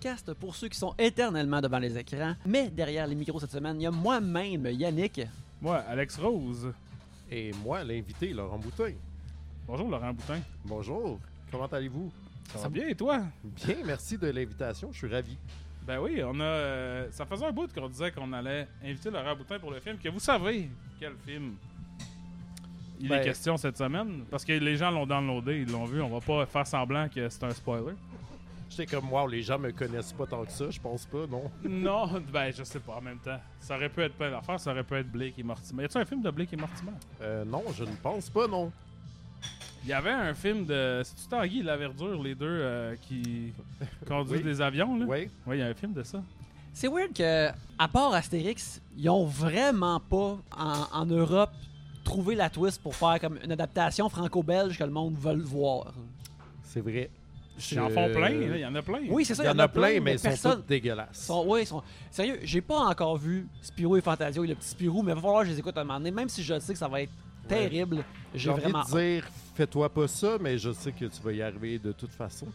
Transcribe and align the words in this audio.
podcast 0.00 0.32
pour 0.32 0.56
ceux 0.56 0.68
qui 0.68 0.78
sont 0.78 0.94
éternellement 0.98 1.60
devant 1.60 1.78
les 1.78 1.96
écrans. 1.98 2.34
Mais 2.46 2.70
derrière 2.70 3.06
les 3.06 3.14
micros 3.14 3.38
cette 3.38 3.50
semaine, 3.50 3.78
il 3.78 3.82
y 3.82 3.86
a 3.86 3.90
moi-même, 3.90 4.64
Yannick. 4.66 5.20
Moi, 5.60 5.76
Alex 5.76 6.16
Rose. 6.16 6.72
Et 7.30 7.50
moi, 7.62 7.84
l'invité, 7.84 8.32
Laurent 8.32 8.58
Boutin. 8.58 8.92
Bonjour 9.66 9.90
Laurent 9.90 10.14
Boutin. 10.14 10.40
Bonjour, 10.64 11.20
comment 11.52 11.66
allez-vous? 11.66 12.10
Ça, 12.54 12.60
va 12.60 12.68
bien 12.70 12.88
et 12.88 12.94
toi? 12.94 13.20
Bien, 13.44 13.76
merci 13.84 14.16
de 14.16 14.28
l'invitation, 14.28 14.88
je 14.90 14.96
suis 15.06 15.06
ravi. 15.14 15.36
Ben 15.86 16.00
oui, 16.00 16.22
on 16.24 16.40
a. 16.40 16.44
euh, 16.44 17.08
ça 17.10 17.26
faisait 17.26 17.44
un 17.44 17.52
bout 17.52 17.70
qu'on 17.72 17.88
disait 17.88 18.10
qu'on 18.10 18.32
allait 18.32 18.66
inviter 18.82 19.10
Laurent 19.10 19.36
Boutin 19.36 19.58
pour 19.58 19.70
le 19.70 19.80
film. 19.80 19.98
Que 19.98 20.08
vous 20.08 20.18
savez 20.18 20.70
quel 20.98 21.12
film 21.26 21.56
il 22.98 23.06
Ben- 23.08 23.20
est 23.20 23.24
question 23.24 23.58
cette 23.58 23.76
semaine? 23.76 24.24
Parce 24.30 24.46
que 24.46 24.52
les 24.54 24.76
gens 24.78 24.90
l'ont 24.90 25.06
downloadé, 25.06 25.60
ils 25.60 25.70
l'ont 25.70 25.84
vu. 25.84 26.00
On 26.00 26.08
va 26.08 26.20
pas 26.20 26.46
faire 26.46 26.66
semblant 26.66 27.06
que 27.10 27.28
c'est 27.28 27.44
un 27.44 27.50
spoiler. 27.50 27.92
J'étais 28.70 28.86
comme, 28.86 29.12
wow, 29.12 29.26
les 29.26 29.42
gens 29.42 29.58
me 29.58 29.72
connaissent 29.72 30.12
pas 30.12 30.26
tant 30.26 30.44
que 30.44 30.52
ça, 30.52 30.70
je 30.70 30.80
pense 30.80 31.04
pas, 31.04 31.26
non? 31.26 31.50
non, 31.68 32.06
ben 32.32 32.52
je 32.56 32.62
sais 32.62 32.78
pas 32.78 32.94
en 32.94 33.00
même 33.00 33.18
temps. 33.18 33.38
Ça 33.58 33.76
aurait 33.76 33.88
pu 33.88 34.00
être 34.02 34.14
plein 34.14 34.30
d'affaires, 34.30 34.60
ça 34.60 34.70
aurait 34.70 34.84
pu 34.84 34.94
être 34.94 35.10
Blake 35.10 35.38
et 35.38 35.42
Mortimer. 35.42 35.82
Y 35.82 35.86
a-tu 35.86 35.98
un 35.98 36.04
film 36.04 36.22
de 36.22 36.30
Blake 36.30 36.52
et 36.52 36.56
Mortimer? 36.56 36.92
Euh, 37.20 37.44
non, 37.44 37.64
je 37.74 37.82
ne 37.84 37.94
pense 38.02 38.30
pas, 38.30 38.46
non. 38.46 38.70
Il 39.82 39.88
y 39.88 39.92
avait 39.92 40.10
un 40.10 40.34
film 40.34 40.66
de. 40.66 41.00
C'est-tu 41.04 41.26
Tanguy 41.28 41.60
et 41.60 41.62
la 41.62 41.76
Verdure, 41.76 42.22
les 42.22 42.34
deux 42.34 42.46
euh, 42.46 42.94
qui 43.00 43.52
conduisent 44.06 44.38
Oui. 44.38 44.44
des 44.44 44.60
avions, 44.60 44.96
là? 44.98 45.06
Oui, 45.08 45.30
Ouais, 45.46 45.56
il 45.56 45.60
y 45.60 45.62
a 45.62 45.66
un 45.66 45.74
film 45.74 45.92
de 45.92 46.02
ça. 46.02 46.22
C'est 46.72 46.86
weird 46.88 47.12
que, 47.12 47.48
à 47.78 47.88
part 47.88 48.12
Astérix, 48.14 48.80
ils 48.96 49.08
ont 49.10 49.24
vraiment 49.24 49.98
pas, 49.98 50.38
en, 50.56 50.84
en 50.92 51.06
Europe, 51.06 51.50
trouvé 52.04 52.34
la 52.36 52.48
twist 52.50 52.80
pour 52.82 52.94
faire 52.94 53.18
comme 53.20 53.38
une 53.42 53.50
adaptation 53.52 54.08
franco-belge 54.08 54.78
que 54.78 54.84
le 54.84 54.90
monde 54.90 55.16
veut 55.18 55.34
le 55.34 55.42
voir. 55.42 55.92
c'est 56.62 56.80
vrai. 56.80 57.10
Ils 57.72 57.80
en 57.80 57.88
font 57.90 58.08
plein, 58.12 58.30
il 58.30 58.56
y 58.58 58.64
en 58.66 58.74
a 58.74 58.82
plein. 58.82 59.00
Oui, 59.08 59.24
c'est 59.24 59.34
ça, 59.34 59.42
Il 59.44 59.46
y 59.46 59.50
en 59.50 59.58
a 59.58 59.68
plein, 59.68 60.00
mais 60.00 60.12
ils 60.14 60.18
sont 60.18 60.28
personne... 60.28 60.60
tous 60.62 60.66
dégueulasses. 60.68 61.08
sont, 61.26 61.44
ouais, 61.46 61.62
ils 61.62 61.66
sont... 61.66 61.82
Sérieux, 62.10 62.38
j'ai 62.42 62.60
pas 62.60 62.78
encore 62.78 63.16
vu 63.16 63.46
Spirou 63.62 63.96
et 63.96 64.00
Fantasio 64.00 64.44
et 64.44 64.48
le 64.48 64.54
petit 64.54 64.68
Spirou, 64.68 65.02
mais 65.02 65.12
il 65.12 65.14
va 65.14 65.20
falloir 65.20 65.40
que 65.42 65.48
je 65.48 65.52
les 65.52 65.58
écoute 65.58 65.76
à 65.76 65.80
un 65.80 65.84
moment 65.84 65.98
donné, 65.98 66.10
même 66.10 66.28
si 66.28 66.42
je 66.42 66.58
sais 66.58 66.72
que 66.72 66.78
ça 66.78 66.88
va 66.88 67.02
être 67.02 67.12
terrible. 67.48 68.04
J'ai 68.32 68.38
J'ai 68.40 68.50
envie 68.50 68.60
vraiment 68.62 68.84
de 68.84 68.90
dire, 68.98 69.24
fais-toi 69.54 69.88
pas 69.92 70.08
ça, 70.08 70.36
mais 70.40 70.56
je 70.58 70.72
sais 70.72 70.92
que 70.92 71.04
tu 71.06 71.22
vas 71.22 71.32
y 71.32 71.42
arriver 71.42 71.78
de 71.78 71.92
toute 71.92 72.12
façon. 72.12 72.46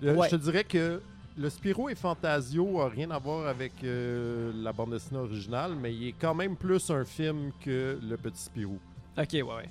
Le- 0.00 0.14
Ouais. 0.16 0.28
Je 0.30 0.36
te 0.36 0.42
dirais 0.42 0.64
que 0.64 1.00
le 1.36 1.50
Spiro 1.50 1.88
et 1.88 1.94
Fantasio 1.94 2.80
a 2.80 2.88
rien 2.88 3.10
à 3.10 3.18
voir 3.18 3.46
avec 3.48 3.72
euh, 3.82 4.52
la 4.56 4.72
bande 4.72 4.90
dessinée 4.92 5.18
originale, 5.20 5.74
mais 5.80 5.92
il 5.94 6.08
est 6.08 6.14
quand 6.20 6.34
même 6.34 6.56
plus 6.56 6.90
un 6.90 7.04
film 7.04 7.50
que 7.64 7.98
le 8.02 8.16
Petit 8.16 8.42
Spirou. 8.42 8.78
Ok, 9.16 9.28
ouais, 9.32 9.42
ouais. 9.42 9.68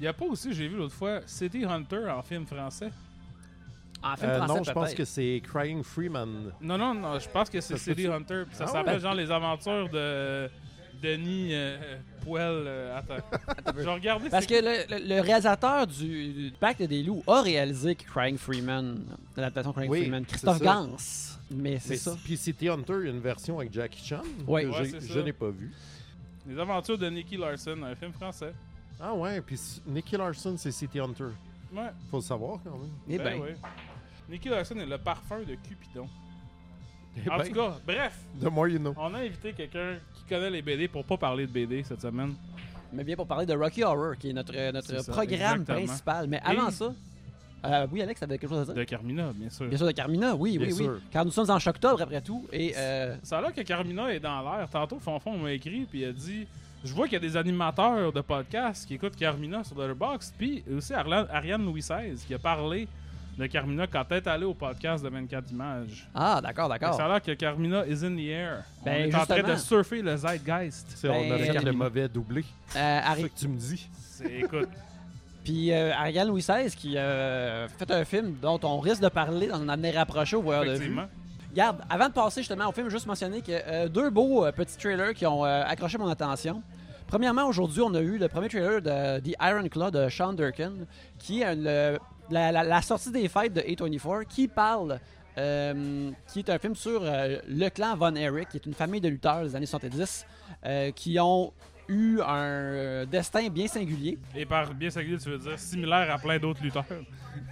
Il 0.00 0.04
y 0.04 0.08
a 0.08 0.12
pas 0.12 0.24
aussi, 0.24 0.52
j'ai 0.52 0.66
vu 0.68 0.76
l'autre 0.76 0.94
fois, 0.94 1.20
City 1.26 1.64
Hunter 1.64 2.10
en 2.10 2.22
film 2.22 2.46
français. 2.46 2.90
En 4.04 4.16
film 4.16 4.30
Euh, 4.30 4.36
français, 4.38 4.54
non, 4.58 4.64
je 4.64 4.72
pense 4.72 4.94
que 4.94 5.04
c'est 5.04 5.42
Crying 5.44 5.82
Freeman. 5.82 6.52
Non, 6.60 6.76
non, 6.78 6.94
non, 6.94 7.18
je 7.18 7.28
pense 7.28 7.48
que 7.48 7.60
c'est 7.60 7.76
City? 7.78 8.06
Hunter. 8.06 8.44
Puis 8.46 8.56
ça 8.56 8.64
Ah 8.68 8.72
s'appelle 8.72 8.94
ouais? 8.94 9.00
genre 9.00 9.14
les 9.14 9.30
aventures 9.30 9.88
de 9.88 10.48
Denis 11.02 11.50
euh, 11.52 11.96
Poel. 12.24 12.64
euh, 12.66 12.98
attends. 12.98 13.14
Attends. 13.48 13.72
Je 13.76 13.82
vais 13.82 13.92
regarder. 13.94 14.28
Parce 14.30 14.46
que 14.46 14.54
le, 14.54 14.96
le- 14.98 15.08
le 15.16 15.20
réalisateur 15.20 15.86
du, 15.86 16.32
du 16.32 16.52
Pacte 16.58 16.82
des 16.82 17.02
loups 17.02 17.22
a 17.26 17.42
réalisé 17.42 17.94
Crying 17.94 18.38
Freeman, 18.38 19.04
l'adaptation 19.36 19.72
Crying 19.72 19.90
Oui, 19.90 20.00
Freeman, 20.02 20.24
Christophe. 20.24 20.60
Gans. 20.62 20.96
Mais 21.50 21.78
c'est 21.78 21.96
ça. 21.96 22.16
Puis 22.24 22.36
City 22.36 22.68
Hunter, 22.68 22.94
il 23.00 23.04
y 23.06 23.08
a 23.08 23.12
une 23.12 23.20
version 23.20 23.58
avec 23.58 23.72
Jackie 23.72 24.02
Chan 24.04 24.22
Ouais. 24.46 24.64
que 24.64 24.68
Ouais, 24.70 24.90
je 25.00 25.20
n'ai 25.20 25.32
pas 25.32 25.50
vu. 25.50 25.72
Les 26.48 26.58
aventures 26.58 26.98
de 26.98 27.08
Nicky 27.08 27.36
Larson, 27.36 27.82
un 27.84 27.94
film 27.94 28.12
français. 28.12 28.52
Ah 29.00 29.12
ouais, 29.14 29.40
puis 29.40 29.58
Nicky 29.86 30.16
Larson, 30.16 30.54
c'est 30.56 30.70
City 30.72 31.00
Hunter. 31.00 31.24
Ouais. 31.74 31.90
Faut 32.10 32.18
le 32.18 32.22
savoir 32.22 32.60
quand 32.64 32.78
même. 32.78 32.90
Eh 33.08 33.18
ben, 33.18 33.24
ben, 33.24 33.40
ouais. 33.40 33.56
Nicky 34.28 34.48
Larson 34.48 34.76
est 34.76 34.86
le 34.86 34.98
parfum 34.98 35.40
de 35.40 35.54
Cupidon. 35.56 36.08
Eh 37.16 37.30
En 37.30 37.38
ben, 37.38 37.44
tout 37.46 37.52
cas, 37.54 37.76
bref, 37.86 38.18
The 38.40 38.44
more 38.50 38.68
you 38.68 38.78
know. 38.78 38.94
on 38.96 39.14
a 39.14 39.18
invité 39.18 39.52
quelqu'un 39.52 39.98
qui 40.14 40.24
connaît 40.24 40.50
les 40.50 40.62
BD 40.62 40.88
pour 40.88 41.04
pas 41.04 41.16
parler 41.16 41.46
de 41.46 41.52
BD 41.52 41.82
cette 41.84 42.00
semaine. 42.00 42.34
mais 42.92 43.04
bien 43.04 43.14
pour 43.16 43.26
parler 43.26 43.46
de 43.46 43.54
Rocky 43.54 43.84
Horror, 43.84 44.16
qui 44.18 44.30
est 44.30 44.32
notre, 44.32 44.52
notre 44.72 45.00
ça, 45.02 45.12
programme 45.12 45.32
exactement. 45.60 45.64
principal. 45.86 46.26
Mais 46.28 46.40
avant 46.44 46.68
Et- 46.68 46.72
ça, 46.72 46.92
euh, 47.66 47.86
oui, 47.92 48.02
Alex, 48.02 48.18
t'avais 48.20 48.36
quelque 48.38 48.50
chose 48.50 48.62
à 48.62 48.64
dire? 48.64 48.74
De 48.74 48.84
Carmina, 48.84 49.32
bien 49.32 49.48
sûr. 49.50 49.66
Bien 49.68 49.78
sûr, 49.78 49.86
de 49.86 49.92
Carmina, 49.92 50.34
oui, 50.34 50.58
Bien 50.58 50.66
oui, 50.66 50.72
oui. 50.72 50.84
sûr. 50.84 51.00
Car 51.12 51.24
nous 51.24 51.30
sommes 51.30 51.50
en 51.50 51.56
octobre 51.56 52.02
après 52.02 52.20
tout. 52.20 52.46
Et 52.52 52.72
euh, 52.76 53.16
Ça 53.22 53.38
a 53.38 53.42
l'air 53.42 53.54
que 53.54 53.60
Carmina 53.62 54.12
est 54.12 54.20
dans 54.20 54.42
l'air. 54.42 54.68
Tantôt, 54.68 54.98
Fonfon 54.98 55.38
m'a 55.38 55.52
écrit 55.52 55.86
puis 55.88 56.00
il 56.00 56.04
a 56.06 56.12
dit 56.12 56.46
Je 56.84 56.92
vois 56.92 57.04
qu'il 57.06 57.14
y 57.14 57.16
a 57.16 57.20
des 57.20 57.36
animateurs 57.36 58.12
de 58.12 58.20
podcasts 58.22 58.86
qui 58.88 58.94
écoutent 58.94 59.16
Carmina 59.16 59.62
sur 59.64 59.78
Letterboxd. 59.78 60.34
Puis 60.36 60.64
aussi 60.76 60.92
Ariane 60.92 61.64
Louis 61.64 61.80
XVI 61.80 62.16
qui 62.26 62.34
a 62.34 62.38
parlé 62.38 62.88
de 63.38 63.46
Carmina 63.46 63.86
quand 63.86 64.04
elle 64.10 64.16
est 64.18 64.26
allée 64.28 64.44
au 64.44 64.54
podcast 64.54 65.02
de 65.04 65.08
24 65.08 65.50
images. 65.50 66.08
Ah, 66.14 66.40
d'accord, 66.42 66.72
Fait 66.72 66.78
d'accord. 66.78 66.96
Ça 66.96 67.04
a 67.06 67.08
l'air 67.08 67.22
que 67.22 67.32
Carmina 67.32 67.84
is 67.86 68.04
in 68.04 68.14
the 68.16 68.20
air. 68.28 68.64
Ben, 68.84 68.92
On 68.92 69.10
est 69.10 69.14
en 69.14 69.26
train 69.26 69.42
de 69.42 69.56
surfer 69.56 70.02
le 70.02 70.16
zeitgeist. 70.16 70.86
C'est- 70.96 71.08
Ben, 71.08 71.14
on 71.28 71.34
a 71.34 71.38
fait 71.38 71.46
Carmina. 71.46 71.70
le 71.72 71.76
mauvais 71.76 72.08
doublé. 72.08 72.40
Euh, 72.40 72.44
C'est 72.72 72.78
Ari- 72.78 73.22
ça 73.22 73.28
que 73.28 73.38
tu 73.38 73.48
me 73.48 73.56
dis. 73.58 73.88
C'est- 74.00 74.32
Écoute, 74.40 74.68
Puis 75.44 75.72
euh, 75.72 75.92
Ariane 75.92 76.28
Louis 76.28 76.40
XVI 76.40 76.74
qui 76.74 76.96
euh, 76.96 77.68
fait 77.68 77.90
un 77.90 78.04
film 78.06 78.34
dont 78.40 78.58
on 78.62 78.78
risque 78.80 79.02
de 79.02 79.08
parler 79.10 79.48
dans 79.48 79.60
un 79.60 79.68
avenir 79.68 79.94
rapproché 79.94 80.36
au 80.36 80.42
voyeur 80.42 80.64
de 80.64 80.72
vue. 80.72 80.96
Regarde, 81.50 81.82
avant 81.90 82.08
de 82.08 82.12
passer 82.14 82.40
justement 82.40 82.68
au 82.68 82.72
film, 82.72 82.88
juste 82.88 83.06
mentionner 83.06 83.42
que 83.42 83.52
euh, 83.52 83.88
deux 83.88 84.08
beaux 84.10 84.44
euh, 84.46 84.52
petits 84.52 84.78
trailers 84.78 85.12
qui 85.12 85.26
ont 85.26 85.44
euh, 85.44 85.62
accroché 85.66 85.98
mon 85.98 86.08
attention. 86.08 86.62
Premièrement, 87.06 87.46
aujourd'hui, 87.46 87.82
on 87.82 87.92
a 87.94 88.00
eu 88.00 88.16
le 88.16 88.26
premier 88.28 88.48
trailer 88.48 88.80
de 88.80 89.20
The 89.20 89.36
Iron 89.42 89.68
Claw 89.68 89.90
de 89.90 90.08
Sean 90.08 90.32
Durkin, 90.32 90.72
qui 91.18 91.42
est 91.42 91.54
le- 91.54 91.98
la, 92.30 92.52
la- 92.52 92.64
la 92.64 92.82
sortie 92.82 93.10
des 93.10 93.28
fêtes 93.28 93.52
de 93.54 93.60
A24, 93.60 94.24
qui 94.26 94.48
parle, 94.48 94.98
euh, 95.38 96.10
qui 96.28 96.38
est 96.40 96.50
un 96.50 96.58
film 96.58 96.74
sur 96.74 97.00
euh, 97.02 97.38
le 97.48 97.68
clan 97.68 97.96
Von 97.96 98.14
Erich, 98.14 98.48
qui 98.48 98.56
est 98.58 98.66
une 98.66 98.74
famille 98.74 99.00
de 99.00 99.08
lutteurs 99.08 99.42
des 99.42 99.54
années 99.56 99.66
70, 99.66 100.26
euh, 100.64 100.90
qui 100.92 101.18
ont 101.18 101.52
eu 101.88 102.20
un 102.22 102.34
euh, 102.44 103.04
destin 103.06 103.48
bien 103.50 103.66
singulier. 103.66 104.18
Et 104.34 104.46
par 104.46 104.72
bien 104.72 104.88
singulier, 104.90 105.18
tu 105.18 105.28
veux 105.28 105.38
dire 105.38 105.58
similaire 105.58 106.10
à 106.14 106.18
plein 106.18 106.38
d'autres 106.38 106.62
lutteurs. 106.62 106.84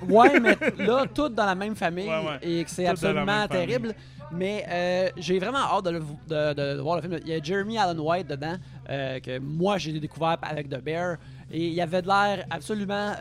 Ouais, 0.09 0.38
mais 0.38 0.56
là, 0.78 1.06
toutes 1.12 1.34
dans 1.34 1.44
la 1.44 1.56
même 1.56 1.75
famille 1.75 2.06
Ouais, 2.09 2.25
ouais. 2.25 2.38
et 2.61 2.62
que 2.65 2.71
c'est 2.71 2.87
absolument 2.87 3.27
famille. 3.49 3.49
terrible. 3.66 3.94
Mais 4.31 5.12
j'ai 5.16 5.41
vraiment 5.41 5.59
hâte 5.59 5.84
de, 5.87 5.91
le- 5.91 6.55
de- 6.55 6.81
voir 6.81 6.97
le 6.97 7.03
film. 7.03 7.19
Il 7.22 7.28
y 7.28 7.34
a 7.34 7.43
Jeremy 7.43 7.78
Allen 7.78 7.99
White 7.99 8.28
dedans, 8.28 8.55
que 8.87 9.38
moi 9.41 9.78
j'ai 9.78 9.99
découvert 9.99 10.37
avec 10.41 10.69
The 10.69 10.81
Bear. 10.81 11.16
Et 11.50 11.66
il 11.66 11.81
avait 11.81 12.00
de 12.00 12.06
l'air 12.06 12.47
absolument 12.49 13.12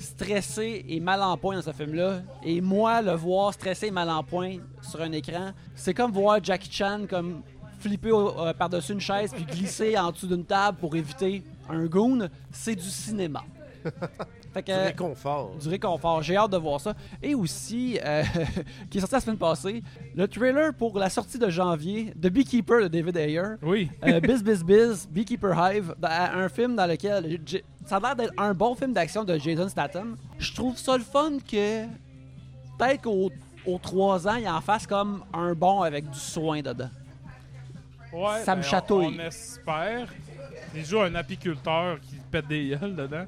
stressé 0.00 0.84
et 0.88 1.00
mal 1.00 1.22
en 1.22 1.36
point 1.36 1.54
dans 1.56 1.62
ce 1.62 1.72
film-là. 1.72 2.22
Et 2.42 2.60
moi, 2.60 3.02
le 3.02 3.12
voir 3.12 3.52
stressé 3.52 3.86
et 3.88 3.90
mal 3.90 4.08
en 4.10 4.22
point 4.22 4.56
sur 4.82 5.00
un 5.02 5.12
écran, 5.12 5.50
c'est 5.74 5.94
comme 5.94 6.10
voir 6.10 6.42
Jackie 6.42 6.70
Chan 6.72 7.02
comme 7.08 7.42
flipper 7.78 8.10
euh, 8.12 8.52
par-dessus 8.54 8.92
une 8.92 9.00
chaise 9.00 9.32
puis 9.34 9.44
glisser 9.44 9.96
en 9.96 10.10
dessous 10.10 10.26
d'une 10.26 10.44
table 10.44 10.78
pour 10.78 10.94
éviter 10.96 11.42
un 11.68 11.86
goon. 11.86 12.28
C'est 12.50 12.74
du 12.74 12.82
cinéma. 12.88 13.42
Fait 14.52 14.64
que, 14.64 14.72
Du 14.72 14.86
réconfort. 14.88 15.52
du 15.62 15.68
réconfort. 15.68 16.22
J'ai 16.22 16.36
hâte 16.36 16.50
de 16.50 16.56
voir 16.56 16.80
ça. 16.80 16.94
Et 17.22 17.36
aussi, 17.36 17.98
euh, 18.04 18.24
qui 18.90 18.98
est 18.98 19.00
sorti 19.00 19.14
la 19.14 19.20
semaine 19.20 19.38
passée, 19.38 19.82
le 20.16 20.26
trailer 20.26 20.74
pour 20.74 20.98
la 20.98 21.08
sortie 21.08 21.38
de 21.38 21.48
janvier 21.48 22.12
de 22.16 22.28
Beekeeper 22.28 22.82
de 22.82 22.88
David 22.88 23.16
Ayer. 23.16 23.42
Oui. 23.62 23.88
Euh, 24.04 24.18
Biz 24.18 24.42
Biz 24.42 24.64
Biz, 24.64 25.08
Beekeeper 25.08 25.54
Hive, 25.54 25.94
un 26.02 26.48
film 26.48 26.74
dans 26.74 26.86
lequel 26.86 27.40
ça 27.90 27.96
a 27.96 28.00
l'air 28.00 28.14
d'être 28.16 28.32
un 28.38 28.54
bon 28.54 28.74
film 28.76 28.92
d'action 28.92 29.24
de 29.24 29.36
Jason 29.36 29.68
Statham. 29.68 30.16
Je 30.38 30.52
trouve 30.54 30.78
ça 30.78 30.96
le 30.96 31.02
fun 31.02 31.32
que 31.40 31.84
peut-être 32.78 33.02
qu'aux 33.02 33.30
aux 33.66 33.78
trois 33.78 34.26
ans, 34.28 34.36
il 34.36 34.48
en 34.48 34.60
fasse 34.60 34.86
comme 34.86 35.24
un 35.34 35.52
bon 35.54 35.82
avec 35.82 36.08
du 36.08 36.18
soin 36.18 36.62
dedans. 36.62 36.88
Ouais, 38.12 38.42
Ça 38.44 38.54
me 38.54 38.60
ben, 38.62 38.66
on- 38.66 38.70
chatouille. 38.70 39.16
On, 39.18 39.22
espère. 39.26 40.08
Il 40.74 40.84
joue 40.84 41.00
un 41.00 41.14
apiculteur 41.16 41.98
qui 42.00 42.14
pète 42.30 42.46
des 42.46 42.68
gueules 42.80 42.94
dedans. 42.94 43.24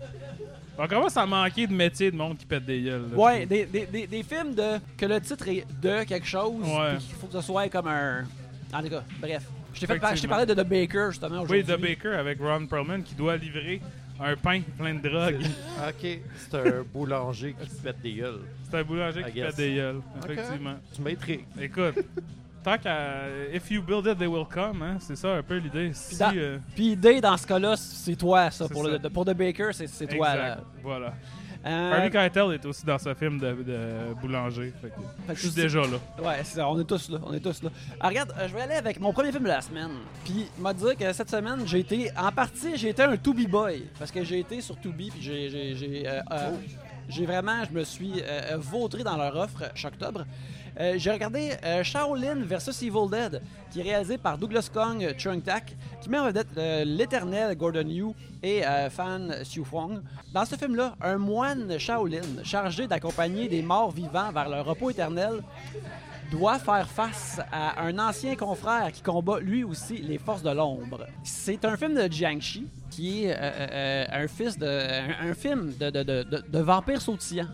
On 0.78 0.86
commence 0.86 1.16
à 1.16 1.26
manquer 1.26 1.66
de 1.66 1.72
métier 1.74 2.10
de 2.12 2.16
monde 2.16 2.38
qui 2.38 2.46
pète 2.46 2.64
des 2.64 2.82
gueules. 2.82 3.10
là, 3.10 3.16
Ouais, 3.18 3.46
des, 3.46 3.66
des, 3.66 3.86
des, 3.86 4.06
des 4.06 4.22
films 4.22 4.54
de 4.54 4.78
que 4.96 5.06
le 5.06 5.20
titre 5.20 5.48
est 5.48 5.66
de 5.80 6.04
quelque 6.04 6.26
chose, 6.26 6.62
Ouais. 6.64 6.96
qu'il 6.98 7.14
faut 7.16 7.26
que 7.26 7.32
ce 7.34 7.40
soit 7.42 7.68
comme 7.68 7.88
un. 7.88 8.24
En 8.72 8.80
tout 8.82 8.88
cas, 8.90 9.02
bref. 9.20 9.42
Je 9.74 9.80
t'ai 9.86 10.28
parlé 10.28 10.46
de 10.46 10.54
The 10.54 10.66
Baker 10.66 11.06
justement 11.10 11.42
aujourd'hui. 11.42 11.64
Oui, 11.66 11.74
The 11.74 11.80
Baker 11.80 12.14
avec 12.16 12.38
Ron 12.40 12.66
Perlman 12.66 13.02
qui 13.02 13.14
doit 13.14 13.36
livrer 13.36 13.80
un 14.22 14.36
pain 14.36 14.60
plein 14.78 14.94
de 14.94 15.08
drogue. 15.08 15.40
ok, 15.88 16.18
c'est 16.36 16.54
un 16.54 16.82
boulanger 16.92 17.54
qui 17.60 17.68
pète 17.82 18.00
des 18.00 18.14
gueules. 18.14 18.40
C'est 18.70 18.78
un 18.78 18.84
boulanger 18.84 19.20
I 19.20 19.24
qui 19.24 19.32
guess. 19.32 19.46
pète 19.46 19.56
des 19.56 19.74
gueules. 19.74 20.00
Effectivement. 20.24 20.74
Tu 20.94 21.02
m'intrigues. 21.02 21.44
Écoute, 21.60 22.04
tant 22.62 22.78
qu'à. 22.78 23.26
If 23.52 23.70
you 23.70 23.82
build 23.82 24.06
it, 24.06 24.18
they 24.18 24.26
will 24.26 24.46
come, 24.46 24.82
hein. 24.82 24.96
C'est 25.00 25.16
ça 25.16 25.36
un 25.36 25.42
peu 25.42 25.56
l'idée. 25.56 25.90
Si, 25.94 26.22
euh, 26.22 26.58
Puis 26.74 26.96
Day 26.96 27.20
dans 27.20 27.36
ce 27.36 27.46
cas-là, 27.46 27.76
c'est 27.76 28.16
toi 28.16 28.50
ça 28.50 28.68
pour, 28.68 28.84
ça. 28.84 28.98
Le, 28.98 29.10
pour 29.10 29.24
The 29.24 29.34
Baker, 29.34 29.70
c'est 29.72 29.86
c'est 29.86 30.06
toi 30.06 30.34
là. 30.36 30.58
Voilà. 30.82 31.14
Euh, 31.64 31.92
Harvey 31.92 32.10
Keitel 32.10 32.52
est 32.54 32.66
aussi 32.66 32.84
dans 32.84 32.98
ce 32.98 33.14
film 33.14 33.38
de, 33.38 33.52
de 33.52 34.14
boulanger. 34.20 34.72
Fait 34.80 34.88
que 34.88 34.94
fait 35.26 35.32
que 35.34 35.38
je 35.38 35.46
suis 35.46 35.54
déjà 35.62 35.80
là. 35.80 35.98
Ouais, 36.22 36.38
c'est 36.42 36.56
ça, 36.56 36.68
on 36.68 36.80
est 36.80 36.84
tous 36.84 37.08
là, 37.10 37.18
on 37.24 37.32
est 37.32 37.40
tous 37.40 37.62
là. 37.62 37.70
Alors, 38.00 38.10
regarde, 38.10 38.34
euh, 38.36 38.48
je 38.48 38.54
vais 38.54 38.62
aller 38.62 38.74
avec 38.74 38.98
mon 38.98 39.12
premier 39.12 39.30
film 39.30 39.44
de 39.44 39.48
la 39.48 39.60
semaine. 39.60 39.90
Puis, 40.24 40.46
m'a 40.58 40.74
dit 40.74 40.96
que 40.98 41.12
cette 41.12 41.30
semaine, 41.30 41.60
j'ai 41.66 41.80
été, 41.80 42.10
en 42.16 42.32
partie, 42.32 42.76
j'ai 42.76 42.88
été 42.88 43.02
un 43.02 43.16
Tubi 43.16 43.46
boy. 43.46 43.84
Parce 43.98 44.10
que 44.10 44.24
j'ai 44.24 44.40
été 44.40 44.60
sur 44.60 44.78
Tubi, 44.80 45.10
puis 45.10 45.22
j'ai, 45.22 45.48
j'ai, 45.50 45.74
j'ai, 45.76 46.08
euh, 46.08 46.20
euh, 46.32 46.50
j'ai 47.08 47.26
vraiment, 47.26 47.64
je 47.64 47.70
me 47.78 47.84
suis 47.84 48.14
euh, 48.22 48.56
vautré 48.58 49.04
dans 49.04 49.16
leur 49.16 49.36
offre 49.36 49.70
chaque 49.74 49.94
octobre. 49.94 50.24
Euh, 50.80 50.94
j'ai 50.96 51.10
regardé 51.10 51.52
euh, 51.64 51.82
Shaolin 51.82 52.36
vs 52.44 52.82
Evil 52.82 53.10
Dead, 53.10 53.42
qui 53.70 53.80
est 53.80 53.82
réalisé 53.82 54.18
par 54.18 54.38
Douglas 54.38 54.68
Kong 54.72 55.14
Chung 55.18 55.42
Tak, 55.42 55.76
qui 56.00 56.08
met 56.08 56.18
en 56.18 56.26
vedette 56.26 56.48
euh, 56.56 56.84
l'éternel 56.84 57.56
Gordon 57.56 57.86
Yu 57.86 58.06
et 58.42 58.66
euh, 58.66 58.88
Fan 58.88 59.34
Xiu 59.42 59.64
Fong. 59.64 60.00
Dans 60.32 60.44
ce 60.44 60.56
film-là, 60.56 60.94
un 61.00 61.18
moine 61.18 61.78
Shaolin, 61.78 62.42
chargé 62.42 62.86
d'accompagner 62.86 63.48
des 63.48 63.62
morts 63.62 63.90
vivants 63.90 64.32
vers 64.32 64.48
leur 64.48 64.64
repos 64.64 64.90
éternel, 64.90 65.42
doit 66.30 66.58
faire 66.58 66.88
face 66.88 67.40
à 67.52 67.82
un 67.82 67.98
ancien 67.98 68.34
confrère 68.36 68.90
qui 68.90 69.02
combat 69.02 69.38
lui 69.38 69.64
aussi 69.64 69.98
les 69.98 70.16
forces 70.16 70.42
de 70.42 70.50
l'ombre. 70.50 71.06
C'est 71.22 71.62
un 71.66 71.76
film 71.76 71.94
de 71.94 72.10
Jiangxi 72.10 72.66
qui 72.90 73.26
est 73.26 73.34
un, 73.34 74.26
film 75.36 75.74
de, 75.78 75.90
de, 75.90 76.02
de, 76.02 76.22
de, 76.22 76.44
de 76.48 76.58
vampire 76.58 77.02
sautillant. 77.02 77.48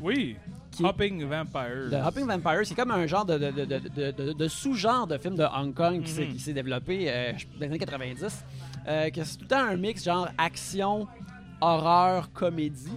Oui. 0.00 0.36
Qui- 0.72 0.84
Hopping 0.84 1.24
Vampires. 1.26 1.90
The 1.90 2.06
Hopping 2.06 2.26
Vampire, 2.26 2.60
c'est 2.64 2.74
comme 2.74 2.90
un 2.90 3.06
genre 3.06 3.24
de, 3.26 3.36
de, 3.38 3.50
de, 3.50 4.32
de, 4.32 4.48
sous-genre 4.48 5.06
de 5.06 5.18
film 5.18 5.36
de 5.36 5.44
Hong 5.44 5.74
Kong 5.74 6.02
qui 6.02 6.10
s'est- 6.10 6.24
Mhm. 6.26 6.32
qui 6.32 6.38
s'est 6.40 6.52
développé 6.54 7.04
euh, 7.10 7.32
dans 7.32 7.60
les 7.60 7.66
années 7.66 7.78
90. 7.78 8.44
euh, 8.88 9.10
que 9.10 9.22
c'est 9.22 9.36
tout 9.36 9.42
le 9.44 9.48
temps 9.48 9.58
un 9.68 9.76
mix 9.76 10.02
genre 10.04 10.28
action, 10.38 11.06
horreur, 11.60 12.32
comédie, 12.32 12.90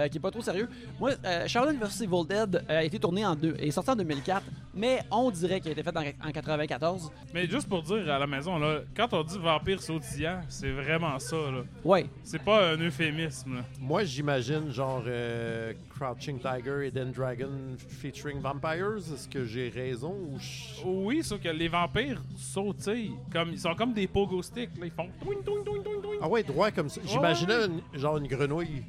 euh, 0.00 0.08
qui 0.08 0.18
est 0.18 0.20
pas 0.20 0.30
trop 0.30 0.42
sérieux. 0.42 0.68
Moi, 0.98 1.12
euh, 1.24 1.46
Shaolin 1.46 1.74
vs 1.74 2.02
Evil 2.02 2.26
Dead 2.28 2.56
euh, 2.68 2.78
a 2.78 2.84
été 2.84 2.98
tourné 2.98 3.24
en 3.26 3.34
deux, 3.34 3.54
est 3.58 3.70
sorti 3.70 3.90
en 3.90 3.96
2004, 3.96 4.42
mais 4.74 5.00
on 5.10 5.30
dirait 5.30 5.60
qu'il 5.60 5.68
a 5.68 5.72
été 5.72 5.82
fait 5.82 5.96
en, 5.96 6.28
en 6.28 6.32
94. 6.32 7.10
Mais 7.34 7.46
juste 7.48 7.68
pour 7.68 7.82
dire 7.82 8.10
à 8.10 8.18
la 8.18 8.26
maison, 8.26 8.58
là, 8.58 8.80
quand 8.96 9.12
on 9.12 9.22
dit 9.22 9.38
vampire 9.38 9.80
sautillant, 9.82 10.40
c'est 10.48 10.70
vraiment 10.72 11.18
ça. 11.18 11.36
là. 11.36 11.62
Ouais, 11.84 12.06
C'est 12.22 12.42
pas 12.42 12.72
un 12.72 12.76
euphémisme. 12.78 13.56
là. 13.56 13.62
Moi, 13.80 14.04
j'imagine 14.04 14.70
genre 14.70 15.02
euh, 15.06 15.72
Crouching 15.98 16.38
Tiger, 16.38 16.86
Hidden 16.88 17.12
Dragon 17.12 17.50
featuring 17.88 18.40
Vampires. 18.40 18.96
Est-ce 18.98 19.28
que 19.28 19.44
j'ai 19.44 19.68
raison 19.68 20.12
ou 20.12 20.38
je- 20.38 20.82
Oui, 20.86 21.22
sauf 21.22 21.40
que 21.40 21.48
les 21.48 21.68
vampires 21.68 22.22
sautillent. 22.36 23.12
Comme, 23.32 23.50
ils 23.52 23.58
sont 23.58 23.74
comme 23.74 23.92
des 23.92 24.06
pogo 24.06 24.42
sticks. 24.42 24.70
Là. 24.78 24.86
Ils 24.86 24.90
font. 24.92 25.08
twing, 25.22 25.42
twing, 25.44 25.64
twing, 25.64 25.82
twing, 25.82 26.00
twing. 26.02 26.18
Ah 26.22 26.28
ouais, 26.28 26.42
droit 26.42 26.70
comme 26.70 26.88
ça. 26.88 27.00
J'imaginais 27.04 27.54
ouais. 27.66 27.68
genre 27.94 28.16
une 28.18 28.26
grenouille. 28.26 28.82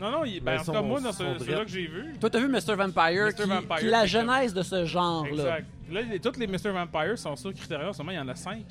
Non, 0.00 0.10
non, 0.10 0.24
il- 0.24 0.40
ben, 0.40 0.52
Mais 0.54 0.58
en 0.60 0.64
tout 0.64 0.72
cas, 0.72 0.82
moi, 0.82 1.00
dans 1.00 1.12
ce- 1.12 1.18
celui-là 1.18 1.56
drettes. 1.56 1.64
que 1.66 1.70
j'ai 1.72 1.86
vu. 1.86 2.14
toi 2.18 2.30
t'as 2.30 2.38
vu 2.40 2.48
Mr. 2.48 2.74
Vampire, 2.74 3.26
Mr. 3.26 3.34
qui, 3.34 3.48
Vampire, 3.48 3.76
qui 3.78 3.86
est 3.86 3.90
la 3.90 4.06
genèse 4.06 4.54
de 4.54 4.62
ce 4.62 4.84
genre-là. 4.86 5.30
Exact. 5.30 5.66
Là, 5.90 6.00
les- 6.02 6.20
tous 6.20 6.38
les 6.38 6.46
Mr. 6.46 6.70
Vampires 6.72 7.18
sont 7.18 7.36
sur 7.36 7.52
Criterion. 7.52 7.92
Seulement, 7.92 8.12
il 8.12 8.16
y 8.16 8.18
en 8.20 8.28
a 8.28 8.34
cinq. 8.34 8.64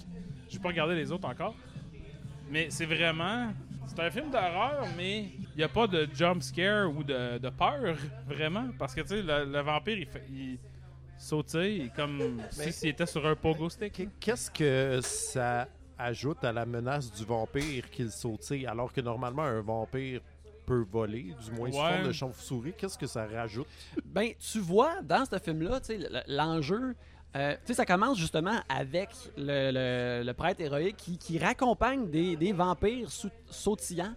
J'ai 0.50 0.60
pas 0.60 0.70
regardé 0.70 0.96
les 0.96 1.12
autres 1.12 1.28
encore. 1.28 1.54
Mais 2.50 2.68
c'est 2.72 2.86
vraiment. 2.86 3.54
C'est 3.86 4.00
un 4.02 4.10
film 4.12 4.30
d'horreur, 4.32 4.86
mais 4.98 5.30
il 5.54 5.58
n'y 5.58 5.64
a 5.64 5.68
pas 5.68 5.88
de 5.88 6.08
jump 6.14 6.42
scare 6.44 6.90
ou 6.96 7.04
de, 7.04 7.38
de 7.40 7.50
peur, 7.50 7.96
vraiment. 8.28 8.68
Parce 8.78 8.94
que, 8.96 9.02
tu 9.02 9.08
sais, 9.10 9.22
le, 9.22 9.46
le 9.46 9.62
vampire, 9.62 9.98
il, 9.98 10.06
fait, 10.06 10.24
il 10.30 10.60
sautille 11.18 11.92
comme 11.96 12.40
si 12.52 12.72
s'il 12.72 12.90
était 12.90 13.06
sur 13.06 13.26
un 13.26 13.36
pogo 13.36 13.70
stick. 13.70 13.94
Qu- 13.94 14.10
Qu'est-ce 14.20 14.50
que 14.52 15.00
ça 15.02 15.68
ajoute 15.98 16.44
à 16.44 16.52
la 16.54 16.66
menace 16.66 17.12
du 17.12 17.26
vampire 17.26 17.90
qu'il 17.90 18.10
sautille 18.12 18.66
alors 18.66 18.94
que 18.94 19.02
normalement 19.02 19.44
un 19.44 19.60
vampire 19.62 20.22
peut 20.70 20.86
voler, 20.92 21.34
du 21.44 21.52
moins 21.52 21.72
sous 21.72 21.78
forme 21.78 22.08
de 22.08 22.12
chauve-souris? 22.12 22.74
Qu'est-ce 22.78 22.98
que 22.98 23.08
ça 23.08 23.26
rajoute? 23.26 23.68
Ben, 24.06 24.30
tu 24.40 24.60
vois, 24.60 25.02
dans 25.02 25.26
ce 25.26 25.40
film-là, 25.40 25.80
tu 25.80 25.88
sais, 25.88 25.96
l- 25.96 26.24
l'enjeu, 26.28 26.96
euh, 27.36 27.54
tu 27.56 27.60
sais, 27.66 27.74
ça 27.74 27.86
commence 27.86 28.18
justement 28.20 28.60
avec 28.70 29.10
le, 29.36 29.72
le- 29.72 30.24
le 30.26 30.34
prêtre 30.34 30.62
héroïque 30.62 30.98
qui, 30.98 31.18
qui 31.18 31.40
raccompagne 31.40 32.10
des, 32.10 32.36
des 32.36 32.52
vampires 32.54 33.10
sou- 33.12 33.30
sautillants 33.50 34.14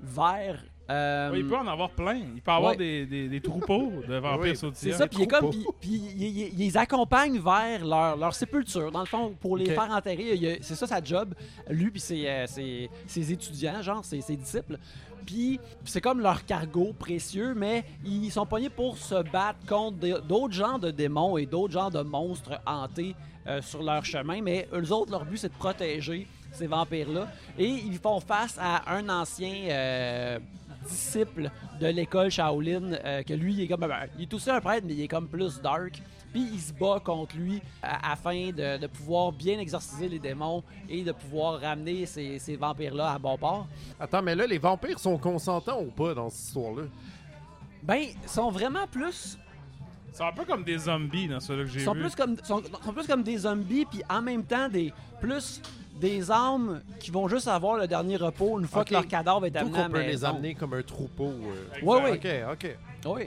vers. 0.00 0.62
Euh, 0.90 1.30
Ouais, 1.32 1.40
il 1.40 1.46
peut 1.46 1.56
en 1.56 1.66
avoir 1.66 1.90
plein. 1.90 2.16
Il 2.34 2.42
peut 2.42 2.50
avoir 2.50 2.72
Ouais. 2.72 2.76
des, 2.76 3.06
des- 3.06 3.28
des 3.28 3.40
troupeaux 3.40 3.90
de 4.06 4.16
vampires 4.18 4.40
Oui, 4.40 4.48
c'est 4.50 4.54
sautillants. 4.56 4.96
ça, 4.98 5.06
puis 5.06 5.18
il 5.20 5.22
est 5.22 5.26
comme, 5.26 5.50
puis, 5.50 5.66
puis 5.80 5.90
il, 5.90 6.22
il- 6.22 6.38
il 6.52 6.58
les 6.58 6.76
accompagne 6.76 7.38
vers 7.38 7.84
leur, 7.84 8.16
leur 8.16 8.34
sépulture. 8.34 8.90
Dans 8.92 9.00
le 9.00 9.06
fond, 9.06 9.34
pour 9.40 9.56
les 9.56 9.66
faire 9.66 9.90
enterrer, 9.90 10.58
c'est 10.62 10.74
ça 10.74 10.86
sa 10.86 11.02
job. 11.02 11.34
Lui 11.70 11.90
puis 11.90 12.00
ses, 12.00 12.26
euh, 12.26 12.46
ses, 12.46 12.90
ses 13.06 13.32
étudiants, 13.32 13.80
genre 13.82 14.04
ses, 14.04 14.20
ses 14.20 14.36
disciples. 14.36 14.78
Puis 15.26 15.58
c'est 15.86 16.02
comme 16.02 16.20
leur 16.20 16.44
cargo 16.44 16.92
précieux, 16.98 17.54
mais 17.56 17.82
ils 18.04 18.30
sont 18.30 18.44
pognés 18.44 18.68
pour 18.68 18.98
se 18.98 19.22
battre 19.30 19.58
contre 19.66 19.96
d'autres 20.20 20.52
genres 20.52 20.78
de 20.78 20.90
démons 20.90 21.38
et 21.38 21.46
d'autres 21.46 21.72
genres 21.72 21.90
de 21.90 22.02
monstres 22.02 22.60
hantés 22.66 23.16
euh, 23.46 23.62
sur 23.62 23.82
leur 23.82 24.04
chemin. 24.04 24.42
Mais 24.42 24.68
eux 24.74 24.92
autres, 24.92 25.10
leur 25.12 25.24
but, 25.24 25.38
c'est 25.38 25.48
de 25.48 25.54
protéger 25.54 26.26
ces 26.52 26.66
vampires-là. 26.66 27.26
Et 27.58 27.66
ils 27.68 27.96
font 27.98 28.20
face 28.20 28.58
à 28.60 28.94
un 28.94 29.08
ancien 29.08 29.54
euh, 29.70 30.38
disciple 30.84 31.50
de 31.80 31.86
l'école 31.86 32.30
Shaolin, 32.30 32.92
euh, 33.04 33.22
que 33.22 33.34
lui, 33.34 33.52
il 33.54 33.60
est 33.62 33.68
comme. 33.68 33.80
ben, 33.80 33.90
il 34.18 34.22
est 34.22 34.34
aussi 34.34 34.50
un 34.50 34.60
prêtre, 34.60 34.84
mais 34.86 34.94
il 34.94 35.00
est 35.02 35.08
comme 35.08 35.28
plus 35.28 35.60
dark. 35.60 36.00
Puis 36.32 36.48
il 36.52 36.60
se 36.60 36.72
bat 36.72 37.00
contre 37.04 37.36
lui 37.36 37.62
a- 37.82 38.12
afin 38.12 38.50
de, 38.50 38.78
de 38.78 38.86
pouvoir 38.88 39.30
bien 39.30 39.58
exorciser 39.60 40.08
les 40.08 40.18
démons 40.18 40.64
et 40.88 41.02
de 41.04 41.12
pouvoir 41.12 41.60
ramener 41.60 42.06
ces, 42.06 42.38
ces 42.40 42.56
vampires-là 42.56 43.12
à 43.12 43.18
bon 43.20 43.38
port. 43.38 43.68
Attends, 44.00 44.20
mais 44.22 44.34
là, 44.34 44.44
les 44.46 44.58
vampires 44.58 44.98
sont 44.98 45.16
consentants 45.16 45.80
ou 45.80 45.90
pas 45.92 46.12
dans 46.12 46.28
cette 46.30 46.48
histoire-là? 46.48 46.82
Ben, 47.82 47.96
ils 47.96 48.28
sont 48.28 48.50
vraiment 48.50 48.86
plus. 48.90 49.38
C'est 50.12 50.22
un 50.24 50.32
peu 50.32 50.44
comme 50.44 50.64
des 50.64 50.78
zombies 50.78 51.28
dans 51.28 51.40
celui-là 51.40 51.64
que 51.66 51.70
j'ai 51.72 51.84
sont 51.84 51.92
vu. 51.94 52.00
plus 52.02 52.14
comme 52.14 52.36
sont, 52.44 52.62
sont 52.84 52.92
plus 52.92 53.06
comme 53.06 53.22
des 53.24 53.38
zombies 53.38 53.84
puis 53.84 54.00
en 54.08 54.22
même 54.22 54.44
temps 54.44 54.68
des 54.68 54.92
plus 55.20 55.60
des 56.00 56.30
âmes 56.30 56.82
qui 57.00 57.10
vont 57.10 57.28
juste 57.28 57.48
avoir 57.48 57.76
le 57.76 57.86
dernier 57.86 58.16
repos 58.16 58.58
une 58.58 58.66
fois 58.66 58.84
que 58.84 58.92
leur 58.94 59.06
cadavre 59.08 59.46
est 59.46 59.56
amené 59.56 59.72
qu'on 59.72 59.82
la 59.82 59.88
peut 59.88 60.00
les 60.06 60.24
amener 60.24 60.54
comme 60.54 60.74
un 60.74 60.82
troupeau. 60.82 61.26
euh. 61.32 61.66
Exact. 61.76 61.82
Ouais, 61.86 62.02
ouais. 62.02 62.46
Ok, 62.48 62.52
ok. 62.64 62.76
Oui. 63.06 63.22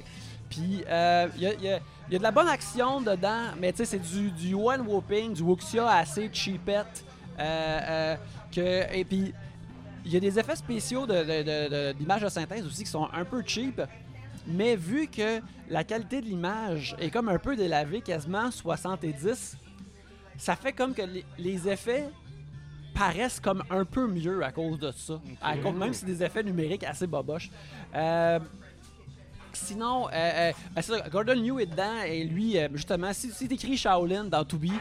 Puis, 0.50 0.84
euh, 0.88 1.28
il 1.36 1.42
y, 1.44 1.48
a, 1.48 1.54
il 1.54 1.62
y 1.62 1.68
y 2.14 2.16
a 2.16 2.18
de 2.20 2.24
la 2.24 2.32
bonne 2.32 2.48
action 2.48 3.02
dedans, 3.02 3.48
mais 3.60 3.72
tu 3.72 3.80
sais, 3.80 3.86
c'est 3.86 4.00
du, 4.00 4.32
du 4.32 4.54
one 4.54 4.82
whooping, 4.88 5.34
du 5.34 5.42
wuxia 5.44 5.88
assez 5.90 6.30
cheapette. 6.32 7.04
Euh, 7.40 7.44
euh, 7.44 8.16
que, 8.54 8.96
et 8.96 9.04
puis, 9.04 9.34
il 10.06 10.14
y 10.14 10.18
a 10.18 10.20
des 10.22 10.40
effets 10.40 10.56
spéciaux 10.56 11.06
de, 11.06 11.14
de- 11.16 11.44
de- 11.44 11.70
de- 11.70 11.92
d'images 11.98 12.22
de 12.22 12.30
synthèse 12.30 12.66
aussi 12.66 12.84
qui 12.86 12.90
sont 12.90 13.08
un 13.14 13.26
peu 13.26 13.44
cheap. 13.46 13.82
Mais 14.48 14.78
vu 14.78 15.08
que 15.08 15.42
la 15.70 15.84
qualité 15.84 16.22
de 16.22 16.26
l'image 16.28 16.96
est 17.00 17.10
comme 17.10 17.28
un 17.28 17.38
peu 17.38 17.58
délavée, 17.58 18.00
quasiment 18.00 18.50
70, 18.50 19.58
ça 20.38 20.56
fait 20.56 20.72
comme 20.72 20.94
que 20.94 21.02
les, 21.02 21.26
les 21.38 21.68
effets 21.68 22.08
paraissent 22.98 23.40
comme 23.40 23.64
un 23.70 23.86
peu 23.86 24.08
mieux 24.08 24.44
à 24.44 24.52
cause 24.52 24.80
de 24.80 24.92
ça. 24.92 25.20
À 25.42 25.58
cause- 25.58 25.74
même 25.76 25.94
si 25.94 26.00
c'est 26.02 26.06
des 26.08 26.24
effets 26.24 26.44
numériques 26.44 26.84
assez 26.84 27.08
boboches. 27.08 27.50
Euh, 27.96 28.40
Sinon, 29.54 30.08
euh, 30.10 30.12
euh, 30.14 30.52
ben, 30.76 30.84
Gordon 31.12 31.34
Liu 31.34 31.60
est 31.62 31.66
dedans 31.66 32.02
et 32.06 32.24
lui, 32.26 32.58
justement, 32.74 33.12
si, 33.12 33.32
si 33.32 33.48
tu 33.48 33.56
écris 33.56 33.76
Shaolin 33.76 34.26
dans 34.26 34.46
Tubi, 34.46 34.72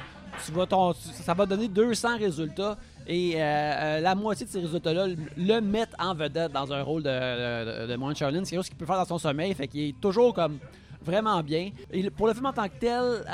tu 0.45 0.53
vas 0.53 0.67
ton, 0.67 0.93
tu- 0.93 0.99
ça 1.23 1.33
va 1.33 1.47
donner 1.47 1.67
200 1.69 2.19
résultats 2.19 2.77
et 3.07 3.33
euh, 3.37 4.01
la 4.01 4.15
moitié 4.15 4.45
de 4.45 4.51
ces 4.51 4.61
résultats-là 4.61 5.07
le- 5.39 5.61
mettent 5.63 5.95
en 5.99 6.15
vedette 6.15 6.53
dans 6.53 6.71
un 6.75 6.83
rôle 6.83 7.03
de, 7.03 7.09
de, 7.09 7.87
de 7.87 7.97
moine 7.97 8.15
Shaolin. 8.15 8.45
C'est 8.45 8.51
quelque 8.51 8.59
chose 8.59 8.69
qu'il 8.69 8.77
peut 8.77 8.85
faire 8.85 8.97
dans 8.99 9.07
son 9.07 9.19
sommeil, 9.19 9.55
fait 9.55 9.67
qu'il 9.67 9.81
est 9.89 9.99
toujours 10.01 10.35
comme 10.35 10.59
vraiment 11.07 11.43
bien. 11.43 11.71
Pour 12.17 12.27
le 12.27 12.35
film 12.35 12.47
en 12.47 12.53
tant 12.53 12.69
que 12.69 12.79
tel, 12.79 13.25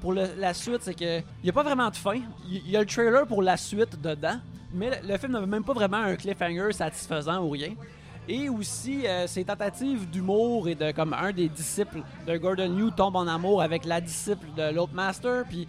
pour 0.00 0.12
la 0.12 0.54
suite, 0.54 0.82
c'est 0.82 0.94
que 0.94 1.18
il 1.18 1.44
n'y 1.44 1.50
a 1.50 1.52
pas 1.52 1.62
vraiment 1.62 1.88
de 1.88 1.96
fin. 1.96 2.20
Il 2.48 2.70
y 2.70 2.76
a 2.76 2.80
le 2.80 2.86
trailer 2.86 3.26
pour 3.26 3.42
la 3.42 3.56
suite 3.56 4.00
dedans, 4.00 4.38
mais 4.72 5.00
le, 5.02 5.16
film 5.18 5.32
n'a 5.32 5.46
même 5.46 5.64
pas 5.64 5.72
vraiment 5.72 5.96
un 5.96 6.14
cliffhanger 6.14 6.72
satisfaisant 6.72 7.42
ou 7.42 7.50
rien. 7.50 7.74
Et 8.28 8.48
aussi, 8.48 9.06
euh, 9.06 9.26
ses 9.26 9.44
tentatives 9.44 10.08
d'humour 10.08 10.68
et 10.68 10.76
de 10.76 10.92
comme 10.92 11.12
un 11.12 11.32
des 11.32 11.48
disciples 11.48 12.02
de 12.26 12.36
Gordon 12.36 12.68
Liu 12.68 12.92
tombe 12.96 13.16
en 13.16 13.26
amour 13.26 13.62
avec 13.62 13.84
la 13.84 14.00
disciple 14.00 14.46
de 14.56 14.72
l'autre 14.72 14.94
master, 14.94 15.44
puis 15.48 15.66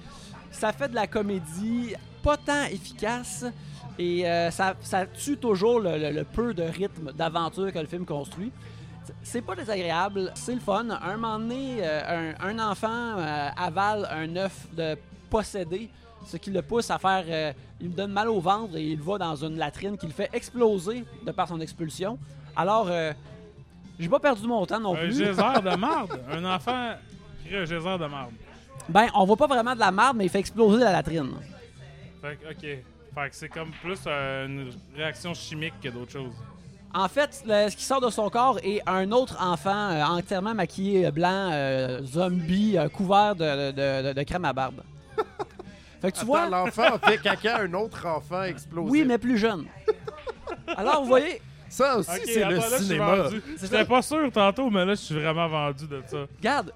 ça 0.51 0.71
fait 0.71 0.89
de 0.89 0.95
la 0.95 1.07
comédie 1.07 1.95
pas 2.21 2.37
tant 2.37 2.65
efficace 2.65 3.43
et 3.97 4.27
euh, 4.27 4.51
ça, 4.51 4.75
tue 5.17 5.37
toujours 5.37 5.79
le 5.79 6.23
peu 6.23 6.53
de 6.53 6.63
rythme 6.63 7.11
d'aventure 7.11 7.71
que 7.71 7.79
le 7.79 7.87
film 7.87 8.05
construit. 8.05 8.51
C'est 9.21 9.41
pas 9.41 9.55
désagréable, 9.55 10.31
c'est 10.35 10.53
le 10.55 10.59
fun. 10.61 10.85
Un 10.89 11.17
moment 11.17 11.39
donné, 11.39 11.77
euh, 11.81 12.33
un, 12.39 12.57
un 12.57 12.71
enfant 12.71 12.87
euh, 13.17 13.49
avale 13.57 14.07
un 14.11 14.35
œuf 14.37 14.67
de 14.73 14.95
possédé, 15.29 15.89
ce 16.25 16.37
qui 16.37 16.51
le 16.51 16.61
pousse 16.61 16.89
à 16.91 16.97
faire. 16.99 17.25
euh, 17.27 17.53
il 17.81 17.89
me 17.89 17.95
donne 17.95 18.11
mal 18.13 18.29
au 18.29 18.39
ventre 18.39 18.77
et 18.77 18.83
il 18.83 19.01
va 19.01 19.17
dans 19.17 19.35
une 19.35 19.57
latrine 19.57 19.97
qui 19.97 20.05
le 20.05 20.13
fait 20.13 20.29
exploser 20.31 21.03
de 21.25 21.31
par 21.31 21.47
son 21.47 21.59
expulsion. 21.59 22.17
Alors, 22.55 22.87
j'ai 23.99 24.07
pas 24.07 24.19
perdu 24.19 24.47
mon 24.47 24.65
temps 24.65 24.79
non 24.79 24.93
Un 24.95 24.99
plus. 24.99 25.17
geyser 25.17 25.33
de 25.33 25.75
marde. 25.77 26.19
Un 26.31 26.45
enfant 26.45 26.93
crée 27.45 27.57
un 27.57 27.65
geyser 27.65 27.97
de 27.97 28.05
marde. 28.05 28.31
Ben, 28.87 29.07
on 29.15 29.25
voit 29.25 29.35
pas 29.37 29.47
vraiment 29.47 29.73
de 29.75 29.79
la 29.79 29.91
merde, 29.91 30.15
mais 30.17 30.25
il 30.25 30.29
fait 30.29 30.39
exploser 30.39 30.81
la 30.83 30.91
latrine. 30.93 31.31
Fait 32.21 32.37
que, 32.37 32.51
ok. 32.51 32.59
Fait 33.15 33.29
que 33.29 33.35
c'est 33.35 33.49
comme 33.49 33.71
plus 33.81 34.07
une 34.07 34.71
réaction 34.95 35.33
chimique 35.33 35.73
que 35.81 35.89
d'autres 35.89 36.11
choses. 36.13 36.33
En 36.93 37.07
fait, 37.07 37.43
le- 37.47 37.69
ce 37.69 37.75
qui 37.75 37.83
sort 37.83 38.01
de 38.01 38.09
son 38.11 38.29
corps 38.29 38.59
est 38.63 38.81
un 38.87 39.11
autre 39.11 39.37
enfant 39.41 39.89
euh, 39.91 40.03
entièrement 40.03 40.53
maquillé 40.53 41.07
euh, 41.07 41.11
blanc, 41.11 41.49
euh, 41.51 42.01
zombie, 42.03 42.77
euh, 42.77 42.87
couvert 42.87 43.35
de, 43.35 43.71
de- 43.71 44.07
de- 44.09 44.13
de 44.13 44.23
crème 44.23 44.45
à 44.45 44.53
barbe. 44.53 44.81
fait 46.01 46.11
que 46.11 46.17
tu 46.17 46.19
Attends, 46.21 46.25
vois, 46.27 46.47
l'enfant 46.49 46.83
a 46.83 46.99
fait 46.99 47.17
caca 47.17 47.55
à 47.57 47.61
un 47.63 47.73
autre 47.73 48.05
enfant 48.05 48.43
explosé. 48.43 48.91
oui, 48.91 49.05
mais 49.05 49.17
plus 49.17 49.37
jeune. 49.39 49.65
Alors, 50.77 51.01
vous 51.01 51.07
voyez, 51.07 51.41
Ça 51.69 51.97
aussi, 51.97 52.11
Ok, 52.11 52.21
c'est 52.25 52.39
le 52.39 52.45
attends, 52.45 52.55
là, 52.55 52.61
je 52.69 52.75
suis 52.75 52.85
cinéma. 52.85 53.15
vendu. 53.15 53.43
J'étais 53.59 53.85
pas 53.85 54.01
sûr 54.03 54.31
tantôt, 54.31 54.69
mais 54.69 54.85
là, 54.85 54.93
je 54.93 54.99
suis 55.01 55.15
vraiment 55.15 55.47
vendu 55.47 55.87
de 55.87 56.03
ça. 56.05 56.17
Regarde, 56.37 56.71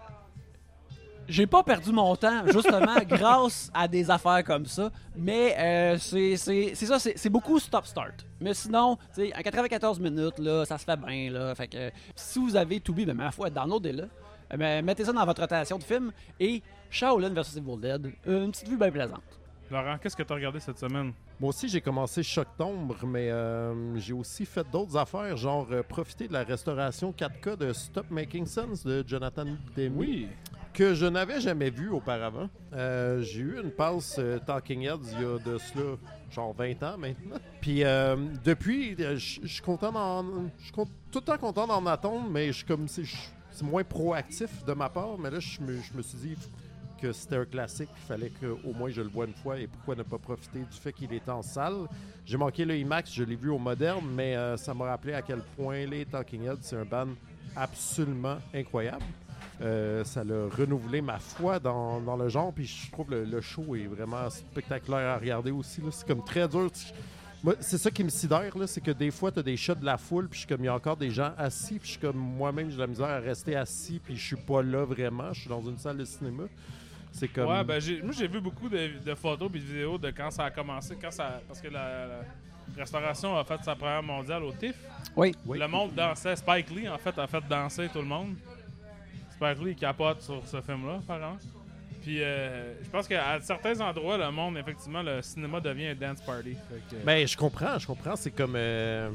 j'ai 1.27 1.47
pas 1.47 1.63
perdu 1.63 1.91
mon 1.91 2.15
temps, 2.15 2.43
justement, 2.47 2.95
grâce 3.07 3.69
à 3.73 3.87
des 3.87 4.09
affaires 4.09 4.43
comme 4.43 4.65
ça. 4.65 4.91
Mais 5.15 5.55
euh, 5.57 5.97
c'est 5.97 6.35
c'est- 6.37 6.71
c'est 6.75 6.85
ça, 6.85 6.99
c'est 6.99 7.29
beaucoup 7.29 7.59
stop-start. 7.59 8.25
Mais 8.39 8.53
sinon, 8.53 8.97
tu 9.15 9.27
sais, 9.27 9.33
en 9.37 9.41
94 9.41 9.99
minutes, 9.99 10.39
là, 10.39 10.65
ça 10.65 10.77
se 10.77 10.85
fait 10.85 10.97
bien. 10.97 11.31
Là, 11.31 11.53
fait 11.55 11.67
que, 11.67 11.91
si 12.15 12.39
vous 12.39 12.55
avez 12.55 12.79
tout 12.79 12.93
ben, 12.93 13.13
ma 13.13 13.31
foi, 13.31 13.49
downloadez-le. 13.49 14.03
Euh, 14.03 14.55
mais 14.57 14.81
mettez 14.81 15.03
ça 15.05 15.11
dans 15.13 15.25
votre 15.25 15.41
rotation 15.41 15.77
de 15.77 15.83
film. 15.83 16.11
Et 16.39 16.61
Shaolin 16.89 17.29
vs 17.29 17.57
Evil 17.57 17.79
Dead, 17.81 18.11
une 18.25 18.51
petite 18.51 18.69
vue 18.69 18.77
bien 18.77 18.91
plaisante. 18.91 19.21
Laurent, 19.69 19.97
qu'est-ce 20.01 20.15
que 20.15 20.23
t'as 20.23 20.33
regardé 20.35 20.61
cette 20.61 20.79
semaine? 20.79 21.11
Moi 21.41 21.49
aussi, 21.49 21.67
j'ai 21.67 21.81
commencé 21.81 22.23
Choc 22.23 22.47
Tombre, 22.57 23.05
mais 23.05 23.29
euh, 23.29 23.97
j'ai 23.97 24.13
aussi 24.13 24.45
fait 24.45 24.65
d'autres 24.71 24.95
affaires, 24.95 25.35
genre 25.35 25.67
euh, 25.71 25.83
profiter 25.83 26.29
de 26.29 26.33
la 26.33 26.43
restauration 26.43 27.11
4K 27.11 27.57
de 27.57 27.73
Stop 27.73 28.05
Making 28.09 28.45
Sense 28.45 28.85
de 28.85 29.03
Jonathan 29.05 29.43
Demme. 29.75 29.97
Oui. 29.97 30.29
Que 30.77 30.93
je 30.93 31.07
n'avais 31.07 31.41
jamais 31.41 31.71
vu 31.71 31.89
auparavant. 31.89 32.49
Euh, 32.73 33.23
j'ai 33.23 33.39
eu 33.39 33.59
une 33.59 33.71
passe 33.71 34.17
euh, 34.19 34.37
Talking 34.37 34.83
Heads 34.83 35.11
il 35.13 35.21
y 35.21 35.25
a 35.25 35.39
de 35.39 35.57
cela, 35.57 35.95
genre 36.29 36.53
20 36.53 36.83
ans 36.83 36.97
maintenant. 36.99 37.37
Puis 37.61 37.83
euh, 37.83 38.15
depuis, 38.45 38.95
je 38.95 39.47
suis 39.47 39.61
content 39.63 39.91
d'en. 39.91 40.23
Je 40.59 40.65
suis 40.65 40.73
tout 40.73 40.85
le 41.15 41.21
temps 41.21 41.37
content 41.39 41.65
d'en 41.65 41.83
attendre, 41.87 42.29
mais 42.29 42.47
je 42.49 42.57
suis 42.57 42.65
comme. 42.65 42.87
C'est 42.87 43.63
moins 43.63 43.83
proactif 43.83 44.63
de 44.65 44.73
ma 44.73 44.87
part, 44.87 45.17
mais 45.17 45.31
là, 45.31 45.39
je 45.39 45.59
me, 45.61 46.03
suis 46.03 46.17
dit 46.19 46.37
que 47.01 47.11
c'était 47.11 47.37
un 47.37 47.45
classique, 47.45 47.89
il 47.95 48.07
fallait 48.07 48.29
qu'au 48.39 48.71
moins 48.71 48.91
je 48.91 49.01
le 49.01 49.07
voie 49.07 49.25
une 49.25 49.33
fois 49.33 49.59
et 49.59 49.65
pourquoi 49.65 49.95
ne 49.95 50.03
pas 50.03 50.19
profiter 50.19 50.59
du 50.59 50.77
fait 50.79 50.93
qu'il 50.93 51.11
est 51.11 51.27
en 51.27 51.41
salle? 51.41 51.87
J'ai 52.23 52.37
manqué 52.37 52.65
le 52.65 52.77
IMAX, 52.77 53.11
je 53.11 53.23
l'ai 53.23 53.35
vu 53.35 53.49
au 53.49 53.57
moderne, 53.57 54.05
mais 54.13 54.35
ça 54.57 54.75
m'a 54.75 54.85
rappelé 54.85 55.13
à 55.13 55.23
quel 55.23 55.39
point 55.55 55.87
les 55.87 56.05
Talking 56.05 56.43
Heads, 56.43 56.59
c'est 56.61 56.75
un 56.75 56.85
band 56.85 57.07
absolument 57.55 58.37
incroyable. 58.53 59.05
Euh, 59.59 60.03
ça 60.03 60.23
l'a 60.23 60.47
renouvelé 60.55 61.01
ma 61.01 61.17
foi 61.17 61.59
dans, 61.59 61.99
dans 61.99 62.15
le 62.15 62.29
genre, 62.29 62.53
puis 62.53 62.65
je 62.65 62.91
trouve 62.91 63.09
le, 63.09 63.23
le 63.25 63.41
show 63.41 63.75
est 63.75 63.87
vraiment 63.87 64.29
spectaculaire 64.29 65.15
à 65.15 65.17
regarder 65.17 65.49
aussi. 65.51 65.81
C'est 65.91 66.07
comme 66.07 66.23
très 66.23 66.47
dur. 66.47 66.69
Moi, 67.43 67.55
c'est 67.59 67.77
ça 67.77 67.89
qui 67.91 68.03
me 68.03 68.09
sidère, 68.09 68.55
là, 68.57 68.67
c'est 68.67 68.81
que 68.81 68.91
des 68.91 69.09
fois, 69.11 69.31
tu 69.31 69.39
as 69.39 69.43
des 69.43 69.57
shots 69.57 69.75
de 69.75 69.85
la 69.85 69.97
foule, 69.97 70.27
puis 70.27 70.39
je 70.39 70.45
suis 70.45 70.47
comme, 70.47 70.61
il 70.63 70.65
y 70.65 70.69
a 70.69 70.75
encore 70.75 70.97
des 70.97 71.09
gens 71.09 71.31
assis, 71.37 71.79
puis 71.79 71.87
je 71.87 71.91
suis 71.93 71.99
comme, 72.01 72.17
moi-même, 72.17 72.69
j'ai 72.69 72.75
de 72.75 72.81
la 72.81 72.87
misère 72.87 73.07
à 73.07 73.19
rester 73.19 73.55
assis, 73.55 73.99
puis 74.03 74.15
je 74.15 74.25
suis 74.25 74.35
pas 74.35 74.61
là 74.61 74.83
vraiment, 74.85 75.33
je 75.33 75.41
suis 75.41 75.49
dans 75.49 75.61
une 75.61 75.77
salle 75.77 75.97
de 75.97 76.05
cinéma. 76.05 76.43
C'est 77.11 77.27
comme... 77.27 77.47
Ouais, 77.49 77.63
ben 77.63 77.79
j'ai- 77.79 78.01
moi 78.01 78.11
j'ai 78.11 78.27
vu 78.27 78.39
beaucoup 78.41 78.69
de, 78.69 79.03
de 79.03 79.15
photos 79.15 79.49
et 79.49 79.57
de 79.59 79.63
vidéos 79.63 79.97
de 79.97 80.11
quand 80.11 80.29
ça 80.29 80.45
a 80.45 80.51
commencé, 80.51 80.95
quand 81.01 81.09
ça, 81.11 81.41
parce 81.47 81.61
que 81.61 81.67
la, 81.69 82.05
la 82.07 82.19
restauration 82.77 83.35
a 83.37 83.43
fait 83.43 83.63
sa 83.63 83.75
première 83.75 84.03
mondiale 84.03 84.43
au 84.43 84.51
TIFF. 84.51 84.75
Oui. 85.15 85.33
Oui. 85.45 85.57
Le 85.57 85.67
monde 85.67 85.93
dansait. 85.95 86.35
Spike 86.35 86.69
Lee, 86.71 86.87
en 86.89 86.97
fait, 86.97 87.17
a 87.17 87.25
fait 87.25 87.41
danser 87.49 87.87
tout 87.91 87.99
le 87.99 88.05
monde. 88.05 88.35
Spike 89.37 89.63
Lee 89.63 89.75
capote 89.75 90.21
sur 90.21 90.41
ce 90.45 90.61
film-là, 90.61 90.95
apparemment. 90.97 91.37
Puis 92.01 92.21
euh, 92.21 92.73
je 92.83 92.89
pense 92.89 93.07
qu'à 93.07 93.39
certains 93.41 93.79
endroits, 93.81 94.17
le 94.17 94.31
monde, 94.31 94.57
effectivement, 94.57 95.03
le 95.03 95.21
cinéma 95.21 95.59
devient 95.59 95.87
un 95.87 95.95
dance 95.95 96.21
party. 96.21 96.55
Ben, 97.05 97.27
je 97.27 97.37
comprends, 97.37 97.77
je 97.77 97.85
comprends. 97.85 98.15
C'est 98.15 98.31
comme. 98.31 98.55
euh, 98.55 99.09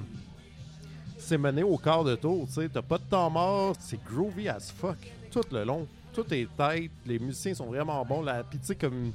c'est 1.19 1.39
mené 1.39 1.63
au 1.63 1.79
quart 1.79 2.05
de 2.05 2.15
tour, 2.17 2.47
tu 2.47 2.55
sais. 2.55 2.69
T'as 2.69 2.83
pas 2.83 2.99
de 2.99 3.05
temps 3.05 3.31
mort, 3.31 3.75
c'est 3.79 4.03
groovy 4.05 4.49
as 4.49 4.73
fuck. 4.73 4.99
Tout 5.31 5.43
le 5.53 5.65
long. 5.65 5.87
Tout 6.13 6.27
est 6.35 6.47
tête, 6.57 6.91
les 7.07 7.19
musiciens 7.19 7.55
sont 7.55 7.67
vraiment 7.67 8.05
bons. 8.05 8.23
La... 8.23 8.43
Puis, 8.45 8.59
tu 8.59 8.67
sais, 8.67 8.75
comme. 8.75 9.13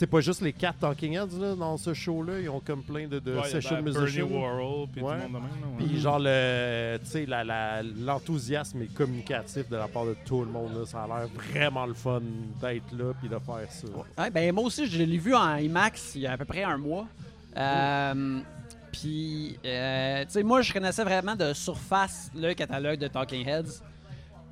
C'est 0.00 0.06
pas 0.06 0.22
juste 0.22 0.40
les 0.40 0.54
quatre 0.54 0.78
Talking 0.78 1.12
Heads 1.12 1.38
là, 1.38 1.54
dans 1.54 1.76
ce 1.76 1.92
show-là. 1.92 2.40
Ils 2.40 2.48
ont 2.48 2.60
comme 2.60 2.82
plein 2.82 3.06
de, 3.06 3.18
de 3.18 3.32
Ouais, 3.34 3.40
il 3.44 3.52
y 3.52 3.56
a 3.56 3.60
session 3.60 3.82
ben. 3.82 3.92
Bernie 3.92 4.22
Worrell, 4.22 4.86
puis 4.90 5.02
Ouais. 5.02 5.16
tout 5.16 5.22
le 5.24 5.28
monde 5.28 5.42
de 5.42 5.76
même. 5.82 5.88
Puis 5.90 6.00
genre 6.00 6.18
le 6.18 6.96
tu 7.04 7.10
sais 7.10 7.26
la- 7.26 7.44
la- 7.44 7.82
l'enthousiasme 7.82 8.80
et 8.80 8.84
le 8.86 8.94
communicatif 8.96 9.68
de 9.68 9.76
la 9.76 9.88
part 9.88 10.06
de 10.06 10.16
tout 10.24 10.40
le 10.42 10.50
monde 10.50 10.72
là, 10.74 10.86
ça 10.86 11.02
a 11.02 11.06
l'air 11.06 11.28
vraiment 11.28 11.84
le 11.84 11.92
fun 11.92 12.22
d'être 12.62 12.90
là 12.98 13.12
puis 13.20 13.28
de 13.28 13.36
faire 13.38 13.70
ça. 13.70 13.86
Ouais, 14.22 14.30
ben 14.30 14.54
moi 14.54 14.64
aussi, 14.64 14.86
je 14.86 15.02
l'ai 15.02 15.18
vu 15.18 15.34
en 15.34 15.56
IMAX 15.56 16.14
il 16.14 16.22
y 16.22 16.26
a 16.26 16.32
à 16.32 16.38
peu 16.38 16.46
près 16.46 16.62
un 16.62 16.78
mois. 16.78 17.06
Euh, 17.58 18.40
Puis, 18.92 19.58
euh, 19.66 20.24
tu 20.24 20.30
sais, 20.30 20.42
moi, 20.42 20.62
je 20.62 20.72
connaissais 20.72 21.04
vraiment 21.04 21.36
de 21.36 21.52
surface 21.52 22.30
le 22.34 22.54
catalogue 22.54 22.98
de 22.98 23.06
Talking 23.06 23.46
Heads. 23.46 23.82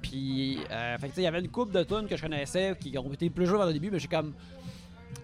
Puis, 0.02 0.58
euh, 0.70 0.98
fait 0.98 1.06
que, 1.08 1.12
tu 1.12 1.14
sais, 1.14 1.20
il 1.22 1.24
y 1.24 1.26
avait 1.26 1.40
une 1.40 1.48
coupe 1.48 1.72
de 1.72 1.82
tunes 1.84 2.06
que 2.06 2.16
je 2.18 2.22
connaissais 2.22 2.76
qui 2.78 2.96
ont 2.98 3.10
été 3.14 3.30
plus 3.30 3.46
jouées 3.46 3.58
au 3.64 3.72
début, 3.72 3.90
mais 3.90 3.98
j'ai 3.98 4.08
comme. 4.08 4.34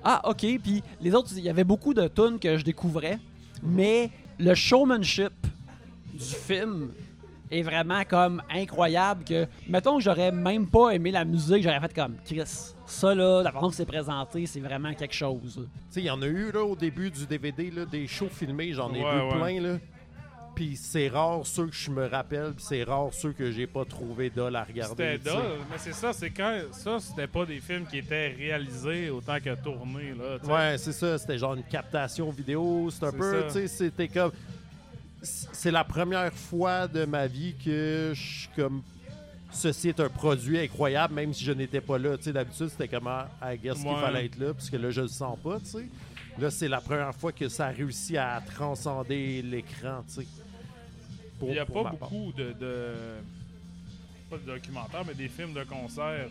Ah, 0.03 0.21
ok. 0.29 0.45
Puis, 0.63 0.83
les 1.01 1.15
autres, 1.15 1.31
il 1.37 1.43
y 1.45 1.49
avait 1.49 1.65
beaucoup 1.65 1.95
de 1.95 2.09
tunes 2.09 2.39
que 2.39 2.57
je 2.59 2.65
découvrais. 2.65 3.19
Mais 3.63 4.11
le 4.39 4.55
showmanship 4.55 5.33
du 6.13 6.25
film 6.25 6.91
est 7.51 7.63
vraiment 7.63 8.03
comme 8.09 8.43
incroyable 8.51 9.25
que 9.25 9.47
mettons 9.69 9.99
que 9.99 10.03
j'aurais 10.03 10.33
même 10.33 10.67
pas 10.67 10.91
aimé 10.91 11.11
la 11.11 11.25
musique 11.25 11.63
j'aurais 11.63 11.79
fait 11.81 11.95
comme 11.95 12.15
Chris 12.25 12.73
ça 12.87 13.15
là 13.15 13.43
la 13.43 13.53
façon 13.53 13.69
que 13.69 13.75
c'est 13.77 13.85
présenté 13.87 14.47
c'est 14.47 14.61
vraiment 14.61 14.93
quelque 14.95 15.15
chose 15.15 15.55
Tu 15.57 15.63
sais, 15.91 16.01
il 16.01 16.07
y 16.07 16.11
en 16.11 16.21
a 16.23 16.27
eu 16.27 16.51
là 16.53 16.65
au 16.65 16.75
début 16.75 17.11
du 17.11 17.27
DVD 17.27 17.71
là, 17.71 17.85
des 17.85 18.07
shows 18.07 18.29
filmés, 18.31 18.73
j'en 18.73 18.93
ai 18.95 19.05
Ouais, 19.05 19.13
vu 19.15 19.21
ouais. 19.23 19.39
plein 19.39 19.61
là. 19.61 19.79
Puis 20.55 20.77
c'est 20.77 21.09
rare 21.09 21.41
ceux 21.45 21.67
que 21.67 21.75
je 21.75 21.91
me 21.91 22.07
rappelle, 22.07 22.53
puis 22.53 22.65
c'est 22.69 22.85
rare 22.85 23.09
ceux 23.13 23.33
que 23.33 23.51
j'ai 23.51 23.67
pas 23.67 23.85
trouvé 23.85 24.31
dol 24.31 24.55
à 24.55 24.63
regarder. 24.63 25.19
C'était 25.19 25.31
dull, 25.31 25.43
mais 25.71 25.79
c'est 25.79 25.93
ça, 25.95 26.13
c'est 26.13 26.31
quand 26.31 26.57
ça, 26.71 26.99
c'était 27.01 27.27
pas 27.27 27.45
des 27.45 27.61
films 27.61 27.87
qui 27.87 27.99
étaient 27.99 28.29
réalisés 28.29 29.11
autant 29.11 29.39
que 29.41 29.55
tournés 29.57 30.15
là. 30.15 30.37
Ouais, 30.45 30.79
c'est 30.79 30.93
ça, 30.93 31.19
c'était 31.19 31.39
genre 31.39 31.55
une 31.55 31.65
captation 31.65 32.31
vidéo, 32.31 32.89
c'est 32.91 33.05
un 33.05 33.11
peu, 33.13 33.45
tu 33.49 33.53
sais, 33.53 33.67
c'était 33.69 34.09
comme 34.09 34.31
c'est 35.23 35.71
la 35.71 35.85
première 35.85 36.33
fois 36.33 36.87
de 36.87 37.05
ma 37.05 37.27
vie 37.27 37.55
que 37.65 38.13
je 38.15 38.23
suis 38.23 38.49
comme 38.55 38.83
ceci 39.51 39.89
est 39.89 40.01
un 40.01 40.09
produit 40.11 40.59
incroyable 40.59 41.15
même 41.15 41.33
si 41.33 41.45
je 41.45 41.53
n'étais 41.53 41.81
pas 41.81 41.97
là, 41.97 42.17
tu 42.19 42.25
sais 42.25 42.33
d'habitude 42.33 42.69
c'était 42.69 42.89
comment 42.89 43.23
I 43.43 43.57
guess 43.57 43.79
qu'il 43.79 43.87
fallait 43.97 44.27
être 44.27 44.39
là 44.39 44.53
puisque 44.53 44.75
là 44.75 44.91
je 44.91 45.01
le 45.01 45.09
sens 45.09 45.39
pas, 45.43 45.59
tu 45.61 45.67
sais. 45.67 45.87
Là, 46.37 46.51
c'est 46.51 46.67
la 46.67 46.81
première 46.81 47.15
fois 47.15 47.31
que 47.31 47.49
ça 47.49 47.67
a 47.67 47.71
réussi 47.71 48.17
à 48.19 48.43
transcender 48.45 49.41
l'écran, 49.41 50.03
tu 50.09 50.15
sais. 50.15 50.27
Pour- 50.27 50.44
Il 51.43 51.55
y 51.55 51.59
a 51.59 51.67
pas 51.67 51.85
beaucoup 51.91 52.33
de, 52.37 52.53
de 52.53 52.93
pas 54.31 54.37
de 54.39 54.47
documentaires, 54.47 55.05
mais 55.07 55.15
des 55.15 55.29
films 55.29 55.53
de 55.53 55.65
concert 55.65 56.29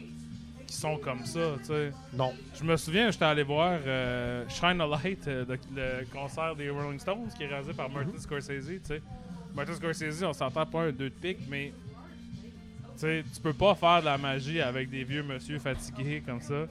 qui 0.65 0.73
sont 0.75 0.97
comme 0.97 1.23
ça, 1.25 1.55
tu 1.59 1.65
sais. 1.65 1.91
Non. 2.13 2.33
Je 2.55 2.63
me 2.63 2.75
souviens, 2.77 3.11
j'étais 3.11 3.25
allé 3.25 3.43
voir 3.43 3.79
euh, 3.85 4.43
Shine 4.49 4.81
a 4.81 4.87
Light, 4.87 5.27
euh, 5.27 5.45
de- 5.45 5.59
le 5.75 6.05
concert 6.11 6.55
des 6.55 6.69
Rolling 6.69 6.99
Stones, 6.99 7.27
qui 7.37 7.43
est 7.43 7.47
réalisé 7.47 7.73
par 7.73 7.89
Martin 7.89 8.11
Mhm. 8.11 8.17
Scorsese, 8.19 8.65
tu 8.65 8.79
sais. 8.83 9.01
Martin 9.53 9.73
Scorsese, 9.75 10.23
on 10.23 10.33
s'entend 10.33 10.65
pas 10.65 10.83
un 10.83 10.91
deux 10.91 11.09
de 11.09 11.15
pique, 11.15 11.39
mais 11.47 11.71
tu 12.95 12.99
sais, 13.01 13.23
tu 13.33 13.39
peux 13.41 13.53
pas 13.53 13.75
faire 13.75 13.99
de 13.99 14.05
la 14.05 14.17
magie 14.17 14.61
avec 14.61 14.89
des 14.89 15.03
vieux 15.03 15.21
monsieur 15.23 15.59
fatigués 15.59 16.23
comme 16.25 16.41
ça. 16.41 16.65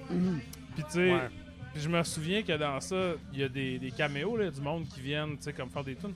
Puis 0.74 0.84
tu 0.84 0.90
sais, 0.90 1.12
Ouais. 1.12 1.28
je 1.76 1.88
me 1.88 2.02
souviens 2.02 2.42
que 2.42 2.56
dans 2.56 2.80
ça, 2.80 3.12
il 3.32 3.38
y 3.38 3.44
a 3.44 3.48
des, 3.48 3.78
des 3.78 3.90
caméos 3.92 4.36
là, 4.36 4.50
du 4.50 4.60
monde 4.60 4.86
qui 4.88 5.00
viennent, 5.00 5.36
tu 5.36 5.44
sais, 5.44 5.52
comme 5.52 5.68
faire 5.70 5.84
des 5.84 5.94
tunes. 5.94 6.14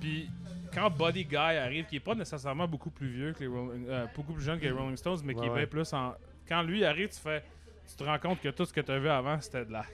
Puis 0.00 0.28
quand 0.76 0.90
Buddy 0.90 1.24
Guy 1.24 1.36
arrive, 1.36 1.86
qui 1.86 1.96
est 1.96 2.00
pas 2.00 2.14
nécessairement 2.14 2.68
beaucoup 2.68 2.90
plus 2.90 3.08
vieux 3.08 3.32
que 3.32 3.40
les 3.40 3.46
Rolling, 3.46 3.86
euh, 3.88 4.06
beaucoup 4.14 4.34
plus 4.34 4.42
jeune 4.44 4.58
que 4.60 4.64
les 4.64 4.70
Rolling 4.70 4.96
Stones, 4.96 5.20
mais 5.24 5.34
qui 5.34 5.40
Ouais, 5.40 5.46
est 5.48 5.54
bien 5.54 5.66
plus 5.66 5.92
en. 5.92 6.14
Quand 6.48 6.62
lui 6.62 6.84
arrive, 6.84 7.08
tu 7.08 7.18
fais, 7.20 7.42
tu 7.88 7.96
te 7.96 8.04
rends 8.04 8.18
compte 8.18 8.40
que 8.40 8.50
tout 8.50 8.64
ce 8.66 8.72
que 8.72 8.80
tu 8.82 8.92
as 8.92 8.98
vu 8.98 9.08
avant, 9.08 9.40
c'était 9.40 9.64
de 9.64 9.72
la 9.72 9.84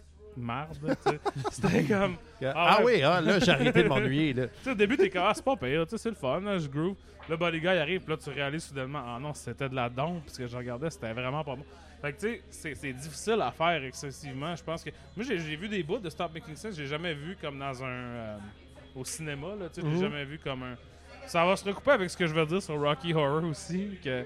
sais. 1.02 1.20
c'était 1.52 1.84
comme, 1.84 2.16
Ah, 2.42 2.52
Ah 2.54 2.84
ouais. 2.84 2.96
oui, 2.96 3.02
ah, 3.02 3.20
là 3.20 3.38
j'ai 3.38 3.50
arrêté 3.52 3.82
de 3.82 3.88
m'ennuyer 3.88 4.34
au 4.66 4.74
début 4.74 4.96
t'es 4.96 5.10
comme, 5.10 5.22
ah, 5.26 5.32
c'est 5.34 5.44
pas 5.44 5.56
pire, 5.56 5.84
tu 5.86 5.90
sais, 5.90 5.98
c'est 5.98 6.08
le 6.10 6.14
fun, 6.16 6.40
là, 6.40 6.58
je 6.58 6.68
groove. 6.68 6.96
Le 7.28 7.36
Buddy 7.36 7.60
Guy 7.60 7.68
arrive, 7.68 8.00
puis 8.00 8.10
là 8.10 8.16
tu 8.16 8.30
réalises 8.30 8.64
soudainement, 8.64 9.02
ah 9.06 9.18
non, 9.20 9.32
c'était 9.34 9.68
de 9.68 9.74
la 9.76 9.88
dompe, 9.88 10.24
parce 10.24 10.36
que 10.38 10.46
je 10.46 10.56
regardais, 10.56 10.90
c'était 10.90 11.12
vraiment 11.12 11.44
pas 11.44 11.54
bon. 11.54 11.64
Fait 12.00 12.12
que 12.14 12.18
tu 12.20 12.42
sais, 12.50 12.74
c'est- 12.74 12.92
difficile 12.92 13.40
à 13.40 13.52
faire 13.52 13.84
excessivement. 13.84 14.56
Je 14.56 14.64
pense 14.64 14.82
que. 14.82 14.90
Moi, 15.16 15.24
j'ai 15.24 15.38
j'ai 15.38 15.54
vu 15.54 15.68
des 15.68 15.84
bouts 15.84 15.98
de 16.00 16.10
Stop 16.10 16.34
Making 16.34 16.56
Sense, 16.56 16.74
j'ai 16.74 16.86
jamais 16.88 17.14
vu 17.14 17.36
comme 17.40 17.60
dans 17.60 17.84
un. 17.84 17.86
euh, 17.88 18.38
au 18.96 19.04
cinéma, 19.04 19.48
là, 19.58 19.68
tu 19.72 19.80
sais, 19.80 19.86
Mhm. 19.86 19.94
j'ai 19.94 20.00
jamais 20.00 20.24
vu 20.24 20.38
comme 20.38 20.62
un. 20.62 20.74
Ça 21.26 21.44
va 21.46 21.56
se 21.56 21.64
recouper 21.64 21.92
avec 21.92 22.10
ce 22.10 22.16
que 22.16 22.26
je 22.26 22.34
veux 22.34 22.44
dire 22.46 22.62
sur 22.62 22.80
Rocky 22.80 23.14
Horror 23.14 23.44
aussi, 23.44 23.98
que. 24.02 24.24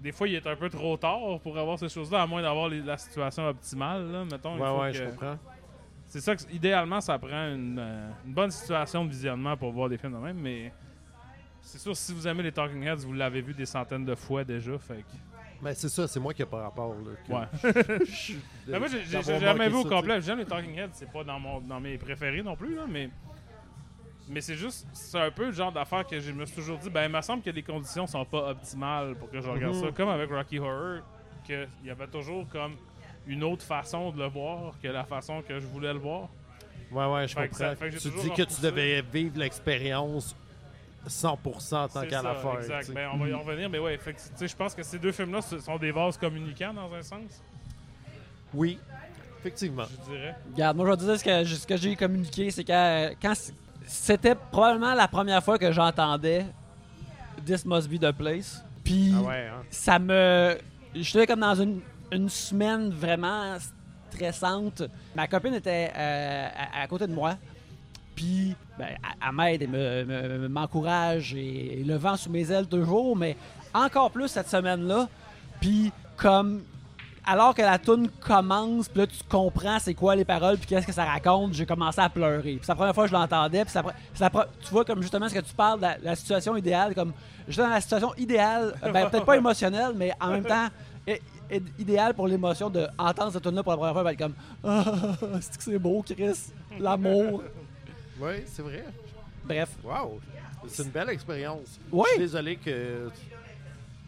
Des 0.00 0.12
fois, 0.12 0.28
il 0.28 0.36
est 0.36 0.46
un 0.46 0.54
peu 0.54 0.70
trop 0.70 0.96
tard 0.96 1.40
pour 1.42 1.58
avoir 1.58 1.76
ces 1.76 1.88
choses-là, 1.88 2.22
à 2.22 2.26
moins 2.26 2.40
d'avoir 2.40 2.68
la 2.68 2.96
situation 2.96 3.48
optimale, 3.48 4.10
là, 4.12 4.24
mettons. 4.24 4.56
Ouais, 4.56 4.80
ouais, 4.80 4.92
que- 4.92 4.98
je 4.98 5.04
comprends. 5.04 5.36
c'est 6.06 6.20
ça 6.20 6.36
que, 6.36 6.42
idéalement, 6.52 7.00
ça 7.00 7.18
prend 7.18 7.48
une, 7.52 7.76
euh, 7.80 8.08
une 8.24 8.32
bonne 8.32 8.52
situation 8.52 9.04
de 9.04 9.10
visionnement 9.10 9.56
pour 9.56 9.72
voir 9.72 9.88
des 9.88 9.98
films 9.98 10.12
de 10.12 10.18
même, 10.18 10.38
mais 10.38 10.72
c'est 11.60 11.78
sûr, 11.78 11.96
si 11.96 12.14
vous 12.14 12.28
aimez 12.28 12.44
les 12.44 12.52
Talking 12.52 12.80
Heads, 12.84 12.98
vous 13.04 13.12
l'avez 13.12 13.40
vu 13.40 13.54
des 13.54 13.66
centaines 13.66 14.04
de 14.04 14.14
fois 14.14 14.44
déjà, 14.44 14.78
fait 14.78 14.98
que... 14.98 15.16
Ben, 15.60 15.74
c'est 15.74 15.88
ça, 15.88 16.06
c'est 16.06 16.20
moi 16.20 16.32
qui 16.32 16.42
ai 16.42 16.46
pas 16.46 16.62
rapport. 16.62 16.94
Là, 16.94 17.10
que- 17.26 17.32
Ouais. 17.32 17.98
je 18.06 18.34
moi, 18.78 18.86
j'ai 18.88 19.40
jamais 19.40 19.68
vu 19.68 19.74
au 19.74 19.84
complet. 19.84 20.20
J'aime 20.20 20.38
les 20.38 20.44
Talking 20.44 20.76
Heads, 20.78 20.90
c'est 20.92 21.10
pas 21.10 21.24
dans, 21.24 21.40
mon, 21.40 21.60
dans 21.60 21.80
mes 21.80 21.98
préférés 21.98 22.42
non 22.42 22.54
plus, 22.54 22.76
là, 22.76 22.82
mais... 22.88 23.10
Mais 24.28 24.40
c'est 24.40 24.56
juste, 24.56 24.86
c'est 24.92 25.20
un 25.20 25.30
peu 25.30 25.46
le 25.46 25.52
genre 25.52 25.70
d'affaire 25.70 26.04
que 26.06 26.18
je 26.18 26.32
me 26.32 26.44
suis 26.46 26.56
toujours 26.56 26.78
dit, 26.78 26.90
ben, 26.90 27.04
il 27.04 27.12
me 27.14 27.20
semble 27.20 27.42
que 27.42 27.50
les 27.50 27.62
conditions 27.62 28.06
sont 28.06 28.24
pas 28.24 28.50
optimales 28.50 29.14
pour 29.14 29.30
que 29.30 29.40
je 29.40 29.48
regarde 29.48 29.74
Mhm. 29.76 29.84
ça. 29.84 29.92
Comme 29.92 30.08
avec 30.08 30.28
Rocky 30.30 30.58
Horror, 30.58 31.00
qu'il 31.44 31.68
y 31.84 31.90
avait 31.90 32.08
toujours 32.08 32.46
comme 32.48 32.74
une 33.28 33.44
autre 33.44 33.64
façon 33.64 34.10
de 34.10 34.18
le 34.18 34.26
voir 34.28 34.74
que 34.82 34.88
la 34.88 35.04
façon 35.04 35.42
que 35.46 35.60
je 35.60 35.66
voulais 35.66 35.92
le 35.92 35.98
voir. 36.00 36.28
Ouais, 36.90 37.06
ouais, 37.06 37.28
je 37.28 37.34
Fait 37.34 37.42
que 37.48 37.52
comprends. 37.52 37.58
ça 37.58 37.76
fait 37.76 37.90
que 37.90 37.98
j'ai 37.98 38.10
tu 38.10 38.18
dis 38.20 38.30
que 38.30 38.42
tu 38.42 38.60
devais 38.60 39.00
vivre 39.02 39.38
l'expérience 39.38 40.34
100% 41.06 41.88
tant 41.92 42.06
qu'à 42.06 42.22
la 42.22 42.34
faire. 42.34 42.58
Exact. 42.58 42.90
Ben, 42.92 43.08
on 43.14 43.16
va 43.18 43.28
y 43.28 43.34
en 43.34 43.40
revenir, 43.40 43.70
mais 43.70 43.78
ouais, 43.78 43.94
effectivement, 43.94 44.32
tu 44.36 44.40
sais, 44.40 44.48
je 44.48 44.56
pense 44.56 44.74
que 44.74 44.82
ces 44.82 44.98
deux 44.98 45.12
films-là 45.12 45.40
sont 45.42 45.78
des 45.78 45.92
vases 45.92 46.16
communicants 46.18 46.74
dans 46.74 46.92
un 46.92 47.02
sens, 47.02 47.42
Oui, 48.54 48.78
effectivement. 49.38 49.84
je 50.06 50.10
dirais. 50.12 50.34
Regarde, 50.52 50.76
moi 50.76 50.86
je 50.86 50.90
vais 50.90 50.96
te 50.96 51.02
dire 51.04 51.18
ce 51.18 51.24
que, 51.24 51.44
ce 51.44 51.66
que 51.66 51.76
j'ai 51.76 51.94
communiqué, 51.96 52.50
c'est 52.50 52.64
que 52.64 52.72
euh, 52.72 53.14
quand 53.20 53.34
c'était 53.86 54.34
probablement 54.34 54.94
la 54.94 55.08
première 55.08 55.42
fois 55.42 55.58
que 55.58 55.70
j'entendais 55.72 56.44
This 57.44 57.64
Must 57.64 57.88
Be 57.88 57.98
the 58.00 58.12
Place. 58.12 58.62
Puis 58.84 59.14
Ah 59.16 59.22
ouais, 59.22 59.46
hein? 59.48 59.62
ça 59.70 59.98
me. 59.98 60.58
J'étais 60.94 61.26
comme 61.26 61.40
dans 61.40 61.54
une, 61.54 61.80
une 62.12 62.28
semaine 62.28 62.90
vraiment 62.90 63.56
stressante. 64.10 64.82
Ma 65.14 65.26
copine 65.26 65.54
était 65.54 65.92
euh, 65.96 66.48
à, 66.74 66.82
à 66.82 66.86
côté 66.86 67.06
de 67.06 67.12
moi. 67.12 67.36
Puis, 68.14 68.54
ben, 68.78 68.96
elle, 69.26 69.32
m'aide 69.34 69.62
et 69.62 69.66
me- 69.66 70.04
me- 70.04 70.38
me- 70.38 70.48
m'encourage 70.48 71.34
et, 71.34 71.82
le 71.86 71.96
vent 71.96 72.16
sous 72.16 72.30
mes 72.30 72.50
ailes 72.50 72.66
toujours, 72.66 73.14
mais 73.14 73.36
encore 73.74 74.10
plus 74.10 74.28
cette 74.28 74.48
semaine-là. 74.48 75.08
Puis, 75.60 75.92
comme. 76.16 76.62
Alors 77.28 77.54
que 77.54 77.62
la 77.62 77.78
tune 77.78 78.08
commence, 78.20 78.88
puis 78.88 79.00
là 79.00 79.06
tu 79.08 79.16
comprends 79.28 79.78
c'est 79.80 79.94
quoi 79.94 80.14
les 80.14 80.24
paroles, 80.24 80.56
puis 80.58 80.66
qu'est-ce 80.66 80.86
que 80.86 80.92
ça 80.92 81.04
raconte, 81.04 81.54
j'ai 81.54 81.66
commencé 81.66 82.00
à 82.00 82.08
pleurer. 82.08 82.40
Puis 82.52 82.60
c'est 82.62 82.68
la 82.68 82.76
première 82.76 82.94
fois 82.94 83.04
que 83.04 83.10
je 83.10 83.14
l'entendais, 83.16 83.64
puis 83.64 83.74
la 84.20 84.30
tu 84.30 84.70
vois 84.70 84.84
comme 84.84 85.02
justement 85.02 85.28
ce 85.28 85.34
que 85.34 85.40
tu 85.40 85.52
parles 85.54 85.78
de 85.78 85.82
la, 85.86 85.98
la 85.98 86.14
situation 86.16 86.56
idéale, 86.56 86.94
comme 86.94 87.12
j'étais 87.48 87.62
dans 87.62 87.70
la 87.74 87.80
situation 87.80 88.14
idéale, 88.16 88.74
euh, 88.82 88.92
ben, 88.92 89.10
peut-être 89.10 89.24
pas 89.26 89.36
émotionnelle, 89.38 89.92
mais 89.96 90.12
en 90.20 90.30
même 90.30 90.44
temps 90.44 90.68
i- 91.08 91.20
idéale 91.78 92.14
pour 92.14 92.28
l'émotion 92.28 92.70
de 92.70 92.86
entendre 92.96 93.32
cette 93.32 93.42
tune 93.42 93.54
là 93.56 93.62
pour 93.64 93.72
la 93.72 93.76
première 93.78 93.92
fois, 93.94 94.04
ben, 94.04 94.10
être 94.10 94.18
comme 94.18 94.34
ah, 94.64 94.84
c'est 95.40 95.56
que 95.56 95.62
c'est 95.64 95.78
beau, 95.78 96.02
Chris, 96.06 96.52
l'amour. 96.78 97.42
Oui, 98.20 98.34
c'est 98.46 98.62
vrai. 98.62 98.84
Bref, 99.44 99.70
Wow! 99.84 100.20
C'est 100.68 100.82
une 100.84 100.90
belle 100.90 101.10
expérience. 101.10 101.78
Oui. 101.92 102.04
Je 102.06 102.10
suis 102.14 102.18
désolé 102.20 102.56
que. 102.56 103.08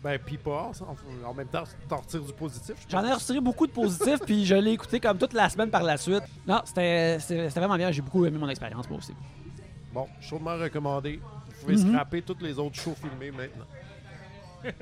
Ben, 0.03 0.19
puis 0.25 0.39
pas. 0.39 0.71
En, 0.81 1.29
en 1.29 1.35
même 1.35 1.49
temps, 1.49 1.65
t'en 1.89 1.97
retires 1.97 2.23
du 2.23 2.33
positif. 2.33 2.75
je 2.87 2.91
j'en 2.91 3.05
ai 3.05 3.13
retiré 3.13 3.41
beaucoup 3.41 3.67
de 3.67 3.73
positifs, 3.73 4.21
puis 4.25 4.47
je 4.47 4.55
l'ai 4.55 4.73
écouté 4.73 5.01
comme 5.01 5.19
toute 5.19 5.33
la 5.33 5.49
semaine 5.49 5.71
par 5.71 5.83
la 5.83 5.97
suite. 5.97 6.23
Non, 6.47 6.61
c'était 6.65 7.19
vraiment 7.57 7.77
bien, 7.77 7.91
j'ai 7.91 8.03
beaucoup 8.03 8.25
aimé 8.25 8.39
mon 8.39 8.49
expérience 8.49 8.89
moi 8.89 8.99
aussi. 8.99 9.13
Bon, 9.93 10.07
chaudement 10.21 10.57
recommandé. 10.57 11.21
Vous 11.49 11.61
pouvez 11.63 11.77
Mhm. 11.83 11.89
scraper 11.93 12.23
tous 12.23 12.37
les 12.41 12.57
autres 12.59 12.77
shows 12.77 12.95
filmés 12.95 13.33
maintenant. 13.33 13.67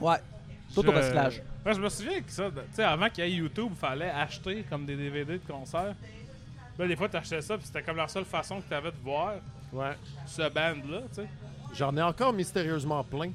Ouais, 0.00 0.16
tout 0.74 0.82
Je- 0.82 0.88
au 0.88 0.90
recyclage. 0.92 1.42
Ouais, 1.64 1.74
je 1.74 1.80
me 1.80 1.88
souviens 1.88 2.20
que 2.20 2.30
ça, 2.32 2.50
tu 2.50 2.58
sais, 2.72 2.82
avant 2.82 3.08
qu'il 3.08 3.24
y 3.24 3.28
ait 3.28 3.30
YouTube, 3.36 3.68
il 3.70 3.76
fallait 3.76 4.10
acheter 4.10 4.64
comme 4.68 4.84
des 4.84 4.96
DVD 4.96 5.34
de 5.38 5.46
concerts. 5.46 5.94
Là, 6.78 6.86
des 6.88 6.96
fois, 6.96 7.08
t'achetais 7.08 7.40
ça, 7.40 7.56
puis 7.56 7.66
c'était 7.66 7.82
comme 7.82 7.96
la 7.98 8.08
seule 8.08 8.24
façon 8.24 8.60
que 8.60 8.68
t'avais 8.68 8.90
de 8.90 8.96
voir 9.04 9.34
Ouais. 9.72 9.92
ce 10.26 10.42
band-là, 10.42 11.02
tu 11.10 11.14
sais. 11.22 11.28
J'en 11.74 11.96
ai 11.96 12.02
encore 12.02 12.32
mystérieusement 12.32 13.04
plein. 13.04 13.30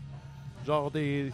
Genre 0.68 0.92
des. 0.92 1.32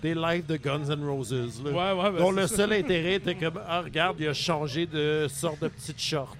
Des 0.00 0.14
lives 0.14 0.46
de 0.46 0.56
Guns 0.56 0.88
N' 0.88 1.04
Roses. 1.06 1.62
Là. 1.62 1.70
Ouais, 1.94 2.02
ouais, 2.02 2.10
ben, 2.12 2.18
dont 2.20 2.30
le 2.30 2.46
ça. 2.46 2.56
seul 2.56 2.72
intérêt 2.72 3.16
était 3.16 3.34
comme 3.34 3.60
Ah, 3.68 3.82
regarde, 3.82 4.16
il 4.18 4.28
a 4.28 4.32
changé 4.32 4.86
de 4.86 5.26
sorte 5.28 5.60
de 5.60 5.68
petite 5.68 6.00
short. 6.00 6.38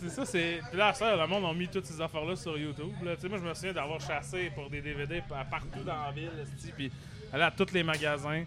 C'est 0.00 0.10
ça, 0.10 0.24
c'est. 0.26 0.60
Puis 0.68 0.78
là, 0.78 0.92
ça, 0.92 1.16
le 1.16 1.26
monde 1.26 1.44
a 1.44 1.54
mis 1.54 1.68
toutes 1.68 1.86
ces 1.86 2.00
affaires-là 2.00 2.36
sur 2.36 2.58
YouTube. 2.58 2.92
Là. 3.02 3.14
Tu 3.14 3.22
sais, 3.22 3.28
moi, 3.28 3.38
je 3.38 3.44
me 3.48 3.54
souviens 3.54 3.72
d'avoir 3.72 4.00
chassé 4.00 4.50
pour 4.54 4.68
des 4.68 4.80
DVD 4.82 5.22
pa- 5.26 5.44
partout 5.50 5.82
dans 5.84 6.02
la 6.04 6.10
ville, 6.10 6.30
puis 6.76 6.90
aller 7.32 7.44
à 7.44 7.50
tous 7.50 7.72
les 7.72 7.82
magasins. 7.82 8.44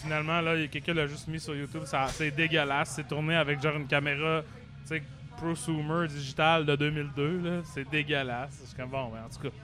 Finalement, 0.00 0.40
là, 0.40 0.54
il 0.54 0.60
y 0.62 0.64
a 0.64 0.68
quelqu'un 0.68 0.94
l'a 0.94 1.06
juste 1.06 1.26
mis 1.28 1.40
sur 1.40 1.54
YouTube. 1.54 1.82
C'est 2.12 2.30
dégueulasse. 2.30 2.92
C'est 2.96 3.08
tourné 3.08 3.34
avec 3.34 3.60
genre 3.62 3.76
une 3.76 3.86
caméra, 3.86 4.42
tu 4.82 4.88
sais, 4.96 5.02
prosumer 5.36 6.06
digital 6.08 6.64
de 6.64 6.76
2002. 6.76 7.40
là. 7.42 7.60
C'est 7.74 7.88
dégueulasse. 7.90 8.58
Je 8.62 8.68
suis 8.68 8.76
comme 8.76 8.90
bon, 8.90 9.10
mais 9.12 9.20
en 9.20 9.28
tout 9.28 9.50
cas. 9.50 9.54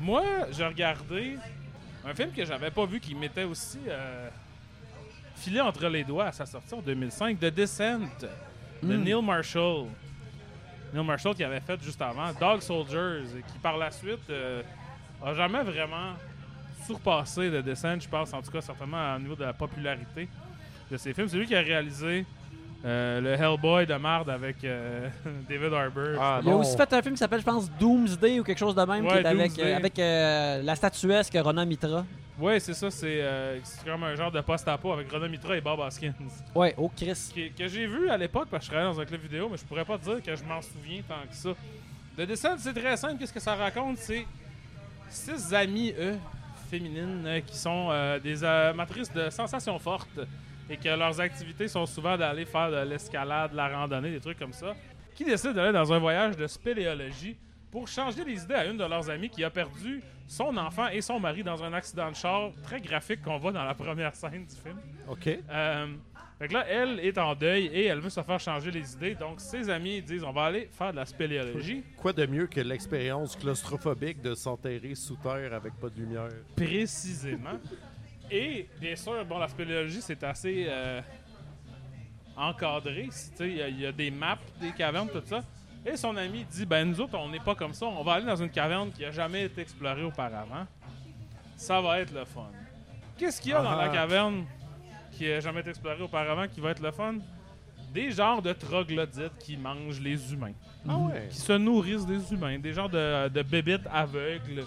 Moi, 0.00 0.22
j'ai 0.52 0.66
regardé 0.66 1.36
un 2.06 2.14
film 2.14 2.30
que 2.32 2.44
j'avais 2.44 2.70
pas 2.70 2.84
vu 2.86 3.00
qui 3.00 3.14
m'était 3.14 3.44
aussi 3.44 3.78
euh, 3.88 4.28
filé 5.36 5.60
entre 5.60 5.86
les 5.88 6.04
doigts 6.04 6.26
à 6.26 6.32
sa 6.32 6.46
sortie 6.46 6.74
en 6.74 6.80
2005, 6.82 7.38
The 7.38 7.46
Descent 7.46 8.00
de 8.82 8.96
Mm. 8.96 9.02
Neil 9.02 9.22
Marshall. 9.22 9.86
Neil 10.92 11.04
Marshall 11.04 11.34
qui 11.34 11.42
avait 11.44 11.60
fait 11.60 11.82
juste 11.82 12.02
avant 12.02 12.32
Dog 12.38 12.60
Soldiers 12.60 13.22
et 13.38 13.42
qui 13.50 13.58
par 13.62 13.78
la 13.78 13.90
suite 13.90 14.28
euh, 14.28 14.62
a 15.24 15.32
jamais 15.32 15.62
vraiment 15.62 16.12
surpassé 16.84 17.48
The 17.50 17.64
Descent, 17.64 18.00
je 18.00 18.08
pense, 18.08 18.34
en 18.34 18.42
tout 18.42 18.50
cas 18.50 18.60
certainement 18.60 19.14
au 19.16 19.18
niveau 19.20 19.34
de 19.36 19.44
la 19.44 19.54
popularité 19.54 20.28
de 20.90 20.96
ses 20.98 21.14
films. 21.14 21.28
C'est 21.28 21.38
lui 21.38 21.46
qui 21.46 21.56
a 21.56 21.60
réalisé 21.60 22.26
euh, 22.84 23.20
le 23.20 23.30
Hellboy 23.30 23.86
de 23.86 23.94
marde 23.94 24.28
avec 24.30 24.62
euh, 24.64 25.08
David 25.48 25.72
Harbour. 25.72 26.18
Ah, 26.20 26.40
Il 26.42 26.50
a 26.50 26.56
aussi 26.56 26.76
fait 26.76 26.92
un 26.92 27.02
film 27.02 27.14
qui 27.14 27.18
s'appelle, 27.18 27.40
je 27.40 27.44
pense, 27.44 27.70
Doomsday 27.78 28.40
ou 28.40 28.44
quelque 28.44 28.58
chose 28.58 28.74
de 28.74 28.82
même, 28.82 29.06
qui 29.06 29.14
est 29.14 29.26
avec, 29.26 29.58
euh, 29.58 29.76
avec 29.76 29.98
euh, 29.98 30.62
la 30.62 30.74
statuesque 30.74 31.36
Ronan 31.42 31.66
Mitra. 31.66 32.04
Ouais, 32.38 32.58
c'est 32.58 32.74
ça, 32.74 32.90
c'est 32.90 33.22
euh, 33.22 33.58
c'est 33.62 33.84
comme 33.84 34.02
un 34.02 34.14
genre 34.16 34.32
de 34.32 34.40
post-apo 34.40 34.92
avec 34.92 35.10
Ronan 35.10 35.28
Mitra 35.28 35.56
et 35.56 35.60
Bob 35.60 35.78
Hoskins. 35.78 36.12
Ouais, 36.54 36.74
oh 36.76 36.90
Chris. 36.94 37.32
que 37.56 37.68
j'ai 37.68 37.86
vu 37.86 38.10
à 38.10 38.16
l'époque 38.16 38.48
parce 38.50 38.64
que 38.64 38.66
je 38.66 38.70
travaillais 38.72 38.92
dans 38.94 39.00
un 39.00 39.04
club 39.04 39.20
vidéo, 39.20 39.48
mais 39.50 39.56
je 39.56 39.64
pourrais 39.64 39.84
pas 39.84 39.96
te 39.98 40.04
dire 40.04 40.22
que 40.22 40.34
je 40.34 40.44
m'en 40.44 40.60
souviens 40.60 41.00
tant 41.08 41.14
que 41.30 41.34
ça. 41.34 41.50
Le 42.18 42.26
dessin, 42.26 42.56
c'est 42.58 42.74
très 42.74 42.96
simple. 42.96 43.16
Qu'est-ce 43.18 43.32
que 43.32 43.40
ça 43.40 43.54
raconte? 43.54 43.98
C'est 43.98 44.26
six 45.08 45.54
amies, 45.54 45.94
eux, 45.98 46.16
féminines, 46.70 47.22
euh, 47.24 47.40
qui 47.40 47.56
sont 47.56 47.88
euh, 47.90 48.18
des 48.18 48.42
amatrices 48.42 49.12
de 49.12 49.30
sensations 49.30 49.78
fortes 49.78 50.20
et 50.68 50.76
que 50.76 50.88
leurs 50.88 51.20
activités 51.20 51.68
sont 51.68 51.86
souvent 51.86 52.16
d'aller 52.16 52.44
faire 52.44 52.70
de 52.70 52.88
l'escalade, 52.88 53.52
de 53.52 53.56
la 53.56 53.68
randonnée, 53.68 54.10
des 54.10 54.20
trucs 54.20 54.38
comme 54.38 54.52
ça, 54.52 54.74
qui 55.14 55.24
décident 55.24 55.52
d'aller 55.52 55.72
dans 55.72 55.92
un 55.92 55.98
voyage 55.98 56.36
de 56.36 56.46
spéléologie 56.46 57.36
pour 57.70 57.88
changer 57.88 58.24
les 58.24 58.42
idées 58.42 58.54
à 58.54 58.66
une 58.66 58.76
de 58.76 58.84
leurs 58.84 59.10
amies 59.10 59.28
qui 59.28 59.42
a 59.42 59.50
perdu 59.50 60.00
son 60.26 60.56
enfant 60.56 60.88
et 60.88 61.00
son 61.00 61.20
mari 61.20 61.42
dans 61.42 61.62
un 61.62 61.72
accident 61.72 62.10
de 62.10 62.16
char 62.16 62.50
très 62.62 62.80
graphique 62.80 63.22
qu'on 63.22 63.38
voit 63.38 63.52
dans 63.52 63.64
la 63.64 63.74
première 63.74 64.14
scène 64.14 64.46
du 64.46 64.54
film. 64.54 64.78
OK. 65.08 65.28
Euh, 65.50 65.86
fait 66.38 66.48
que 66.48 66.54
là, 66.54 66.66
elle 66.68 67.00
est 67.00 67.16
en 67.18 67.34
deuil 67.34 67.66
et 67.66 67.86
elle 67.86 68.00
veut 68.00 68.10
se 68.10 68.22
faire 68.22 68.40
changer 68.40 68.70
les 68.70 68.92
idées. 68.92 69.14
Donc, 69.14 69.40
ses 69.40 69.70
amis 69.70 70.02
disent 70.02 70.24
on 70.24 70.32
va 70.32 70.44
aller 70.44 70.68
faire 70.72 70.90
de 70.90 70.96
la 70.96 71.06
spéléologie. 71.06 71.84
Quoi 71.96 72.12
de 72.12 72.26
mieux 72.26 72.46
que 72.46 72.60
l'expérience 72.60 73.36
claustrophobique 73.36 74.20
de 74.20 74.34
s'enterrer 74.34 74.94
sous 74.94 75.16
terre 75.16 75.52
avec 75.54 75.74
pas 75.74 75.88
de 75.88 76.00
lumière? 76.00 76.28
Précisément. 76.56 77.60
Et 78.30 78.68
bien 78.80 78.96
sûr, 78.96 79.24
bon, 79.24 79.38
la 79.38 79.48
spéléologie, 79.48 80.00
c'est 80.02 80.22
assez 80.24 80.66
euh, 80.68 81.00
encadré. 82.36 83.08
Il 83.40 83.46
y, 83.56 83.62
a- 83.62 83.68
il 83.68 83.80
y 83.80 83.86
a 83.86 83.92
des 83.92 84.10
maps 84.10 84.38
des 84.60 84.72
cavernes, 84.72 85.08
tout 85.08 85.22
ça. 85.24 85.40
Et 85.86 85.96
son 85.96 86.16
ami 86.16 86.44
dit 86.50 86.64
ben 86.64 86.88
nous 86.88 87.00
autres, 87.00 87.16
on 87.18 87.28
n'est 87.28 87.40
pas 87.40 87.54
comme 87.54 87.74
ça. 87.74 87.86
On 87.86 88.02
va 88.02 88.14
aller 88.14 88.26
dans 88.26 88.36
une 88.36 88.50
caverne 88.50 88.90
qui 88.90 89.04
a 89.04 89.10
jamais 89.10 89.44
été 89.44 89.60
explorée 89.60 90.02
auparavant. 90.04 90.66
Ça 91.56 91.80
va 91.80 92.00
être 92.00 92.12
le 92.12 92.24
fun. 92.24 92.50
Qu'est-ce 93.18 93.40
qu'il 93.40 93.50
y 93.52 93.54
a 93.54 93.62
dans 93.62 93.76
la 93.76 93.84
Ah. 93.84 93.88
caverne 93.90 94.46
qui 95.12 95.30
a 95.30 95.40
jamais 95.40 95.60
été 95.60 95.70
explorée 95.70 96.02
auparavant 96.02 96.48
qui 96.48 96.60
va 96.60 96.70
être 96.70 96.82
le 96.82 96.90
fun? 96.90 97.16
Des 97.92 98.10
genres 98.10 98.42
de 98.42 98.52
troglodytes 98.54 99.38
qui 99.38 99.56
mangent 99.56 100.00
les 100.00 100.32
humains 100.32 100.54
Ah 100.88 100.96
ouais. 100.96 101.28
qui 101.30 101.36
se 101.38 101.52
nourrissent 101.52 102.06
des 102.06 102.32
humains, 102.32 102.58
des 102.58 102.72
genres 102.72 102.88
de, 102.88 103.28
de 103.28 103.42
bébites 103.42 103.86
aveugles 103.92 104.64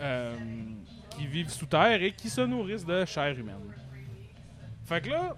euh, 0.00 0.36
qui 1.16 1.26
vivent 1.26 1.50
sous 1.50 1.66
terre 1.66 2.02
et 2.02 2.12
qui 2.12 2.28
se 2.28 2.40
nourrissent 2.42 2.84
de 2.84 3.04
chair 3.04 3.36
humaine. 3.38 3.72
Fait 4.84 5.00
que 5.00 5.10
là, 5.10 5.34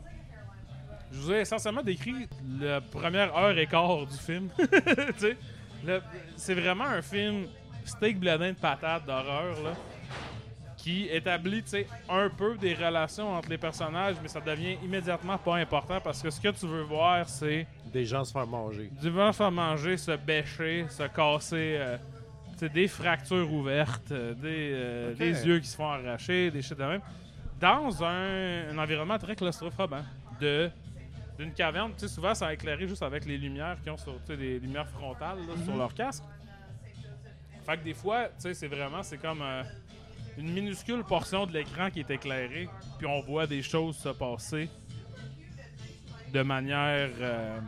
je 1.11 1.19
vous 1.19 1.33
ai 1.33 1.41
essentiellement 1.41 1.83
décrit 1.83 2.29
la 2.61 2.81
première 2.81 3.35
heure 3.37 3.57
et 3.57 3.67
quart 3.67 4.07
du 4.07 4.17
film. 4.17 4.49
C'est 6.37 6.55
vraiment 6.55 6.85
un 6.85 7.03
film 7.03 7.47
steak 7.85 8.19
bledin 8.19 8.51
de 8.51 8.57
patate 8.59 9.07
d'horreur 9.07 9.63
là, 9.63 9.71
qui 10.77 11.09
établit 11.11 11.65
un 12.09 12.29
peu 12.29 12.57
des 12.59 12.75
relations 12.75 13.33
entre 13.35 13.49
les 13.49 13.59
personnages, 13.59 14.17
mais 14.23 14.29
ça 14.29 14.41
devient 14.41 14.77
immédiatement 14.85 15.39
pas 15.39 15.57
important 15.57 16.01
parce 16.03 16.23
que 16.23 16.31
ce 16.31 16.41
que 16.41 16.49
tu 16.49 16.67
veux 16.67 16.83
voir, 16.83 17.29
c'est 17.29 17.67
Des 17.93 18.05
gens 18.05 18.25
se 18.25 18.33
faire 18.33 18.47
manger. 18.47 18.91
du 19.01 19.09
vent 19.09 19.33
se 19.33 19.39
faire 19.39 19.51
manger, 19.53 19.97
se 19.97 20.13
bêcher, 20.17 20.87
se 20.91 21.05
casser, 21.05 21.77
euh, 21.79 21.97
des 22.65 22.89
fractures 22.89 23.53
ouvertes, 23.53 24.13
euh, 24.13 24.35
des, 24.35 24.71
euh, 24.73 25.15
des 25.15 25.47
yeux 25.47 25.59
qui 25.61 25.69
se 25.69 25.77
font 25.77 25.89
arracher, 25.89 26.51
des 26.51 26.63
shit 26.63 26.79
de 26.79 26.85
même. 26.85 27.01
Dans 27.61 28.05
un, 28.05 28.71
un 28.71 28.79
environnement 28.79 29.19
très 29.19 29.35
claustrophobant. 29.35 30.03
De, 30.41 30.71
d'une 31.39 31.53
caverne, 31.53 31.93
tu 31.93 32.01
sais, 32.01 32.09
souvent, 32.09 32.35
ça 32.35 32.49
a 32.49 32.53
éclairé 32.53 32.89
juste 32.89 33.03
avec 33.03 33.25
les 33.25 33.39
lumières 33.39 33.77
qui 33.83 33.91
ont 33.91 33.97
sur, 33.97 34.19
des 34.27 34.59
lumières 34.59 34.89
frontales 34.89 35.39
là, 35.39 35.55
sur 35.65 35.77
leur 35.77 35.95
casque. 35.95 36.25
Fait 37.65 37.77
que 37.77 37.85
des 37.85 37.95
fois, 37.95 38.27
tu 38.27 38.35
sais, 38.39 38.55
c'est 38.55 38.67
vraiment, 38.67 39.03
c'est 39.03 39.19
comme 39.19 39.43
euh, 39.43 39.63
une 40.37 40.53
minuscule 40.53 41.05
portion 41.05 41.47
de 41.47 41.53
l'écran 41.53 41.91
qui 41.91 42.01
est 42.01 42.11
éclairée, 42.11 42.69
puis 42.99 43.07
on 43.07 43.21
voit 43.21 43.47
des 43.47 43.63
choses 43.63 43.97
se 43.97 44.09
passer 44.09 44.69
de 46.33 46.43
manière 46.43 47.11
euh, 47.21 47.61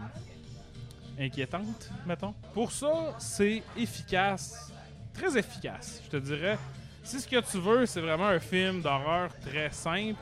inquiétante, 1.18 1.90
mettons. 2.07 2.35
Pour 2.53 2.72
ça, 2.72 3.14
c'est 3.18 3.62
efficace, 3.76 4.70
très 5.12 5.37
efficace, 5.38 6.03
je 6.05 6.11
te 6.11 6.16
dirais. 6.16 6.59
Si 7.03 7.20
ce 7.20 7.27
que 7.27 7.40
tu 7.40 7.59
veux, 7.59 7.87
c'est 7.87 8.01
vraiment 8.01 8.29
un 8.29 8.38
film 8.40 8.83
d'horreur 8.83 9.31
très 9.40 9.70
simple, 9.70 10.18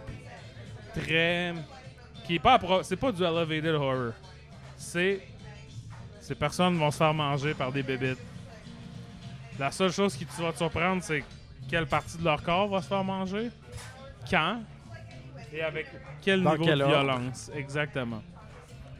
très 0.94 1.54
qui 2.24 2.36
est 2.36 2.38
pas 2.38 2.58
c'est 2.82 2.96
pas 2.96 3.10
du 3.12 3.22
elevated 3.24 3.74
horror. 3.74 4.12
C'est 4.76 5.20
ces 6.20 6.34
personnes 6.34 6.76
vont 6.78 6.90
se 6.90 6.98
faire 6.98 7.14
manger 7.14 7.54
par 7.54 7.72
des 7.72 7.82
bébites 7.82 8.18
La 9.58 9.70
seule 9.70 9.90
chose 9.90 10.14
qui 10.14 10.24
vas 10.38 10.52
te 10.52 10.58
surprendre, 10.58 11.02
c'est 11.02 11.24
quelle 11.68 11.86
partie 11.86 12.18
de 12.18 12.24
leur 12.24 12.42
corps 12.42 12.68
va 12.68 12.80
se 12.82 12.88
faire 12.88 13.02
manger, 13.04 13.50
quand 14.30 14.60
et 15.52 15.62
avec 15.62 15.86
quel 16.22 16.42
Dans 16.42 16.52
niveau 16.52 16.64
quel 16.64 16.78
de 16.78 16.84
ordre? 16.84 16.96
violence. 16.96 17.50
Exactement. 17.54 18.22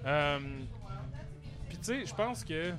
Euh, 0.07 0.38
Puis 1.68 1.77
tu 1.79 1.85
sais, 1.85 2.07
je 2.07 2.14
pense 2.14 2.42
que. 2.44 2.72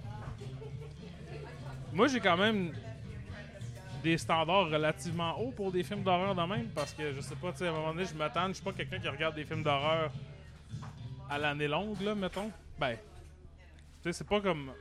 Moi, 1.93 2.07
j'ai 2.07 2.19
quand 2.19 2.37
même 2.37 2.71
des 4.03 4.17
standards 4.17 4.69
relativement 4.69 5.37
hauts 5.39 5.51
pour 5.51 5.71
des 5.71 5.83
films 5.83 6.03
d'horreur 6.03 6.33
de 6.35 6.41
même 6.41 6.69
parce 6.73 6.93
que 6.93 7.13
je 7.13 7.21
sais 7.21 7.35
pas, 7.35 7.51
tu 7.51 7.59
sais, 7.59 7.67
à 7.67 7.71
un 7.71 7.73
moment 7.73 7.93
donné, 7.93 8.05
je 8.05 8.13
m'attends, 8.15 8.47
je 8.47 8.53
suis 8.53 8.63
pas 8.63 8.71
quelqu'un 8.73 8.99
qui 8.99 9.07
regarde 9.07 9.35
des 9.35 9.43
films 9.45 9.63
d'horreur 9.63 10.11
à 11.29 11.37
l'année 11.37 11.67
longue, 11.67 11.99
là, 12.01 12.15
mettons. 12.15 12.51
Ben, 12.79 12.95
tu 12.95 12.99
sais, 14.03 14.13
c'est 14.13 14.27
pas 14.27 14.39
comme 14.41 14.71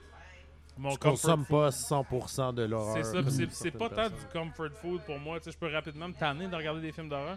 mon 0.77 0.91
Je 0.91 0.97
comfort 0.99 1.11
consomme 1.13 1.45
food. 1.45 1.57
pas 1.57 1.71
100% 1.71 2.53
de 2.55 2.63
l'horreur. 2.63 3.05
C'est 3.05 3.23
ça, 3.23 3.49
c'est- 3.51 3.71
pas 3.73 3.89
tant 3.91 4.09
du 4.09 4.25
comfort 4.33 4.71
food 4.81 5.01
pour 5.03 5.19
moi. 5.19 5.39
Tu 5.41 5.45
sais, 5.47 5.53
je 5.53 5.59
peux 5.59 5.73
rapidement 5.73 6.09
me 6.09 6.15
tanner 6.15 6.47
de 6.47 6.55
regarder 6.55 6.81
des 6.81 6.93
films 6.93 7.09
d'horreur. 7.09 7.37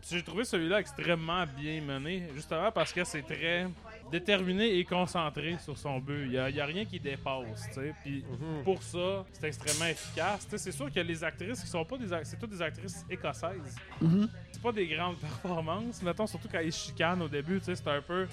Puis 0.00 0.10
J'ai 0.12 0.22
trouvé 0.22 0.44
celui-là 0.44 0.78
extrêmement 0.80 1.44
bien 1.56 1.80
mené, 1.82 2.28
justement 2.34 2.70
parce 2.70 2.92
que 2.92 3.02
c'est 3.02 3.22
très 3.22 3.66
déterminé 4.10 4.78
et 4.78 4.84
concentré 4.84 5.56
sur 5.58 5.76
son 5.76 5.98
but. 5.98 6.26
Il 6.26 6.32
y 6.32 6.38
a, 6.38 6.64
rien 6.66 6.84
qui 6.84 6.98
dépasse. 6.98 7.68
Puis 8.02 8.24
Mhm. 8.28 8.64
pour 8.64 8.82
ça, 8.82 9.24
c'est 9.32 9.46
extrêmement 9.48 9.86
efficace. 9.86 10.46
C'est 10.56 10.72
sûr 10.72 10.92
que 10.92 11.00
les 11.00 11.22
actrices 11.24 11.60
qui 11.60 11.66
sont 11.66 11.84
pas 11.84 11.96
des 11.98 12.06
c'est 12.24 12.38
toutes 12.38 12.50
des 12.50 12.62
actrices 12.62 13.04
écossaises. 13.10 13.76
Mhm. 14.00 14.28
C'est 14.52 14.62
pas 14.62 14.72
des 14.72 14.86
grandes 14.88 15.16
performances, 15.20 16.02
mettons 16.02 16.26
surtout 16.26 16.48
quand 16.50 16.60
ils 16.60 16.72
chicanent 16.72 17.22
au 17.22 17.28
début, 17.28 17.60
c'est 17.62 17.86
un 17.88 18.02
peu 18.02 18.26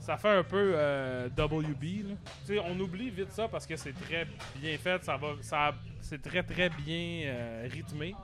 ça 0.00 0.16
fait 0.16 0.30
un 0.30 0.42
peu 0.42 0.72
euh, 0.74 1.28
WB. 1.36 2.04
là. 2.08 2.62
On 2.66 2.80
oublie 2.80 3.10
vite 3.10 3.32
ça 3.32 3.46
parce 3.48 3.66
que 3.66 3.76
c'est 3.76 3.92
très 3.92 4.26
bien 4.56 4.76
fait, 4.78 5.04
ça 5.04 5.16
va, 5.18 5.34
ça, 5.42 5.74
c'est 6.00 6.22
très 6.22 6.42
très 6.42 6.70
bien 6.70 7.22
euh, 7.26 7.68
rythmé. 7.70 8.14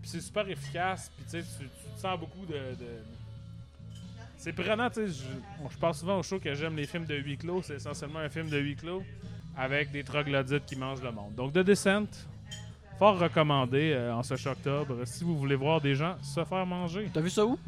Puis 0.00 0.10
c'est 0.10 0.20
super 0.20 0.48
efficace. 0.48 1.10
Puis 1.16 1.24
tu 1.42 1.42
tu, 1.42 1.64
tu 1.64 2.00
sens 2.00 2.18
beaucoup 2.18 2.46
de. 2.46 2.54
de- 2.54 3.02
C'est 4.44 4.52
prenant, 4.52 4.90
tu 4.90 5.08
sais. 5.08 5.24
Je, 5.70 5.78
pense 5.78 6.00
souvent 6.00 6.18
au 6.18 6.22
show 6.22 6.38
que 6.38 6.52
j'aime 6.52 6.76
les 6.76 6.84
films 6.84 7.06
de 7.06 7.14
huis 7.14 7.38
clos. 7.38 7.62
C'est 7.62 7.76
essentiellement 7.76 8.18
un 8.18 8.28
film 8.28 8.50
de 8.50 8.58
huis 8.58 8.76
clos 8.76 9.02
avec 9.56 9.90
des 9.90 10.04
troglodytes 10.04 10.66
qui 10.66 10.76
mangent 10.76 11.00
le 11.00 11.12
monde. 11.12 11.34
Donc, 11.34 11.54
The 11.54 11.60
Descent, 11.60 12.04
fort 12.98 13.18
recommandé 13.18 13.94
euh, 13.94 14.14
en 14.14 14.22
ce 14.22 14.34
octobre. 14.46 14.96
Si 15.06 15.24
vous 15.24 15.38
voulez 15.38 15.54
voir 15.54 15.80
des 15.80 15.94
gens 15.94 16.16
se 16.22 16.44
faire 16.44 16.66
manger, 16.66 17.08
T'as 17.10 17.22
vu 17.22 17.30
ça 17.30 17.46
où? 17.46 17.58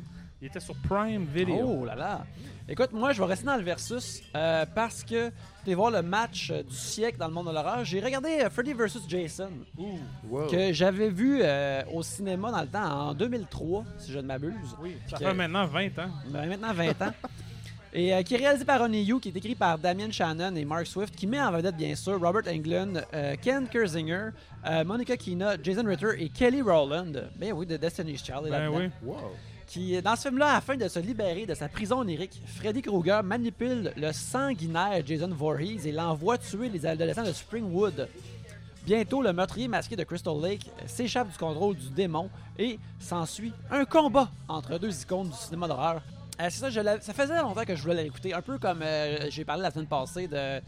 Il 0.46 0.50
était 0.50 0.60
sur 0.60 0.76
Prime 0.76 1.26
Video. 1.34 1.56
Oh 1.80 1.84
là 1.84 1.94
là! 1.96 2.24
Écoute, 2.68 2.92
moi, 2.92 3.12
je 3.12 3.20
vais 3.20 3.26
rester 3.28 3.46
dans 3.46 3.56
le 3.56 3.62
versus 3.62 4.22
euh, 4.34 4.64
parce 4.74 5.02
que 5.02 5.30
tu 5.64 5.74
voir 5.74 5.90
le 5.90 6.02
match 6.02 6.50
euh, 6.52 6.62
du 6.62 6.74
siècle 6.74 7.18
dans 7.18 7.26
le 7.28 7.32
monde 7.34 7.48
de 7.48 7.52
l'horreur. 7.52 7.84
J'ai 7.84 8.00
regardé 8.00 8.40
euh, 8.44 8.50
Freddy 8.50 8.72
vs. 8.72 9.08
Jason, 9.08 9.50
Ouh, 9.78 9.98
Wow. 10.28 10.46
que 10.46 10.72
j'avais 10.72 11.08
vu 11.10 11.40
euh, 11.42 11.82
au 11.92 12.02
cinéma 12.02 12.50
dans 12.52 12.60
le 12.60 12.66
temps 12.68 13.08
en 13.08 13.14
2003, 13.14 13.84
si 13.98 14.12
je 14.12 14.18
ne 14.18 14.22
m'abuse. 14.26 14.76
oui, 14.80 14.96
ça 15.08 15.16
que- 15.16 15.24
fait 15.24 15.34
maintenant 15.34 15.66
20 15.66 15.98
ans. 15.98 16.10
A 16.34 16.46
maintenant 16.46 16.72
20 16.72 17.02
ans. 17.02 17.12
Et 17.92 18.12
euh, 18.14 18.22
qui 18.22 18.34
est 18.34 18.38
réalisé 18.38 18.64
par 18.66 18.80
Ronnie 18.80 19.04
Yu, 19.04 19.18
qui 19.20 19.28
est 19.30 19.36
écrit 19.36 19.54
par 19.54 19.78
Damien 19.78 20.10
Shannon 20.10 20.54
et 20.54 20.64
Mark 20.66 20.86
Swift, 20.86 21.14
qui 21.16 21.26
met 21.26 21.40
en 21.40 21.50
vedette 21.50 21.76
bien 21.76 21.94
sûr 21.94 22.20
Robert 22.20 22.42
Englund, 22.52 23.02
euh, 23.14 23.34
Ken 23.40 23.66
Kersinger, 23.68 24.30
euh, 24.68 24.84
Monica 24.84 25.16
Keena, 25.16 25.54
Jason 25.62 25.84
Ritter 25.86 26.10
et 26.18 26.28
Kelly 26.28 26.60
Rowland. 26.60 27.30
Ben 27.36 27.52
oui, 27.54 27.64
de 27.64 27.76
Destiny's 27.78 28.22
Child. 28.22 28.46
est 28.46 28.50
Ben 28.50 28.68
oui. 28.68 28.90
Wow. 29.02 29.16
Dans 30.02 30.14
ce 30.16 30.28
film-là, 30.28 30.54
afin 30.56 30.76
de 30.76 30.86
se 30.88 30.98
libérer 31.00 31.44
de 31.44 31.54
sa 31.54 31.68
prison 31.68 31.98
onirique, 31.98 32.40
Freddy 32.46 32.82
Krueger 32.82 33.22
manipule 33.22 33.92
le 33.96 34.12
sanguinaire 34.12 35.04
Jason 35.04 35.28
Voorhees 35.28 35.86
et 35.86 35.92
l'envoie 35.92 36.38
tuer 36.38 36.68
les 36.68 36.86
adolescents 36.86 37.24
de 37.24 37.32
Springwood. 37.32 38.08
Bientôt, 38.84 39.22
le 39.22 39.32
meurtrier 39.32 39.66
masqué 39.66 39.96
de 39.96 40.04
Crystal 40.04 40.40
Lake 40.40 40.70
s'échappe 40.86 41.30
du 41.30 41.36
contrôle 41.36 41.74
du 41.74 41.90
démon 41.90 42.30
et 42.56 42.78
s'ensuit 43.00 43.52
un 43.70 43.84
combat 43.84 44.30
entre 44.48 44.78
deux 44.78 45.02
icônes 45.02 45.28
du 45.28 45.36
cinéma 45.36 45.66
d'horreur. 45.66 46.00
Euh, 46.40 46.46
c'est 46.48 46.70
ça, 46.70 47.00
ça 47.00 47.12
faisait 47.12 47.40
longtemps 47.40 47.64
que 47.64 47.74
je 47.74 47.82
voulais 47.82 48.04
l'écouter, 48.04 48.32
un 48.32 48.42
peu 48.42 48.58
comme 48.58 48.80
euh, 48.82 49.26
j'ai 49.30 49.44
parlé 49.44 49.62
la 49.62 49.72
semaine 49.72 49.86
passée 49.88 50.28
de 50.28 50.60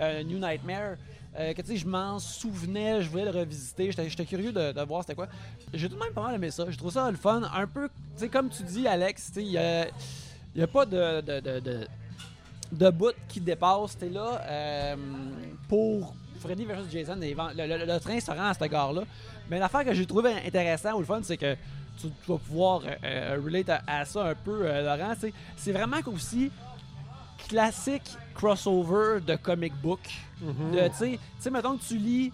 euh, 0.00 0.22
New 0.24 0.38
Nightmare. 0.38 0.96
euh, 1.38 1.52
que 1.52 1.62
tu 1.62 1.68
sais, 1.68 1.76
je 1.76 1.86
m'en 1.86 2.18
souvenais, 2.18 3.02
je 3.02 3.08
voulais 3.08 3.24
le 3.24 3.30
revisiter, 3.30 3.92
j'étais 3.92 4.24
curieux 4.24 4.52
de, 4.52 4.72
de 4.72 4.80
voir 4.82 5.02
c'était 5.02 5.14
quoi. 5.14 5.28
J'ai 5.72 5.88
tout 5.88 5.94
de 5.94 6.00
même 6.00 6.12
pas 6.12 6.22
mal 6.22 6.34
aimé 6.34 6.50
ça, 6.50 6.64
je 6.68 6.76
trouve 6.76 6.92
ça 6.92 7.08
le 7.10 7.16
fun, 7.16 7.42
un 7.54 7.66
peu, 7.66 7.88
sais, 8.20 8.28
comme 8.28 8.48
tu 8.48 8.62
dis, 8.62 8.86
Alex, 8.86 9.30
tu 9.32 9.40
il 9.40 9.48
y 9.52 9.58
a, 9.58 9.86
y 10.54 10.62
a 10.62 10.66
pas 10.66 10.86
de, 10.86 11.20
de, 11.20 11.40
de, 11.40 11.60
de, 11.60 11.86
de 12.72 12.90
bout 12.90 13.14
qui 13.28 13.40
dépasse. 13.40 13.96
T'es 13.98 14.08
là 14.08 14.40
euh, 14.46 14.96
pour 15.68 16.14
Freddy 16.40 16.64
vs 16.64 16.90
Jason. 16.90 17.20
et 17.20 17.34
le, 17.34 17.66
le- 17.66 17.84
le 17.92 18.00
train 18.00 18.18
se 18.20 18.30
rend 18.30 18.46
à 18.48 18.54
cette 18.54 18.70
gare-là. 18.70 19.02
Mais 19.50 19.58
l'affaire 19.58 19.84
que 19.84 19.92
j'ai 19.94 20.06
trouvé 20.06 20.32
intéressant 20.46 20.94
ou 20.94 21.00
le 21.00 21.04
fun, 21.04 21.20
c'est 21.22 21.36
que 21.36 21.54
tu, 22.00 22.06
tu 22.08 22.30
vas 22.32 22.38
pouvoir 22.38 22.82
euh, 22.86 22.94
euh, 23.04 23.40
relate 23.44 23.68
à, 23.68 23.82
à 23.86 24.04
ça 24.04 24.24
un 24.24 24.34
peu, 24.34 24.60
euh, 24.64 24.96
Laurent. 24.96 25.14
c'est- 25.56 25.72
vraiment 25.72 25.98
aussi 26.06 26.50
classique 27.48 28.16
crossover 28.34 29.20
de 29.20 29.36
comic 29.36 29.72
book. 29.82 30.00
Mhm. 30.40 30.72
De, 30.72 30.88
Tu 30.88 30.94
sais- 30.94 31.10
tu 31.12 31.18
sais, 31.40 31.50
mettons 31.50 31.76
que 31.76 31.82
tu 31.84 31.96
lis 31.96 32.32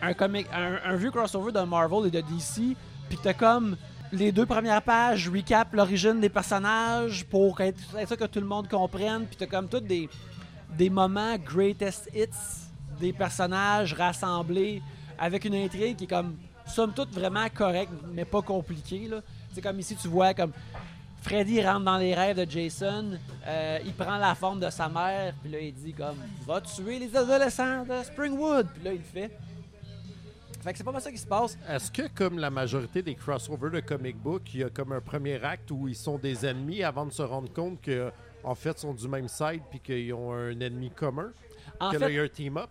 un, 0.00 0.14
comic, 0.14 0.46
un, 0.52 0.78
un 0.84 0.96
vieux 0.96 1.10
crossover 1.10 1.52
de 1.52 1.60
Marvel 1.60 2.06
et 2.06 2.10
de 2.10 2.20
DC, 2.20 2.76
puis 3.08 3.18
que 3.18 3.22
t'as 3.22 3.34
comme 3.34 3.76
les 4.12 4.32
deux 4.32 4.46
premières 4.46 4.82
pages 4.82 5.28
recap 5.28 5.72
l'origine 5.74 6.20
des 6.20 6.28
personnages 6.28 7.24
pour 7.26 7.60
être, 7.60 7.78
que 8.16 8.24
tout 8.24 8.40
le 8.40 8.46
monde 8.46 8.68
comprenne, 8.68 9.26
puis 9.26 9.36
t'as 9.36 9.46
comme 9.46 9.68
tous 9.68 9.80
des, 9.80 10.08
des 10.76 10.90
moments 10.90 11.36
greatest 11.36 12.08
hits 12.14 12.28
des 12.98 13.12
personnages 13.12 13.94
rassemblés 13.94 14.82
avec 15.18 15.44
une 15.44 15.54
intrigue 15.54 15.96
qui 15.96 16.04
est 16.04 16.08
comme 16.08 16.36
somme 16.66 16.92
toute 16.92 17.12
vraiment 17.12 17.46
correcte, 17.54 17.92
mais 18.12 18.24
pas 18.24 18.42
compliquée. 18.42 19.08
C'est 19.52 19.60
comme 19.60 19.78
ici, 19.78 19.96
tu 19.96 20.08
vois 20.08 20.34
comme 20.34 20.52
Freddy 21.20 21.60
rentre 21.62 21.84
dans 21.84 21.96
les 21.98 22.14
rêves 22.14 22.36
de 22.36 22.48
Jason, 22.48 23.18
euh, 23.46 23.78
il 23.84 23.92
prend 23.92 24.16
la 24.18 24.34
forme 24.34 24.60
de 24.60 24.70
sa 24.70 24.88
mère, 24.88 25.34
puis 25.42 25.50
là 25.50 25.58
il 25.60 25.74
dit 25.74 25.92
comme 25.92 26.16
va 26.46 26.60
tuer 26.60 26.98
les 26.98 27.14
adolescents 27.16 27.84
de 27.84 28.02
Springwood, 28.04 28.68
puis 28.74 28.84
là 28.84 28.92
il 28.92 28.98
le 28.98 29.04
fait. 29.04 29.30
Fait 30.60 30.72
que 30.72 30.78
c'est 30.78 30.84
pas 30.84 30.92
mal 30.92 31.00
ça 31.00 31.10
qui 31.12 31.18
se 31.18 31.26
passe. 31.26 31.56
Est-ce 31.68 31.90
que, 31.90 32.08
comme 32.08 32.38
la 32.38 32.50
majorité 32.50 33.02
des 33.02 33.14
crossovers 33.14 33.70
de 33.70 33.80
comic 33.80 34.16
book, 34.16 34.42
il 34.54 34.60
y 34.60 34.64
a 34.64 34.70
comme 34.70 34.92
un 34.92 35.00
premier 35.00 35.42
acte 35.42 35.70
où 35.70 35.88
ils 35.88 35.94
sont 35.94 36.18
des 36.18 36.44
ennemis 36.44 36.82
avant 36.82 37.06
de 37.06 37.12
se 37.12 37.22
rendre 37.22 37.52
compte 37.52 37.80
que 37.80 38.10
en 38.44 38.54
fait, 38.54 38.78
sont 38.78 38.94
du 38.94 39.08
même 39.08 39.28
side 39.28 39.62
puis 39.70 39.80
qu'ils 39.80 40.14
ont 40.14 40.32
un 40.32 40.58
ennemi 40.60 40.90
commun? 40.90 41.30
En 41.80 41.90
que 41.90 41.96
là, 41.96 42.06
fait, 42.06 42.12
il 42.12 42.16
y 42.16 42.20
a 42.20 42.22
un 42.22 42.28
team-up? 42.28 42.70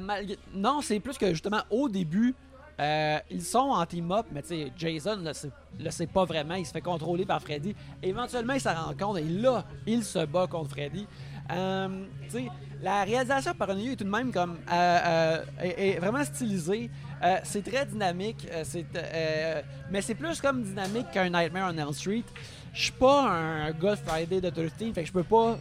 malgré- 0.00 0.38
non, 0.54 0.80
c'est 0.82 0.98
plus 1.00 1.18
que 1.18 1.28
justement 1.30 1.62
au 1.70 1.88
début, 1.88 2.34
euh, 2.80 3.18
ils 3.30 3.42
sont 3.42 3.58
en 3.58 3.84
team-up, 3.84 4.26
mais 4.32 4.42
tu 4.42 4.48
sais, 4.48 4.72
Jason 4.76 5.16
ne 5.16 5.32
sait, 5.32 5.50
le 5.78 5.90
sait 5.90 6.06
pas 6.06 6.24
vraiment, 6.24 6.54
il 6.54 6.64
se 6.64 6.72
fait 6.72 6.80
contrôler 6.80 7.26
par 7.26 7.42
Freddy. 7.42 7.74
Éventuellement, 8.02 8.54
il 8.54 8.60
s'en 8.60 8.74
rend 8.74 8.94
compte 8.94 9.18
et 9.18 9.24
là, 9.24 9.64
il 9.86 10.02
se 10.02 10.24
bat 10.24 10.46
contre 10.46 10.70
Freddy. 10.70 11.06
Euh, 11.50 12.04
tu 12.24 12.30
sais, 12.30 12.48
la 12.80 13.04
réalisation 13.04 13.52
par 13.54 13.70
est 13.70 13.96
tout 13.96 14.04
de 14.04 14.08
même 14.10 14.32
comme 14.32 14.56
euh, 14.72 14.98
euh, 15.04 15.44
est, 15.60 15.88
est 15.96 15.98
vraiment 15.98 16.24
stylisée. 16.24 16.90
Euh, 17.22 17.36
c'est 17.44 17.62
très 17.62 17.84
dynamique, 17.84 18.46
euh, 18.50 18.62
c'est, 18.64 18.86
euh, 18.96 19.60
mais 19.90 20.00
c'est 20.00 20.14
plus 20.14 20.40
comme 20.40 20.62
dynamique 20.62 21.10
qu'un 21.12 21.28
Nightmare 21.28 21.70
on 21.74 21.76
Elm 21.78 21.92
Street. 21.92 22.24
Je 22.72 22.82
suis 22.84 22.92
pas 22.92 23.28
un 23.30 23.70
gars 23.72 23.94
de 23.96 24.00
Friday 24.00 24.40
the 24.40 24.52
13 24.54 24.94
fait 24.94 25.02
que 25.02 25.06
je 25.06 25.12
peux 25.12 25.22
pas 25.24 25.58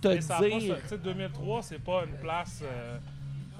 te 0.00 0.08
Mais 0.08 0.20
ça 0.22 0.38
pas 0.38 0.48
dire. 0.48 0.76
sais, 0.86 0.96
2003, 0.98 1.62
c'est 1.62 1.78
pas 1.82 2.04
une 2.06 2.16
place. 2.18 2.62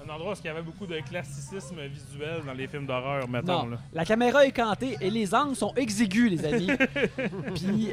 un 0.03 0.09
endroit 0.09 0.33
où 0.33 0.35
il 0.41 0.47
y 0.47 0.49
avait 0.49 0.61
beaucoup 0.61 0.87
de 0.87 0.97
classicisme 1.01 1.75
visuel 1.87 2.41
dans 2.45 2.53
les 2.53 2.67
films 2.67 2.85
d'horreur, 2.87 3.27
mettons. 3.27 3.65
Non, 3.65 3.69
Là. 3.71 3.77
la 3.93 4.05
caméra 4.05 4.45
est 4.45 4.51
cantée 4.53 4.97
et 5.01 5.09
les 5.11 5.35
angles 5.35 5.55
sont 5.55 5.73
exigus, 5.75 6.31
les 6.31 6.45
amis. 6.45 6.71
Puis, 7.55 7.89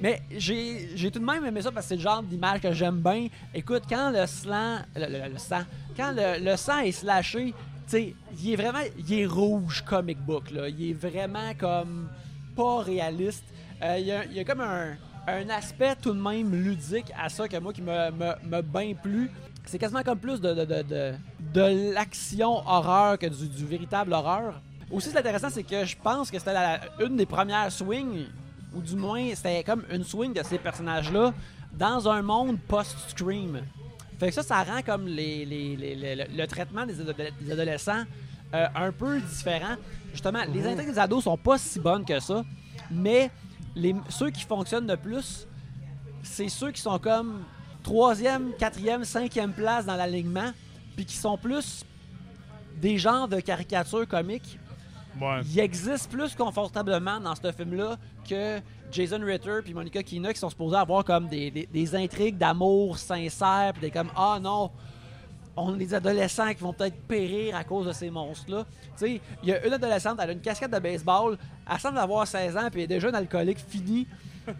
mais 0.00 0.22
j'ai 0.36 0.96
j'ai 0.96 1.10
tout 1.10 1.18
de 1.20 1.24
même 1.24 1.44
aimé 1.44 1.60
ça 1.62 1.70
parce 1.70 1.84
que 1.86 1.90
c'est 1.90 1.96
le 1.96 2.02
genre 2.02 2.22
d'image 2.22 2.60
que 2.60 2.72
j'aime 2.72 3.00
bien. 3.00 3.28
Écoute, 3.54 3.82
quand 3.88 4.10
le 4.10 4.26
slang, 4.26 4.80
le, 4.96 5.06
le- 5.06 5.32
le 5.34 5.38
sang, 5.38 5.62
quand 5.96 6.12
le, 6.16 6.42
le 6.44 6.56
sang 6.56 6.78
est 6.80 6.92
slashé, 6.92 7.52
il 7.98 8.50
est 8.50 8.56
vraiment, 8.56 8.80
il 8.98 9.20
est 9.20 9.26
rouge 9.26 9.82
comic 9.82 10.18
book 10.18 10.50
là. 10.50 10.68
Il 10.68 10.90
est 10.90 10.94
vraiment 10.94 11.52
comme 11.58 12.08
pas 12.56 12.82
réaliste. 12.82 13.44
Euh, 13.82 13.98
Il 13.98 14.06
y, 14.06 14.40
a, 14.40 14.44
comme 14.44 14.60
un, 14.60 14.96
aspect 15.50 15.96
tout 16.00 16.12
de 16.12 16.20
même 16.20 16.54
ludique 16.54 17.12
à 17.18 17.28
ça 17.28 17.48
que 17.48 17.56
moi 17.58 17.72
qui 17.72 17.82
me, 17.82 18.10
me, 18.10 18.32
me 18.48 18.62
bien 18.62 18.94
plu. 18.94 19.30
C'est 19.64 19.78
quasiment 19.78 20.02
comme 20.02 20.18
plus 20.18 20.40
de, 20.40 20.54
de, 20.54 20.64
de, 20.64 21.14
de, 21.54 21.92
l'action 21.94 22.66
horreur 22.66 23.18
que 23.18 23.26
du, 23.26 23.48
du 23.48 23.64
véritable 23.64 24.12
horreur. 24.12 24.60
Aussi, 24.90 25.08
ce 25.08 25.12
qui 25.12 25.16
est 25.16 25.20
intéressant, 25.20 25.50
c'est 25.50 25.62
que 25.62 25.84
je 25.84 25.96
pense 25.96 26.30
que 26.30 26.38
c'était 26.38 26.80
une 27.00 27.16
des 27.16 27.26
premières 27.26 27.70
swings, 27.70 28.26
ou 28.74 28.80
du 28.80 28.96
moins, 28.96 29.34
c'était 29.34 29.62
comme 29.62 29.84
une 29.90 30.04
swing 30.04 30.32
de 30.32 30.42
ces 30.42 30.58
personnages-là 30.58 31.32
dans 31.72 32.08
un 32.08 32.22
monde 32.22 32.58
post-Scream. 32.68 33.62
Fait 34.22 34.28
que 34.28 34.34
ça, 34.34 34.44
ça 34.44 34.62
rend 34.62 34.82
comme 34.82 35.08
les, 35.08 35.44
les- 35.44 35.74
les- 35.76 35.96
les- 35.96 36.14
le, 36.14 36.24
le 36.36 36.46
traitement 36.46 36.86
des, 36.86 37.00
ado- 37.00 37.12
des 37.40 37.50
adolescents 37.50 38.04
euh, 38.54 38.66
un 38.72 38.92
peu 38.92 39.20
différent. 39.20 39.74
Justement, 40.12 40.44
les 40.54 40.64
intrigues 40.64 40.90
des 40.92 40.98
ados 41.00 41.24
sont 41.24 41.36
pas 41.36 41.58
si 41.58 41.80
bonnes 41.80 42.04
que 42.04 42.20
ça, 42.20 42.44
mais 42.88 43.32
les, 43.74 43.96
ceux 44.10 44.30
qui 44.30 44.44
fonctionnent 44.44 44.86
le 44.86 44.96
plus, 44.96 45.48
c'est 46.22 46.48
ceux 46.48 46.70
qui 46.70 46.80
sont 46.80 47.00
comme 47.00 47.42
troisième, 47.82 48.52
quatrième, 48.60 49.04
cinquième 49.04 49.52
place 49.52 49.86
dans 49.86 49.96
l'alignement, 49.96 50.52
puis 50.94 51.04
qui 51.04 51.16
sont 51.16 51.36
plus 51.36 51.84
des 52.80 52.98
genres 52.98 53.26
de 53.26 53.40
caricatures 53.40 54.06
comiques, 54.06 54.56
Ouais. 55.20 55.40
il 55.44 55.58
existe 55.58 56.08
plus 56.12 56.34
confortablement 56.36 57.18
dans 57.18 57.34
ce 57.34 57.50
film-là 57.50 57.96
que 58.28 58.60
Jason 58.92 59.20
Ritter 59.24 59.58
puis 59.64 59.74
Monica 59.74 60.02
Keena 60.02 60.32
qui 60.32 60.38
sont 60.38 60.50
supposés 60.50 60.76
avoir 60.76 61.04
comme 61.04 61.26
des, 61.28 61.50
des- 61.50 61.96
intrigues 61.96 62.36
d'amour 62.38 62.98
sincères, 62.98 63.72
puis 63.72 63.80
des 63.82 63.90
comme 63.90 64.10
ah 64.16 64.38
non, 64.40 64.70
on 65.56 65.74
est 65.74 65.78
des 65.78 65.94
adolescents 65.94 66.52
qui 66.54 66.62
vont 66.62 66.72
peut-être 66.72 66.96
périr 67.08 67.56
à 67.56 67.64
cause 67.64 67.86
de 67.86 67.92
ces 67.92 68.10
monstres-là. 68.10 68.64
Tu 68.64 68.90
sais, 68.96 69.20
il 69.42 69.48
y 69.48 69.52
a 69.52 69.66
une 69.66 69.72
adolescente, 69.72 70.18
elle 70.22 70.30
a 70.30 70.32
une 70.32 70.40
casquette 70.40 70.70
de 70.70 70.78
baseball, 70.78 71.36
elle 71.70 71.78
semble 71.80 71.98
avoir 71.98 72.26
16 72.26 72.56
ans, 72.56 72.68
puis 72.70 72.80
elle 72.80 72.84
est 72.84 72.94
déjà 72.94 73.08
une 73.08 73.14
alcoolique 73.14 73.58
finie. 73.58 74.06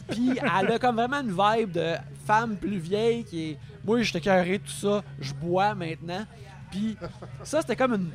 Puis 0.09 0.39
elle 0.39 0.73
a 0.73 0.79
comme 0.79 0.97
vraiment 0.97 1.21
une 1.21 1.37
vibe 1.37 1.73
de 1.73 1.95
femme 2.25 2.57
plus 2.57 2.79
vieille 2.79 3.25
qui 3.25 3.51
est 3.51 3.59
moi 3.85 4.01
je 4.03 4.17
carré 4.19 4.59
tout 4.59 4.71
ça, 4.71 5.03
je 5.21 5.35
bois 5.35 5.75
maintenant. 5.75 6.25
Puis 6.71 6.97
ça 7.43 7.61
c'était 7.61 7.77
comme 7.77 7.95
une 7.95 8.11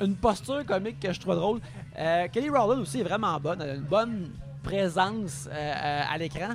une 0.00 0.16
posture 0.16 0.64
comique 0.66 0.98
que 1.00 1.12
je 1.12 1.20
trouve 1.20 1.36
drôle. 1.36 1.60
Euh, 1.98 2.26
Kelly 2.28 2.48
Rowland 2.48 2.80
aussi 2.80 3.00
est 3.00 3.04
vraiment 3.04 3.38
bonne. 3.38 3.60
Elle 3.62 3.70
a 3.70 3.74
une 3.74 3.82
bonne 3.82 4.30
présence 4.64 5.48
euh, 5.50 5.52
euh, 5.52 6.02
à 6.12 6.18
l'écran. 6.18 6.50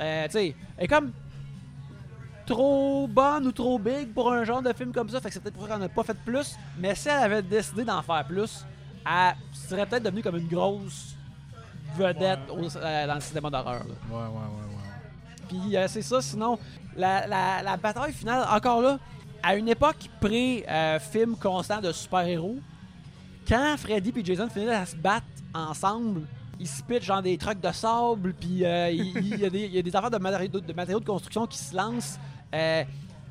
Euh, 0.00 0.24
tu 0.26 0.30
sais, 0.32 0.54
elle 0.76 0.84
est 0.84 0.88
comme 0.88 1.10
trop 2.46 3.06
bonne 3.08 3.46
ou 3.46 3.52
trop 3.52 3.78
big 3.78 4.12
pour 4.12 4.30
un 4.32 4.44
genre 4.44 4.62
de 4.62 4.72
film 4.72 4.92
comme 4.92 5.08
ça. 5.08 5.20
Fait 5.20 5.28
que 5.28 5.34
c'est 5.34 5.40
peut-être 5.40 5.54
pour 5.54 5.66
ça 5.66 5.74
qu'on 5.74 5.80
n'a 5.80 5.88
pas 5.88 6.02
fait 6.04 6.16
plus. 6.24 6.56
Mais 6.78 6.94
si 6.94 7.08
elle 7.08 7.22
avait 7.22 7.42
décidé 7.42 7.84
d'en 7.84 8.02
faire 8.02 8.24
plus, 8.26 8.64
elle 9.06 9.34
serait 9.52 9.86
peut-être 9.86 10.02
devenue 10.02 10.22
comme 10.22 10.36
une 10.36 10.48
grosse 10.48 11.14
vedette 11.96 12.40
au- 12.50 12.76
euh, 12.76 13.06
dans 13.06 13.14
le 13.14 13.20
cinéma 13.20 13.50
d'horreur. 13.50 13.82
Ouais, 14.10 14.16
ouais, 14.16 14.20
ouais, 14.20 14.26
ouais. 14.26 15.48
Puis 15.48 15.76
euh, 15.76 15.86
c'est 15.88 16.02
ça, 16.02 16.20
sinon, 16.20 16.58
la, 16.96 17.26
la- 17.26 17.62
la 17.62 17.76
bataille 17.76 18.12
finale, 18.12 18.46
encore 18.50 18.82
là, 18.82 18.98
à 19.42 19.54
une 19.56 19.68
époque 19.68 20.08
pré-film 20.20 21.36
constant 21.36 21.80
de 21.80 21.92
super-héros, 21.92 22.58
quand 23.46 23.76
Freddy 23.78 24.12
et 24.16 24.24
Jason 24.24 24.48
finissaient 24.48 24.74
à 24.74 24.86
se 24.86 24.96
battre 24.96 25.26
ensemble, 25.54 26.22
ils 26.60 26.68
se 26.68 26.82
pitchent 26.82 27.04
genre 27.06 27.22
des 27.22 27.36
trucs 27.38 27.60
de 27.60 27.72
sable, 27.72 28.32
puis 28.34 28.64
euh, 28.64 28.90
il 28.90 29.16
il 29.18 29.40
y, 29.40 29.44
a 29.44 29.50
des- 29.50 29.64
il 29.66 29.74
y 29.74 29.78
a 29.78 29.82
des 29.82 29.94
affaires 29.96 30.10
de 30.10 30.18
matériaux 30.18 30.60
de, 30.60 30.72
matériaux 30.72 31.00
de 31.00 31.04
construction 31.04 31.46
qui 31.46 31.58
se 31.58 31.74
lancent. 31.76 32.18
Euh, 32.54 32.84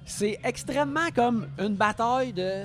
c'est 0.05 0.39
extrêmement 0.43 1.09
comme 1.15 1.47
une 1.59 1.75
bataille 1.75 2.33
de 2.33 2.63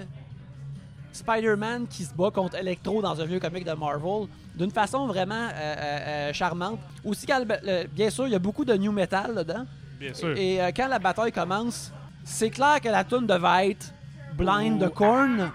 Spider-Man 1.13 1.87
qui 1.89 2.05
se 2.05 2.15
bat 2.15 2.31
contre 2.31 2.57
Electro 2.57 3.01
dans 3.03 3.21
un 3.21 3.25
vieux 3.25 3.41
comic 3.41 3.65
de 3.65 3.73
Marvel 3.73 4.27
d'une 4.57 4.71
façon 4.71 5.07
vraiment 5.07 5.49
euh, 5.55 6.33
charmante. 6.33 6.79
Aussi, 7.05 7.27
quand 7.27 7.39
le- 7.39 7.47
le- 7.63 7.87
bien 7.87 8.11
sûr, 8.11 8.27
il 8.27 8.33
y 8.33 8.37
a 8.37 8.39
beaucoup 8.41 8.65
de 8.65 8.75
new 8.75 8.93
metal 8.93 9.35
dedans. 9.35 9.65
Bien 9.99 10.15
sûr. 10.15 10.37
Et 10.37 10.59
quand 10.77 10.89
la 10.89 10.99
bataille 10.99 11.33
commence, 11.33 11.93
c'est 12.25 12.51
clair 12.51 12.81
que 12.81 12.89
la 12.89 13.05
tune 13.05 13.27
devait 13.27 13.71
être 13.71 13.93
Blind 14.37 14.79
de 14.81 14.89
Korn. 14.89 15.51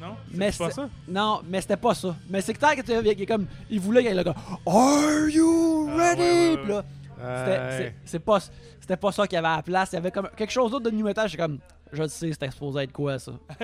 Non? 0.00 0.16
Mais 0.32 0.50
pas 0.52 0.70
ça? 0.70 0.88
Non, 1.08 1.40
mais 1.48 1.60
c'était 1.60 1.76
pas 1.76 1.94
ça. 1.94 2.16
Mais 2.28 2.40
c'est 2.40 2.54
que 2.54 2.58
tu 2.82 2.92
il 2.92 3.22
est 3.22 3.26
comme 3.26 3.46
il 3.68 3.80
voulait 3.80 4.00
qu'il 4.00 4.08
y 4.10 4.12
ait 4.12 4.16
le 4.16 4.22
gars 4.22 4.34
Are 4.66 5.28
you 5.28 5.88
Ah, 5.90 5.96
ready? 5.96 6.22
ouais, 6.22 6.50
ouais, 6.50 6.56
Puis 6.58 6.68
là, 6.72 6.84
c'était- 7.16 7.50
Ouais. 7.60 7.76
c'est- 7.78 7.94
c'est 8.04 8.18
pas 8.18 8.38
c'était 8.80 8.96
pas 8.96 9.12
ça 9.12 9.26
qu'il 9.26 9.36
y 9.36 9.38
avait 9.38 9.46
à 9.48 9.56
la 9.56 9.62
place. 9.62 9.90
Il 9.92 9.96
y 9.96 9.98
avait 9.98 10.10
comme 10.10 10.28
quelque 10.36 10.50
chose 10.52 10.70
d'autre 10.72 10.84
de 10.86 10.90
new 10.90 11.04
metal. 11.04 11.28
J'étais 11.28 11.42
comme 11.42 11.58
je 11.92 12.02
le 12.02 12.08
sais, 12.08 12.32
c'était 12.32 12.46
exposé 12.46 12.82
être 12.82 12.92
quoi 12.92 13.18
ça. 13.18 13.32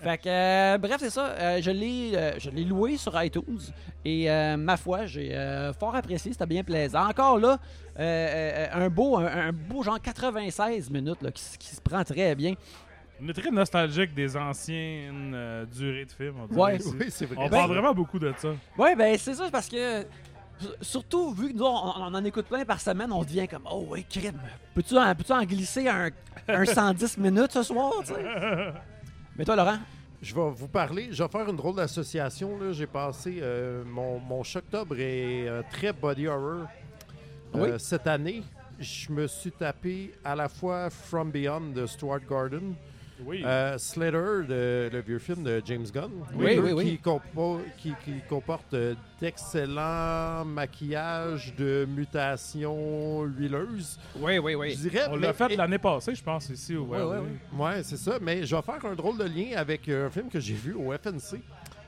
fait 0.00 0.18
que 0.18 0.28
euh, 0.28 0.78
bref, 0.78 0.96
c'est 1.00 1.10
ça. 1.10 1.26
Euh, 1.26 1.58
je 1.62 1.70
l'ai 1.70 2.12
euh, 2.14 2.32
je 2.38 2.50
l'ai 2.50 2.64
loué 2.64 2.96
sur 2.96 3.20
iTunes 3.22 3.58
et 4.04 4.30
euh, 4.30 4.56
ma 4.56 4.76
foi, 4.76 5.06
j'ai 5.06 5.34
fort 5.78 5.94
apprécié, 5.94 6.32
c'était 6.32 6.46
bien 6.46 6.62
plaisant. 6.62 7.08
Encore 7.08 7.38
là, 7.38 7.58
un 7.98 8.88
beau 8.88 9.16
un, 9.18 9.26
un 9.26 9.52
beau 9.52 9.82
genre 9.82 10.00
96 10.00 10.90
minutes 10.90 11.22
là, 11.22 11.30
qui 11.32 11.42
se 11.74 11.80
prend 11.80 12.04
très 12.04 12.34
bien. 12.34 12.54
On 13.22 13.28
est 13.28 13.32
très 13.34 13.50
nostalgique 13.50 14.14
des 14.14 14.36
anciennes 14.36 15.32
euh, 15.34 15.66
durées 15.66 16.04
de 16.06 16.12
films. 16.12 16.36
On 16.50 16.54
Ouais. 16.54 16.78
Oui, 16.98 17.06
c'est 17.10 17.26
vrai. 17.26 17.36
On 17.38 17.44
Ben- 17.44 17.50
parle 17.50 17.70
vraiment 17.72 17.94
beaucoup 17.94 18.18
de 18.18 18.32
ça. 18.36 18.48
Ouais, 18.78 18.94
ben 18.96 19.16
c'est 19.18 19.34
ça, 19.34 19.48
parce 19.50 19.68
que. 19.68 20.04
Surtout, 20.82 21.32
vu 21.32 21.52
que 21.52 21.56
nous, 21.56 21.64
on, 21.64 21.92
on 21.96 22.14
en 22.14 22.22
écoute 22.24 22.44
plein 22.46 22.66
par 22.66 22.78
semaine, 22.80 23.10
on 23.12 23.22
devient 23.22 23.48
comme 23.48 23.62
Oh, 23.70 23.86
ouais, 23.88 24.04
crime. 24.08 24.38
Peux-tu 24.74 24.94
en, 24.98 25.14
peux 25.14 25.32
en 25.32 25.42
glisser 25.44 25.88
un, 25.88 26.10
un 26.48 26.64
110 26.66 27.16
minutes 27.18 27.52
ce 27.52 27.62
soir, 27.62 27.92
tu 28.00 28.12
sais? 28.12 28.22
Mais 29.38 29.44
toi, 29.46 29.56
Laurent? 29.56 29.78
Je 30.20 30.34
vais 30.34 30.50
vous 30.50 30.68
parler, 30.68 31.08
je 31.12 31.22
vais 31.22 31.28
faire 31.30 31.48
une 31.48 31.56
drôle 31.56 31.76
d'association. 31.76 32.58
là. 32.58 32.72
J'ai 32.72 32.86
passé, 32.86 33.38
euh, 33.40 33.82
mon, 33.86 34.18
mon 34.18 34.42
Shocktober 34.42 34.96
est 35.00 35.48
euh, 35.48 35.62
très 35.70 35.94
body 35.94 36.26
horror. 36.26 36.66
Euh, 36.66 36.66
Oui. 37.54 37.68
Cette 37.78 38.06
année, 38.06 38.42
je 38.78 39.10
me 39.12 39.26
suis 39.28 39.52
tapé 39.52 40.12
à 40.22 40.36
la 40.36 40.50
fois 40.50 40.90
From 40.90 41.30
Beyond 41.30 41.70
de 41.74 41.86
Stuart 41.86 42.20
Gordon, 42.28 42.74
Oui. 43.24 43.42
euh, 43.44 43.76
Slater, 43.78 44.46
de- 44.48 44.90
le 44.92 45.00
vieux 45.00 45.18
film 45.18 45.42
de 45.42 45.62
James 45.64 45.86
Gunn, 45.92 46.10
Oui, 46.34 46.58
oui, 46.58 46.72
oui. 46.72 46.84
Qui, 46.84 46.96
compo- 46.98 47.60
qui- 47.78 47.94
qui 48.04 48.14
comporte 48.28 48.74
d'excellents 49.20 50.44
maquillages 50.44 51.54
de 51.56 51.86
mutations 51.88 53.22
huileuses. 53.24 53.98
Oui, 54.16 54.38
oui, 54.38 54.54
oui. 54.54 54.70
Je 54.72 54.88
dirais, 54.88 55.06
On 55.10 55.16
l'a 55.16 55.32
fait 55.32 55.52
et- 55.52 55.56
l'année 55.56 55.78
passée, 55.78 56.14
je 56.14 56.22
pense, 56.22 56.48
ici. 56.50 56.76
au 56.76 56.84
Wild 56.84 57.04
ouais. 57.06 57.18
Ouais, 57.58 57.82
c'est 57.82 57.96
ça. 57.96 58.18
Mais 58.20 58.44
je 58.46 58.54
vais 58.56 58.62
faire 58.62 58.84
un 58.84 58.94
drôle 58.94 59.18
de 59.18 59.24
lien 59.24 59.56
avec 59.56 59.88
euh, 59.88 60.06
un 60.06 60.10
film 60.10 60.28
que 60.28 60.40
j'ai 60.40 60.54
vu 60.54 60.74
au 60.74 60.92
FNC, 60.92 61.40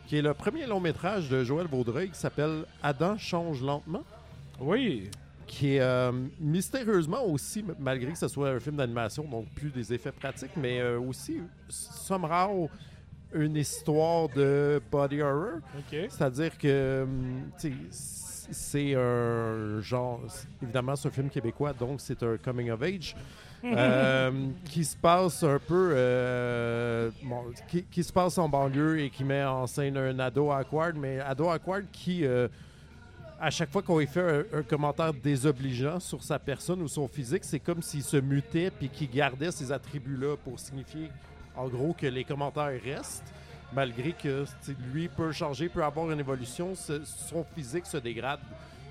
qui 0.07 0.17
est 0.19 0.23
le 0.23 0.35
premier 0.35 0.67
long 0.67 0.81
métrage 0.81 1.29
de 1.29 1.45
Joël 1.45 1.67
Vaudreuil 1.67 2.11
qui 2.11 2.19
s'appelle 2.19 2.65
Adam 2.83 3.17
change 3.19 3.63
lentement, 3.63 4.05
Oui. 4.61 5.11
Qui 5.47 5.77
est 5.77 5.81
euh, 5.81 6.13
mystérieusement 6.41 7.25
aussi, 7.25 7.65
malgré 7.79 8.13
que 8.13 8.19
ce 8.19 8.29
soit 8.29 8.51
un 8.51 8.61
film 8.61 8.77
d'animation, 8.77 9.25
donc 9.25 9.47
plus 9.55 9.71
des 9.71 9.93
effets 9.93 10.13
pratiques, 10.13 10.57
mais 10.57 10.81
euh, 10.81 10.99
aussi, 10.99 11.41
somehow, 11.69 12.69
une 13.35 13.57
histoire 13.57 14.29
de 14.29 14.81
body 14.91 15.23
horror. 15.23 15.61
C'est-à-dire 16.11 16.57
que, 16.59 17.03
hum, 17.05 17.51
c'est 18.51 18.95
un 18.95 19.81
genre. 19.81 20.21
Évidemment, 20.63 20.97
c'est 20.97 21.09
un 21.09 21.13
film 21.13 21.31
québécois, 21.31 21.73
donc 21.73 22.01
c'est 22.01 22.23
un 22.23 22.37
coming 22.37 22.71
of 22.71 22.83
age. 22.83 23.17
euh, 23.65 24.31
qui 24.65 24.85
se 24.85 24.97
passe 24.97 25.43
un 25.45 25.61
peu. 25.61 25.93
euh, 25.95 27.11
bon, 27.23 27.45
qui, 27.69 27.85
qui 27.85 28.03
se 28.03 28.13
passe 28.13 28.37
en 28.37 28.49
banlieue 28.49 28.99
et 29.01 29.09
qui 29.09 29.23
met 29.23 29.45
en 29.45 29.69
scène 29.69 29.97
un 29.97 30.19
ado 30.19 30.51
awkward, 30.51 30.97
mais 30.97 31.21
ado 31.21 31.49
awkward 31.49 31.87
qui. 31.93 32.25
euh, 32.25 32.49
à 33.43 33.51
chaque 33.51 33.71
fois 33.71 33.83
qu'on 33.83 33.99
lui 33.99 34.07
fait 34.07 34.47
un, 34.53 34.59
un 34.61 34.63
commentaire 34.63 35.13
désobligeant 35.13 35.99
sur 35.99 36.23
sa 36.23 36.39
personne 36.39 36.81
ou 36.81 36.87
son 36.87 37.09
physique, 37.09 37.43
c'est 37.43 37.59
comme 37.59 37.83
s'il 37.83 38.05
se 38.05 38.17
mutait 38.17 38.71
puis 38.71 38.89
qu'il 38.89 39.11
gardait 39.11 39.51
ces 39.51 39.73
attributs-là 39.73 40.37
pour 40.45 40.61
signifier, 40.61 41.11
en 41.57 41.67
gros, 41.67 41.93
que 41.93 42.07
les 42.07 42.23
commentaires 42.23 42.81
restent 42.85 43.35
malgré 43.75 44.13
que 44.13 44.45
lui 44.93 45.09
peut 45.09 45.33
changer, 45.33 45.69
peut 45.69 45.83
avoir 45.83 46.11
une 46.11 46.21
évolution, 46.21 46.75
son 46.75 47.45
physique 47.55 47.87
se 47.87 47.97
dégrade 47.97 48.41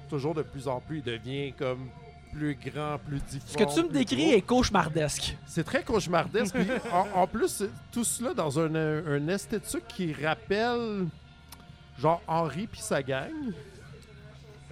toujours 0.09 0.33
de 0.33 0.41
plus 0.41 0.67
en 0.67 0.81
plus. 0.81 0.97
Il 0.97 1.03
devient 1.03 1.53
comme 1.53 1.87
plus 2.33 2.55
grand, 2.55 2.97
plus 2.97 3.19
difforme. 3.19 3.47
Ce 3.47 3.57
que 3.57 3.81
tu 3.81 3.87
me 3.87 3.93
décris 3.93 4.27
gros. 4.27 4.37
est 4.37 4.41
cauchemardesque. 4.41 5.37
C'est 5.45 5.63
très 5.63 5.83
cauchemardesque. 5.83 6.55
Puis, 6.55 6.67
en, 6.91 7.21
en 7.21 7.27
plus, 7.27 7.63
tout 7.91 8.03
cela 8.03 8.33
dans 8.33 8.59
un, 8.59 8.73
un 8.75 9.27
esthétique 9.27 9.87
qui 9.87 10.13
rappelle 10.13 11.07
genre 11.99 12.21
Henri 12.27 12.67
puis 12.67 12.81
sa 12.81 13.03
gang. 13.03 13.31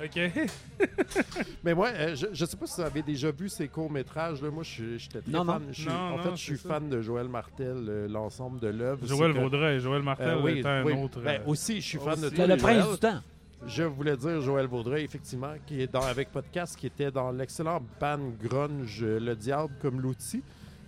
OK. 0.04 0.50
Mais 1.64 1.74
moi, 1.74 1.90
euh, 1.90 2.16
je, 2.16 2.28
je 2.32 2.46
sais 2.46 2.58
pas 2.58 2.66
si 2.66 2.76
vous 2.82 2.88
avez 2.88 3.02
déjà 3.02 3.32
vu 3.32 3.50
ces 3.50 3.68
courts-métrages. 3.68 4.42
là. 4.42 4.50
Moi, 4.50 4.64
je 4.64 4.70
suis- 4.70 5.00
j'étais 5.00 5.22
très 5.22 5.32
Non, 5.32 5.44
non. 5.44 5.54
fan. 5.54 5.64
Je 5.72 5.82
suis- 5.82 5.90
Non, 5.90 5.96
en 5.96 6.18
non, 6.18 6.24
fait, 6.24 6.30
je 6.32 6.36
suis 6.36 6.58
c'est 6.58 6.64
ça. 6.68 6.74
fan 6.76 6.90
de 6.90 7.02
Joël 7.02 7.28
Martel, 7.28 7.86
euh, 7.88 8.08
l'ensemble 8.08 8.60
de 8.60 8.68
l'œuvre. 8.68 9.06
Joël 9.06 9.32
C'est 9.34 9.38
que- 9.38 9.44
Vaudreuil. 9.44 9.80
Joël 9.80 10.02
Martel 10.04 10.28
Euh, 10.30 10.42
oui, 10.42 10.60
est 10.60 10.66
un 10.66 10.84
oui. 10.84 10.94
autre. 10.94 11.22
Ben, 11.22 11.42
euh, 11.42 11.46
aussi, 11.48 11.82
je 11.82 11.86
suis 11.88 11.98
fan 12.00 12.20
de 12.20 12.28
aussi. 12.28 12.36
tous 12.36 12.42
Le, 12.42 12.48
le 12.48 12.54
les 12.56 12.62
prince 12.62 12.84
Joël. 12.84 12.94
du 12.94 13.00
temps. 13.00 13.20
Je 13.68 13.84
voulais 13.84 14.16
dire 14.16 14.40
Joël 14.42 14.68
Vaudreuil, 14.68 15.04
effectivement, 15.04 15.54
qui 15.66 15.82
est 15.82 15.92
dans, 15.92 16.02
avec 16.04 16.32
podcast, 16.32 16.78
qui 16.78 16.88
était 16.88 17.12
dans 17.12 17.30
l'excellent 17.32 17.82
band 18.00 18.20
grunge 18.42 19.00
euh, 19.04 19.20
Le 19.20 19.36
Diable 19.36 19.74
comme 19.82 20.00
l'outil. 20.00 20.42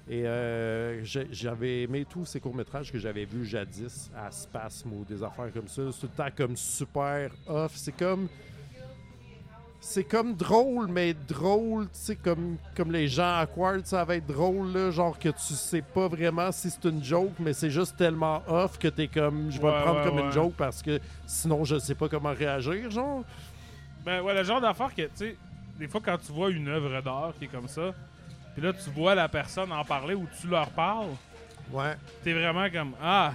Et 0.10 0.26
euh, 0.26 1.04
j'ai- 1.04 1.28
j'avais 1.32 1.84
aimé 1.84 2.06
tous 2.10 2.26
ces 2.26 2.39
courts-métrages 2.39 2.91
que 2.91 2.97
j'avais 2.97 3.24
vus 3.26 3.45
jadis 3.45 4.10
à 4.17 4.32
Spasme 4.32 4.91
ou 4.93 5.06
des 5.06 5.21
affaires 5.24 5.52
comme 5.54 5.67
ça. 5.67 5.84
C'est 5.91 6.00
tout 6.02 6.10
le 6.17 6.24
temps 6.24 6.30
comme 6.36 6.56
super 6.58 7.32
off. 7.47 7.74
C'est 7.76 7.95
comme. 7.95 8.28
C'est 9.84 10.04
comme 10.04 10.36
drôle, 10.36 10.88
mais 10.88 11.15
drôle, 11.28 11.86
tu 11.86 11.89
sais, 11.94 12.15
comme, 12.15 12.58
comme 12.78 12.91
les 12.91 13.08
gens 13.08 13.39
awkward, 13.39 13.84
ça 13.86 14.06
va 14.06 14.15
être 14.17 14.28
drôle, 14.28 14.72
là, 14.72 14.91
genre 14.91 15.17
que 15.17 15.30
tu 15.30 15.54
sais 15.56 15.82
pas 15.82 16.08
vraiment 16.08 16.52
si 16.52 16.70
c'est 16.70 16.86
une 16.88 17.04
joke, 17.04 17.32
mais 17.39 17.52
c'est 17.54 17.72
juste 17.72 17.98
tellement 17.98 18.44
off 18.48 18.78
que 18.78 18.88
t'es 18.88 19.08
comme, 19.08 19.50
je 19.52 19.60
vais 19.60 19.67
Ouais, 19.67 19.76
le 19.76 19.82
prendre 19.82 20.00
ouais, 20.00 20.06
comme 20.06 20.15
ouais. 20.17 20.24
une 20.26 20.32
joke 20.32 20.54
parce 20.56 20.84
que 20.84 21.00
sinon 21.26 21.65
je 21.65 21.80
sais 21.80 21.96
pas 21.96 22.08
comment 22.08 22.32
réagir, 22.32 22.91
genre. 22.91 23.24
Ben 24.06 24.22
ouais, 24.22 24.36
le 24.36 24.44
genre 24.44 24.62
d'affaire 24.62 24.94
que, 24.96 25.02
tu 25.02 25.10
sais, 25.15 25.36
des 25.80 25.88
fois 25.88 26.00
quand 26.06 26.17
tu 26.20 26.32
vois 26.32 26.52
une 26.52 26.67
œuvre 26.67 27.02
d'art 27.02 27.34
qui 27.39 27.46
est 27.46 27.48
comme 27.48 27.67
ça, 27.67 27.91
puis 28.54 28.62
là 28.63 28.74
tu 28.74 28.89
vois 28.91 29.15
la 29.15 29.28
personne 29.30 29.72
en 29.72 29.84
parler 29.84 30.13
ou 30.13 30.28
tu 30.39 30.48
leur 30.48 30.70
parles, 30.70 31.08
Ouais. 31.74 31.96
t'es 32.24 32.34
vraiment 32.34 32.70
comme 32.70 32.91
Ah! 33.02 33.32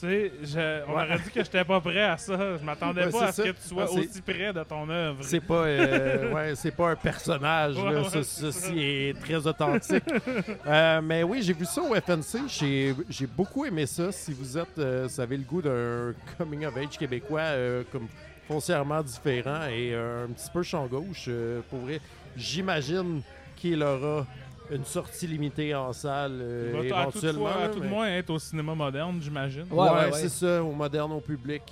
Tu 0.00 0.06
sais, 0.06 0.32
je- 0.42 0.84
on 0.88 0.94
Ouais. 0.96 1.02
aurait 1.02 1.18
dit 1.18 1.30
que 1.30 1.44
j'étais 1.44 1.62
pas 1.64 1.78
prêt 1.80 2.02
à 2.02 2.16
ça. 2.16 2.56
Je 2.58 2.64
m'attendais 2.64 3.04
Ouais, 3.04 3.10
pas 3.10 3.24
à 3.26 3.32
ce 3.32 3.42
ça. 3.42 3.48
que 3.48 3.54
tu 3.56 3.68
sois 3.68 3.84
Ah, 3.86 3.92
aussi 3.92 4.22
près 4.22 4.50
de 4.52 4.62
ton 4.62 4.88
œuvre. 4.88 5.18
C'est 5.20 5.40
pas, 5.40 5.64
euh, 5.66 6.32
ouais, 6.34 6.54
c'est 6.54 6.70
pas 6.70 6.90
un 6.92 6.96
personnage. 6.96 7.76
Là. 7.76 8.04
Ce- 8.10 8.22
ceci 8.22 8.78
est 8.78 9.20
très 9.20 9.46
authentique. 9.46 10.02
Euh, 10.66 11.00
mais 11.02 11.22
oui, 11.22 11.42
j'ai 11.42 11.52
vu 11.52 11.64
ça 11.66 11.82
au 11.82 11.94
FNC. 11.94 12.48
J'ai, 12.48 13.26
beaucoup 13.26 13.64
aimé 13.66 13.84
ça. 13.86 14.10
Si 14.12 14.32
vous 14.32 14.56
êtes, 14.56 14.78
euh, 14.78 15.06
vous 15.08 15.20
avez 15.20 15.36
le 15.36 15.42
goût 15.42 15.60
d'un 15.60 16.14
coming 16.38 16.64
of 16.66 16.76
age 16.76 16.96
québécois 16.98 17.40
euh, 17.40 17.82
comme 17.92 18.06
foncièrement 18.48 19.02
différent 19.02 19.66
et 19.70 19.94
un 19.94 20.28
petit 20.32 20.48
peu 20.52 20.62
champ 20.62 20.86
gauche, 20.86 21.26
euh, 21.28 21.60
pour 21.68 21.80
vrai, 21.80 22.00
j'imagine 22.36 23.20
qu'il 23.56 23.82
aura 23.82 24.26
une 24.70 24.84
sortie 24.84 25.26
limitée 25.26 25.74
en 25.74 25.92
salle 25.92 26.38
euh, 26.40 26.80
à 26.80 26.84
éventuellement. 26.84 27.40
fois- 27.46 27.54
à 27.56 27.60
là, 27.60 27.68
tout 27.68 27.78
de 27.80 27.84
mais- 27.84 27.90
moins 27.90 28.08
être 28.08 28.30
au 28.30 28.38
cinéma 28.38 28.74
moderne, 28.74 29.18
j'imagine. 29.22 29.64
Ouais, 29.70 29.78
Ouais, 29.78 29.90
ouais, 29.90 30.04
ouais. 30.06 30.12
c'est 30.12 30.28
ça, 30.28 30.62
au 30.62 30.72
moderne, 30.72 31.12
au 31.12 31.20
public. 31.20 31.62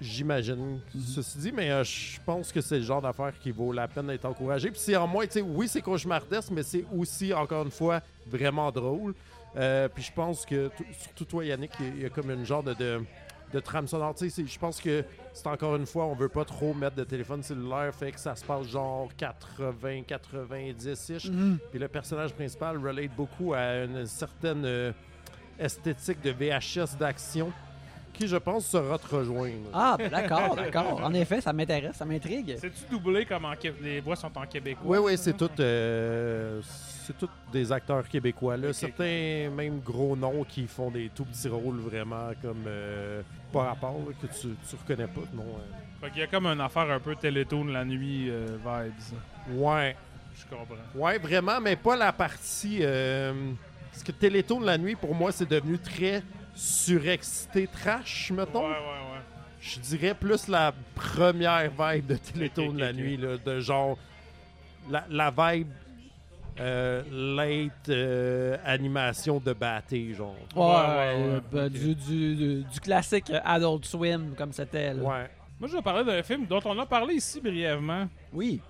J'imagine. 0.00 0.80
Mhm. 0.94 1.00
Ceci 1.00 1.38
dit, 1.38 1.52
mais 1.52 1.70
euh, 1.70 1.82
je 1.82 2.18
pense 2.26 2.52
que 2.52 2.60
c'est 2.60 2.76
le 2.78 2.84
genre 2.84 3.00
d'affaire 3.00 3.32
qui 3.40 3.50
vaut 3.50 3.72
la 3.72 3.88
peine 3.88 4.06
d'être 4.06 4.26
encouragé. 4.26 4.70
Puis 4.70 4.78
c'est 4.80 4.96
en 4.96 5.06
moins, 5.06 5.24
tu 5.26 5.32
sais, 5.32 5.40
oui, 5.40 5.66
c'est 5.66 5.80
cauchemardesque, 5.80 6.50
mais 6.52 6.62
c'est 6.62 6.84
aussi, 6.94 7.32
encore 7.32 7.64
une 7.64 7.70
fois, 7.70 8.00
vraiment 8.26 8.70
drôle. 8.70 9.14
Euh, 9.56 9.88
puis 9.88 10.02
je 10.02 10.12
pense 10.12 10.44
que, 10.46 10.70
surtout 10.98 11.24
toi, 11.24 11.44
Yannick, 11.44 11.72
il 11.80 12.02
y 12.02 12.04
a 12.04 12.10
comme 12.10 12.30
une 12.30 12.44
genre 12.44 12.62
de, 12.62 12.74
de, 12.74 13.00
de 13.52 13.60
trame 13.60 13.86
sonore. 13.86 14.14
Tu 14.14 14.24
sais, 14.28 14.42
c'est- 14.42 14.46
je 14.52 14.58
pense 14.58 14.80
que 14.80 15.04
c'est 15.32 15.46
encore 15.46 15.76
une 15.76 15.86
fois, 15.86 16.04
on 16.06 16.14
veut 16.14 16.28
pas 16.28 16.44
trop 16.44 16.72
mettre 16.74 16.96
de 16.96 17.04
téléphone 17.04 17.42
cellulaire, 17.42 17.94
fait 17.94 18.12
que 18.12 18.20
ça 18.20 18.34
se 18.34 18.44
passe 18.44 18.66
genre 18.68 19.08
80, 19.16 20.02
90-ish. 20.06 21.28
Mhm. 21.30 21.58
Puis 21.70 21.78
le 21.78 21.88
personnage 21.88 22.32
principal 22.32 22.78
relate 22.78 23.14
beaucoup 23.16 23.52
à 23.54 23.84
une 23.84 24.06
certaine 24.06 24.64
euh, 24.64 24.92
esthétique 25.58 26.20
de 26.22 26.30
VHS 26.30 26.96
d'action 26.98 27.52
qui, 28.12 28.26
je 28.28 28.36
pense, 28.36 28.66
saura 28.66 28.98
te 28.98 29.14
rejoindre. 29.14 29.70
Ah, 29.72 29.96
ben 29.98 30.10
d'accord, 30.10 30.54
d'accord. 30.54 31.00
En 31.02 31.14
effet, 31.14 31.40
ça 31.40 31.52
m'intéresse, 31.52 31.96
ça 31.96 32.04
m'intrigue. 32.04 32.56
C'est-tu 32.60 32.84
doublé 32.90 33.24
comme 33.24 33.44
en 33.46 33.56
Qué- 33.56 33.72
les 33.80 34.00
voix 34.00 34.16
sont 34.16 34.30
en 34.36 34.46
québécois? 34.46 34.84
Oui, 34.84 34.98
oui, 34.98 35.18
c'est 35.18 35.34
tout, 35.36 35.48
euh, 35.60 36.60
c'est 37.12 37.26
tous 37.26 37.32
des 37.52 37.70
acteurs 37.72 38.08
québécois. 38.08 38.56
Là. 38.56 38.72
Certains, 38.72 39.50
même 39.54 39.80
gros 39.80 40.16
noms, 40.16 40.44
qui 40.44 40.66
font 40.66 40.90
des 40.90 41.10
tout 41.14 41.24
petits 41.24 41.48
rôles 41.48 41.78
vraiment 41.80 42.30
comme 42.40 42.64
euh, 42.66 43.22
par 43.52 43.66
rapport, 43.66 43.98
là, 43.98 44.12
que 44.20 44.26
tu, 44.26 44.48
tu 44.68 44.76
reconnais 44.76 45.06
pas. 45.08 45.20
Non, 45.34 45.42
euh. 45.42 46.00
Fait 46.00 46.10
qu'il 46.10 46.20
y 46.20 46.24
a 46.24 46.26
comme 46.26 46.46
une 46.46 46.60
affaire 46.60 46.90
un 46.90 46.98
peu 47.00 47.14
Télétoon 47.14 47.64
la 47.66 47.84
nuit 47.84 48.28
euh, 48.28 48.56
vibes. 48.64 49.56
Ouais, 49.58 49.96
Je 50.36 50.44
comprends. 50.56 50.74
ouais, 50.94 51.18
vraiment, 51.18 51.60
mais 51.60 51.76
pas 51.76 51.96
la 51.96 52.12
partie. 52.12 52.78
euh, 52.82 53.52
parce 53.90 54.02
que 54.02 54.12
Télétoon 54.12 54.60
de 54.60 54.66
la 54.66 54.78
nuit, 54.78 54.96
pour 54.96 55.14
moi, 55.14 55.30
c'est 55.32 55.48
devenu 55.48 55.78
très 55.78 56.22
surexcité 56.54 57.66
trash, 57.66 58.32
mettons. 58.34 58.62
Ouais, 58.62 58.70
ouais, 58.70 58.74
ouais. 58.76 59.20
Je 59.60 59.78
dirais 59.78 60.14
plus 60.14 60.48
la 60.48 60.72
première 60.94 61.70
vibe 61.70 62.06
de 62.06 62.16
Télétoon 62.16 62.68
Ok, 62.70 62.74
de 62.74 62.80
la 62.80 62.92
nuit, 62.92 63.16
là, 63.16 63.36
de 63.36 63.60
genre 63.60 63.96
la, 64.90 65.04
la 65.08 65.30
vibe 65.30 65.68
euh, 66.60 67.02
late 67.36 67.88
euh, 67.88 68.56
animation 68.64 69.40
de 69.44 69.52
batté, 69.52 70.12
genre. 70.14 70.36
Ouais, 70.54 70.62
Ouais, 70.62 70.70
ouais, 70.70 71.24
ouais, 71.26 71.34
ouais, 71.34 71.40
ben, 71.52 71.68
du, 71.68 71.94
du, 71.94 72.34
du- 72.36 72.62
du 72.64 72.80
classique 72.80 73.32
Adult 73.44 73.84
Swim, 73.84 74.34
comme 74.36 74.52
c'était. 74.52 74.92
Ouais. 74.92 75.30
Moi, 75.60 75.68
je 75.68 75.76
vais 75.76 75.82
parler 75.82 76.04
d'un 76.04 76.22
film 76.22 76.46
dont 76.46 76.60
on 76.64 76.78
a 76.78 76.86
parlé 76.86 77.14
ici 77.14 77.40
brièvement. 77.40 78.08
Oui. 78.32 78.60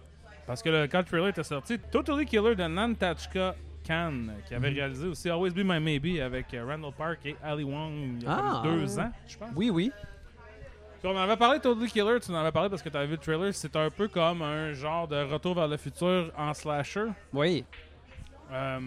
Parce 0.47 0.63
que 0.63 0.69
le, 0.69 0.87
quand 0.87 0.99
le 0.99 1.05
trailer 1.05 1.29
était 1.29 1.43
sorti, 1.45 1.79
Totally 1.91 2.27
Killer 2.27 2.55
de 2.55 2.65
Nantachka 2.65 3.55
Khan, 3.87 4.13
qui 4.47 4.55
avait 4.55 4.69
réalisé 4.71 5.07
aussi 5.09 5.29
Always 5.31 5.51
Be 5.51 5.59
My 5.65 5.81
Maybe 5.81 6.21
avec 6.21 6.53
euh, 6.55 6.65
Randall 6.67 6.93
Park 6.97 7.21
et 7.25 7.37
Ali 7.43 7.65
Wong 7.65 8.17
il 8.19 8.23
y 8.23 8.27
a 8.27 8.39
Ah. 8.39 8.63
deux 8.65 8.99
ans, 8.99 9.11
je 9.27 9.37
pense. 9.39 9.49
Oui, 9.57 9.71
oui. 9.71 9.91
Puis 11.03 11.11
on 11.11 11.17
en 11.17 11.23
avait 11.23 11.37
parlé 11.37 11.59
Totally 11.59 11.91
Killer, 11.91 12.21
tu 12.21 12.31
en 12.31 12.37
avais 12.37 12.53
parlé 12.53 12.69
parce 12.71 12.81
que 12.81 12.89
tu 12.89 12.97
avais 12.97 13.07
vu 13.07 13.13
le 13.15 13.19
trailer. 13.19 13.53
C'est 13.53 13.75
un 13.75 13.91
peu 13.91 14.07
comme 14.07 14.41
un 14.41 14.73
genre 14.73 15.09
de 15.09 15.21
retour 15.21 15.53
vers 15.57 15.67
le 15.67 15.77
futur 15.77 16.31
en 16.39 16.55
slasher. 16.55 17.07
Oui. 17.33 17.65
Euh, 18.53 18.79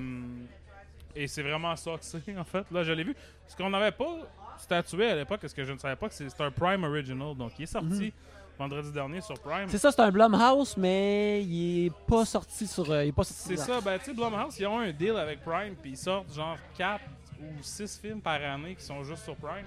et 1.14 1.28
c'est 1.28 1.44
vraiment 1.44 1.76
ça 1.76 1.92
que 1.92 2.06
c'est, 2.06 2.22
en 2.38 2.46
fait. 2.46 2.66
Là, 2.72 2.84
je 2.84 2.94
l'ai 2.94 3.04
vu. 3.04 3.14
Ce 3.50 3.56
qu'on 3.58 3.70
n'avait 3.70 3.92
pas 3.92 4.20
statué 4.58 5.10
à 5.10 5.16
l'époque, 5.16 5.42
ce 5.46 5.54
que 5.54 5.66
je 5.66 5.74
ne 5.74 5.78
savais 5.78 5.98
pas, 5.98 6.08
que 6.08 6.14
c'est 6.16 6.40
un 6.40 6.52
Prime 6.52 6.86
Original. 6.86 7.36
Donc, 7.36 7.52
il 7.60 7.64
est 7.64 7.66
sorti 7.66 8.14
vendredi 8.58 8.94
dernier 8.94 9.20
sur 9.20 9.38
Prime. 9.38 9.68
C'est 9.68 9.78
ça, 9.78 9.92
c'est 9.92 10.00
un 10.02 10.10
Blumhouse, 10.12 10.78
mais 10.78 11.44
il 11.44 11.88
est 11.88 11.94
pas 12.08 12.24
sorti 12.24 12.66
sur. 12.66 12.90
euh, 12.90 13.04
il 13.04 13.10
est 13.10 13.12
pas 13.12 13.26
sorti 13.26 13.58
C'est 13.58 13.58
ça, 13.58 13.82
ben 13.82 14.00
tu 14.00 14.06
sais, 14.06 14.14
Blumhouse, 14.14 14.58
ils 14.58 14.68
ont 14.68 14.80
un 14.80 14.92
deal 14.94 15.18
avec 15.18 15.42
Prime, 15.44 15.76
puis 15.82 15.92
ils 15.92 15.98
sortent 15.98 16.34
genre 16.34 16.56
4 16.78 17.02
ou 17.42 17.62
6 17.62 18.00
films 18.02 18.22
par 18.22 18.42
année 18.42 18.76
qui 18.76 18.86
sont 18.86 19.04
juste 19.04 19.26
sur 19.26 19.36
Prime. 19.36 19.66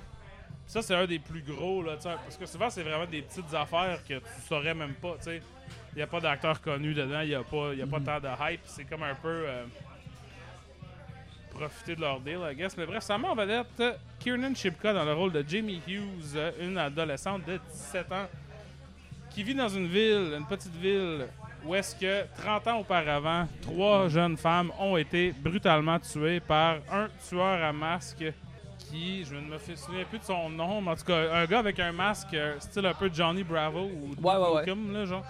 Ça, 0.69 0.83
c'est 0.83 0.95
un 0.95 1.07
des 1.07 1.19
plus 1.19 1.41
gros, 1.41 1.83
là, 1.83 1.97
parce 2.03 2.37
que 2.37 2.45
souvent, 2.45 2.69
c'est 2.69 2.83
vraiment 2.83 3.07
des 3.07 3.23
petites 3.23 3.55
affaires 3.55 4.01
que 4.07 4.19
tu 4.19 4.43
saurais 4.47 4.75
même 4.75 4.93
pas, 4.93 5.15
tu 5.17 5.25
sais. 5.25 5.41
Il 5.93 5.97
n'y 5.97 6.03
a 6.03 6.07
pas 6.07 6.21
d'acteurs 6.21 6.61
connus 6.61 6.93
dedans, 6.93 7.23
il 7.23 7.31
n'y 7.31 7.35
a, 7.35 7.43
pas, 7.43 7.73
y 7.73 7.81
a 7.81 7.87
pas 7.87 8.01
tant 8.01 8.21
de 8.21 8.29
hype, 8.53 8.61
c'est 8.65 8.85
comme 8.85 9.03
un 9.03 9.15
peu 9.15 9.29
euh, 9.29 9.65
profiter 11.51 11.97
de 11.97 12.03
leur 12.03 12.21
deal, 12.21 12.41
I 12.45 12.55
guess. 12.55 12.77
Mais 12.77 12.85
bref, 12.85 13.03
ça 13.03 13.17
met 13.17 13.27
en 13.29 13.35
vedette 13.35 13.83
Kiernan 14.19 14.55
Shipka 14.55 14.93
dans 14.93 15.07
le 15.07 15.15
rôle 15.15 15.33
de 15.33 15.43
Jamie 15.49 15.81
Hughes, 15.89 16.39
une 16.61 16.77
adolescente 16.77 17.47
de 17.47 17.59
17 17.73 18.13
ans 18.13 18.27
qui 19.31 19.43
vit 19.43 19.55
dans 19.55 19.71
une 19.71 19.87
ville, 19.87 20.35
une 20.39 20.47
petite 20.47 20.77
ville, 20.77 21.27
où 21.65 21.75
est-ce 21.75 21.97
que 21.97 22.25
30 22.43 22.67
ans 22.69 22.79
auparavant, 22.81 23.49
trois 23.63 24.09
jeunes 24.09 24.37
femmes 24.37 24.71
ont 24.79 24.99
été 24.99 25.33
brutalement 25.33 25.99
tuées 25.99 26.41
par 26.41 26.77
un 26.93 27.09
tueur 27.27 27.65
à 27.65 27.73
masque 27.73 28.23
qui, 28.91 29.25
je 29.25 29.35
ne 29.35 29.41
me 29.43 29.59
souviens 29.59 30.05
plus 30.05 30.19
de 30.19 30.25
son 30.25 30.49
nom, 30.51 30.81
mais 30.81 30.91
en 30.93 30.97
tout 30.97 31.05
cas, 31.05 31.35
un 31.35 31.45
gars 31.47 31.59
avec 31.61 31.79
un 31.81 31.93
masque 31.93 32.35
euh, 32.35 32.59
style 32.61 32.87
un 32.87 32.95
peu 32.95 33.11
Johnny 33.13 33.43
Bravo 33.43 33.81
ou 33.83 34.15
Ouais, 34.21 34.35
ouais, 34.35 34.41
ouais. 34.43 34.55
Malcolm, 34.55 34.93
là, 34.93 35.05
genre, 35.05 35.25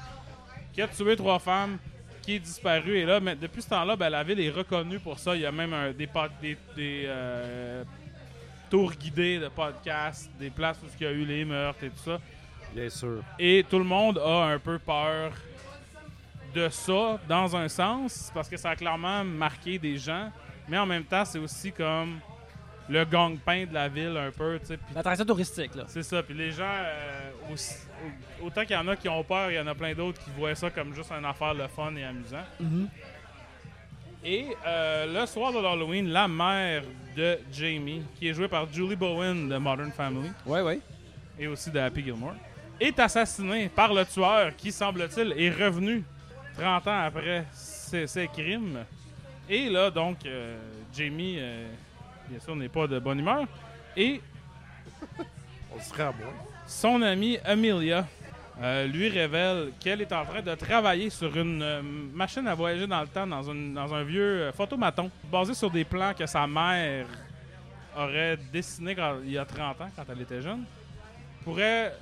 qui 0.73 0.83
a 0.83 0.89
tué 0.89 1.17
trois 1.17 1.39
femmes, 1.39 1.79
qui 2.23 2.35
est 2.35 2.39
disparu. 2.39 2.99
Et 2.99 3.05
là, 3.05 3.21
mais 3.21 3.35
depuis 3.35 3.63
ce 3.63 3.69
temps-là, 3.71 3.97
ben, 3.97 4.11
la 4.11 4.23
ville 4.23 4.41
est 4.41 4.51
reconnue 4.51 4.99
pour 4.99 5.19
ça. 5.19 5.35
Il 5.35 5.43
y 5.43 5.47
a 5.47 5.53
même 5.53 5.73
un- 5.73 5.93
des, 5.93 6.09
des, 6.41 6.57
des, 6.77 7.05
euh, 7.07 7.85
tours 8.71 8.93
guidés 8.93 9.39
de 9.39 9.49
podcasts, 9.49 10.31
des 10.39 10.51
places 10.51 10.79
où 10.83 10.87
il 11.01 11.05
y 11.05 11.07
a 11.07 11.13
eu 11.13 11.25
les 11.25 11.45
meurtres 11.45 11.85
et 11.85 11.89
tout 11.91 12.03
ça. 12.05 12.19
Bien 12.75 12.91
sûr. 12.91 13.23
Et 13.39 13.65
tout 13.69 13.79
le 13.79 13.85
monde 13.85 14.19
a 14.19 14.45
un 14.45 14.59
peu 14.59 14.79
peur 14.79 15.33
de 16.55 16.69
ça, 16.69 17.19
dans 17.29 17.57
un 17.57 17.69
sens, 17.69 18.31
parce 18.35 18.49
que 18.49 18.57
ça 18.57 18.71
a 18.71 18.77
clairement 18.77 19.25
marqué 19.25 19.79
des 19.79 19.97
gens. 19.97 20.31
Mais 20.69 20.77
en 20.79 20.87
même 20.87 21.05
temps, 21.05 21.25
c'est 21.25 21.39
aussi 21.39 21.73
comme 21.73 22.19
le 22.89 23.05
gang-pain 23.05 23.67
de 23.67 23.75
la 23.75 23.89
ville, 23.89 24.17
un 24.17 24.31
peu. 24.31 24.59
L'attraction 24.95 25.25
touristique, 25.25 25.75
là. 25.75 25.85
C'est 25.89 26.03
ça. 26.03 26.23
Puis 26.23 26.35
les 26.35 26.51
gens, 26.53 26.65
euh, 26.65 27.31
aussi- 27.53 27.75
autant 28.43 28.63
qu'il 28.63 28.73
y 28.73 28.77
en 28.79 28.89
a 28.89 28.97
qui 28.97 29.09
ont 29.09 29.23
peur, 29.25 29.51
il 29.51 29.55
y 29.57 29.61
en 29.61 29.67
a 29.67 29.75
plein 29.75 29.95
d'autres 29.95 30.23
qui 30.23 30.31
voient 30.37 30.55
ça 30.55 30.71
comme 30.71 30.95
juste 30.95 31.11
une 31.13 31.25
affaire 31.25 31.55
de 31.55 31.67
fun 31.67 31.95
et 31.97 32.05
amusant. 32.05 32.45
Mhm. 32.61 32.89
Et 34.25 34.47
euh, 34.67 35.21
le 35.21 35.27
soir 35.27 35.53
de 35.53 35.59
l'Halloween, 35.61 36.09
la 36.09 36.27
mère 36.27 36.83
de 37.17 37.39
Jamie, 37.53 38.03
qui 38.19 38.29
est 38.29 38.35
jouée 38.35 38.49
par 38.49 38.71
Julie 38.73 38.97
Bowen 38.97 39.49
de 39.49 39.57
Modern 39.59 39.93
Family, 39.93 40.31
Ouais, 40.45 40.61
ouais. 40.63 40.81
et 41.39 41.47
aussi 41.47 41.71
de 41.71 41.79
Happy 41.79 42.03
Gilmore, 42.03 42.35
est 42.81 42.99
assassinée 42.99 43.69
par 43.69 43.93
le 43.95 44.05
tueur 44.05 44.55
qui, 44.57 44.73
semble-t-il, 44.73 45.33
est 45.41 45.51
revenu 45.51 46.03
30 46.57 46.87
ans 46.89 47.01
après 47.05 47.45
ses, 47.53 48.07
ses 48.07 48.27
crimes. 48.29 48.85
Et 49.49 49.69
là, 49.71 49.91
donc, 49.91 50.19
euh, 50.27 50.59
Jamie, 50.95 51.37
euh, 51.39 51.69
bien 52.29 52.41
sûr, 52.41 52.55
n'est 52.57 52.69
pas 52.69 52.87
de 52.87 52.99
bonne 52.99 53.19
humeur. 53.21 53.45
Et 53.97 54.21
On 55.77 55.81
serait 55.81 56.05
à 56.05 56.13
moi. 56.13 56.33
son 56.67 57.03
amie 57.03 57.39
Amelia 57.45 58.07
euh, 58.61 58.87
lui 58.87 59.09
révèle 59.09 59.71
qu'elle 59.79 60.01
est 60.01 60.13
en 60.13 60.25
train 60.25 60.43
de 60.43 60.55
travailler 60.57 61.11
sur 61.11 61.37
une 61.37 61.63
euh, 61.63 61.81
machine 61.83 62.47
à 62.49 62.55
voyager 62.55 62.87
dans 62.87 63.01
le 63.01 63.07
temps 63.07 63.27
dans, 63.27 63.43
une- 63.43 63.73
dans 63.75 63.95
un 63.95 64.03
vieux 64.03 64.43
euh, 64.43 64.53
photomaton 64.53 65.11
basé 65.31 65.55
sur 65.55 65.71
des 65.71 65.85
plans 65.85 66.13
que 66.15 66.27
sa 66.27 66.47
mère 66.47 67.07
aurait 67.97 68.37
dessinés 68.53 68.95
quand, 68.97 69.19
il 69.25 69.33
y 69.33 69.39
a 69.39 69.45
30 69.45 69.81
ans, 69.81 69.89
quand 69.95 70.05
elle 70.11 70.21
était 70.23 70.43
jeune. 70.43 70.65
Pourrait 71.45 71.95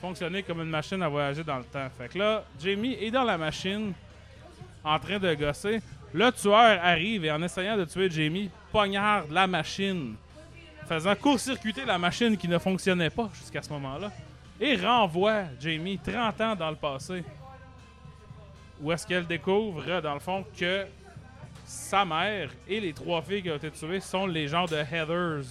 fonctionner 0.00 0.42
comme 0.42 0.60
une 0.60 0.70
machine 0.70 1.02
à 1.02 1.08
voyager 1.08 1.42
dans 1.44 1.58
le 1.58 1.64
temps. 1.64 1.88
Fait 1.96 2.08
que 2.08 2.18
là, 2.18 2.44
Jamie 2.60 2.94
est 3.00 3.10
dans 3.10 3.24
la 3.24 3.36
machine 3.38 3.92
en 4.84 4.98
train 4.98 5.18
de 5.18 5.34
gosser. 5.34 5.80
Le 6.14 6.30
tueur 6.30 6.78
arrive 6.82 7.24
et 7.24 7.30
en 7.30 7.42
essayant 7.42 7.76
de 7.76 7.84
tuer 7.84 8.10
Jamie, 8.10 8.50
poignarde 8.70 9.30
la 9.30 9.46
machine 9.46 10.14
faisant 10.86 11.14
court-circuiter 11.14 11.84
la 11.86 11.96
machine 11.98 12.36
qui 12.36 12.48
ne 12.48 12.58
fonctionnait 12.58 13.08
pas 13.10 13.30
jusqu'à 13.34 13.62
ce 13.62 13.70
moment-là, 13.70 14.10
et 14.60 14.76
renvoie 14.76 15.44
Jamie 15.60 15.98
30 15.98 16.40
ans 16.40 16.54
dans 16.56 16.70
le 16.70 16.76
passé. 16.76 17.24
Où 18.80 18.92
est-ce 18.92 19.06
qu'elle 19.06 19.26
découvre, 19.26 20.00
dans 20.00 20.14
le 20.14 20.20
fond, 20.20 20.44
que 20.58 20.84
sa 21.64 22.04
mère 22.04 22.50
et 22.68 22.80
les 22.80 22.92
trois 22.92 23.22
filles 23.22 23.42
qui 23.42 23.50
ont 23.50 23.56
été 23.56 23.70
tuées 23.70 24.00
sont 24.00 24.26
les 24.26 24.48
genres 24.48 24.68
de 24.68 24.76
Heathers 24.76 25.44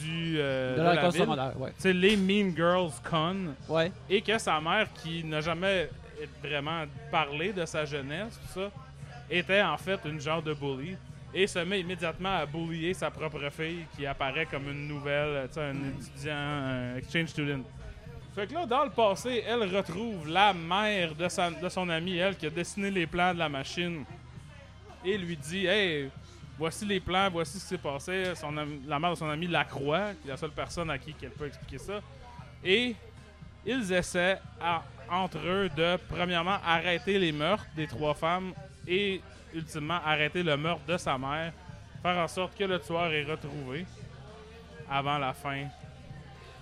du, 0.00 0.34
euh, 0.38 0.74
De 0.74 0.80
de 0.80 0.84
la 0.84 1.08
ville. 1.08 1.52
ouais. 1.58 1.72
C'est 1.78 1.92
les 1.92 2.16
Mean 2.16 2.54
Girls 2.54 2.92
Con 3.08 3.54
Ouais. 3.68 3.90
et 4.10 4.20
que 4.20 4.36
sa 4.38 4.60
mère, 4.60 4.88
qui 5.02 5.24
n'a 5.24 5.40
jamais 5.40 5.88
vraiment 6.42 6.84
parlé 7.10 7.52
de 7.52 7.64
sa 7.64 7.84
jeunesse, 7.84 8.38
tout 8.52 8.60
ça, 8.60 8.70
était 9.30 9.62
en 9.62 9.76
fait 9.76 10.00
une 10.04 10.20
genre 10.20 10.42
de 10.42 10.52
bully 10.54 10.96
et 11.32 11.46
se 11.46 11.58
met 11.60 11.80
immédiatement 11.80 12.36
à 12.36 12.46
bullier 12.46 12.94
sa 12.94 13.10
propre 13.10 13.48
fille 13.50 13.86
qui 13.96 14.06
apparaît 14.06 14.46
comme 14.46 14.68
une 14.70 14.86
nouvelle, 14.86 15.48
tu 15.48 15.54
sais, 15.54 15.62
un 15.62 15.74
étudiant, 15.74 16.36
un 16.36 16.96
exchange 16.96 17.26
student. 17.28 17.62
Fait 18.34 18.46
que 18.46 18.54
là, 18.54 18.66
dans 18.66 18.84
le 18.84 18.90
passé, 18.90 19.42
elle 19.46 19.62
retrouve 19.76 20.28
la 20.28 20.52
mère 20.52 21.14
de, 21.14 21.28
sa- 21.28 21.50
de 21.50 21.68
son 21.68 21.88
amie, 21.88 22.16
elle, 22.18 22.36
qui 22.36 22.46
a 22.46 22.50
dessiné 22.50 22.90
les 22.90 23.06
plans 23.06 23.32
de 23.32 23.38
la 23.38 23.48
machine, 23.48 24.04
et 25.04 25.16
lui 25.18 25.36
dit 25.36 25.66
Hey, 25.66 26.10
voici 26.58 26.84
les 26.84 26.98
plans, 27.00 27.28
voici 27.30 27.58
ce 27.58 27.62
qui 27.64 27.68
s'est 27.70 27.78
passé. 27.78 28.32
Son 28.34 28.56
ami- 28.56 28.80
la 28.86 28.98
mère 28.98 29.10
de 29.10 29.16
son 29.16 29.28
ami 29.28 29.46
la 29.46 29.64
croit, 29.64 30.12
qui 30.20 30.28
est 30.28 30.30
la 30.32 30.36
seule 30.36 30.50
personne 30.50 30.90
à 30.90 30.98
qui 30.98 31.14
elle 31.22 31.30
peut 31.30 31.46
expliquer 31.46 31.78
ça. 31.78 32.00
Et 32.64 32.94
ils 33.66 33.92
essaient, 33.92 34.38
à- 34.60 34.82
entre 35.10 35.38
eux, 35.38 35.68
de, 35.76 35.96
premièrement, 36.08 36.58
arrêter 36.64 37.18
les 37.18 37.30
meurtres 37.32 37.66
des 37.76 37.86
trois 37.86 38.14
femmes 38.14 38.52
et, 38.86 39.20
ultimement, 39.54 39.98
arrêter 40.04 40.42
le 40.42 40.56
meurtre 40.56 40.84
de 40.86 40.96
sa 40.96 41.16
mère, 41.18 41.52
faire 42.02 42.18
en 42.18 42.28
sorte 42.28 42.56
que 42.56 42.64
le 42.64 42.78
tueur 42.78 43.12
est 43.12 43.24
retrouvé 43.24 43.86
avant 44.90 45.18
la 45.18 45.32
fin. 45.32 45.64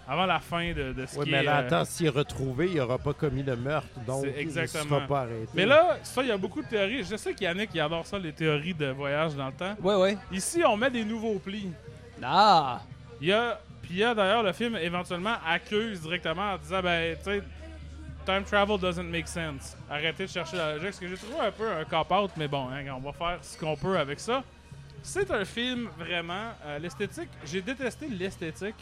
Avant 0.06 0.26
la 0.26 0.40
fin 0.40 0.72
de, 0.72 0.92
de 0.92 1.06
ce 1.06 1.16
Oui, 1.18 1.26
qui 1.26 1.30
mais 1.30 1.38
est. 1.38 1.42
là, 1.44 1.58
euh, 1.60 1.66
attends, 1.66 1.84
s'il 1.84 2.06
est 2.06 2.10
retrouvé, 2.10 2.66
il 2.70 2.76
n'aura 2.76 2.98
pas 2.98 3.12
commis 3.12 3.42
le 3.44 3.54
meurtre, 3.56 3.88
donc 4.04 4.24
il 4.24 4.32
ne 4.32 4.36
exactement. 4.36 4.84
sera 4.84 5.00
pas 5.06 5.20
arrêté. 5.20 5.48
Mais 5.54 5.64
là, 5.64 5.96
ça, 6.02 6.22
il 6.22 6.28
y 6.28 6.32
a 6.32 6.36
beaucoup 6.36 6.60
de 6.60 6.66
théories. 6.66 7.04
Je 7.04 7.16
sais 7.16 7.32
qu'Yannick, 7.34 7.70
il 7.72 7.80
adore 7.80 8.04
ça, 8.04 8.18
les 8.18 8.32
théories 8.32 8.74
de 8.74 8.86
voyage 8.88 9.34
dans 9.36 9.46
le 9.46 9.52
temps. 9.52 9.76
Ouais, 9.80 9.94
ouais. 9.94 10.18
Ici, 10.32 10.62
on 10.66 10.76
met 10.76 10.90
des 10.90 11.04
nouveaux 11.04 11.38
plis. 11.38 11.70
Ah! 12.20 12.80
Il 13.20 13.28
y 13.28 13.32
a, 13.32 13.60
puis 13.80 13.90
il 13.92 13.98
y 13.98 14.04
a 14.04 14.12
d'ailleurs 14.12 14.42
le 14.42 14.52
film 14.52 14.76
éventuellement 14.76 15.36
accuse 15.46 16.00
directement 16.02 16.54
en 16.54 16.58
disant 16.58 16.80
ben 16.82 17.16
tu 17.18 17.22
sais 17.24 17.42
time 18.24 18.44
travel 18.44 18.78
doesn't 18.78 19.10
make 19.10 19.28
sense. 19.28 19.76
Arrêtez 19.90 20.26
de 20.26 20.30
chercher 20.30 20.56
la 20.56 20.76
logique. 20.76 20.94
Ce 20.94 21.00
que 21.00 21.08
j'ai 21.08 21.16
trouvé 21.16 21.40
un 21.40 21.52
peu 21.52 21.70
un 21.70 21.84
cop 21.84 22.10
out, 22.10 22.30
mais 22.36 22.48
bon, 22.48 22.68
hein, 22.68 22.84
on 22.96 23.00
va 23.00 23.12
faire 23.12 23.38
ce 23.42 23.58
qu'on 23.58 23.76
peut 23.76 23.98
avec 23.98 24.20
ça. 24.20 24.42
C'est 25.02 25.30
un 25.30 25.44
film 25.44 25.88
vraiment 25.98 26.52
euh, 26.64 26.78
l'esthétique. 26.78 27.28
J'ai 27.44 27.60
détesté 27.60 28.08
l'esthétique 28.08 28.76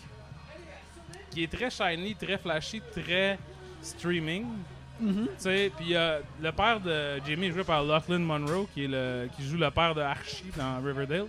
qui 1.30 1.44
est 1.44 1.52
très 1.52 1.70
shiny, 1.70 2.14
très 2.14 2.36
flashy, 2.36 2.82
très 2.92 3.38
streaming. 3.82 4.46
Tu 5.00 5.28
sais, 5.38 5.72
puis 5.78 5.96
euh, 5.96 6.20
le 6.42 6.52
père 6.52 6.78
de 6.78 7.20
Jamie 7.26 7.46
est 7.46 7.52
joué 7.52 7.64
par 7.64 7.82
Lachlan 7.82 8.18
Monroe 8.18 8.68
qui 8.74 8.84
est 8.84 8.88
le 8.88 9.28
qui 9.34 9.48
joue 9.48 9.56
le 9.56 9.70
père 9.70 9.94
de 9.94 10.02
Archie 10.02 10.50
dans 10.56 10.82
Riverdale. 10.84 11.26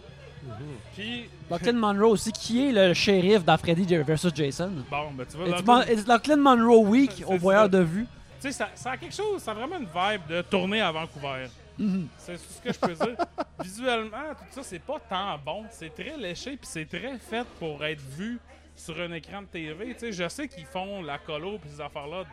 Puis 0.96 1.30
Lachlan 1.50 1.74
Monroe 1.74 2.10
aussi, 2.12 2.32
qui 2.32 2.68
est 2.68 2.72
le 2.72 2.94
shérif 2.94 3.44
dans 3.44 3.58
Freddy 3.58 3.86
vs. 3.96 4.30
Jason. 4.34 4.72
bon, 4.90 5.12
ben 5.14 5.26
tu 5.30 5.38
vois 5.38 5.48
It's, 5.48 5.56
Lachlan- 5.60 5.76
Mon- 5.76 5.82
it's 5.84 6.08
Lachlan 6.08 6.38
Monroe 6.38 6.86
Week 6.88 7.24
au 7.28 7.38
voyeur 7.38 7.70
de 7.70 7.80
vue. 7.80 8.06
Tu 8.42 8.48
sais, 8.48 8.52
ça, 8.54 8.70
ça 8.76 8.92
a 8.92 8.98
quelque 8.98 9.14
chose, 9.16 9.42
ça 9.42 9.52
a 9.52 9.54
vraiment 9.54 9.78
une 9.78 9.86
vibe 9.86 10.28
de 10.28 10.42
tourner 10.42 10.82
à 10.82 10.92
Vancouver. 10.92 11.48
Mhm. 11.78 12.08
C'est 12.18 12.34
tout 12.38 12.44
ce 12.50 12.62
que 12.62 12.74
je 12.74 12.80
peux 12.80 12.94
dire. 13.06 13.16
Visuellement, 13.64 14.30
tout 14.32 14.46
ça, 14.52 14.64
c'est 14.64 14.80
pas 14.80 14.98
tant 15.10 15.38
bon. 15.44 15.64
C'est 15.72 15.94
très 15.94 16.18
léché, 16.18 16.52
puis 16.58 16.68
c'est 16.70 16.86
très 16.86 17.18
fait 17.20 17.46
pour 17.60 17.84
être 17.86 18.02
vu 18.02 18.40
sur 18.76 19.00
un 19.00 19.12
écran 19.14 19.42
de 19.44 19.48
TV. 19.48 19.94
Tu 19.94 20.00
sais, 20.00 20.12
je 20.12 20.28
sais 20.28 20.48
qu'ils 20.48 20.66
font 20.66 21.02
la 21.04 21.18
colo 21.20 21.60
puis 21.60 21.70
ces 21.70 21.82
affaires-là 21.82 22.24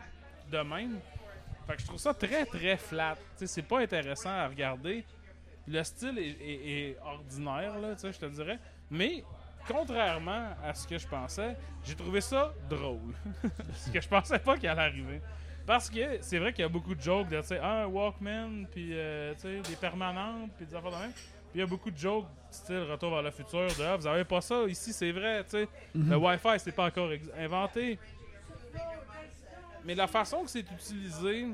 de 0.51 0.57
même. 0.57 0.97
Fait 1.67 1.75
que 1.75 1.81
je 1.81 1.85
trouve 1.85 1.99
ça 1.99 2.13
très, 2.15 2.45
très 2.45 2.75
flat. 2.77 3.15
Tu 3.37 3.45
sais, 3.45 3.47
c'est 3.47 3.61
pas 3.61 3.79
intéressant 3.79 4.29
à 4.31 4.47
regarder. 4.47 5.05
Le 5.69 5.83
style 5.83 6.17
est, 6.17 6.37
est- 6.41 6.89
est 6.89 6.97
ordinaire, 7.03 7.77
là, 7.79 7.93
tu 7.93 8.01
sais, 8.01 8.11
je 8.13 8.19
te 8.19 8.25
dirais. 8.25 8.57
Mais, 8.89 9.23
contrairement 9.67 10.47
à 10.63 10.73
ce 10.73 10.87
que 10.87 10.97
je 10.97 11.07
pensais, 11.07 11.55
j'ai 11.85 11.95
trouvé 11.95 12.21
ça 12.21 12.51
drôle. 12.69 13.13
ce 13.75 13.91
que 13.91 14.01
je 14.01 14.07
pensais 14.07 14.39
pas 14.39 14.57
qu'il 14.57 14.67
allait 14.67 14.81
arriver. 14.81 15.21
Parce 15.67 15.87
que 15.89 16.17
c'est 16.21 16.39
vrai 16.39 16.51
qu'il 16.51 16.63
y 16.63 16.65
a 16.65 16.69
beaucoup 16.69 16.95
de 16.95 17.01
jokes 17.01 17.29
de, 17.29 17.39
tu 17.41 17.47
sais, 17.47 17.59
un 17.59 17.85
Walkman, 17.85 18.65
puis, 18.71 18.89
euh, 18.93 19.35
tu 19.35 19.41
sais, 19.41 19.59
des 19.61 19.75
permanentes, 19.75 20.51
puis 20.57 20.65
des 20.65 20.73
affaires 20.73 20.89
de 20.91 20.95
même. 20.97 21.11
Puis 21.11 21.55
il 21.55 21.59
y 21.59 21.63
a 21.63 21.67
beaucoup 21.67 21.91
de 21.91 21.97
jokes, 21.97 22.25
style 22.49 22.87
Retour 22.89 23.11
vers 23.11 23.21
le 23.21 23.31
futur, 23.31 23.67
de, 23.67 23.83
ah, 23.83 23.95
vous 23.95 24.07
avez 24.07 24.23
pas 24.23 24.41
ça 24.41 24.63
ici, 24.67 24.91
c'est 24.91 25.11
vrai, 25.11 25.43
tu 25.43 25.51
sais. 25.51 25.67
Le 25.93 26.15
Wi-Fi, 26.17 26.57
c'est 26.59 26.71
pas 26.71 26.85
encore 26.87 27.11
inventé. 27.37 27.99
Mais 29.85 29.93
la 29.93 30.07
façon 30.07 30.43
que 30.43 30.49
c'est 30.49 30.65
utilisé, 30.71 31.47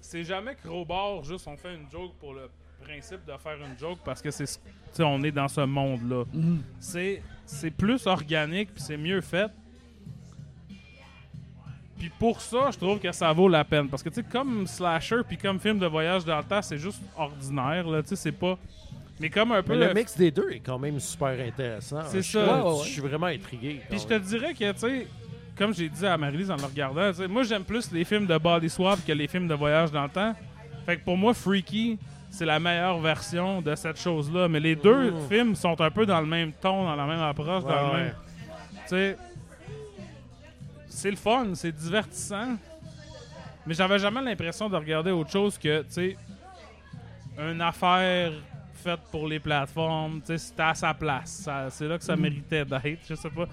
c'est 0.00 0.24
jamais 0.24 0.54
crowbar, 0.56 1.22
juste 1.24 1.46
on 1.46 1.56
fait 1.56 1.74
une 1.74 1.90
joke 1.90 2.14
pour 2.18 2.32
le 2.34 2.50
principe 2.84 3.24
de 3.26 3.32
faire 3.38 3.56
une 3.56 3.78
joke 3.78 3.98
parce 4.04 4.20
que 4.22 4.30
c'est 4.30 4.46
ce- 4.46 4.58
tu 4.58 4.62
sais, 4.92 5.02
on 5.04 5.22
est 5.22 5.30
dans 5.32 5.48
ce 5.48 5.60
monde-là. 5.62 6.24
Mhm. 6.32 6.62
C'est 6.78 7.22
c'est 7.46 7.70
plus 7.70 8.06
organique 8.06 8.72
puis 8.74 8.82
c'est 8.82 8.96
mieux 8.96 9.20
fait. 9.20 9.50
Puis 11.98 12.10
pour 12.18 12.40
ça, 12.40 12.70
je 12.72 12.78
trouve 12.78 12.98
que 12.98 13.12
ça 13.12 13.30
vaut 13.32 13.48
la 13.48 13.62
peine 13.64 13.88
parce 13.88 14.02
que 14.02 14.08
tu 14.08 14.16
sais 14.16 14.22
comme 14.22 14.66
slasher 14.66 15.20
puis 15.26 15.36
comme 15.36 15.58
film 15.60 15.78
de 15.78 15.86
voyage 15.86 16.24
dans 16.24 16.38
le 16.38 16.44
temps, 16.44 16.62
c'est 16.62 16.78
juste 16.78 17.02
ordinaire 17.16 17.86
là, 17.88 18.02
tu 18.02 18.08
sais 18.10 18.16
c'est 18.16 18.32
pas 18.32 18.56
mais 19.18 19.28
comme 19.28 19.52
un 19.52 19.62
peu 19.62 19.74
Mais 19.74 19.80
le 19.80 19.88
le- 19.88 19.94
mix 19.94 20.16
des 20.16 20.30
deux 20.30 20.48
est 20.50 20.60
quand 20.60 20.78
même 20.78 20.98
super 20.98 21.38
intéressant. 21.46 22.00
C'est 22.06 22.22
Je- 22.22 22.30
ça. 22.32 22.42
Ouais, 22.42 22.62
ouais, 22.70 22.78
ouais. 22.78 22.84
Je 22.86 22.88
suis 22.90 23.02
vraiment 23.02 23.26
intrigué. 23.26 23.80
Puis 23.90 23.98
je 23.98 24.06
te 24.06 24.18
dirais 24.18 24.54
que, 24.54 24.72
tu 24.72 24.78
sais, 24.78 25.06
comme 25.58 25.74
j'ai 25.74 25.90
dit 25.90 26.06
à 26.06 26.16
Marie-Lise 26.16 26.50
en 26.50 26.56
le 26.56 26.64
regardant, 26.64 27.10
moi 27.28 27.42
j'aime 27.42 27.64
plus 27.64 27.92
les 27.92 28.04
films 28.06 28.24
de 28.26 28.38
body 28.38 28.70
swap 28.70 29.04
que 29.04 29.12
les 29.12 29.28
films 29.28 29.46
de 29.46 29.52
voyage 29.52 29.92
dans 29.92 30.04
le 30.04 30.08
temps. 30.08 30.34
Fait 30.86 30.96
que 30.96 31.04
pour 31.04 31.18
moi, 31.18 31.34
Freaky, 31.34 31.98
c'est 32.30 32.46
la 32.46 32.58
meilleure 32.60 32.98
version 33.00 33.60
de 33.60 33.74
cette 33.74 34.00
chose-là. 34.00 34.48
Mais 34.48 34.60
les 34.60 34.76
deux 34.76 35.10
Mmh. 35.10 35.28
films 35.28 35.54
sont 35.54 35.78
un 35.80 35.90
peu 35.90 36.06
dans 36.06 36.20
le 36.20 36.26
même 36.26 36.52
ton, 36.52 36.84
dans 36.84 36.96
la 36.96 37.06
même 37.06 37.20
approche, 37.20 37.64
dans 37.64 37.92
le 37.92 37.98
même. 37.98 38.14
Tu 38.84 38.88
sais, 38.88 39.16
c'est 40.88 41.10
le 41.10 41.16
fun, 41.16 41.48
c'est 41.54 41.72
divertissant. 41.72 42.56
Mais 43.66 43.74
j'avais 43.74 43.98
jamais 43.98 44.22
l'impression 44.22 44.68
de 44.68 44.76
regarder 44.76 45.10
autre 45.10 45.30
chose 45.30 45.58
que, 45.58 45.80
tu 45.82 45.86
sais, 45.90 46.16
une 47.38 47.60
affaire 47.60 48.32
faite 48.74 49.00
pour 49.10 49.28
les 49.28 49.38
plateformes. 49.38 50.20
Tu 50.20 50.26
sais, 50.28 50.38
c'était 50.38 50.62
à 50.62 50.74
sa 50.74 50.94
place. 50.94 51.48
C'est 51.70 51.86
là 51.86 51.98
que 51.98 52.04
ça 52.04 52.16
méritait 52.16 52.64
d'être. 52.64 53.00
Je 53.08 53.14
sais 53.14 53.30
pas. 53.30 53.46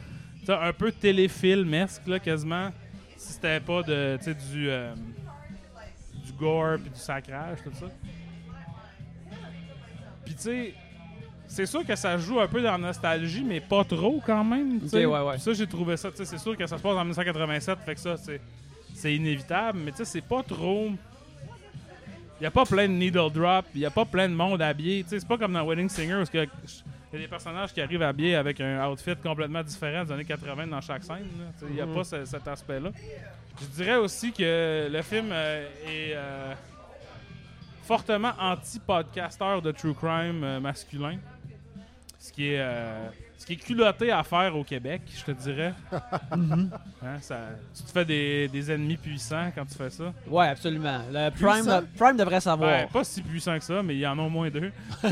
Un 0.49 0.71
peu 0.73 0.91
téléfilmesque, 0.93 2.03
là, 2.07 2.19
quasiment. 2.19 2.69
Si 3.17 3.33
c'était 3.33 3.59
pas 3.59 3.81
de, 3.83 4.17
du, 4.51 4.69
euh, 4.69 4.93
du 6.25 6.31
gore 6.33 6.77
puis 6.81 6.89
du 6.89 6.99
sacrage, 6.99 7.57
tout 7.63 7.71
ça. 7.73 7.87
Puis, 10.27 10.35
tu 10.35 10.41
sais, 10.41 10.73
c'est 11.47 11.65
sûr 11.65 11.85
que 11.85 11.95
ça 11.95 12.17
joue 12.17 12.39
un 12.39 12.47
peu 12.47 12.61
dans 12.61 12.73
la 12.73 12.77
nostalgie, 12.77 13.43
mais 13.43 13.61
pas 13.61 13.83
trop 13.85 14.21
quand 14.25 14.43
même. 14.43 14.81
tu 14.81 14.89
sais. 14.89 15.05
Ok, 15.05 15.13
ouais, 15.13 15.29
ouais. 15.29 15.37
Ça, 15.37 15.53
j'ai 15.53 15.65
trouvé 15.67 15.95
ça. 15.97 16.09
C'est 16.13 16.37
sûr 16.37 16.57
que 16.57 16.67
ça 16.67 16.77
se 16.77 16.81
passe 16.83 16.91
en 16.93 17.03
1987, 17.05 17.79
fait 17.85 17.95
que 17.95 18.01
ça, 18.01 18.17
c'est 18.17 18.41
c'est 18.93 19.13
inévitable, 19.15 19.79
mais 19.85 19.91
tu 19.91 19.97
sais, 19.97 20.05
c'est 20.05 20.21
pas 20.21 20.41
trop. 20.43 20.89
Il 22.39 22.41
n'y 22.41 22.47
a 22.47 22.51
pas 22.51 22.65
plein 22.65 22.87
de 22.87 22.93
needle 22.93 23.31
drop, 23.31 23.65
il 23.73 23.79
n'y 23.79 23.85
a 23.85 23.89
pas 23.91 24.05
plein 24.05 24.27
de 24.27 24.33
monde 24.33 24.61
habillé. 24.61 25.03
C'est 25.07 25.25
pas 25.27 25.37
comme 25.37 25.53
dans 25.53 25.65
Wedding 25.65 25.87
Singer 25.89 26.15
où 26.15 26.23
il 26.33 26.39
y 26.39 26.43
a 26.43 27.17
des 27.19 27.27
personnages 27.27 27.73
qui 27.73 27.81
arrivent 27.81 28.01
habillés 28.03 28.35
avec 28.35 28.59
un 28.61 28.87
outfit 28.89 29.15
complètement 29.23 29.63
différent 29.63 30.03
des 30.03 30.11
années 30.11 30.25
80 30.25 30.67
dans 30.67 30.81
chaque 30.81 31.03
scène. 31.03 31.25
Il 31.69 31.75
n'y 31.75 31.81
a 31.81 31.85
Mhm. 31.85 31.95
pas 31.95 32.03
ce- 32.03 32.25
cet 32.25 32.47
aspect-là. 32.47 32.89
Je 33.61 33.65
dirais 33.67 33.95
aussi 33.95 34.31
que 34.33 34.87
le 34.91 35.01
film 35.01 35.29
euh, 35.31 35.67
est 35.85 36.13
euh, 36.15 36.53
fortement 37.87 38.33
anti-podcasteur 38.39 39.61
de 39.61 39.71
true 39.71 39.93
crime 39.95 40.43
euh, 40.43 40.59
masculin. 40.59 41.17
Ce 42.19 42.31
qui 42.33 42.49
est. 42.53 42.59
euh, 42.59 43.07
ce 43.37 43.45
qui 43.45 43.53
est 43.53 43.57
culotté 43.57 44.11
à 44.11 44.23
faire 44.23 44.55
au 44.57 44.63
Québec, 44.63 45.03
je 45.15 45.23
te 45.23 45.31
dirais. 45.31 45.73
Mhm. 46.35 46.69
Hein, 47.03 47.17
ça, 47.21 47.37
tu 47.75 47.83
te 47.83 47.91
fais 47.91 48.03
des, 48.03 48.47
des 48.49 48.71
ennemis 48.71 48.97
puissants 48.97 49.49
quand 49.55 49.65
tu 49.65 49.75
fais 49.75 49.89
ça. 49.89 50.11
Ouais, 50.27 50.47
absolument. 50.47 50.99
Le 51.11 51.29
Prime, 51.97 52.17
devrait 52.17 52.41
savoir. 52.41 52.69
Ben, 52.69 52.87
pas 52.89 53.03
si 53.05 53.21
puissant 53.21 53.57
que 53.57 53.63
ça, 53.63 53.81
mais 53.83 53.95
il 53.95 53.99
y 53.99 54.07
en 54.07 54.17
a 54.19 54.21
au 54.23 54.29
moins 54.29 54.49
deux. 54.49 54.71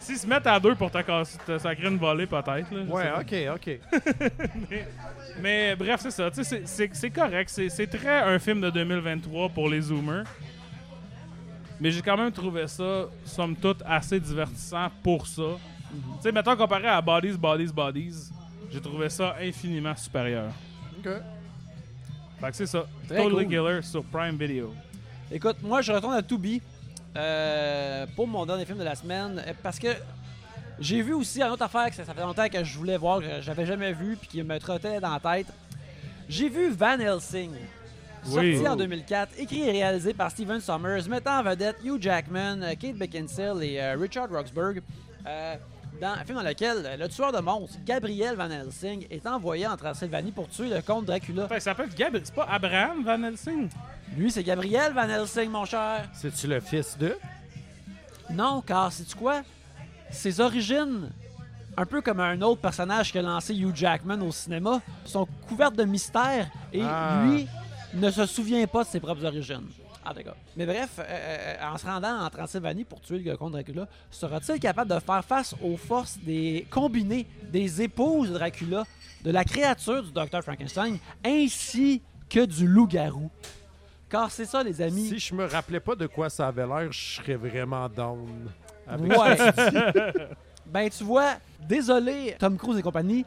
S'ils 0.00 0.18
se 0.18 0.26
mettent 0.26 0.46
à 0.46 0.60
deux 0.60 0.74
pour 0.74 0.90
te, 0.90 0.98
sacrer 1.58 1.88
une 1.88 1.96
volée, 1.96 2.26
peut-être. 2.26 2.70
là, 2.70 2.82
Ouais, 2.86 3.10
ok, 3.20 3.34
ok. 3.56 3.80
mais, 4.70 4.86
mais 5.40 5.76
bref, 5.76 6.00
c'est 6.02 6.10
ça. 6.10 6.30
C'est 6.32 7.10
correct. 7.10 7.50
C'est 7.68 7.86
très 7.86 8.20
un 8.20 8.38
film 8.38 8.60
de 8.60 8.70
2023 8.70 9.48
pour 9.50 9.68
les 9.68 9.80
Zoomers. 9.80 10.24
Mais 11.80 11.90
j'ai 11.90 12.02
quand 12.02 12.16
même 12.16 12.32
trouvé 12.32 12.66
ça, 12.68 13.06
somme 13.24 13.56
toute, 13.56 13.82
assez 13.84 14.20
divertissant 14.20 14.88
pour 15.02 15.26
ça. 15.26 15.42
Tu 15.90 16.22
sais, 16.22 16.32
mettons 16.32 16.56
comparé 16.56 16.88
à 16.88 17.00
Bodies, 17.00 17.36
Bodies, 17.36 17.72
Bodies, 17.72 18.30
j'ai 18.70 18.80
trouvé 18.80 19.08
ça 19.08 19.36
infiniment 19.40 19.94
supérieur. 19.96 20.52
Ok. 20.98 21.12
Fait 22.40 22.50
que 22.50 22.56
c'est 22.56 22.66
ça. 22.66 22.86
Très 23.08 23.16
totally 23.16 23.44
cool. 23.44 23.48
Killer 23.48 23.82
sur 23.82 24.04
Prime 24.04 24.36
Video. 24.36 24.72
Écoute, 25.30 25.56
moi, 25.62 25.82
je 25.82 25.92
retourne 25.92 26.14
à 26.14 26.22
Tubi 26.22 26.62
euh, 27.16 28.06
pour 28.14 28.26
mon 28.26 28.46
dernier 28.46 28.64
film 28.64 28.78
de 28.78 28.84
la 28.84 28.94
semaine 28.94 29.42
parce 29.62 29.78
que 29.78 29.88
j'ai 30.78 31.02
vu 31.02 31.12
aussi 31.14 31.40
une 31.42 31.50
autre 31.50 31.62
affaire 31.62 31.88
que 31.88 31.94
ça, 31.94 32.04
ça 32.04 32.14
fait 32.14 32.20
longtemps 32.22 32.48
que 32.48 32.64
je 32.64 32.76
voulais 32.78 32.96
voir, 32.96 33.20
que 33.20 33.40
j'avais 33.40 33.66
jamais 33.66 33.92
vu 33.92 34.16
puis 34.16 34.28
qui 34.28 34.42
me 34.42 34.58
trottait 34.58 35.00
dans 35.00 35.12
la 35.12 35.20
tête. 35.20 35.46
J'ai 36.28 36.48
vu 36.48 36.70
Van 36.70 36.98
Helsing. 36.98 37.50
Oui. 38.26 38.54
Sorti 38.56 38.68
en 38.68 38.76
2004, 38.76 39.32
écrit 39.38 39.62
et 39.62 39.70
réalisé 39.70 40.14
par 40.14 40.30
Steven 40.30 40.58
Sommers, 40.60 41.06
mettant 41.08 41.40
en 41.40 41.42
vedette 41.42 41.76
Hugh 41.84 42.00
Jackman, 42.00 42.62
euh, 42.62 42.74
Kate 42.74 42.96
Beckinsale 42.96 43.62
et 43.62 43.78
euh, 43.78 43.96
Richard 44.00 44.30
Roxburgh. 44.30 44.82
euh, 45.26 45.56
dans 46.00 46.08
un 46.08 46.24
film 46.24 46.38
dans 46.38 46.42
lequel 46.48 46.96
le 46.98 47.08
tueur 47.08 47.30
de 47.30 47.38
monstres, 47.38 47.76
Gabriel 47.84 48.34
Van 48.34 48.50
Helsing, 48.50 49.06
est 49.10 49.26
envoyé 49.26 49.66
en 49.66 49.76
Transylvanie 49.76 50.32
pour 50.32 50.48
tuer 50.48 50.68
le 50.68 50.80
comte 50.82 51.04
Dracula. 51.04 51.46
Il 51.54 51.60
s'appelle 51.60 51.90
Gab... 51.94 52.18
C'est 52.24 52.34
pas 52.34 52.48
Abraham 52.50 53.04
Van 53.04 53.22
Helsing? 53.22 53.68
Lui, 54.16 54.30
c'est 54.30 54.42
Gabriel 54.42 54.92
Van 54.92 55.08
Helsing, 55.08 55.50
mon 55.50 55.64
cher. 55.64 56.08
C'est-tu 56.14 56.46
le 56.48 56.58
fils 56.60 56.98
de? 56.98 57.16
Non, 58.30 58.62
car 58.66 58.90
sais-tu 58.90 59.14
quoi? 59.14 59.42
Ses 60.14 60.40
origines, 60.40 61.10
un 61.76 61.84
peu 61.86 62.00
comme 62.00 62.20
un 62.20 62.40
autre 62.42 62.60
personnage 62.60 63.12
que 63.12 63.18
lancé 63.18 63.54
Hugh 63.54 63.74
Jackman 63.74 64.20
au 64.22 64.32
cinéma, 64.32 64.80
sont 65.04 65.26
couvertes 65.48 65.76
de 65.76 65.84
mystère 65.84 66.48
et 66.72 66.82
Ah. 66.82 67.22
lui 67.26 67.46
ne 67.94 68.10
se 68.10 68.24
souvient 68.26 68.66
pas 68.66 68.84
de 68.84 68.88
ses 68.88 69.00
propres 69.00 69.24
origines. 69.24 69.66
Ah 70.06 70.12
d'accord. 70.14 70.36
Mais 70.56 70.66
bref, 70.66 70.90
euh, 70.98 71.02
euh, 71.08 71.56
en 71.72 71.78
se 71.78 71.86
rendant 71.86 72.20
en 72.20 72.28
Transylvanie 72.30 72.84
pour 72.84 73.00
tuer 73.00 73.18
le 73.20 73.36
comte 73.36 73.52
Dracula, 73.52 73.88
sera-t-il 74.10 74.60
capable 74.60 74.90
de 74.94 74.98
faire 75.00 75.24
face 75.24 75.54
aux 75.62 75.76
forces 75.78 76.18
des 76.18 76.66
combinées 76.70 77.26
des 77.50 77.80
épouses 77.82 78.28
de 78.28 78.34
Dracula, 78.34 78.84
de 79.24 79.30
la 79.30 79.44
créature 79.44 80.02
du 80.02 80.12
docteur 80.12 80.42
Frankenstein, 80.42 80.98
ainsi 81.24 82.02
que 82.28 82.44
du 82.44 82.66
loup-garou? 82.66 83.30
Car 84.10 84.30
c'est 84.30 84.44
ça, 84.44 84.62
les 84.62 84.80
amis. 84.82 85.08
Si 85.08 85.18
je 85.18 85.34
me 85.34 85.46
rappelais 85.46 85.80
pas 85.80 85.96
de 85.96 86.06
quoi 86.06 86.28
ça 86.28 86.48
avait 86.48 86.66
l'air, 86.66 86.92
je 86.92 87.14
serais 87.16 87.36
vraiment 87.36 87.88
down. 87.88 88.28
Ouais. 88.88 89.36
ben, 90.66 90.90
tu 90.90 91.04
vois, 91.04 91.34
désolé, 91.68 92.36
Tom 92.38 92.56
Cruise 92.56 92.78
et 92.78 92.82
compagnie, 92.82 93.24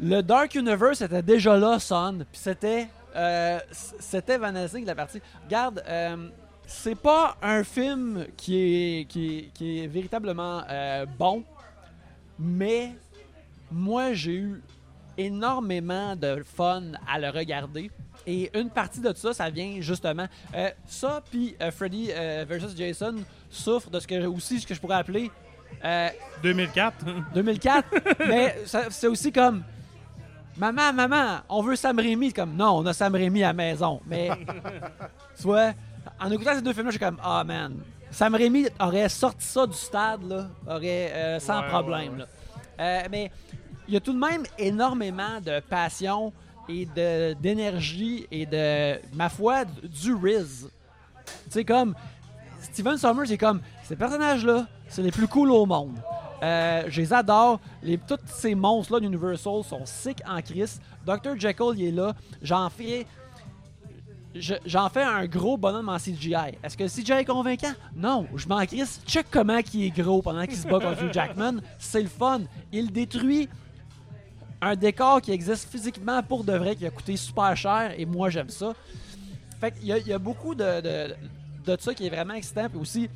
le 0.00 0.20
Dark 0.22 0.54
Universe 0.54 1.00
était 1.02 1.22
déjà 1.22 1.56
là, 1.56 1.78
son, 1.78 2.18
puis 2.18 2.40
c'était. 2.40 2.88
euh, 3.14 3.58
c'était 4.00 4.38
Van 4.38 4.54
Helsing 4.54 4.84
la 4.86 4.94
partie. 4.94 5.20
Regarde, 5.44 5.82
euh, 5.86 6.28
c'est 6.66 6.94
pas 6.94 7.36
un 7.42 7.62
film 7.62 8.26
qui 8.36 8.56
est, 9.00 9.04
qui 9.04 9.38
est, 9.38 9.42
qui 9.52 9.80
est 9.84 9.86
véritablement 9.86 10.62
euh, 10.70 11.04
bon, 11.18 11.44
mais 12.38 12.92
moi 13.70 14.12
j'ai 14.14 14.34
eu 14.36 14.62
énormément 15.18 16.16
de 16.16 16.42
fun 16.44 16.82
à 17.10 17.18
le 17.18 17.28
regarder. 17.30 17.90
Et 18.26 18.50
une 18.58 18.70
partie 18.70 19.00
de 19.00 19.12
ça, 19.14 19.34
ça 19.34 19.50
vient 19.50 19.76
justement. 19.80 20.26
euh, 20.54 20.70
ça, 20.86 21.22
puis 21.30 21.56
euh, 21.60 21.70
Freddy 21.72 22.10
versus 22.46 22.74
Jason 22.76 23.16
souffre 23.52 23.90
de 23.90 24.00
ce 24.00 24.06
que 24.06 24.26
aussi 24.26 24.60
ce 24.60 24.66
que 24.66 24.74
je 24.74 24.80
pourrais 24.80 24.96
appeler 24.96 25.30
euh, 25.84 26.08
2004. 26.42 27.04
2004. 27.34 27.88
mais 28.28 28.56
c'est 28.90 29.06
aussi 29.06 29.32
comme 29.32 29.62
Maman, 30.56 30.92
maman, 30.92 31.38
on 31.48 31.62
veut 31.62 31.76
Sam 31.76 31.98
Raimi. 31.98 32.30
Comme 32.32 32.54
non, 32.54 32.78
on 32.78 32.86
a 32.86 32.92
Sam 32.92 33.14
Raimi 33.14 33.42
à 33.42 33.48
la 33.48 33.52
maison. 33.54 34.00
Mais 34.06 34.28
tu 35.36 35.44
vois, 35.44 35.72
en 36.20 36.30
écoutant 36.30 36.54
ces 36.54 36.60
deux 36.62 36.74
films-là, 36.74 36.90
j'ai 36.92 36.98
comme 36.98 37.16
Ah 37.22 37.42
man, 37.42 37.76
Sam 38.10 38.34
Raimi 38.34 38.66
aurait 38.78 39.08
sorti 39.08 39.46
ça 39.46 39.66
du 39.66 39.72
stade, 39.76 40.28
là, 40.28 40.48
aurait 40.66 41.10
euh, 41.14 41.40
sans 41.40 41.62
Ouais, 41.62 41.68
problème. 41.68 42.12
ouais, 42.12 42.18
là. 42.18 42.26
Euh, 42.80 43.08
mais 43.10 43.30
il 43.88 43.94
y 43.94 43.96
a 43.96 44.00
tout 44.00 44.12
de 44.12 44.18
même 44.18 44.42
énormément 44.58 45.40
de 45.40 45.60
passion 45.60 46.32
et 46.68 46.84
de- 46.86 47.32
d'énergie 47.34 48.26
et 48.30 48.44
de, 48.44 49.00
ma 49.14 49.30
foi, 49.30 49.64
du 49.64 50.14
Riz. 50.14 50.66
Tu 51.44 51.50
sais, 51.50 51.64
comme 51.64 51.94
Steven 52.72 52.96
Sommers, 52.96 53.26
c'est 53.26 53.38
comme 53.38 53.60
ces 53.84 53.96
personnages-là, 53.96 54.66
c'est 54.88 55.02
les 55.02 55.10
plus 55.10 55.28
cool 55.28 55.50
au 55.50 55.66
monde. 55.66 55.96
Euh, 56.42 56.84
je 56.88 57.00
les 57.00 57.12
adore. 57.12 57.60
Les, 57.82 57.98
tous 57.98 58.16
ces 58.26 58.54
monstres-là 58.54 59.00
d'Universal 59.00 59.62
sont 59.62 59.82
sick 59.84 60.18
en 60.28 60.40
crise. 60.42 60.80
Dr. 61.06 61.38
Jekyll, 61.38 61.72
il 61.76 61.84
est 61.88 61.90
là. 61.92 62.14
J'en 62.42 62.68
fais. 62.68 63.06
je- 64.34 64.54
J'en 64.66 64.88
fais 64.88 65.02
un 65.02 65.26
gros 65.26 65.56
bonhomme 65.56 65.88
en 65.88 65.98
CGI. 65.98 66.56
Est-ce 66.64 66.76
que 66.76 66.82
le 66.84 66.88
CGI 66.88 67.12
est 67.20 67.24
convaincant? 67.24 67.72
Non, 67.94 68.26
je 68.34 68.48
m'en 68.48 68.64
crisse. 68.66 69.00
Check 69.06 69.26
comment 69.30 69.58
il 69.74 69.84
est 69.84 69.90
gros 69.90 70.20
pendant 70.22 70.44
qu'il 70.46 70.56
se 70.56 70.66
bat 70.66 70.80
contre 70.80 71.12
Jackman. 71.12 71.60
C'est 71.78 72.02
le 72.02 72.08
fun. 72.08 72.40
Il 72.72 72.90
détruit 72.90 73.48
un 74.60 74.74
décor 74.74 75.20
qui 75.20 75.30
existe 75.32 75.68
physiquement 75.70 76.22
pour 76.22 76.42
de 76.44 76.52
vrai, 76.54 76.74
qui 76.76 76.86
a 76.86 76.90
coûté 76.90 77.16
super 77.16 77.56
cher, 77.56 77.92
et 77.98 78.06
moi 78.06 78.30
j'aime 78.30 78.48
ça. 78.48 78.72
Fait 79.60 79.72
qu'il 79.72 79.86
y, 79.86 79.92
a- 79.92 79.98
il 79.98 80.06
y 80.08 80.12
a 80.12 80.18
beaucoup 80.18 80.54
de, 80.54 81.14
de 81.64 81.76
ça 81.80 81.94
qui 81.94 82.06
est 82.06 82.10
vraiment 82.10 82.34
excitant. 82.34 82.68
Puis 82.68 82.78
aussi, 82.80 83.08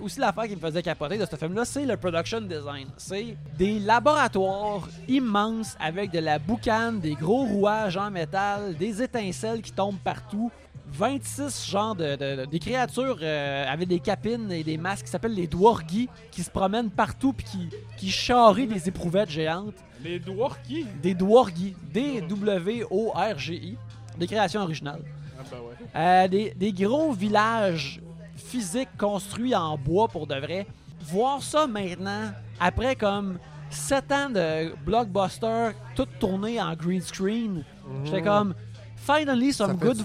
aussi 0.00 0.18
l'affaire 0.20 0.44
qui 0.48 0.56
me 0.56 0.60
faisait 0.60 0.82
capoter 0.82 1.18
de 1.18 1.26
ce 1.30 1.36
film-là, 1.36 1.64
c'est 1.64 1.84
le 1.86 1.96
production 1.96 2.40
design. 2.40 2.88
C'est 2.96 3.36
des 3.58 3.78
laboratoires 3.78 4.88
immenses 5.08 5.76
avec 5.80 6.10
de 6.10 6.18
la 6.18 6.38
boucane, 6.38 7.00
des 7.00 7.14
gros 7.14 7.44
rouages 7.44 7.96
en 7.96 8.10
métal, 8.10 8.74
des 8.76 9.02
étincelles 9.02 9.62
qui 9.62 9.72
tombent 9.72 9.98
partout. 10.02 10.50
26 10.94 11.70
genres 11.70 11.94
de, 11.94 12.16
de- 12.16 12.36
de- 12.42 12.44
des 12.44 12.58
créatures 12.58 13.16
euh, 13.22 13.64
avec 13.66 13.88
des 13.88 13.98
capines 14.00 14.52
et 14.52 14.62
des 14.62 14.76
masques 14.76 15.06
qui 15.06 15.10
s'appellent 15.10 15.32
les 15.34 15.46
Dwargis 15.46 16.10
qui 16.30 16.42
se 16.42 16.50
promènent 16.50 16.90
partout 16.90 17.32
puis 17.32 17.46
qui, 17.46 17.68
qui 17.96 18.10
charrient 18.10 18.66
des 18.66 18.88
éprouvettes 18.88 19.30
géantes. 19.30 19.74
Les 20.04 20.18
Dwarkies. 20.18 20.84
Des 21.02 21.14
Dwargis. 21.14 21.74
D-W-O-R-G-I. 21.94 23.76
Des 24.18 24.26
créations 24.26 24.60
originales. 24.62 25.00
Ah 25.44 25.48
ben 25.50 25.58
ouais. 25.58 26.24
Euh, 26.24 26.28
des, 26.28 26.54
des 26.54 26.72
gros 26.72 27.12
villages 27.12 28.00
physiques 28.36 28.96
construits 28.98 29.54
en 29.54 29.76
bois 29.78 30.08
pour 30.08 30.26
de 30.26 30.34
vrai. 30.34 30.66
Voir 31.00 31.42
ça 31.42 31.66
maintenant, 31.66 32.30
après 32.60 32.94
comme 32.96 33.38
7 33.70 34.12
ans 34.12 34.30
de 34.30 34.74
blockbuster, 34.84 35.70
tout 35.96 36.06
tourné 36.20 36.60
en 36.60 36.74
green 36.74 37.00
screen, 37.00 37.64
j'étais 38.04 38.22
comme, 38.22 38.54
finally 38.96 39.52
some 39.52 39.76
good, 39.76 39.98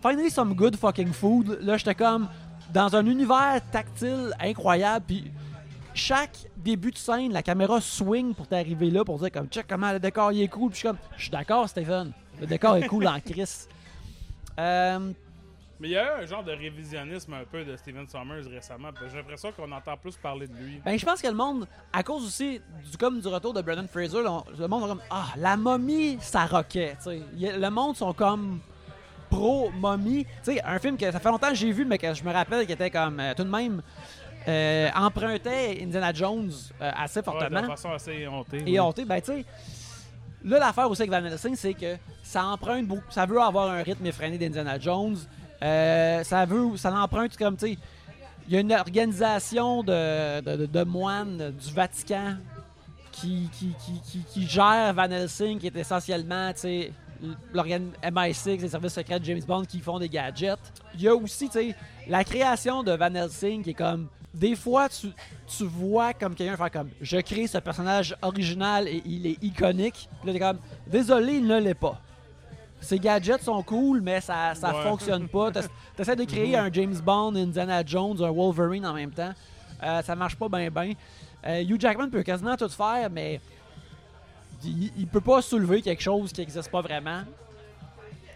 finally 0.00 0.30
some 0.30 0.54
good 0.54 0.76
fucking 0.76 1.12
food. 1.12 1.58
Là, 1.60 1.76
j'étais 1.76 1.94
comme 1.94 2.28
dans 2.72 2.94
un 2.96 3.04
univers 3.06 3.60
tactile 3.70 4.32
incroyable, 4.40 5.04
puis 5.06 5.30
chaque 5.92 6.46
début 6.56 6.90
de 6.90 6.96
scène, 6.98 7.32
la 7.32 7.42
caméra 7.42 7.80
swing 7.80 8.34
pour 8.34 8.46
t'arriver 8.46 8.90
là, 8.90 9.04
pour 9.04 9.18
dire 9.18 9.30
comme, 9.30 9.46
check 9.48 9.66
comment 9.68 9.92
le 9.92 10.00
décor 10.00 10.32
il 10.32 10.42
est 10.42 10.48
cool. 10.48 10.70
Puis 10.70 10.76
je 10.76 10.78
suis 10.80 10.88
comme, 10.88 10.98
je 11.16 11.22
suis 11.22 11.30
d'accord, 11.30 11.68
Stephen, 11.68 12.12
le 12.40 12.46
décor 12.46 12.76
est 12.76 12.86
cool 12.86 13.06
en 13.06 13.20
crise. 13.24 13.68
Euh, 14.58 14.98
Mais 15.80 15.88
il 15.88 15.90
y 15.92 15.96
a 15.96 16.18
eu 16.20 16.22
un 16.22 16.26
genre 16.26 16.44
de 16.44 16.52
révisionnisme 16.52 17.34
un 17.34 17.44
peu 17.44 17.64
de 17.64 17.76
Steven 17.76 18.06
Sommers 18.08 18.46
récemment. 18.48 18.90
J'ai 19.10 19.16
l'impression 19.16 19.50
qu'on 19.52 19.70
entend 19.72 19.96
plus 19.96 20.16
parler 20.16 20.46
de 20.46 20.54
lui. 20.54 20.80
Ben, 20.84 20.96
je 20.98 21.04
pense 21.04 21.20
que 21.20 21.26
le 21.28 21.34
monde, 21.34 21.66
à 21.92 22.02
cause 22.02 22.24
aussi 22.24 22.60
du 22.90 22.96
comme 22.96 23.20
du 23.20 23.28
retour 23.28 23.52
de 23.52 23.60
Brendan 23.62 23.88
Fraser, 23.88 24.18
on- 24.26 24.44
le 24.58 24.68
monde 24.68 24.84
est 24.84 24.88
comme 24.88 25.02
ah 25.10 25.26
la 25.36 25.56
momie 25.56 26.18
ça 26.20 26.46
roquait. 26.46 26.96
Le 27.06 27.68
monde 27.70 27.96
sont 27.96 28.12
comme 28.12 28.60
pro 29.30 29.70
momie. 29.72 30.24
Tu 30.44 30.54
sais, 30.54 30.62
un 30.64 30.78
film 30.78 30.96
que 30.96 31.10
ça 31.10 31.18
fait 31.18 31.28
longtemps 31.28 31.48
que 31.48 31.54
j'ai 31.56 31.72
vu, 31.72 31.84
mais 31.84 31.98
que 31.98 32.14
je 32.14 32.22
me 32.22 32.32
rappelle 32.32 32.64
qui 32.66 32.72
était 32.72 32.90
comme 32.90 33.18
euh, 33.18 33.34
tout 33.34 33.42
de 33.44 33.50
même 33.50 33.82
euh, 34.46 34.90
empruntait 34.94 35.78
Indiana 35.82 36.12
Jones 36.12 36.52
euh, 36.80 36.90
assez 36.94 37.18
Ouais, 37.18 37.24
de 37.26 37.30
fortement. 37.30 37.66
façon 37.66 37.90
assez 37.92 38.28
hontée. 38.28 38.62
Et 38.66 38.78
honté, 38.78 39.04
ben 39.04 39.20
tu 39.20 39.32
sais, 39.32 39.44
là 40.44 40.58
l'affaire 40.58 40.90
aussi 40.90 41.02
avec 41.02 41.10
Van 41.10 41.24
Helsing, 41.24 41.56
c'est 41.56 41.74
que 41.74 41.96
ça 42.22 42.44
emprunte 42.44 42.86
beaucoup, 42.86 43.10
ça 43.10 43.26
veut 43.26 43.40
avoir 43.40 43.70
un 43.70 43.82
rythme 43.82 44.06
effréné 44.06 44.38
d'Indiana 44.38 44.78
Jones. 44.78 45.16
Euh, 45.62 46.22
ça 46.24 46.44
veut, 46.44 46.76
ça 46.76 46.90
l'emprunte 46.90 47.36
comme 47.36 47.56
tu 47.56 47.66
sais, 47.66 47.78
il 48.46 48.54
y 48.54 48.56
a 48.56 48.60
une 48.60 48.72
organisation 48.72 49.82
de, 49.82 50.66
de, 50.66 50.84
moines 50.84 51.52
du 51.52 51.72
Vatican 51.72 52.36
qui, 53.10 53.48
qui, 53.52 53.74
qui, 53.84 54.00
qui, 54.02 54.24
qui 54.24 54.46
gère 54.46 54.92
Van 54.94 55.10
Helsing, 55.10 55.58
qui 55.58 55.68
est 55.68 55.76
essentiellement, 55.76 56.52
tu 56.52 56.60
sais, 56.60 56.92
l'organe 57.52 57.92
MI6, 58.02 58.60
les 58.60 58.68
services 58.68 58.92
secrets 58.92 59.18
de 59.20 59.24
James 59.24 59.40
Bond 59.46 59.64
qui 59.64 59.80
font 59.80 59.98
des 59.98 60.08
gadgets. 60.08 60.58
Il 60.94 61.02
y 61.02 61.08
a 61.08 61.14
aussi, 61.14 61.46
tu 61.46 61.52
sais, 61.52 61.74
la 62.08 62.24
création 62.24 62.82
de 62.82 62.92
Van 62.92 63.14
Helsing 63.14 63.62
qui 63.62 63.70
est 63.70 63.74
comme. 63.74 64.08
Des 64.34 64.56
fois, 64.56 64.88
tu, 64.88 65.08
tu 65.46 65.64
vois 65.64 66.12
comme 66.12 66.34
quelqu'un 66.34 66.56
faire 66.56 66.70
comme 66.70 66.90
je 67.00 67.18
crée 67.18 67.46
ce 67.46 67.58
personnage 67.58 68.16
original 68.20 68.88
et 68.88 69.00
il 69.06 69.26
est 69.28 69.42
iconique. 69.42 70.08
Puis 70.20 70.26
là, 70.26 70.32
t'es 70.32 70.38
comme 70.40 70.58
désolé, 70.86 71.34
il 71.34 71.46
ne 71.46 71.60
l'est 71.60 71.74
pas. 71.74 72.00
Ses 72.80 72.98
gadgets 72.98 73.42
sont 73.42 73.62
cool, 73.62 74.00
mais 74.02 74.20
ça, 74.20 74.54
ça 74.56 74.74
Ouais. 74.76 74.82
fonctionne 74.82 75.28
pas. 75.28 75.50
T'ess- 75.52 75.68
T'essaies 75.96 76.16
de 76.16 76.24
créer 76.24 76.56
un 76.56 76.70
James 76.72 76.96
Bond, 76.96 77.34
Indiana 77.36 77.82
Jones, 77.86 78.20
un 78.22 78.30
Wolverine 78.32 78.84
en 78.84 78.92
même 78.92 79.12
temps. 79.12 79.32
Euh, 79.82 80.02
ça 80.02 80.16
marche 80.16 80.34
pas 80.36 80.48
bien, 80.48 80.68
bien. 80.70 80.92
Hugh 81.62 81.80
Jackman 81.80 82.10
peut 82.10 82.22
quasiment 82.22 82.56
tout 82.56 82.68
faire, 82.68 83.08
mais 83.10 83.40
il, 84.64 84.90
il 84.96 85.06
peut 85.06 85.20
pas 85.20 85.42
soulever 85.42 85.80
quelque 85.82 86.02
chose 86.02 86.32
qui 86.32 86.40
n'existe 86.40 86.70
pas 86.70 86.80
vraiment. 86.80 87.20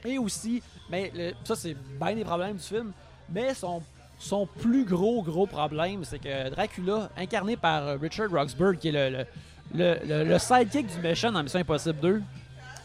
Et 0.04 0.18
aussi, 0.18 0.62
mais 0.90 1.10
le- 1.14 1.32
ça 1.44 1.56
c'est 1.56 1.74
bien 1.98 2.14
des 2.14 2.24
problèmes 2.24 2.56
du 2.56 2.62
film, 2.62 2.92
mais 3.30 3.52
son, 3.54 3.82
son 4.18 4.46
plus 4.46 4.84
gros 4.84 5.22
gros 5.22 5.46
problème, 5.46 6.04
c'est 6.04 6.18
que 6.18 6.50
Dracula, 6.50 7.08
incarné 7.16 7.56
par 7.56 7.86
euh, 7.86 7.96
Richard 8.00 8.30
Roxburgh, 8.30 8.76
qui 8.78 8.88
est 8.88 9.10
le, 9.10 9.18
le, 9.18 9.26
le, 9.74 9.98
le- 10.06 10.24
le 10.24 10.38
sidekick 10.38 10.86
du 10.88 10.98
méchant 11.00 11.30
dans 11.32 11.42
Mission 11.42 11.60
Impossible 11.60 12.00
2, 12.00 12.22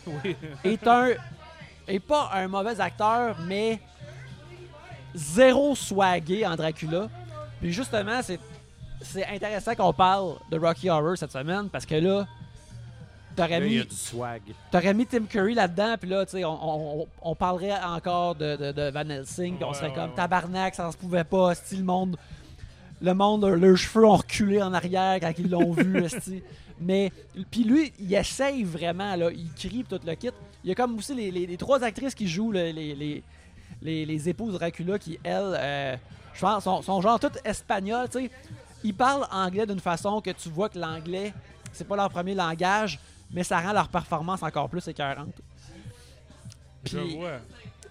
Oui. 0.08 0.36
est 0.64 0.88
un 0.88 1.10
est 1.88 2.00
pas 2.00 2.30
un 2.34 2.48
mauvais 2.48 2.80
acteur, 2.80 3.36
mais 3.48 3.80
zéro 5.14 5.76
swagué 5.76 6.46
en 6.46 6.56
Dracula. 6.56 7.10
Puis 7.60 7.72
justement, 7.72 8.22
c'est 8.22 8.40
c'est 9.02 9.26
intéressant 9.28 9.76
qu'on 9.76 9.92
parle 9.92 10.36
de 10.50 10.58
Rocky 10.58 10.90
Horror 10.90 11.18
cette 11.18 11.32
semaine 11.32 11.68
parce 11.70 11.86
que 11.86 11.96
là, 11.96 12.26
t'aurais 13.36 13.60
mis 13.62 13.86
du 13.86 13.96
swag. 13.96 14.42
T'aurais 14.72 14.94
mis 14.94 15.06
Tim 15.06 15.24
Curry 15.26 15.54
là-dedans, 15.54 15.96
puis 16.00 16.10
là, 16.10 16.26
tu 16.26 16.32
sais, 16.34 16.46
on, 16.46 17.02
on- 17.02 17.08
on 17.22 17.36
parlerait 17.36 17.82
encore 17.84 18.36
de, 18.36 18.56
de- 18.56 18.72
de 18.72 18.92
Van 18.92 19.10
Helsing, 19.10 19.56
puis 19.56 19.64
on 19.66 19.74
serait 19.74 19.94
comme 19.94 20.14
tabarnak, 20.14 20.76
ça 20.76 20.92
se 20.92 20.98
pouvait 20.98 21.24
pas, 21.24 21.54
style 21.56 21.80
le 21.80 21.86
monde. 21.86 22.18
Le 23.02 23.14
monde, 23.14 23.44
leurs 23.46 23.78
cheveux 23.78 24.06
ont 24.06 24.16
reculé 24.16 24.62
en 24.62 24.74
arrière 24.74 25.20
quand 25.20 25.34
ils 25.38 25.50
l'ont 25.50 25.74
vu. 25.74 26.04
Mais, 26.80 27.12
puis 27.52 27.64
lui, 27.64 27.94
il 28.00 28.14
essaye 28.14 28.64
vraiment, 28.64 29.16
là, 29.16 29.30
il 29.32 29.52
crie 29.54 29.86
tout 29.88 30.00
le 30.06 30.16
kit. 30.16 30.30
Il 30.64 30.70
y 30.70 30.72
a 30.72 30.76
comme 30.76 30.98
aussi 30.98 31.14
les, 31.14 31.30
les- 31.32 31.46
les 31.46 31.58
trois 31.58 31.84
actrices 31.84 32.16
qui 32.16 32.28
jouent 32.28 32.52
le- 32.52 32.72
les, 32.72 32.96
les, 32.96 33.24
les, 33.82 34.06
les 34.06 34.30
épouses 34.30 34.54
de 34.54 34.58
Dracula 34.58 34.98
qui, 34.98 35.20
elles, 35.24 35.56
euh, 35.58 35.96
je 36.34 36.42
pense, 36.42 36.64
sont, 36.64 36.82
sont 36.82 37.00
genre 37.02 37.20
toutes 37.20 37.38
espagnoles, 37.46 38.10
tu 38.10 38.24
sais. 38.24 38.32
Ils 38.86 38.94
parlent 38.94 39.28
anglais 39.32 39.66
d'une 39.66 39.80
façon 39.80 40.20
que 40.20 40.32
tu 40.32 40.50
vois 40.50 40.68
que 40.68 40.78
l'anglais, 40.80 41.34
c'est 41.72 41.88
pas 41.88 41.96
leur 41.96 42.10
premier 42.10 42.34
langage, 42.36 43.00
mais 43.34 43.44
ça 43.44 43.60
rend 43.60 43.74
leur 43.74 43.90
performance 43.90 44.42
encore 44.44 44.70
plus 44.70 44.88
écœurante. 44.88 45.36
Je 46.86 46.98
Puis- 46.98 47.16
vois. 47.18 47.40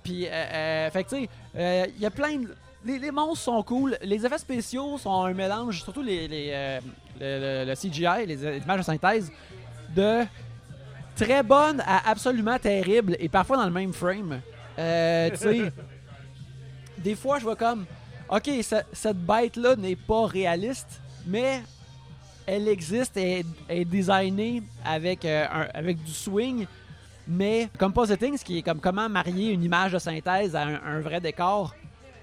Puis, 0.02 0.26
euh, 0.26 0.30
euh, 0.32 0.90
fait 0.90 1.04
que 1.04 1.08
tu 1.10 1.16
sais, 1.22 1.28
euh, 1.56 1.86
il 1.94 2.00
y 2.02 2.06
a 2.06 2.10
plein 2.10 2.36
de. 2.38 2.54
Les, 2.84 2.98
les 2.98 3.10
monstres 3.12 3.44
sont 3.44 3.62
cool. 3.62 3.96
Les 4.02 4.26
effets 4.26 4.38
spéciaux 4.38 4.98
sont 4.98 5.22
un 5.22 5.32
mélange, 5.32 5.82
surtout 5.84 6.02
les, 6.02 6.26
les, 6.26 6.50
euh, 6.52 6.80
le, 7.20 7.64
le- 7.64 7.70
le 7.70 7.74
CGI, 7.76 8.26
les, 8.26 8.34
les 8.36 8.56
images 8.58 8.78
de 8.80 8.84
synthèse, 8.84 9.30
de 9.94 10.24
très 11.14 11.44
bonne 11.44 11.80
à 11.86 12.10
absolument 12.10 12.58
terrible 12.58 13.16
et 13.20 13.28
parfois 13.28 13.56
dans 13.58 13.66
le 13.66 13.70
même 13.70 13.92
frame. 13.92 14.40
Euh, 14.78 15.30
tu 15.30 15.36
sais, 15.36 15.72
des 16.98 17.14
fois, 17.14 17.38
je 17.38 17.44
vois 17.44 17.54
comme, 17.56 17.86
ok, 18.28 18.50
ce- 18.62 18.82
cette 18.92 19.18
bête-là 19.24 19.76
n'est 19.76 19.94
pas 19.94 20.26
réaliste, 20.26 21.00
mais 21.26 21.62
elle 22.46 22.68
existe 22.68 23.16
et 23.16 23.44
est 23.68 23.84
designée 23.84 24.62
avec, 24.84 25.24
euh, 25.24 25.46
un- 25.50 25.68
avec 25.74 26.02
du 26.02 26.12
swing. 26.12 26.66
Mais 27.28 27.68
compositing, 27.78 28.36
ce 28.36 28.44
qui 28.44 28.58
est 28.58 28.62
comme 28.62 28.80
comment 28.80 29.08
marier 29.08 29.50
une 29.52 29.62
image 29.62 29.92
de 29.92 29.98
synthèse 29.98 30.56
à 30.56 30.62
un, 30.62 30.80
un 30.84 31.00
vrai 31.00 31.20
décor, 31.20 31.74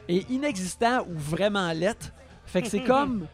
est 0.09 0.30
inexistant 0.30 1.05
ou 1.07 1.17
vraiment 1.17 1.72
lettre. 1.72 2.11
Fait 2.45 2.61
que 2.61 2.67
c'est 2.67 2.84
comme. 2.84 3.26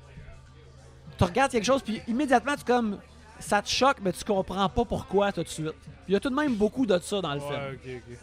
Tu 1.18 1.24
regardes 1.24 1.52
quelque 1.52 1.66
chose, 1.66 1.82
puis 1.82 2.02
immédiatement, 2.08 2.56
tu 2.56 2.64
comme. 2.66 2.98
Ça 3.40 3.62
te 3.62 3.68
choque, 3.70 3.98
mais 4.02 4.14
tu 4.14 4.24
comprends 4.24 4.70
pas 4.70 4.86
pourquoi 4.86 5.32
tout 5.32 5.44
de 5.44 5.48
suite. 5.50 5.74
Puis 5.74 6.10
il 6.10 6.14
y 6.14 6.16
a 6.16 6.20
tout 6.20 6.30
de 6.30 6.36
même 6.36 6.56
beaucoup 6.56 6.86
de 6.86 6.98
ça 7.00 7.20
dans 7.20 7.34
le 7.34 7.40
film. 7.42 7.52
Ouais, 7.52 7.74
ok, 7.74 8.02
ok. 8.10 8.18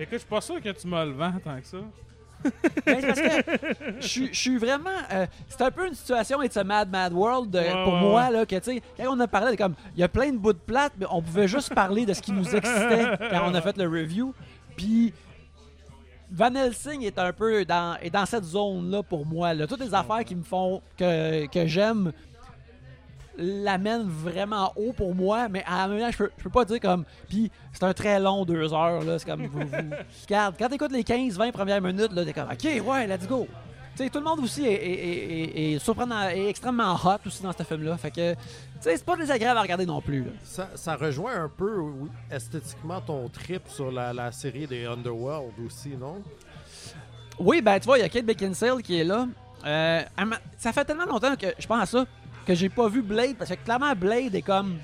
Écoute, 0.00 0.12
je 0.12 0.18
suis 0.18 0.26
pas 0.28 0.40
sûr 0.40 0.62
que 0.62 0.68
tu 0.70 0.86
me 0.86 1.04
le 1.04 1.10
vends 1.12 1.32
tant 1.44 1.60
que 1.60 1.66
ça. 1.66 1.78
Ben, 2.86 2.98
c'est 3.00 3.06
parce 3.06 3.20
que 3.20 3.66
je 4.00 4.06
suis- 4.06 4.28
je 4.32 4.38
suis 4.38 4.56
vraiment. 4.58 4.90
euh, 5.12 5.26
c'est 5.48 5.62
un 5.62 5.70
peu 5.70 5.86
une 5.88 5.94
situation 5.94 6.42
It's 6.42 6.56
a 6.56 6.64
Mad 6.64 6.90
Mad 6.90 7.12
World 7.12 7.54
Ouais, 7.54 7.72
pour 7.84 7.92
ouais, 7.94 8.00
moi, 8.00 8.30
là, 8.30 8.46
que 8.46 8.56
tu 8.56 8.62
sais, 8.76 8.82
quand 8.96 9.14
on 9.16 9.20
a 9.20 9.26
parlé, 9.28 9.56
comme, 9.56 9.74
il 9.96 10.00
y 10.00 10.04
a 10.04 10.08
plein 10.08 10.30
de 10.30 10.38
bouts 10.38 10.52
de 10.52 10.58
plate, 10.58 10.92
mais 10.98 11.06
on 11.10 11.20
pouvait 11.22 11.48
juste 11.48 11.74
parler 11.74 12.06
de 12.06 12.12
ce 12.14 12.22
qui 12.22 12.32
nous 12.32 12.44
excitait 12.54 13.04
quand 13.30 13.42
on 13.50 13.54
a 13.54 13.60
fait 13.60 13.76
le 13.76 13.88
review. 13.88 14.34
Puis. 14.76 15.12
Van 16.30 16.54
Helsing 16.54 17.00
est 17.04 17.18
un 17.18 17.32
peu 17.32 17.64
dans, 17.64 17.96
est 18.02 18.10
dans 18.10 18.26
cette 18.26 18.44
zone-là 18.44 19.02
pour 19.02 19.24
moi. 19.24 19.54
Là. 19.54 19.66
Toutes 19.66 19.80
les 19.80 19.94
affaires 19.94 20.22
qui 20.26 20.34
me 20.36 20.42
font 20.42 20.82
que, 20.98 21.46
que 21.46 21.66
j'aime 21.66 22.12
l'amènent 23.38 24.08
vraiment 24.08 24.72
haut 24.76 24.92
pour 24.92 25.14
moi, 25.14 25.48
mais 25.48 25.62
à 25.66 25.86
la 25.86 25.88
même 25.88 26.00
temps, 26.00 26.10
je 26.10 26.18
peux, 26.18 26.30
je 26.36 26.42
peux 26.42 26.50
pas 26.50 26.64
dire 26.64 26.80
comme. 26.80 27.04
Puis 27.28 27.50
c'est 27.72 27.84
un 27.84 27.94
très 27.94 28.18
long 28.20 28.44
deux 28.44 28.74
heures. 28.74 29.02
là. 29.04 29.18
C'est 29.18 29.24
comme. 29.26 29.46
Vous, 29.46 29.60
vous- 29.60 29.66
Regarde, 30.26 30.56
quand 30.58 30.68
t'écoutes 30.68 30.92
les 30.92 31.02
15-20 31.04 31.52
premières 31.52 31.80
minutes, 31.80 32.12
là, 32.12 32.24
t'es 32.24 32.32
comme 32.32 32.48
OK, 32.50 32.64
ouais, 32.86 33.06
let's 33.06 33.26
go. 33.28 33.46
Tu 33.96 34.04
sais, 34.04 34.10
tout 34.10 34.18
le 34.18 34.24
monde 34.24 34.40
aussi 34.40 34.64
est, 34.64 34.72
est- 34.72 35.08
est- 35.08 35.32
est- 35.70 35.72
est 35.74 35.78
surprenant, 35.80 36.28
est 36.28 36.48
extrêmement 36.48 36.94
hot 36.94 37.18
aussi 37.26 37.42
dans 37.42 37.52
ce 37.52 37.62
film-là. 37.64 37.96
Fait 37.96 38.10
que, 38.12 38.32
tu 38.34 38.38
sais, 38.80 38.96
c'est 38.96 39.04
pas 39.04 39.16
désagréable 39.16 39.58
à 39.58 39.62
regarder 39.62 39.86
non 39.86 40.00
plus. 40.00 40.20
là. 40.24 40.30
Ça, 40.44 40.68
ça 40.76 40.94
rejoint 40.94 41.34
un 41.44 41.48
peu 41.48 41.78
oui, 41.78 42.08
esthétiquement 42.30 43.00
ton 43.00 43.28
trip 43.28 43.62
sur 43.68 43.90
la, 43.90 44.12
la 44.12 44.30
série 44.30 44.66
des 44.68 44.84
Underworld 44.86 45.52
aussi, 45.66 45.96
non? 45.96 46.22
Oui, 47.40 47.60
ben 47.60 47.78
tu 47.78 47.86
vois, 47.86 47.98
il 47.98 48.02
y 48.02 48.04
a 48.04 48.08
Kate 48.08 48.24
Beckinsale 48.24 48.82
qui 48.82 49.00
est 49.00 49.04
là. 49.04 49.26
Euh, 49.66 50.02
ça 50.56 50.72
fait 50.72 50.84
tellement 50.84 51.04
longtemps 51.06 51.34
que 51.36 51.46
je 51.58 51.66
pense 51.66 51.82
à 51.82 51.86
ça 51.86 52.04
que 52.48 52.54
j'ai 52.54 52.68
pas 52.68 52.88
vu 52.88 53.02
Blade 53.02 53.36
parce 53.36 53.50
que 53.50 53.56
clairement 53.56 53.94
Blade 53.94 54.34
est 54.34 54.42
comme 54.42 54.78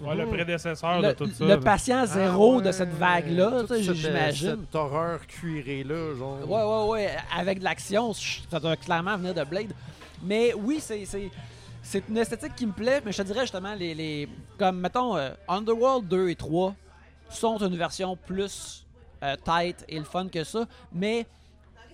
Ouais, 0.00 0.14
le 0.14 0.26
prédécesseur 0.26 1.02
le, 1.02 1.08
de 1.08 1.12
tout 1.12 1.30
ça. 1.30 1.44
le 1.44 1.60
patient 1.60 2.06
zéro 2.06 2.54
Ah 2.54 2.56
ouais, 2.56 2.62
de 2.64 2.72
cette 2.72 2.94
vague-là, 2.94 3.64
j'imagine. 3.80 4.56
Cette 4.62 4.74
horreur 4.74 5.26
cuirée-là, 5.26 6.14
genre. 6.16 6.38
Ouais, 6.48 6.62
ouais, 6.62 6.90
ouais. 7.04 7.16
Avec 7.36 7.58
de 7.58 7.64
l'action, 7.64 8.14
ça 8.14 8.58
doit 8.58 8.76
clairement 8.76 9.16
venir 9.18 9.34
de 9.34 9.44
Blade. 9.44 9.72
Mais 10.24 10.54
oui, 10.54 10.78
c'est. 10.80 11.04
c'est- 11.04 11.30
C'est 11.82 12.04
une 12.10 12.18
esthétique 12.18 12.54
qui 12.54 12.66
me 12.66 12.72
plaît, 12.72 13.00
mais 13.04 13.10
je 13.10 13.16
te 13.22 13.26
dirais 13.26 13.40
justement, 13.40 13.74
les, 13.74 13.94
les 13.94 14.28
comme 14.58 14.78
mettons, 14.80 15.16
euh, 15.16 15.30
Underworld 15.48 16.06
2 16.08 16.28
et 16.28 16.34
3 16.36 16.74
sont 17.30 17.56
une 17.58 17.74
version 17.74 18.16
plus 18.16 18.86
euh, 19.22 19.34
tight 19.42 19.82
et 19.88 19.98
le 19.98 20.04
fun 20.04 20.28
que 20.28 20.44
ça, 20.44 20.66
mais 20.92 21.26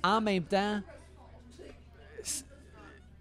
en 0.03 0.21
même 0.21 0.43
temps, 0.43 0.81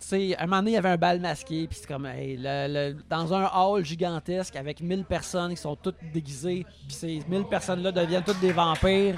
sais, 0.05 0.35
à 0.37 0.43
un 0.43 0.45
moment 0.45 0.57
donné, 0.57 0.71
il 0.71 0.73
y 0.75 0.77
avait 0.77 0.89
un 0.89 0.97
bal 0.97 1.19
masqué, 1.19 1.67
puis 1.67 1.77
c'est 1.79 1.87
comme, 1.87 2.05
hey, 2.05 2.37
le- 2.37 2.67
le- 2.93 2.97
dans 3.09 3.33
un 3.33 3.45
hall 3.53 3.83
gigantesque 3.85 4.55
avec 4.55 4.81
1000 4.81 5.03
personnes 5.05 5.51
qui 5.51 5.57
sont 5.61 5.75
toutes 5.75 5.97
déguisées, 6.13 6.65
puis 6.87 6.95
ces 6.95 7.21
1000 7.27 7.45
personnes-là 7.45 7.91
deviennent 7.91 8.23
toutes 8.23 8.39
des 8.39 8.51
vampires. 8.51 9.15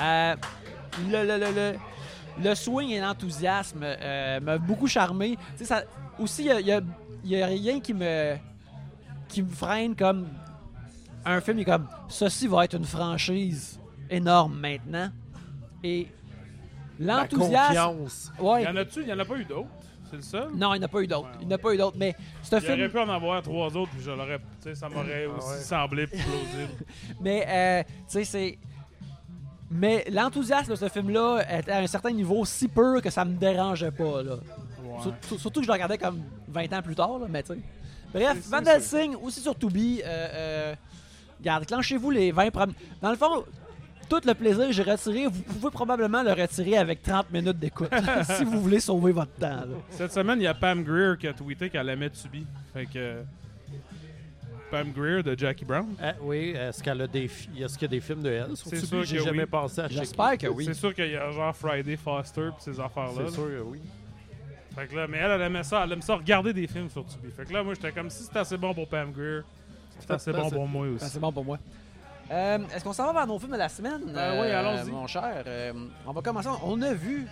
Euh, 0.00 0.34
le, 1.10 1.24
le, 1.26 1.38
le, 1.38 1.52
le, 1.54 1.78
le 2.42 2.54
swing 2.54 2.90
et 2.90 3.00
l'enthousiasme 3.00 3.80
euh, 3.82 4.40
m'a 4.40 4.58
beaucoup 4.58 4.86
charmé. 4.86 5.36
Tu 5.56 5.58
sais, 5.58 5.64
ça, 5.66 5.82
aussi, 6.18 6.42
il 6.42 6.46
y 6.48 6.50
a, 6.50 6.60
il 6.60 6.66
y 6.66 6.72
a- 6.72 6.80
il 7.24 7.30
y 7.30 7.40
a 7.42 7.46
rien 7.46 7.78
qui 7.80 7.94
me, 7.94 8.34
qui 9.28 9.42
me 9.42 9.48
freine 9.50 9.94
comme 9.94 10.26
un 11.24 11.40
film 11.40 11.60
est 11.60 11.64
comme 11.64 11.86
ceci 12.08 12.48
va 12.48 12.64
être 12.64 12.74
une 12.76 12.84
franchise 12.84 13.78
énorme 14.10 14.58
maintenant. 14.58 15.08
Et 15.84 16.08
La 16.98 17.18
l'enthousiasme. 17.22 17.66
confiance. 17.74 18.32
Ouais. 18.40 18.64
Y 18.64 18.68
en 18.68 18.76
a-tu? 18.76 19.04
Y 19.04 19.12
en 19.12 19.18
a 19.20 19.24
pas 19.24 19.36
eu 19.36 19.44
d'autres? 19.44 19.68
C'est 20.12 20.16
le 20.16 20.22
seul? 20.22 20.48
Non, 20.54 20.74
il 20.74 20.78
n'y 20.78 20.84
en 20.84 20.86
a 20.86 20.88
pas 20.88 21.00
eu 21.00 21.06
d'autres. 21.06 21.28
Il 21.40 21.46
n'y 21.48 21.52
en 21.54 21.56
a 21.56 21.58
pas 21.58 21.72
eu 21.72 21.78
d'autres. 21.78 21.96
Mais 21.98 22.14
c'est 22.42 22.54
un 22.56 22.58
Il 22.60 22.66
aurait 22.66 22.76
film. 22.76 22.90
pu 22.90 22.98
en 22.98 23.08
avoir 23.08 23.42
trois 23.42 23.74
autres, 23.76 23.90
puis 23.92 24.02
je 24.02 24.10
l'aurais. 24.10 24.38
Tu 24.38 24.44
sais, 24.60 24.74
ça 24.74 24.88
m'aurait 24.90 25.26
Ah 25.26 25.38
aussi 25.38 25.48
ouais. 25.48 25.56
semblé 25.60 26.06
plus 26.06 26.18
plausible. 26.18 26.72
Mais, 27.22 27.46
euh, 27.48 27.82
tu 27.82 27.88
sais, 28.08 28.24
c'est. 28.24 28.58
Mais 29.70 30.04
l'enthousiasme 30.10 30.70
de 30.72 30.76
ce 30.76 30.88
film-là 30.90 31.44
était 31.58 31.72
à 31.72 31.78
un 31.78 31.86
certain 31.86 32.10
niveau 32.10 32.44
si 32.44 32.68
peu 32.68 33.00
que 33.00 33.08
ça 33.08 33.24
me 33.24 33.36
dérangeait 33.38 33.90
pas. 33.90 34.22
Là. 34.22 34.34
Ouais. 34.84 35.14
Sur- 35.28 35.40
Surtout 35.40 35.60
que 35.60 35.64
je 35.66 35.68
le 35.68 35.72
regardais 35.72 35.96
comme 35.96 36.22
20 36.48 36.70
ans 36.74 36.82
plus 36.82 36.94
tard, 36.94 37.18
là, 37.18 37.26
mais 37.28 37.42
tu 37.42 37.54
sais. 37.54 37.58
Bref, 38.12 38.36
Van 38.50 38.62
Helsing, 38.62 39.16
aussi 39.16 39.40
sur 39.40 39.56
Tubi. 39.58 40.02
Euh, 40.04 40.06
euh, 40.06 40.74
regarde, 41.40 41.64
clenchez-vous 41.64 42.10
les 42.10 42.30
20 42.32 42.50
premiers. 42.50 42.74
Dans 43.00 43.10
le 43.10 43.16
fond, 43.16 43.44
tout 44.20 44.28
le 44.28 44.34
plaisir 44.34 44.66
que 44.66 44.72
j'ai 44.72 44.82
retiré, 44.82 45.26
vous 45.26 45.42
pouvez 45.42 45.70
probablement 45.70 46.22
le 46.22 46.32
retirer 46.32 46.76
avec 46.76 47.02
30 47.02 47.30
minutes 47.32 47.58
d'écoute. 47.58 47.88
si 48.36 48.44
vous 48.44 48.60
voulez 48.60 48.80
sauver 48.80 49.12
votre 49.12 49.32
temps. 49.32 49.48
là. 49.48 49.66
Cette 49.90 50.12
semaine, 50.12 50.38
il 50.40 50.44
y 50.44 50.46
a 50.46 50.54
Pam 50.54 50.82
Greer 50.82 51.16
qui 51.18 51.26
a 51.28 51.32
tweeté 51.32 51.70
qu'elle 51.70 51.88
aimait 51.88 52.10
Tubi. 52.10 52.44
Fait 52.74 52.86
que. 52.86 53.22
Pam 54.70 54.90
Greer 54.90 55.22
de 55.22 55.38
Jackie 55.38 55.64
Brown. 55.66 55.86
Ah, 56.02 56.14
oui, 56.22 56.54
est-ce 56.56 56.82
qu'elle 56.82 57.00
a 57.02 57.06
des 57.06 57.28
fi- 57.28 57.48
est-ce 57.62 57.74
qu'il 57.78 57.82
y 57.82 57.90
a 57.90 57.96
des 57.96 58.00
films 58.00 58.22
de 58.22 58.30
elle 58.30 58.56
sur 58.56 58.68
C'est 58.68 58.76
Tubi? 58.76 58.86
sûr 58.88 59.04
J'ai 59.04 59.16
que 59.18 59.24
jamais 59.24 59.42
oui. 59.42 59.48
pensé 59.50 59.80
à 59.80 59.88
checker. 59.88 59.98
J'espère 60.00 60.38
que 60.38 60.46
oui. 60.48 60.64
C'est 60.64 60.74
sûr 60.74 60.94
qu'il 60.94 61.10
y 61.10 61.16
a 61.16 61.30
genre 61.30 61.54
Friday 61.54 61.96
Foster 61.96 62.48
pis 62.56 62.64
ces 62.64 62.80
affaires-là. 62.80 63.24
C'est 63.26 63.34
sûr 63.34 63.46
que 63.48 63.60
oui. 63.62 63.80
Fait 64.74 64.86
que 64.86 64.96
là, 64.96 65.06
mais 65.06 65.18
elle, 65.18 65.30
elle 65.32 65.42
aimait 65.42 65.62
ça. 65.62 65.82
Elle 65.84 65.92
aime 65.92 66.00
ça 66.02 66.14
regarder 66.16 66.52
des 66.54 66.66
films 66.66 66.88
sur 66.88 67.04
Tubi. 67.04 67.30
Fait 67.36 67.44
que 67.44 67.52
là, 67.52 67.62
moi, 67.62 67.74
j'étais 67.74 67.92
comme 67.92 68.08
si 68.08 68.22
c'était 68.22 68.38
assez 68.38 68.56
bon 68.56 68.72
pour 68.72 68.88
Pam 68.88 69.10
Greer. 69.12 69.42
C'est 69.98 70.10
assez 70.10 70.32
bon 70.32 70.48
pour 70.50 70.66
moi 70.66 70.86
aussi. 70.86 71.04
c'est 71.06 71.20
bon 71.20 71.32
pour 71.32 71.44
moi. 71.44 71.58
Euh, 72.32 72.58
Est-ce 72.74 72.82
qu'on 72.84 72.92
s'en 72.92 73.06
va 73.06 73.12
vers 73.12 73.26
nos 73.26 73.38
films 73.38 73.52
de 73.52 73.58
la 73.58 73.68
semaine? 73.68 74.00
Ben 74.06 74.40
oui, 74.40 74.50
allons-y. 74.50 74.90
Mon 74.90 75.06
cher, 75.06 75.42
Euh, 75.46 75.72
on 76.06 76.12
va 76.12 76.22
commencer. 76.22 76.48
On 76.64 76.80
a 76.80 76.94
vu, 76.94 77.26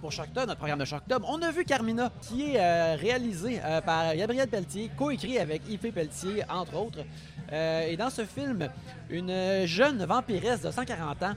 pour 0.00 0.10
Shocktober, 0.10 0.46
notre 0.46 0.58
programme 0.58 0.80
de 0.80 0.84
Shocktober, 0.84 1.24
on 1.28 1.40
a 1.42 1.50
vu 1.52 1.64
Carmina, 1.64 2.10
qui 2.20 2.54
est 2.54 2.60
euh, 2.60 2.96
réalisé 2.96 3.60
euh, 3.64 3.80
par 3.80 4.14
Gabriel 4.16 4.48
Pelletier, 4.48 4.90
coécrit 4.96 5.38
avec 5.38 5.62
Yves 5.68 5.92
Pelletier, 5.92 6.42
entre 6.50 6.74
autres. 6.76 7.04
Euh, 7.52 7.86
et 7.86 7.96
dans 7.96 8.10
ce 8.10 8.24
film, 8.24 8.68
une 9.08 9.64
jeune 9.66 10.04
vampiresse 10.04 10.62
de 10.62 10.70
140 10.72 11.22
ans 11.22 11.34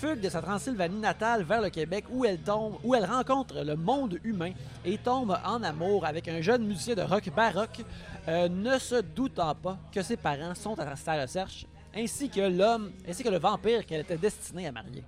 fugue 0.00 0.20
de 0.20 0.28
sa 0.28 0.42
Transylvanie 0.42 0.98
natale 0.98 1.44
vers 1.44 1.60
le 1.62 1.70
Québec 1.70 2.06
où 2.10 2.24
elle 2.24 2.38
tombe, 2.40 2.74
où 2.82 2.96
elle 2.96 3.04
rencontre 3.04 3.62
le 3.62 3.76
monde 3.76 4.18
humain 4.24 4.50
et 4.84 4.98
tombe 4.98 5.38
en 5.44 5.62
amour 5.62 6.04
avec 6.04 6.26
un 6.26 6.40
jeune 6.40 6.64
musicien 6.66 6.96
de 6.96 7.02
rock 7.02 7.30
baroque, 7.34 7.80
euh, 8.26 8.48
ne 8.48 8.76
se 8.80 8.96
doutant 9.00 9.54
pas 9.54 9.78
que 9.92 10.02
ses 10.02 10.16
parents 10.16 10.56
sont 10.56 10.76
à 10.80 10.96
sa 10.96 11.22
recherche, 11.22 11.64
ainsi 11.96 12.28
que 12.28 12.40
l'homme, 12.40 12.92
ainsi 13.08 13.22
que 13.22 13.28
le 13.28 13.38
vampire 13.38 13.84
qu'elle 13.86 14.00
était 14.00 14.16
destinée 14.16 14.66
à 14.66 14.72
marier. 14.72 15.04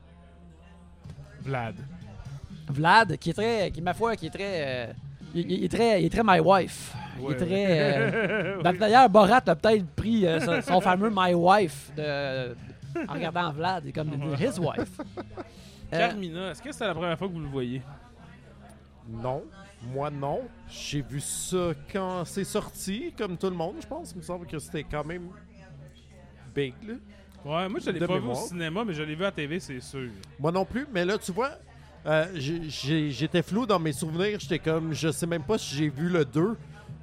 Vlad. 1.43 1.77
Vlad, 2.69 3.17
qui 3.19 3.31
est 3.31 3.35
très, 3.35 3.71
qui 3.71 3.81
ma 3.81 3.95
foi, 3.95 4.17
qui 4.17 4.27
est 4.27 4.31
très, 4.31 4.89
euh, 4.89 4.93
il, 5.35 5.51
il 5.51 5.65
est 5.65 5.69
très, 5.69 6.03
il 6.03 6.07
est 6.07 6.11
très 6.11 6.23
my 6.25 6.41
wife. 6.41 6.93
Il 7.19 7.25
Ouais, 7.25 7.33
est 7.33 7.37
très. 7.37 7.67
euh, 7.81 8.57
Oui. 8.65 8.79
D'ailleurs, 8.79 9.09
Borat 9.09 9.41
a 9.47 9.55
peut-être 9.57 9.87
pris 9.95 10.27
euh, 10.27 10.41
son, 10.41 10.61
son 10.61 10.81
fameux 10.81 11.11
my 11.15 11.33
wife 11.35 11.91
de, 11.97 12.55
en 13.09 13.13
regardant 13.13 13.53
Vlad, 13.53 13.85
il 13.85 13.89
est 13.91 13.93
comme 13.93 14.11
his 14.39 14.59
wife. 14.59 15.01
Euh, 15.93 15.99
Carmina, 15.99 16.51
est-ce 16.51 16.61
que 16.61 16.73
c'est 16.73 16.87
la 16.87 16.95
première 16.95 17.17
fois 17.17 17.29
que 17.29 17.33
vous 17.33 17.41
le 17.41 17.47
voyez? 17.49 17.81
Non. 19.09 19.45
Moi, 19.95 20.11
non. 20.11 20.41
J'ai 20.69 21.01
vu 21.03 21.21
ça 21.21 21.71
quand 21.93 22.25
c'est 22.25 22.43
sorti, 22.45 23.15
comme 23.17 23.37
tout 23.39 23.49
le 23.49 23.55
monde, 23.57 23.77
je 23.81 23.87
pense. 23.87 24.11
Il 24.13 24.19
me 24.19 24.23
semble 24.23 24.47
que 24.47 24.59
c'était 24.59 24.83
quand 24.83 25.05
même 25.05 25.29
big, 26.57 26.75
là. 26.87 26.95
Ouais, 27.45 27.69
moi, 27.69 27.79
je 27.85 27.91
l'ai 27.91 28.01
pas 28.01 28.19
vu 28.19 28.29
au 28.29 28.35
cinéma, 28.35 28.85
mais 28.85 28.93
je 28.93 29.03
l'ai 29.03 29.15
vu 29.15 29.25
à 29.25 29.31
TV, 29.31 29.61
c'est 29.61 29.81
sûr. 29.81 30.09
Moi 30.41 30.51
non 30.51 30.65
plus, 30.65 30.87
mais 30.93 31.05
là, 31.05 31.17
tu 31.17 31.31
vois, 31.31 31.51
euh, 32.05 32.27
j'étais 32.35 33.43
flou 33.43 33.67
dans 33.67 33.79
mes 33.79 33.93
souvenirs. 33.93 34.39
J'étais 34.41 34.59
comme, 34.59 34.93
je 34.93 35.13
sais 35.13 35.27
même 35.27 35.45
pas 35.45 35.59
si 35.59 35.77
j'ai 35.77 35.89
vu 35.89 36.09
le 36.09 36.25
2. 36.25 36.57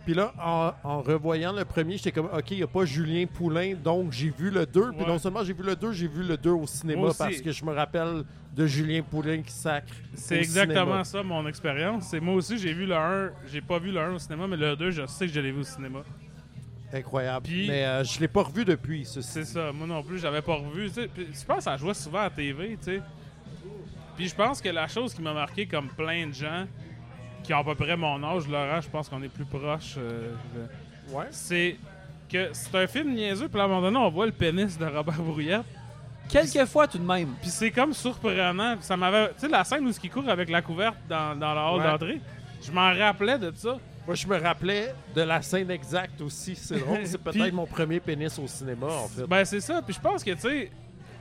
Puis 0.06 0.14
là, 0.14 0.34
en, 0.38 0.74
en 0.84 1.02
revoyant 1.02 1.54
le 1.54 1.64
premier, 1.64 1.96
j'étais 1.96 2.12
comme, 2.12 2.26
OK, 2.26 2.52
il 2.52 2.58
n'y 2.58 2.64
a 2.64 2.68
pas 2.68 2.84
Julien 2.84 3.26
Poulain, 3.26 3.74
donc 3.74 4.12
j'ai 4.12 4.30
vu 4.38 4.50
le 4.50 4.66
2. 4.66 4.92
Puis 4.98 5.06
non 5.06 5.18
seulement 5.18 5.46
j'ai 5.46 5.54
vu 5.54 5.64
le 5.64 5.78
2, 5.78 5.94
j'ai 5.94 6.08
vu 6.08 6.24
le 6.24 6.36
2 6.36 6.50
au 6.50 6.68
cinéma 6.68 7.08
parce 7.18 7.40
que 7.40 7.52
je 7.54 7.64
me 7.64 7.72
rappelle 7.72 8.24
de 8.54 8.68
Julien 8.68 9.02
Poulain 9.02 9.42
qui 9.42 9.54
sacre. 9.54 9.94
C'est 10.14 10.38
exactement 10.40 10.82
cinéma. 10.86 11.04
ça 11.06 11.24
mon 11.24 11.48
expérience. 11.48 12.08
C'est 12.10 12.20
moi 12.20 12.36
aussi 12.36 12.58
j'ai 12.58 12.74
vu 12.74 12.86
le 12.86 12.96
1, 12.96 13.32
j'ai 13.50 13.62
pas 13.62 13.80
vu 13.80 13.92
le 13.92 14.00
1 14.02 14.16
au 14.16 14.20
cinéma, 14.20 14.46
mais 14.46 14.58
le 14.58 14.76
2 14.76 14.92
je 14.92 15.06
sais 15.06 15.26
que 15.26 15.32
je 15.32 15.40
l'ai 15.40 15.54
vu 15.54 15.62
au 15.62 15.64
cinéma. 15.64 16.00
Incroyable. 16.94 17.46
Puis- 17.48 17.68
Mais 17.68 17.86
euh, 17.86 18.04
je 18.04 18.20
l'ai 18.20 18.28
pas 18.28 18.44
revu 18.44 18.64
depuis, 18.66 19.04
ceci. 19.06 19.28
C'est 19.28 19.46
ça, 19.46 19.72
moi 19.72 19.88
non 19.88 20.04
plus, 20.04 20.20
j'avais 20.20 20.42
pas 20.42 20.56
revu. 20.56 20.88
tu 20.90 20.94
sais. 21.02 21.08
Puis 21.08 21.28
Je 21.34 21.46
pense 21.46 21.58
que 21.58 21.64
ça 21.64 21.78
jouait 21.78 21.94
souvent 21.94 22.22
à 22.22 22.30
TV, 22.30 22.78
tu 22.78 22.84
sais. 22.96 23.02
Puis 24.16 24.28
je 24.28 24.36
pense 24.36 24.62
que 24.62 24.70
la 24.70 24.88
chose 24.88 25.14
qui 25.14 25.22
m'a 25.22 25.34
marqué 25.34 25.66
comme 25.66 25.88
plein 25.88 26.28
de 26.28 26.34
gens 26.34 26.66
qui 27.44 27.54
ont 27.54 27.60
à 27.60 27.64
peu 27.64 27.74
près 27.76 27.98
mon 27.98 28.24
âge, 28.24 28.48
Laurent, 28.48 28.80
je 28.80 28.90
pense 28.90 29.10
qu'on 29.10 29.22
est 29.24 29.28
plus 29.30 29.46
proche, 29.46 29.98
Ouais. 31.12 31.26
c'est 31.32 31.78
que 32.32 32.50
c'est 32.54 32.76
un 32.76 32.88
film 32.88 33.14
niaiseux, 33.14 33.48
puis 33.50 33.60
à 33.60 33.64
un 33.64 33.68
moment 33.68 33.82
donné, 33.82 33.98
on 33.98 34.10
voit 34.10 34.26
le 34.28 34.32
pénis 34.32 34.78
de 34.78 34.86
Robert 34.86 35.22
Brouillette. 35.22 35.64
Quelques 36.30 36.66
fois 36.66 36.88
tout 36.88 36.98
de 37.00 37.04
même. 37.06 37.34
Puis 37.42 37.50
c'est 37.50 37.70
comme 37.72 37.94
surprenant. 37.94 38.76
Puis 38.78 38.86
ça 38.86 38.96
m'avait. 38.96 39.28
Tu 39.34 39.40
sais, 39.42 39.48
la 39.50 39.64
scène 39.64 39.86
où 39.86 39.92
il 40.04 40.10
court 40.10 40.28
avec 40.30 40.50
la 40.50 40.62
couverte 40.62 40.96
dans, 41.10 41.38
dans 41.38 41.54
la 41.54 41.70
hall 41.70 41.80
Ouais. 41.82 41.86
d'entrée, 41.92 42.22
je 42.66 42.72
m'en 42.72 42.94
rappelais 42.98 43.38
de 43.38 43.52
ça. 43.56 43.78
Moi, 44.06 44.16
je 44.16 44.28
me 44.28 44.38
rappelais 44.38 44.94
de 45.16 45.22
la 45.22 45.42
scène 45.42 45.72
exacte 45.72 46.20
aussi. 46.22 46.56
C'est 46.56 46.78
drôle. 46.80 47.00
C'est 47.06 47.18
peut-être 47.24 47.42
Puis- 47.44 47.52
mon 47.52 47.66
premier 47.66 48.00
pénis 48.00 48.38
au 48.38 48.48
cinéma, 48.48 48.88
en 48.88 49.08
fait. 49.08 49.24
Ben, 49.26 49.46
c'est 49.46 49.62
ça. 49.62 49.82
Puis 49.82 49.94
je 49.94 50.00
pense 50.02 50.24
que, 50.24 50.32
tu 50.32 50.40
sais. 50.42 50.72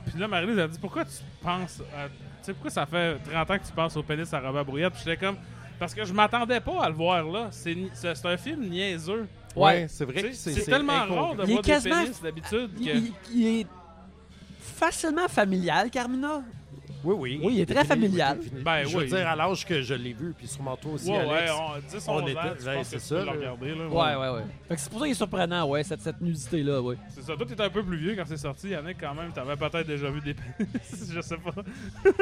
Puis 0.05 0.19
là, 0.19 0.27
Marie-Lise 0.27 0.59
a 0.59 0.67
dit 0.67 0.77
pourquoi 0.79 1.05
tu 1.05 1.11
penses. 1.41 1.81
à- 1.95 2.07
Tu 2.09 2.47
sais, 2.47 2.53
pourquoi 2.53 2.71
ça 2.71 2.85
fait 2.85 3.17
30 3.31 3.51
ans 3.51 3.57
que 3.57 3.65
tu 3.65 3.71
penses 3.71 3.95
au 3.95 4.03
pénis 4.03 4.33
à 4.33 4.39
Robert 4.41 4.65
Brouillette? 4.65 4.93
Puis 4.93 5.03
j'étais 5.05 5.17
comme. 5.25 5.37
Parce 5.79 5.93
que 5.95 6.03
je 6.05 6.13
m'attendais 6.13 6.59
pas 6.59 6.83
à 6.83 6.89
le 6.89 6.95
voir 6.95 7.23
là. 7.23 7.47
C'est 7.51 7.73
ni- 7.73 7.89
c'est 7.93 8.13
c'est 8.15 8.27
un 8.27 8.37
film 8.37 8.67
niaiseux. 8.69 9.27
Ouais. 9.55 9.85
c'est 9.87 10.03
vrai 10.05 10.21
que 10.23 10.33
c'est 10.33 10.51
C'est 10.53 10.65
tellement 10.65 10.93
incongru. 10.93 11.19
rare 11.19 11.35
de 11.35 11.43
Il 11.43 11.49
est 11.49 11.53
voir 11.53 11.61
des 11.63 11.69
quasiment- 11.71 12.01
pénis 12.03 12.21
d'habitude 12.21 12.69
Il, 12.79 12.85
que. 12.87 12.97
il- 12.97 13.13
il 13.33 13.59
est 13.61 13.67
facilement 14.59 15.27
familial, 15.27 15.89
Carmina. 15.89 16.41
Oui, 17.03 17.15
oui. 17.17 17.39
Oui, 17.43 17.53
il 17.55 17.61
est 17.61 17.65
très 17.65 17.83
familial. 17.85 18.39
Ben, 18.63 18.83
je 18.83 18.95
oui. 18.97 19.03
veux 19.07 19.17
dire, 19.17 19.27
à 19.27 19.35
l'âge 19.35 19.65
que 19.65 19.81
je 19.81 19.93
l'ai 19.93 20.13
vu, 20.13 20.33
puis 20.37 20.47
sûrement 20.47 20.75
toi 20.77 20.93
aussi, 20.93 21.09
Ouais, 21.11 21.17
ouais, 21.25 21.37
Alex. 21.37 21.51
on, 21.51 21.97
10, 21.97 22.07
on 22.07 22.11
11 22.13 22.21
ans, 22.21 22.25
était- 22.27 22.67
ouais, 22.69 22.83
c'est 22.83 22.99
ça, 22.99 23.21
regarder. 23.23 23.75
Là, 23.75 23.87
Ouais, 23.87 24.15
ouais, 24.15 24.35
ouais. 24.37 24.43
Fait 24.67 24.75
que 24.75 24.81
c'est 24.81 24.89
pour 24.89 24.99
ça 24.99 25.05
qu'il 25.05 25.11
est 25.11 25.15
surprenant, 25.15 25.67
ouais, 25.67 25.83
cette, 25.83 26.01
cette 26.01 26.21
nudité-là, 26.21 26.81
ouais. 26.81 26.95
C'est 27.09 27.21
ça. 27.23 27.35
Toi, 27.35 27.45
t'étais 27.45 27.63
un 27.63 27.69
peu 27.69 27.83
plus 27.83 27.97
vieux 27.97 28.15
quand 28.15 28.23
c'est 28.25 28.37
sorti. 28.37 28.69
Yannick, 28.69 28.97
quand 28.99 29.13
même, 29.13 29.31
t'avais 29.31 29.55
peut-être 29.55 29.87
déjà 29.87 30.09
vu 30.09 30.21
des 30.21 30.33
pénis. 30.57 31.11
je 31.13 31.21
sais 31.21 31.37
pas. 31.37 31.51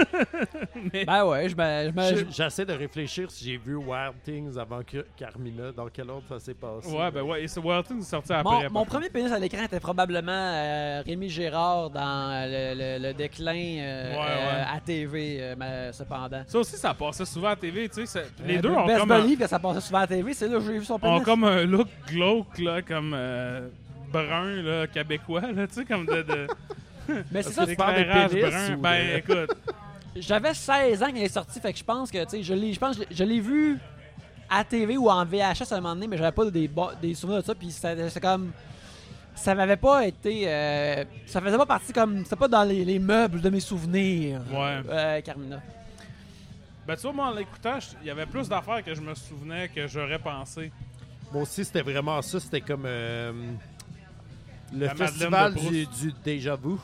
Mais. 0.94 1.06
Ben 1.06 1.26
ouais, 1.26 1.50
je 1.50 2.24
J'essaie 2.32 2.66
de 2.66 2.74
réfléchir 2.74 3.30
si 3.32 3.46
j'ai 3.46 3.58
vu 3.58 3.76
Wild 3.76 4.14
Things 4.24 4.58
avant 4.58 4.82
que 4.84 5.06
Carmina. 5.16 5.72
Dans 5.72 5.88
quel 5.90 6.10
ordre 6.10 6.24
ça 6.28 6.40
s'est 6.40 6.54
passé? 6.54 6.90
Ouais, 6.92 7.12
ben 7.12 7.22
ouais. 7.22 7.44
Et 7.44 7.48
c'est 7.48 7.60
Wild 7.60 7.86
Things 7.86 8.00
est 8.00 8.04
sorti 8.04 8.34
après. 8.34 8.64
Mon, 8.70 8.80
mon 8.80 8.86
premier 8.86 9.10
pénis 9.10 9.32
à 9.32 9.40
l'écran 9.40 9.64
était 9.64 9.80
probablement 9.80 10.32
euh, 10.32 11.02
Rémi 11.06 11.30
Gérard 11.30 11.90
dans 11.90 12.48
le, 12.50 12.74
le- 13.00 13.08
le 13.08 13.14
déclin 13.14 13.52
euh, 13.54 14.12
Ouais, 14.12 14.18
ouais. 14.18 14.26
euh, 14.28 14.64
à 14.74 14.80
TV, 14.80 15.38
euh, 15.40 15.56
mais 15.58 15.92
cependant. 15.92 16.44
Ça 16.48 16.60
aussi, 16.60 16.78
ça 16.78 16.94
passait 16.94 17.26
souvent 17.26 17.50
à 17.50 17.56
TV, 17.56 17.90
tu 17.90 18.06
sais. 18.06 18.26
Les 18.46 18.58
Euh, 18.58 18.62
deux 18.62 18.70
ont 18.70 18.86
Best 18.86 19.00
comme, 19.00 19.12
un, 19.12 19.20
Believe 19.22 19.40
que 19.40 19.48
ça 19.48 19.60
passait 19.60 19.82
souvent 19.82 20.00
à 20.00 20.08
TV, 20.08 20.34
c'est 20.34 20.48
là 20.48 20.60
que 20.60 20.66
j'ai 20.66 20.80
vu 20.80 20.86
son 20.86 20.94
ont 20.96 21.00
pénis. 21.00 21.24
comme 21.24 21.44
un 21.44 21.64
look 21.66 21.88
glauque, 22.08 22.58
là, 22.60 22.82
comme 22.82 23.14
euh, 23.14 23.68
brun, 24.12 24.62
là, 24.62 24.88
québécois, 24.88 25.42
là, 25.42 25.68
tu 25.68 25.74
sais, 25.74 25.86
comme 25.86 26.06
de. 26.06 26.22
de 26.22 26.48
Mais 27.32 27.42
c'est 27.44 27.52
ça, 27.52 27.66
tu 27.66 27.76
parles 27.76 27.96
pénis 28.30 28.44
brun. 28.50 28.74
ou 28.76 28.82
Ben, 28.82 29.08
de- 29.14 29.18
écoute. 29.18 29.58
j'avais 30.16 30.54
16 30.54 31.04
ans 31.04 31.08
quand 31.08 31.16
il 31.16 31.24
est 31.24 31.28
sorti, 31.30 31.60
fait 31.60 31.74
que 31.74 31.80
je 31.80 31.84
pense 31.84 32.10
que, 32.12 32.24
tu 32.24 32.30
sais, 32.30 32.44
je 32.44 32.54
l'ai, 32.54 32.74
je 32.74 32.80
pense, 32.80 32.98
je 33.10 33.24
l'ai- 33.24 33.40
vu 33.40 33.78
à 34.50 34.64
TV 34.64 34.98
ou 34.98 35.10
en 35.10 35.24
VHS 35.26 35.72
à 35.72 35.76
un 35.78 35.82
moment 35.82 35.94
donné, 35.96 36.08
mais 36.08 36.18
j'avais 36.18 36.32
pas 36.32 36.46
des, 36.50 36.70
des 37.02 37.14
souvenirs 37.14 37.42
de 37.42 37.46
ça, 37.46 37.56
puis 37.56 37.72
c'était 37.72 38.10
c'est 38.10 38.20
comme... 38.20 38.52
Ça 39.42 39.56
m'avait 39.56 39.76
pas 39.78 40.06
été... 40.06 40.44
euh, 40.48 41.04
ça 41.26 41.42
faisait 41.42 41.58
pas 41.58 41.66
partie 41.66 41.92
comme... 41.94 42.24
C'était 42.24 42.36
pas 42.36 42.48
dans 42.48 42.64
les, 42.64 42.86
les 42.86 43.00
meubles 43.00 43.42
de 43.42 43.50
mes 43.50 43.60
souvenirs, 43.60 44.40
Ouais. 44.52 44.82
euh, 44.90 45.22
Carmina. 45.22 45.60
Ben, 46.88 46.96
tu 46.96 47.02
vois, 47.02 47.14
moi, 47.14 47.26
en 47.28 47.32
l'écoutant, 47.32 47.80
il 48.02 48.08
y 48.08 48.10
avait 48.12 48.26
plus 48.26 48.48
d'affaires 48.48 48.84
que 48.84 48.94
je 48.94 49.02
me 49.02 49.16
souvenais 49.16 49.70
que 49.70 49.88
j'aurais 49.88 50.20
pensé. 50.20 50.72
Moi 51.34 51.44
aussi, 51.44 51.64
c'était 51.66 51.82
vraiment 51.82 52.22
ça. 52.22 52.40
C'était 52.40 52.62
comme 52.62 52.84
euh, 52.86 53.32
le 54.74 54.86
La 54.86 54.96
festival 54.96 55.54
du 55.56 55.88
déjà 56.24 56.56
vu. 56.56 56.76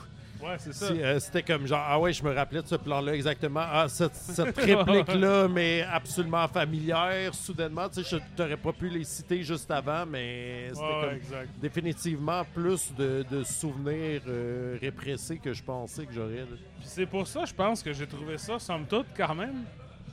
Ouais, 0.41 0.55
c'est 0.59 0.73
ça. 0.73 0.85
Euh, 0.91 1.19
C'était 1.19 1.41
comme 1.43 1.65
genre, 1.65 1.83
ah 1.87 1.99
ouais, 1.99 2.13
je 2.13 2.23
me 2.23 2.33
rappelais 2.33 2.61
de 2.61 2.67
ce 2.67 2.75
plan-là 2.75 3.13
exactement. 3.15 3.63
Ah, 3.63 3.87
cette, 3.89 4.15
cette 4.15 4.57
réplique-là, 4.57 5.47
mais 5.49 5.81
absolument 5.83 6.47
familière, 6.47 7.33
soudainement. 7.33 7.89
Tu 7.89 8.03
sais, 8.03 8.17
je 8.17 8.35
t'aurais 8.35 8.57
pas 8.57 8.71
pu 8.73 8.89
les 8.89 9.03
citer 9.03 9.43
juste 9.43 9.69
avant, 9.71 10.05
mais 10.05 10.67
c'était 10.69 10.81
Ouais, 10.81 11.01
comme 11.01 11.15
exact. 11.15 11.49
définitivement 11.59 12.43
plus 12.53 12.93
de, 12.95 13.25
de 13.29 13.43
souvenirs 13.43 14.21
euh, 14.27 14.77
répressés 14.81 15.37
que 15.37 15.53
je 15.53 15.63
pensais 15.63 16.05
que 16.05 16.13
j'aurais. 16.13 16.45
Puis 16.79 16.87
c'est 16.87 17.05
pour 17.05 17.27
ça, 17.27 17.45
je 17.45 17.53
pense 17.53 17.81
que 17.81 17.91
j'ai 17.93 18.05
trouvé 18.07 18.37
ça, 18.37 18.59
somme 18.59 18.85
toute, 18.85 19.07
quand 19.15 19.33
même 19.35 19.63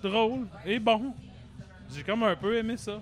drôle 0.02 0.46
et 0.64 0.78
bon. 0.78 1.14
J'ai 1.94 2.02
comme 2.02 2.22
un 2.22 2.34
peu 2.36 2.56
aimé 2.56 2.76
ça. 2.76 3.00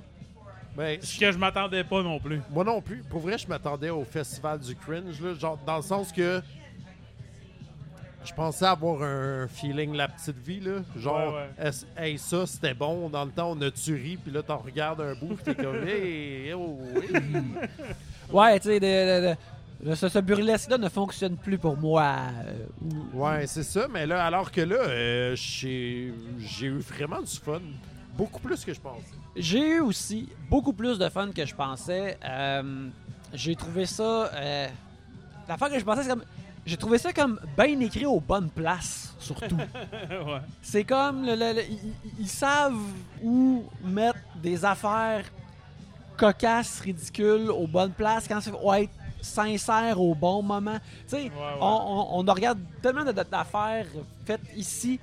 Ben, 0.76 0.98
Ce 1.02 1.18
que 1.20 1.30
je 1.30 1.36
m'attendais 1.38 1.84
pas 1.84 2.02
non 2.02 2.18
plus. 2.18 2.40
Moi 2.50 2.64
non 2.64 2.80
plus. 2.80 3.02
Pour 3.08 3.20
vrai, 3.20 3.36
je 3.38 3.46
m'attendais 3.46 3.90
au 3.90 4.04
festival 4.04 4.58
du 4.58 4.74
cringe, 4.74 5.20
là, 5.20 5.34
genre 5.34 5.58
dans 5.66 5.76
le 5.76 5.82
sens 5.82 6.10
que 6.10 6.40
je 8.24 8.32
pensais 8.34 8.64
avoir 8.66 9.02
un 9.02 9.46
feeling 9.48 9.94
la 9.94 10.08
petite 10.08 10.38
vie, 10.38 10.60
là. 10.60 10.78
Genre, 10.96 11.34
Ouais, 11.34 11.50
est-ce- 11.66 11.86
hey, 11.96 12.18
ça 12.18 12.46
c'était 12.46 12.74
bon. 12.74 13.08
Dans 13.08 13.24
le 13.24 13.30
temps, 13.30 13.52
on 13.56 13.60
a 13.62 13.70
tué, 13.70 14.18
puis 14.22 14.32
là, 14.32 14.42
t'en 14.42 14.58
regardes 14.58 15.00
un 15.00 15.14
bout, 15.14 15.34
puis 15.34 15.44
t'es 15.44 15.54
comme, 15.54 15.86
hey, 15.86 16.52
oh, 16.54 16.78
oui. 16.94 17.08
Ouais, 18.32 18.58
tu 18.60 18.68
sais, 18.68 18.80
de- 18.80 19.30
de- 19.30 19.90
de- 19.90 19.94
ce, 19.94 20.08
ce 20.08 20.18
burlesque-là 20.20 20.78
ne 20.78 20.88
fonctionne 20.88 21.36
plus 21.36 21.58
pour 21.58 21.76
moi. 21.76 22.14
euh, 22.46 22.64
ou- 23.14 23.18
Ouais, 23.24 23.46
c'est 23.46 23.64
ça. 23.64 23.88
Mais 23.92 24.06
là, 24.06 24.24
alors 24.24 24.50
que 24.50 24.60
là, 24.62 24.76
euh, 24.76 25.34
j'ai 25.36 26.14
j'ai 26.38 26.66
eu 26.68 26.78
vraiment 26.78 27.20
du 27.20 27.26
fun. 27.36 27.60
Beaucoup 28.16 28.40
plus 28.40 28.64
que 28.64 28.72
je 28.72 28.80
pensais. 28.80 29.02
J'ai 29.36 29.76
eu 29.76 29.80
aussi 29.80 30.28
beaucoup 30.48 30.72
plus 30.72 30.98
de 30.98 31.08
fun 31.08 31.30
que 31.32 31.44
je 31.44 31.54
pensais. 31.54 32.18
Euh, 32.24 32.88
j'ai 33.34 33.56
trouvé 33.56 33.84
ça. 33.86 34.30
Euh, 34.34 34.68
la 35.48 35.56
fois 35.58 35.68
que 35.70 35.78
je 35.78 35.84
pensais, 35.84 36.02
c'est 36.04 36.10
comme. 36.10 36.24
J'ai 36.64 36.76
trouvé 36.76 36.98
ça 36.98 37.12
comme 37.12 37.40
bien 37.56 37.78
écrit 37.80 38.06
aux 38.06 38.20
bonnes 38.20 38.50
places, 38.50 39.14
surtout. 39.18 39.56
ouais. 40.10 40.40
c'est 40.62 40.84
comme. 40.84 41.24
ils, 42.18 42.28
savent 42.28 42.78
où 43.22 43.64
mettre 43.84 44.18
des 44.40 44.64
affaires 44.64 45.24
cocasses, 46.16 46.80
ridicules, 46.80 47.50
aux 47.50 47.66
bonnes 47.66 47.92
places, 47.92 48.28
quand 48.28 48.40
c'est 48.40 48.52
être 48.82 48.92
sincère 49.20 50.00
au 50.00 50.14
bon 50.14 50.42
moment. 50.42 50.78
Tu 51.08 51.16
sais, 51.16 51.22
ouais. 51.24 51.30
on, 51.60 51.66
on- 52.20 52.20
on 52.28 52.32
regarde 52.32 52.58
tellement 52.80 53.04
d'affaires 53.04 53.86
faites 54.24 54.40
ici 54.56 55.00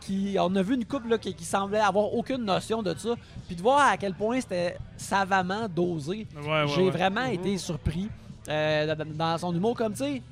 qui 0.00 0.36
on 0.38 0.54
a 0.54 0.62
vu 0.62 0.74
une 0.74 0.84
couple 0.84 1.08
là, 1.08 1.18
qui, 1.18 1.34
qui 1.34 1.44
semblait 1.44 1.80
avoir 1.80 2.12
aucune 2.14 2.44
notion 2.44 2.82
de 2.82 2.94
ça 2.96 3.14
puis 3.46 3.56
de 3.56 3.62
voir 3.62 3.88
à 3.88 3.96
quel 3.96 4.14
point 4.14 4.40
c'était 4.40 4.76
savamment 4.96 5.66
dosé 5.68 6.26
Ouais, 6.36 6.46
ouais, 6.46 6.68
j'ai 6.68 6.82
ouais. 6.82 6.90
vraiment 6.90 7.24
été 7.24 7.56
surpris 7.58 8.08
euh, 8.48 8.94
dans, 8.94 9.38
son 9.38 9.54
humour 9.54 9.74
comme 9.74 9.92
tu 9.92 9.98
sais 10.00 10.22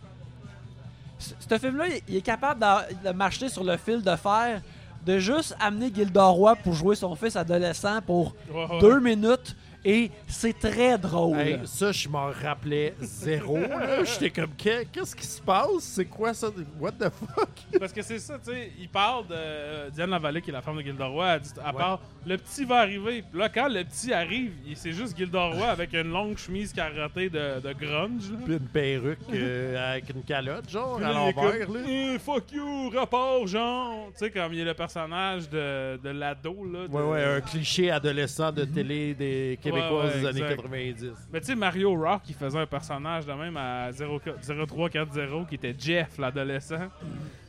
ce 1.48 1.58
film-là, 1.58 1.84
il- 2.08 2.16
est 2.16 2.20
capable 2.22 2.60
de, 2.60 3.08
de 3.08 3.12
marcher 3.14 3.48
sur 3.48 3.64
le 3.64 3.76
fil 3.76 4.02
de 4.02 4.16
fer, 4.16 4.60
de 5.06 5.18
juste 5.18 5.56
amener 5.60 5.90
Gilderoy 5.94 6.54
pour 6.56 6.74
jouer 6.74 6.94
son 6.96 7.14
fils 7.16 7.34
adolescent 7.36 8.00
pour 8.06 8.34
Ouais, 8.52 8.66
ouais. 8.70 8.80
deux 8.80 9.00
minutes, 9.00 9.56
et 9.84 10.10
c'est 10.28 10.58
très 10.58 10.96
drôle. 10.98 11.38
Hey, 11.38 11.58
ça, 11.64 11.92
je 11.92 12.08
m'en 12.08 12.30
rappelais 12.30 12.94
zéro. 13.00 13.58
là. 13.58 14.04
J'étais 14.04 14.30
comme, 14.30 14.50
Qu'est- 14.56 14.86
qu'est-ce 14.92 15.14
qui 15.16 15.26
se 15.26 15.40
passe? 15.40 15.80
C'est 15.80 16.04
quoi 16.04 16.32
ça? 16.34 16.48
What 16.78 16.92
the 16.92 17.10
fuck? 17.10 17.48
Parce 17.78 17.92
que 17.92 18.02
c'est 18.02 18.18
ça, 18.18 18.38
tu 18.38 18.50
sais, 18.52 18.70
il 18.78 18.88
parle 18.88 19.26
de 19.26 19.34
euh, 19.34 19.90
Diane 19.90 20.10
Lavallée, 20.10 20.40
qui 20.42 20.50
est 20.50 20.52
la 20.52 20.62
femme 20.62 20.76
de 20.76 20.82
Gilderoy, 20.82 21.26
elle, 21.34 21.40
dit, 21.40 21.50
elle 21.58 21.66
Ouais. 21.72 21.78
parle, 21.78 21.98
le 22.26 22.36
petit 22.38 22.64
va 22.64 22.76
arriver. 22.78 23.22
Puis 23.28 23.38
là, 23.40 23.48
quand 23.48 23.68
le 23.68 23.82
petit 23.84 24.12
arrive, 24.12 24.52
c'est 24.74 24.92
juste 24.92 25.16
Gilderoy 25.16 25.66
avec 25.66 25.92
une 25.94 26.10
longue 26.12 26.36
chemise 26.38 26.72
carottée 26.72 27.28
de, 27.28 27.60
de 27.60 27.72
grunge. 27.72 28.30
Là. 28.30 28.38
Puis 28.44 28.52
une 28.54 28.60
perruque 28.68 29.18
euh, 29.32 29.92
avec 29.92 30.10
une 30.10 30.22
calotte, 30.22 30.68
genre, 30.70 30.96
Puis 30.96 31.04
à 31.04 31.12
l'envers. 31.12 31.70
là. 31.70 31.80
Eh, 31.88 32.18
fuck 32.18 32.52
you, 32.52 32.90
rapport, 32.90 33.46
genre. 33.46 34.08
Tu 34.12 34.18
sais, 34.26 34.30
comme 34.30 34.52
il 34.52 34.60
est 34.60 34.64
le 34.64 34.74
personnage 34.74 35.48
de, 35.50 35.96
de 36.02 36.10
l'ado, 36.10 36.56
là. 36.72 36.86
de- 36.86 36.92
Ouais, 36.92 37.02
ouais, 37.02 37.24
un 37.24 37.40
cliché 37.40 37.90
adolescent 37.90 38.52
de 38.52 38.64
télé 38.64 39.14
des 39.14 39.58
Québécois 39.62 39.71
Ouais, 39.72 39.90
ouais, 39.90 40.20
des 40.20 40.26
années 40.26 40.40
exact. 40.42 40.56
90. 40.62 41.04
Mais 41.32 41.40
tu 41.40 41.46
sais, 41.46 41.54
Mario 41.54 41.94
Rock, 41.94 42.22
il 42.28 42.34
faisait 42.34 42.58
un 42.58 42.66
personnage 42.66 43.26
de 43.26 43.32
même 43.32 43.56
à 43.56 43.90
0 43.92 44.20
0340 44.66 45.48
qui 45.48 45.54
était 45.56 45.74
Jeff, 45.78 46.18
l'adolescent. 46.18 46.88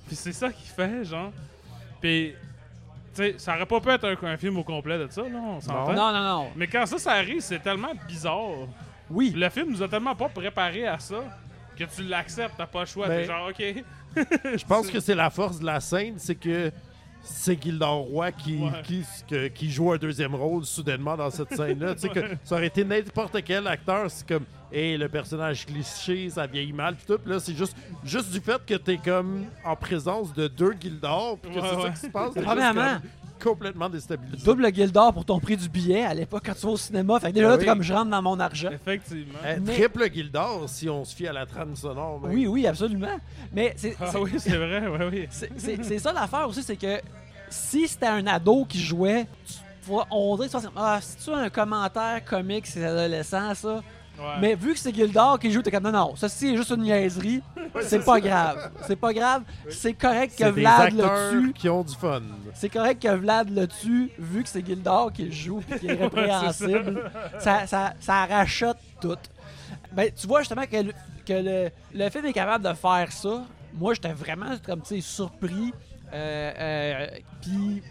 Puis 0.08 0.16
c'est 0.16 0.32
ça 0.34 0.52
qu'il 0.52 0.68
fait, 0.70 1.04
genre. 1.06 1.32
Puis, 2.02 2.34
tu 3.16 3.22
sais, 3.24 3.36
ça 3.38 3.56
aurait 3.56 3.66
pas 3.66 3.80
pu 3.80 3.90
être 3.90 4.06
un, 4.06 4.28
un 4.28 4.38
film 4.38 4.58
au 4.58 4.64
complet 4.64 4.98
de 4.98 5.08
ça, 5.10 5.22
là, 5.22 5.40
on 5.40 5.62
s'entend. 5.62 5.94
non, 5.94 6.12
non, 6.12 6.24
non. 6.24 6.48
Mais 6.56 6.68
quand 6.68 6.86
ça, 6.86 6.98
ça 6.98 7.12
arrive, 7.14 7.40
c'est 7.42 7.60
tellement 7.60 7.94
bizarre. 8.08 8.68
Oui. 9.10 9.32
Le 9.36 9.50
film 9.50 9.72
nous 9.72 9.82
a 9.84 9.88
tellement 9.88 10.16
pas 10.16 10.30
préparé 10.30 10.88
à 10.88 11.00
ça 11.00 11.24
que 11.78 11.84
tu 11.86 12.04
l'acceptes, 12.04 12.56
t'as 12.58 12.66
pas 12.68 12.82
le 12.82 12.86
choix. 12.86 13.08
Ben, 13.08 13.22
T'es 13.22 13.26
genre, 13.26 13.50
ok. 13.50 13.84
Je 14.58 14.66
pense 14.66 14.88
que 14.92 15.00
c'est 15.00 15.16
la 15.16 15.30
force 15.30 15.60
de 15.60 15.66
la 15.66 15.80
scène, 15.80 16.16
c'est 16.18 16.36
que 16.36 16.72
c'est 17.24 17.62
Gildor 17.62 18.00
Roy 18.02 18.32
qui, 18.34 18.58
Ouais. 18.58 18.82
qui, 18.84 19.04
que- 19.30 19.48
qui 19.48 19.72
joue 19.72 19.92
un 19.94 19.98
deuxième 19.98 20.36
rôle 20.36 20.66
soudainement 20.66 21.16
dans 21.16 21.30
cette 21.30 21.56
scène-là. 21.56 21.96
Tu 21.96 22.02
sais, 22.02 22.10
que 22.10 22.20
ça 22.44 22.56
aurait 22.56 22.68
été 22.68 22.84
n'importe 22.84 23.42
quel 23.44 23.66
acteur, 23.68 24.12
c'est 24.12 24.28
comme, 24.28 24.44
hey, 24.72 24.98
le 24.98 25.08
personnage 25.08 25.66
cliché, 25.66 26.30
ça 26.30 26.46
vieillit 26.46 26.74
mal, 26.74 26.96
pis 26.96 27.06
tout. 27.06 27.18
Puis 27.18 27.32
là, 27.32 27.40
c'est 27.40 27.56
juste, 27.56 27.76
juste 28.04 28.32
du 28.32 28.40
fait 28.42 28.64
que 28.66 28.74
t'es 28.76 28.98
comme 28.98 29.46
en 29.64 29.76
présence 29.76 30.34
de 30.34 30.48
deux 30.48 30.74
Gildor, 30.80 31.38
puis 31.40 31.52
que 31.52 31.60
Ouais, 31.60 31.68
c'est 31.76 31.82
ça 31.82 31.90
qui 31.90 32.00
se 32.02 32.08
passe. 32.08 32.34
Premièrement, 32.44 32.98
complètement 33.44 33.90
déstabilisé. 33.90 34.46
double 34.46 34.74
Gildor 34.74 35.14
pour 35.14 35.26
ton 35.26 35.40
prix 35.40 35.58
du 35.58 35.68
billet 35.70 36.04
à 36.04 36.14
l'époque 36.14 36.44
quand 36.46 36.54
tu 36.54 36.66
vas 36.66 36.72
au 36.74 36.78
cinéma. 36.78 37.20
Fait 37.20 37.30
que 37.30 37.34
déjà, 37.36 37.48
Ah 37.48 37.52
là, 37.52 37.58
oui. 37.60 37.66
comme 37.66 37.82
je 37.84 37.94
rentre 37.94 38.10
dans 38.12 38.22
mon 38.22 38.40
argent. 38.40 38.70
Effectivement. 38.72 39.40
Euh, 39.46 39.58
Mais- 39.62 39.74
Triple 39.74 40.12
Gildor, 40.14 40.64
si 40.68 40.90
on 40.90 41.04
se 41.06 41.16
fie 41.16 41.28
à 41.28 41.34
la 41.34 41.46
trame 41.46 41.76
sonore. 41.76 42.22
même. 42.22 42.32
Oui, 42.32 42.48
oui, 42.48 42.66
absolument. 42.68 43.20
Mais 43.52 43.74
c'est 43.78 43.96
Ah 44.00 44.12
oui, 44.20 44.32
c'est 44.38 44.56
vrai, 44.58 44.88
ouais, 44.88 45.10
oui. 45.12 45.28
c'est- 45.58 46.00
ça 46.00 46.14
l'affaire 46.14 46.48
aussi, 46.48 46.64
c'est 46.64 46.78
que 46.78 47.00
si 47.50 47.88
c'était 47.88 48.08
un 48.08 48.26
ado 48.28 48.66
qui 48.66 48.80
jouait, 48.80 49.28
tu- 49.46 49.94
on 50.12 50.36
dirait 50.36 50.48
que 50.48 50.52
ça, 50.54 50.62
c'est- 50.62 50.68
ah, 50.76 51.00
c'est-tu 51.02 51.32
un 51.32 51.50
commentaire 51.50 52.24
comique, 52.26 52.66
c'est 52.68 52.84
adolescent, 52.86 53.54
ça? 53.54 53.82
Ouais. 54.20 54.26
Mais 54.42 54.56
vu 54.56 54.74
que 54.74 54.80
c'est 54.80 54.94
Gildor 54.94 55.40
qui 55.40 55.52
joue, 55.52 55.62
t'es 55.62 55.72
comme 55.72 55.84
non, 55.84 55.92
non, 55.92 56.16
ça 56.16 56.30
c'est 56.30 56.56
juste 56.56 56.70
une 56.70 56.84
niaiserie, 56.84 57.42
c'est 57.82 58.06
pas 58.06 58.20
grave. 58.20 58.72
C'est 58.86 58.96
pas 58.96 59.12
grave, 59.12 59.44
c'est 59.70 59.94
correct 59.94 60.38
que 60.38 60.46
Vlad 60.46 60.94
le 60.94 61.32
tue. 61.32 61.54
qui 61.54 61.68
ont 61.68 61.84
du 61.84 61.96
fun. 61.96 62.22
C'est 62.54 62.70
correct 62.70 63.02
que 63.02 63.14
Vlad 63.14 63.50
le 63.50 63.68
tue, 63.68 64.12
vu 64.20 64.44
que 64.44 64.50
c'est 64.50 64.66
Gildor 64.66 65.12
qui 65.12 65.32
joue 65.32 65.62
et 65.72 65.80
qui 65.80 65.88
est 65.88 65.94
répréhensible. 66.00 67.12
ça, 67.40 67.66
ça, 67.66 67.94
ça 68.00 68.26
rachète 68.26 68.78
tout. 69.02 69.18
Ben, 69.92 70.12
tu 70.16 70.28
vois 70.28 70.42
justement 70.42 70.66
que, 70.66 70.78
le, 70.78 70.92
que 71.26 71.34
le, 71.34 71.70
le 71.94 72.10
film 72.10 72.26
est 72.26 72.34
capable 72.34 72.68
de 72.68 72.74
faire 72.74 73.12
ça. 73.12 73.44
Moi, 73.74 73.94
j'étais 73.96 74.14
vraiment 74.14 74.56
comme, 74.64 74.82
tu 74.82 74.96
sais, 74.96 75.02
surpris. 75.02 75.74
Euh, 76.14 76.52
euh, 76.60 77.08
Puis, 77.42 77.82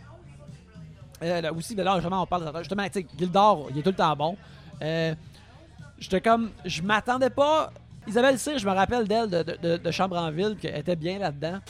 euh, 1.23 1.53
aussi, 1.55 1.75
ben 1.75 1.85
là, 1.85 1.95
justement, 1.97 2.23
on 2.23 2.27
parle 2.27 2.53
de. 2.53 2.59
Justement, 2.59 2.85
tu 2.85 3.01
sais, 3.01 3.07
Gildor, 3.19 3.69
il 3.71 3.79
est 3.79 3.83
tout 3.83 3.91
le 3.91 3.97
temps 3.97 4.15
bon. 4.17 4.37
J'étais 6.03 6.21
comme, 6.21 6.51
je 6.65 6.83
m'attendais 6.83 7.31
pas. 7.31 7.73
Isabelle 8.09 8.37
Cyr, 8.37 8.59
je 8.59 8.67
me 8.67 8.73
rappelle 8.73 9.07
d'elle 9.07 9.31
de, 9.31 9.43
de, 9.45 9.57
de, 9.63 9.77
de 9.77 9.91
Chambre 9.93 10.17
en 10.19 10.31
Ville, 10.33 10.57
qu'elle 10.61 10.77
était 10.77 10.97
bien 10.97 11.21
là-dedans. 11.21 11.61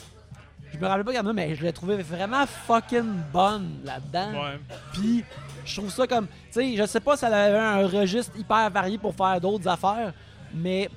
Je 0.73 0.79
me 0.79 0.87
rappelle 0.87 1.05
pas 1.05 1.13
comme 1.13 1.27
ça, 1.27 1.33
mais 1.33 1.53
je 1.53 1.61
l'ai 1.61 1.71
trouvée 1.71 1.97
vraiment 1.97 2.45
fucking 2.47 3.13
bonne 3.31 3.81
là-dedans. 3.85 4.31
Ouais. 4.31 4.59
Puis 4.91 5.23
je 5.63 5.75
trouve 5.77 5.91
ça 5.91 6.07
comme, 6.07 6.25
tu 6.25 6.33
sais, 6.49 6.75
je 6.75 6.85
sais 6.87 6.99
pas 6.99 7.15
si 7.15 7.25
elle 7.25 7.33
avait 7.35 7.59
un 7.59 7.85
registre 7.87 8.35
hyper 8.35 8.71
varié 8.71 8.97
pour 8.97 9.13
faire 9.13 9.39
d'autres 9.39 9.67
affaires, 9.67 10.11
mais 10.51 10.89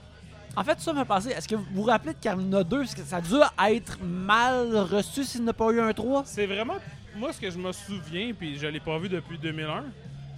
en 0.57 0.65
fait, 0.65 0.81
ça 0.81 0.95
m'a 0.95 1.05
pensé. 1.05 1.29
Est-ce 1.29 1.47
que 1.47 1.57
vous 1.57 1.67
vous 1.75 1.83
rappelez 1.83 2.15
de 2.15 2.19
Carmina 2.19 2.65
2 2.65 2.85
Est-ce 2.85 2.97
que 2.97 3.03
ça 3.03 3.17
a 3.17 3.21
dû 3.21 3.35
être 3.75 3.99
mal 4.03 4.75
reçu 4.79 5.25
s'il 5.25 5.45
n'a 5.45 5.53
pas 5.53 5.71
eu 5.71 5.81
un 5.83 5.93
3 5.93 6.23
C'est 6.25 6.47
vraiment. 6.47 6.77
Moi, 7.15 7.35
ce 7.35 7.41
que 7.41 7.51
je 7.51 7.59
me 7.59 7.71
souviens, 7.73 8.33
puis 8.33 8.59
je 8.59 8.67
l'ai 8.67 8.81
pas 8.81 8.99
vu 8.99 9.11
depuis 9.11 9.37
2001, 9.37 9.85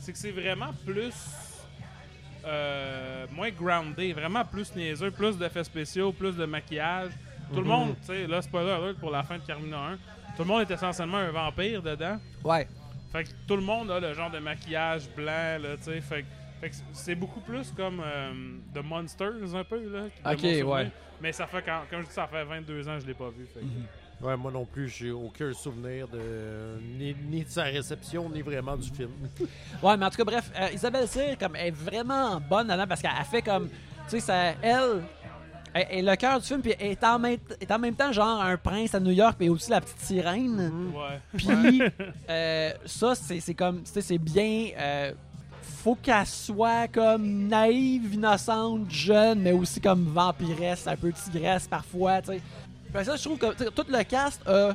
c'est 0.01 0.11
que 0.13 0.19
c'est 0.19 0.33
vraiment 0.33 0.71
plus. 0.85 1.15
Euh, 2.45 3.27
moins 3.33 3.51
groundé, 3.51 4.13
vraiment 4.13 4.45
plus 4.45 4.75
niaiseux, 4.75 5.11
plus 5.11 5.37
d'effets 5.39 5.65
spéciaux, 5.65 6.13
plus 6.13 6.37
de 6.37 6.45
maquillage. 6.47 7.11
Tout 7.51 7.57
le 7.57 7.63
Mhm. 7.63 7.69
monde, 7.69 7.95
tu 8.01 8.07
sais, 8.09 8.27
là, 8.27 8.43
spoiler 8.43 8.71
alert 8.71 8.99
pour 8.99 9.11
la 9.11 9.23
fin 9.23 9.39
de 9.39 9.43
Carmina 9.43 9.79
1, 9.79 9.97
tout 10.37 10.43
le 10.43 10.45
monde 10.45 10.63
est 10.63 10.75
essentiellement 10.75 11.17
un 11.19 11.31
vampire 11.31 11.83
dedans. 11.83 12.19
Ouais. 12.45 12.69
Fait 13.11 13.25
que 13.25 13.31
tout 13.47 13.57
le 13.57 13.63
monde 13.63 13.91
a 13.91 13.99
le 14.01 14.13
genre 14.13 14.31
de 14.31 14.39
maquillage 14.39 15.09
blanc, 15.17 15.59
là, 15.63 15.77
tu 15.79 15.85
sais. 15.85 16.01
Fait, 16.03 16.23
que- 16.23 16.77
c'est 16.93 17.15
beaucoup 17.15 17.41
plus 17.41 17.73
comme 17.73 18.03
euh, 18.05 18.33
The 18.75 18.83
Monsters, 18.85 19.55
un 19.55 19.65
peu, 19.65 19.79
là. 19.89 20.03
de 20.35 20.63
Ok, 20.65 20.69
ouais. 20.73 20.91
Mais 21.21 21.33
ça 21.33 21.47
fait, 21.47 21.63
quand, 21.63 21.81
comme 21.91 22.03
je 22.03 22.07
dis, 22.09 22.13
ça 22.13 22.27
fait 22.27 22.45
22 22.45 22.87
ans 22.89 22.95
que 22.97 23.01
je 23.03 23.07
l'ai 23.07 23.15
pas 23.15 23.29
vu. 23.31 23.47
Fait 23.47 23.61
que- 23.61 23.67
Ouais, 24.21 24.37
moi 24.37 24.51
non 24.51 24.65
plus, 24.65 24.89
j'ai 24.89 25.11
aucun 25.13 25.53
souvenir 25.53 26.09
de 26.09 26.19
ni, 26.99 27.15
ni 27.31 27.45
de 27.45 27.49
sa 27.51 27.63
réception, 27.65 28.29
ni 28.29 28.43
vraiment 28.43 28.77
du 28.77 28.89
film. 28.91 29.11
Ouais, 29.83 29.97
mais 29.97 30.07
en 30.07 30.11
tout 30.11 30.17
cas, 30.17 30.25
bref, 30.25 30.51
euh, 30.61 30.69
Isabelle 30.75 31.07
Cyr, 31.07 31.39
comme, 31.39 31.55
elle 31.55 31.69
est 31.69 31.71
vraiment 31.71 32.41
bonne 32.41 32.67
là-dedans 32.67 32.87
parce 32.89 33.01
qu'elle 33.01 33.11
fait 33.31 33.43
comme. 33.43 33.69
Tu 33.69 33.75
sais, 34.09 34.21
ça- 34.21 34.55
elle. 34.63 35.03
Elle 35.75 35.99
est 35.99 36.03
le 36.11 36.17
cœur 36.17 36.41
du 36.41 36.47
film, 36.47 36.63
puis 36.63 36.75
elle 36.81 36.93
est 36.93 37.05
en, 37.05 37.19
même, 37.19 37.37
est 37.61 37.71
en 37.71 37.79
même 37.79 37.95
temps 37.95 38.11
genre 38.11 38.41
un 38.43 38.57
prince 38.57 38.95
à 38.95 39.01
New 39.01 39.11
York, 39.13 39.37
puis 39.39 39.51
aussi 39.51 39.71
la 39.71 39.83
petite 39.83 40.01
sirène. 40.01 40.91
Ouais. 40.95 41.21
Puis 41.37 41.83
euh, 42.31 42.73
ça, 42.87 43.15
c'est 43.15 43.39
c'est 43.39 43.55
comme, 43.55 43.83
tu 43.83 43.93
sais, 43.93 44.01
c'est 44.01 44.19
bien. 44.19 44.71
euh, 44.79 45.13
faut 45.63 45.95
qu'elle 45.95 46.27
soit 46.27 46.89
comme 46.89 47.47
naïve, 47.49 48.15
innocente, 48.15 48.91
jeune, 48.91 49.41
mais 49.41 49.53
aussi 49.53 49.81
comme 49.81 50.05
vampiresse, 50.07 50.87
un 50.89 50.97
peu 50.97 51.13
tigresse 51.13 51.69
parfois, 51.69 52.23
tu 52.23 52.33
sais. 52.33 52.41
Fait 52.93 52.99
que 53.01 53.05
ça, 53.05 53.17
je 53.17 53.23
trouve 53.23 53.39
que 53.39 53.69
tout 53.71 53.85
le 53.89 54.03
cast, 54.05 54.41
euh, 54.49 54.73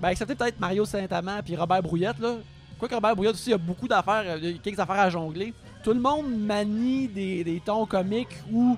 ben, 0.00 0.08
excepté 0.10 0.34
peut-être 0.34 0.60
Mario 0.60 0.84
Saint-Amand 0.84 1.40
puis 1.44 1.56
Robert 1.56 1.82
Brouillette, 1.82 2.18
là. 2.18 2.34
Quoique 2.78 2.94
Robert 2.94 3.14
Brouillette 3.14 3.34
aussi, 3.34 3.48
il 3.50 3.52
y 3.52 3.54
a 3.54 3.58
beaucoup 3.58 3.88
d'affaires, 3.88 4.22
euh, 4.26 4.38
il 4.40 4.50
y 4.50 4.54
a 4.54 4.58
quelques 4.58 4.78
affaires 4.78 5.00
à 5.00 5.10
jongler. 5.10 5.52
Tout 5.82 5.92
le 5.92 6.00
monde 6.00 6.30
manie 6.38 7.08
des, 7.08 7.42
des 7.44 7.60
tons 7.60 7.86
comiques 7.86 8.36
ou 8.52 8.76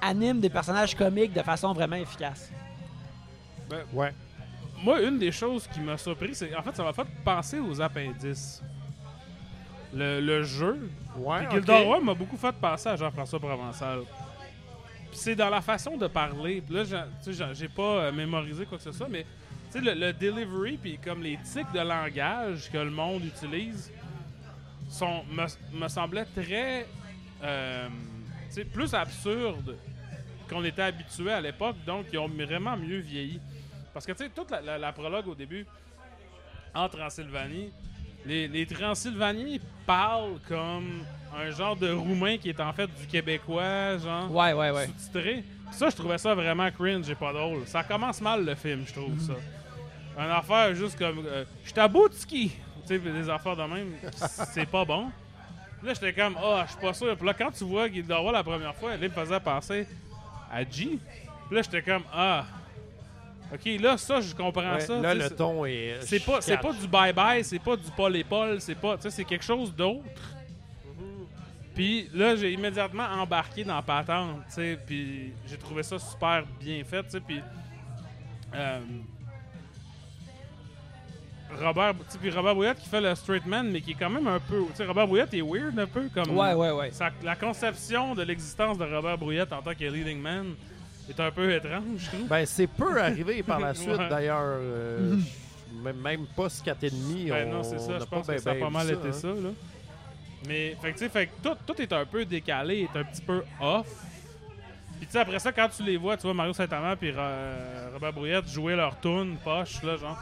anime 0.00 0.40
des 0.40 0.50
personnages 0.50 0.94
comiques 0.94 1.32
de 1.32 1.42
façon 1.42 1.72
vraiment 1.72 1.96
efficace. 1.96 2.50
Ouais. 3.92 4.12
Moi, 4.82 5.00
une 5.02 5.18
des 5.18 5.32
choses 5.32 5.66
qui 5.66 5.80
m'a 5.80 5.96
surpris, 5.96 6.34
c'est 6.34 6.54
en 6.54 6.62
fait, 6.62 6.76
ça 6.76 6.84
m'a 6.84 6.92
fait 6.92 7.06
penser 7.24 7.58
aux 7.58 7.80
appendices. 7.80 8.62
Le, 9.94 10.20
le 10.20 10.42
jeu. 10.42 10.90
Ouais, 11.16 11.38
Puis 11.38 11.46
ok. 11.46 11.52
Gilda 11.54 11.78
Roy 11.78 12.00
m'a 12.00 12.14
beaucoup 12.14 12.36
fait 12.36 12.52
penser 12.52 12.88
à 12.88 12.96
Jean-François 12.96 13.38
Provençal. 13.38 14.00
C'est 15.14 15.36
dans 15.36 15.48
la 15.48 15.60
façon 15.60 15.96
de 15.96 16.06
parler. 16.06 16.60
Puis 16.60 16.74
là, 16.74 16.84
j'ai- 16.84 17.04
pas 17.68 17.82
euh, 17.82 18.12
mémorisé 18.12 18.66
quoi 18.66 18.78
que 18.78 18.84
ce 18.84 18.92
soit, 18.92 19.08
mais 19.08 19.24
le, 19.74 19.94
le 19.94 20.12
delivery, 20.12 20.76
puis 20.76 20.98
comme 20.98 21.22
les 21.22 21.38
tics 21.38 21.70
de 21.72 21.80
langage 21.80 22.70
que 22.70 22.78
le 22.78 22.90
monde 22.90 23.24
utilise, 23.24 23.90
sont, 24.88 25.24
me, 25.32 25.46
me 25.80 25.88
très. 26.34 26.86
euh, 27.42 27.88
plus 28.72 28.94
absurdes 28.94 29.76
qu'on 30.48 30.64
était 30.64 30.82
habitué 30.82 31.32
à 31.32 31.40
l'époque, 31.40 31.76
donc 31.86 32.06
ils 32.12 32.18
ont 32.18 32.28
vraiment 32.28 32.76
mieux 32.76 32.98
vieilli. 32.98 33.40
Parce 33.92 34.06
que 34.06 34.12
tu 34.12 34.24
sais, 34.24 34.30
toute 34.30 34.50
la, 34.50 34.92
prologue 34.92 35.28
au 35.28 35.34
début, 35.34 35.66
en 36.74 36.88
Transylvanie, 36.88 37.70
les 38.48 38.66
Transylvaniens 38.66 39.58
parlent 39.86 40.38
comme 40.48 41.04
un 41.36 41.50
genre 41.50 41.76
de 41.76 41.90
roumain 41.92 42.36
qui 42.38 42.48
est 42.50 42.60
en 42.60 42.72
fait 42.72 42.86
du 42.86 43.06
québécois, 43.06 43.98
genre 43.98 44.30
Ouais, 44.34 44.52
ouais, 44.52 44.70
ouais. 44.70 44.86
sous-titré. 44.86 45.44
Ça, 45.72 45.90
je 45.90 45.96
trouvais 45.96 46.18
ça 46.18 46.34
vraiment 46.34 46.70
cringe 46.70 47.08
et 47.10 47.14
pas 47.14 47.32
drôle. 47.32 47.62
Ça 47.66 47.82
commence 47.82 48.20
mal 48.20 48.44
le 48.44 48.54
film, 48.54 48.84
je 48.86 48.92
trouve 48.92 49.18
ça. 49.20 49.32
Une 50.16 50.30
affaire 50.30 50.74
juste 50.74 50.96
comme 50.96 51.24
euh, 51.26 51.44
je 51.64 51.70
suis 51.70 51.80
à 51.80 51.88
Boutski. 51.88 52.52
Tu 52.86 52.88
sais, 52.88 52.98
des 52.98 53.28
affaires 53.28 53.56
de 53.56 53.62
même, 53.62 53.92
c'est 54.52 54.66
pas 54.66 54.84
bon. 54.84 55.06
Là, 55.82 55.92
j'étais 55.94 56.12
comme, 56.12 56.36
ah, 56.42 56.64
je 56.66 56.72
suis 56.72 56.80
pas 56.80 56.94
sûr. 56.94 57.16
Puis 57.16 57.26
là, 57.26 57.34
quand 57.34 57.50
tu 57.50 57.64
vois 57.64 57.86
Roy 58.10 58.32
la 58.32 58.44
première 58.44 58.74
fois, 58.74 58.92
elle 58.94 59.00
me 59.00 59.08
faisait 59.08 59.40
penser 59.40 59.86
à 60.52 60.60
G. 60.62 60.98
Puis 61.48 61.56
là, 61.56 61.62
j'étais 61.62 61.82
comme, 61.82 62.04
ah, 62.12 62.44
ok, 63.52 63.80
là, 63.80 63.96
ça, 63.98 64.20
je 64.20 64.34
comprends 64.34 64.74
Ouais, 64.74 64.80
ça. 64.80 64.98
là, 65.00 65.14
le 65.14 65.30
ton 65.30 65.64
est. 65.66 65.96
c'est 66.02 66.20
pas, 66.24 66.40
c'est 66.40 66.56
pas 66.58 66.72
du 66.72 66.86
bye-bye, 66.86 67.42
c'est 67.42 67.58
pas 67.58 67.76
du 67.76 67.90
Paul 67.96 68.14
et 68.16 68.24
Paul, 68.24 68.60
c'est 68.60 68.74
pas, 68.76 68.96
tu 68.96 69.02
sais, 69.02 69.10
c'est 69.10 69.24
quelque 69.24 69.44
chose 69.44 69.74
d'autre. 69.74 70.04
Puis 71.74 72.08
là, 72.14 72.36
j'ai 72.36 72.52
immédiatement 72.52 73.04
embarqué 73.04 73.64
dans 73.64 73.74
la 73.76 73.82
patente, 73.82 74.38
tu 74.48 74.54
sais, 74.54 74.78
puis 74.86 75.32
j'ai 75.46 75.56
trouvé 75.56 75.82
ça 75.82 75.98
super 75.98 76.44
bien 76.60 76.84
fait, 76.84 77.02
tu 77.02 77.10
sais, 77.10 77.20
puis 77.20 77.40
euh, 78.54 78.78
Robert, 81.60 81.94
puis 82.20 82.30
Robert 82.30 82.54
Brouillette 82.54 82.78
qui 82.78 82.88
fait 82.88 83.00
le 83.00 83.14
straight 83.14 83.46
man, 83.46 83.70
mais 83.70 83.80
qui 83.80 83.92
est 83.92 83.96
quand 83.98 84.10
même 84.10 84.26
un 84.26 84.40
peu, 84.40 84.62
tu 84.70 84.76
sais, 84.76 84.84
Robert 84.86 85.06
Brouillette 85.06 85.34
est 85.34 85.42
weird 85.42 85.78
un 85.78 85.86
peu 85.86 86.08
comme. 86.12 86.36
Ouais, 86.36 86.52
ouais, 86.54 86.70
ouais. 86.72 86.90
Sa- 86.90 87.10
la 87.22 87.36
conception 87.36 88.14
de 88.14 88.22
l'existence 88.22 88.78
de 88.78 88.84
Robert 88.84 89.18
Brouillette 89.18 89.52
en 89.52 89.62
tant 89.62 89.74
que 89.74 89.84
leading 89.84 90.20
man 90.20 90.54
est 91.08 91.20
un 91.20 91.30
peu 91.30 91.52
étrange, 91.52 91.82
je 91.98 92.06
trouve. 92.08 92.26
Ben, 92.28 92.44
c'est 92.46 92.66
peu 92.66 93.00
arrivé 93.00 93.42
par 93.42 93.60
la 93.60 93.74
suite, 93.74 93.88
Ouais. 93.98 94.08
d'ailleurs. 94.08 94.40
euh, 94.60 95.16
même, 96.02 96.26
pas 96.36 96.48
ce 96.48 96.62
4,5. 96.62 97.28
Ben 97.30 97.48
on- 97.48 97.56
non, 97.56 97.62
c'est 97.62 97.78
ça. 97.78 97.98
Je 97.98 98.04
pense 98.04 98.26
que 98.26 98.38
ça 98.38 98.50
a 98.50 98.54
ben 98.54 98.60
pas 98.60 98.70
mal 98.70 98.86
ça, 98.86 98.92
été 98.94 99.08
hein. 99.08 99.12
ça, 99.12 99.28
là. 99.28 99.50
Mais, 100.46 100.76
fait 100.80 100.92
que, 100.92 100.98
tu 100.98 101.04
sais, 101.04 101.08
fait 101.08 101.26
que 101.26 101.32
tout, 101.42 101.56
tout 101.66 101.80
est 101.80 101.92
un 101.92 102.04
peu 102.04 102.24
décalé, 102.24 102.80
est 102.92 102.98
un 102.98 103.04
petit 103.04 103.22
peu 103.22 103.42
off. 103.60 103.86
Puis, 104.98 105.06
tu 105.06 105.12
sais, 105.12 105.18
après 105.18 105.38
ça, 105.38 105.52
quand 105.52 105.68
tu 105.68 105.82
les 105.82 105.96
vois, 105.96 106.16
tu 106.16 106.22
vois 106.22 106.34
Mario 106.34 106.52
Saint-Amand 106.52 106.96
puis 106.96 107.12
euh, 107.16 107.88
Robert 107.94 108.12
Brouillette 108.12 108.48
jouer 108.48 108.76
leur 108.76 108.98
tune 109.00 109.36
poche, 109.42 109.82
là, 109.82 109.96
genre. 109.96 110.18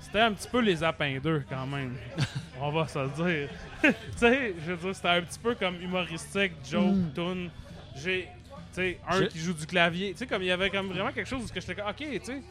C'était 0.00 0.20
un 0.20 0.32
petit 0.32 0.48
peu 0.48 0.60
les 0.60 0.82
Apins 0.82 1.18
2, 1.22 1.44
quand 1.48 1.66
même. 1.66 1.96
On 2.60 2.70
va 2.70 2.86
se 2.88 2.98
le 2.98 3.08
dire. 3.10 3.48
tu 3.82 3.92
sais, 4.16 4.54
je 4.66 4.72
veux 4.72 4.76
dire, 4.76 4.94
c'était 4.94 5.08
un 5.08 5.22
petit 5.22 5.38
peu 5.38 5.54
comme 5.54 5.80
humoristique, 5.80 6.52
joke, 6.68 6.94
Mm. 6.94 7.12
tune. 7.14 7.50
J'ai, 7.96 8.22
tu 8.24 8.28
sais, 8.72 8.98
un 9.08 9.18
Je- 9.20 9.24
qui 9.24 9.38
joue 9.38 9.52
du 9.54 9.66
clavier. 9.66 10.12
Tu 10.12 10.18
sais, 10.18 10.26
comme 10.26 10.42
il 10.42 10.46
y 10.48 10.50
avait 10.52 10.70
comme 10.70 10.88
vraiment 10.88 11.12
quelque 11.12 11.28
chose 11.28 11.44
où 11.44 11.46
j'étais 11.54 11.74
comme, 11.74 11.88
ok, 11.88 11.96
tu 11.96 12.20
sais. 12.24 12.42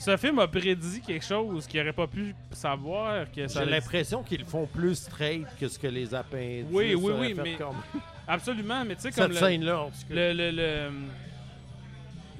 Ce 0.00 0.16
film 0.16 0.38
a 0.38 0.48
prédit 0.48 1.02
quelque 1.02 1.24
chose 1.24 1.66
qu'il 1.66 1.78
aurait 1.80 1.92
pas 1.92 2.06
pu 2.06 2.34
savoir 2.52 3.30
que 3.30 3.46
J'ai 3.46 3.64
l'impression 3.66 4.22
qu'ils 4.22 4.40
le 4.40 4.46
font 4.46 4.66
plus 4.66 4.94
straight 4.96 5.46
que 5.60 5.68
ce 5.68 5.78
que 5.78 5.86
les 5.88 6.14
appendices 6.14 6.64
Oui, 6.70 6.94
oui, 6.94 7.12
oui, 7.18 7.34
mais 7.34 7.54
comme- 7.56 7.76
Absolument, 8.26 8.82
mais 8.86 8.96
tu 8.96 9.02
sais, 9.02 9.12
comme 9.12 9.24
Cette 9.32 9.42
le, 9.42 9.46
scène-là, 9.46 9.86
le, 10.08 10.32
le- 10.32 10.50
le- 10.52 10.90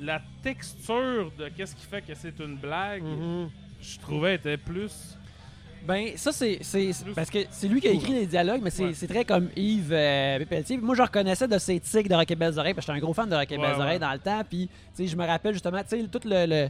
la 0.06 0.22
texture 0.42 1.30
de 1.38 1.48
qu'est-ce 1.50 1.76
qui 1.76 1.84
fait 1.84 2.00
que 2.00 2.14
c'est 2.14 2.38
une 2.40 2.56
blague 2.56 3.02
Mhm. 3.02 3.50
je 3.82 3.98
trouvais 3.98 4.36
était 4.36 4.56
plus. 4.56 5.18
Ben, 5.86 6.10
ça, 6.16 6.30
c'est. 6.30 6.60
Parce 7.14 7.30
que 7.30 7.38
c'est 7.50 7.66
lui 7.66 7.80
qui 7.80 7.88
a 7.88 7.92
écrit 7.92 8.12
les 8.12 8.26
dialogues, 8.26 8.60
mais 8.62 8.70
c'est 8.70 8.84
Ouais. 8.84 9.06
très 9.08 9.24
comme 9.24 9.48
Yves 9.56 9.90
euh, 9.92 10.44
Pelletier. 10.44 10.76
Moi, 10.76 10.94
je 10.94 11.02
reconnaissais 11.02 11.48
de 11.48 11.58
ses 11.58 11.80
tics 11.80 12.08
de 12.08 12.14
Rocket 12.14 12.38
Belles 12.38 12.58
Oreilles, 12.58 12.74
parce 12.74 12.86
que 12.86 12.92
j'étais 12.92 13.02
un 13.02 13.04
gros 13.04 13.14
fan 13.14 13.28
de 13.28 13.34
Rocket 13.34 13.58
Ouais, 13.58 13.66
Belles 13.66 13.76
ouais. 13.76 13.82
Oreilles 13.82 13.98
dans 13.98 14.12
le 14.12 14.18
temps. 14.18 14.42
Puis, 14.48 14.68
tu 14.68 15.02
sais, 15.04 15.06
je 15.06 15.16
me 15.16 15.26
rappelle 15.26 15.54
justement, 15.54 15.78
tu 15.82 16.00
sais, 16.00 16.06
tout 16.08 16.20
le, 16.24 16.46
le- 16.46 16.68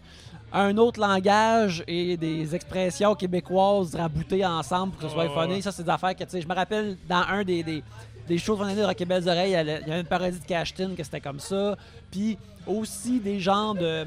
Un 0.52 0.76
autre 0.78 1.00
langage 1.00 1.82
et 1.86 2.16
des 2.16 2.54
expressions 2.54 3.14
québécoises 3.14 3.94
raboutées 3.94 4.44
ensemble 4.46 4.92
pour 4.92 5.02
que 5.02 5.08
ce 5.08 5.12
soit 5.12 5.28
funny. 5.28 5.60
Ça, 5.62 5.70
c'est 5.72 5.82
des 5.84 5.90
affaires 5.90 6.14
que, 6.16 6.24
tu 6.24 6.30
sais, 6.30 6.40
je 6.40 6.48
me 6.48 6.54
rappelle 6.54 6.96
dans 7.08 7.24
un 7.28 7.42
des. 7.44 7.62
des 7.62 7.82
des 8.28 8.36
de 8.36 8.40
fin 8.40 8.54
d'année 8.58 8.80
de 8.80 8.86
Rocket 8.86 9.08
Belles 9.08 9.28
Oreilles, 9.28 9.50
il 9.50 9.54
y 9.54 9.56
avait 9.56 10.00
une 10.00 10.06
parodie 10.06 10.38
de 10.38 10.44
Cashtin 10.44 10.94
que 10.96 11.02
c'était 11.02 11.20
comme 11.20 11.40
ça. 11.40 11.76
Puis 12.12 12.38
aussi 12.64 13.18
des 13.18 13.40
genres 13.40 13.74
de 13.74 14.06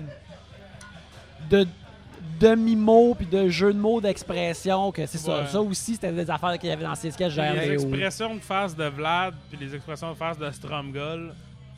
de 1.50 1.68
demi-mots 2.40 3.16
puis 3.16 3.26
de 3.26 3.50
jeux 3.50 3.74
de 3.74 3.80
mots 3.80 4.02
d'expression 4.02 4.92
que 4.92 5.06
c'est 5.06 5.18
ça. 5.18 5.42
Ouais. 5.42 5.48
Ça 5.48 5.62
aussi, 5.62 5.94
c'était 5.96 6.12
des 6.12 6.30
affaires 6.30 6.58
qu'il 6.58 6.70
y 6.70 6.72
avait 6.72 6.84
dans 6.84 6.96
ces 6.96 7.12
sketchs. 7.12 7.36
les 7.36 7.72
expressions 7.74 8.36
de 8.36 8.40
face 8.40 8.76
de 8.76 8.86
Vlad 8.86 9.34
puis 9.50 9.58
les 9.60 9.76
expressions 9.76 10.10
de 10.12 10.16
face 10.18 10.38
de 10.38 10.50
Stromgol. 10.52 11.34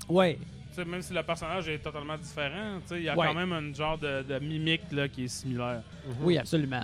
Ouais. 0.09 0.37
Tu 0.69 0.81
sais, 0.81 0.85
même 0.85 1.01
si 1.01 1.13
le 1.13 1.23
personnage 1.23 1.69
est 1.69 1.79
totalement 1.79 2.17
différent, 2.17 2.79
tu 2.81 2.89
sais, 2.89 2.97
il 2.97 3.03
y 3.03 3.09
a 3.09 3.15
Ouais. 3.17 3.27
quand 3.27 3.33
même 3.33 3.53
un 3.53 3.73
genre 3.73 3.97
de, 3.97 4.23
de 4.23 4.39
mimique 4.39 4.81
là, 4.91 5.07
qui 5.07 5.25
est 5.25 5.27
similaire. 5.29 5.81
Oui, 6.21 6.37
absolument. 6.37 6.83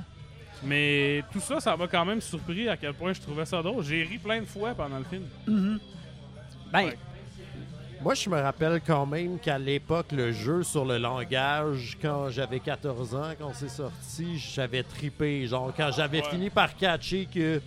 Mais 0.64 1.24
tout 1.32 1.39
ça, 1.39 1.59
ça 1.59 1.76
m'a 1.76 1.88
quand 1.88 2.05
même 2.05 2.22
surpris 2.22 2.70
à 2.70 2.78
quel 2.78 2.93
point 2.93 3.14
je 3.14 3.20
trouvais 3.22 3.45
ça 3.45 3.62
drôle. 3.62 3.84
J'ai 3.84 4.03
ri 4.03 4.18
plein 4.18 4.39
de 4.41 4.45
fois 4.45 4.74
pendant 4.76 4.99
le 4.99 5.03
film. 5.05 5.24
Mhm. 5.47 5.80
Ben, 6.72 6.86
Ouais. 6.86 6.97
Moi, 8.03 8.15
je 8.15 8.29
me 8.31 8.39
rappelle 8.41 8.81
quand 8.85 9.05
même 9.05 9.37
qu'à 9.37 9.59
l'époque, 9.59 10.11
le 10.11 10.31
jeu 10.31 10.63
sur 10.63 10.85
le 10.85 10.97
langage, 10.97 11.97
quand 12.01 12.29
j'avais 12.31 12.59
14 12.59 13.13
ans, 13.13 13.29
quand 13.39 13.51
c'est 13.53 13.69
sorti, 13.69 14.39
j'avais 14.39 14.81
tripé. 14.81 15.45
Genre, 15.45 15.71
quand 15.77 15.91
j'avais 15.95 16.23
Ouais. 16.23 16.29
fini 16.29 16.49
par 16.49 16.75
catcher 16.75 17.27
que 17.31 17.61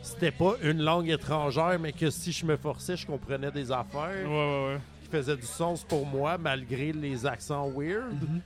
c'était 0.00 0.30
pas 0.30 0.52
une 0.62 0.80
langue 0.82 1.08
étrangère, 1.10 1.76
mais 1.80 1.92
que 1.92 2.08
si 2.08 2.30
je 2.30 2.46
me 2.46 2.56
forçais, 2.56 2.96
je 2.96 3.04
comprenais 3.04 3.50
des 3.50 3.72
affaires 3.72 4.00
ouais, 4.28 4.68
ouais. 4.74 4.78
qui 5.02 5.08
faisaient 5.10 5.36
du 5.36 5.42
sens 5.46 5.82
pour 5.82 6.06
moi, 6.06 6.38
malgré 6.38 6.92
les 6.92 7.26
accents 7.26 7.68
weird. 7.76 8.14
Mhm. 8.22 8.40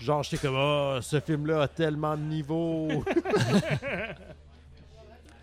Genre, 0.00 0.22
j'étais 0.24 0.38
comme, 0.48 0.56
ah, 0.56 0.98
ce 1.00 1.20
film-là 1.20 1.62
a 1.62 1.68
tellement 1.68 2.16
de 2.16 2.22
niveaux. 2.22 3.04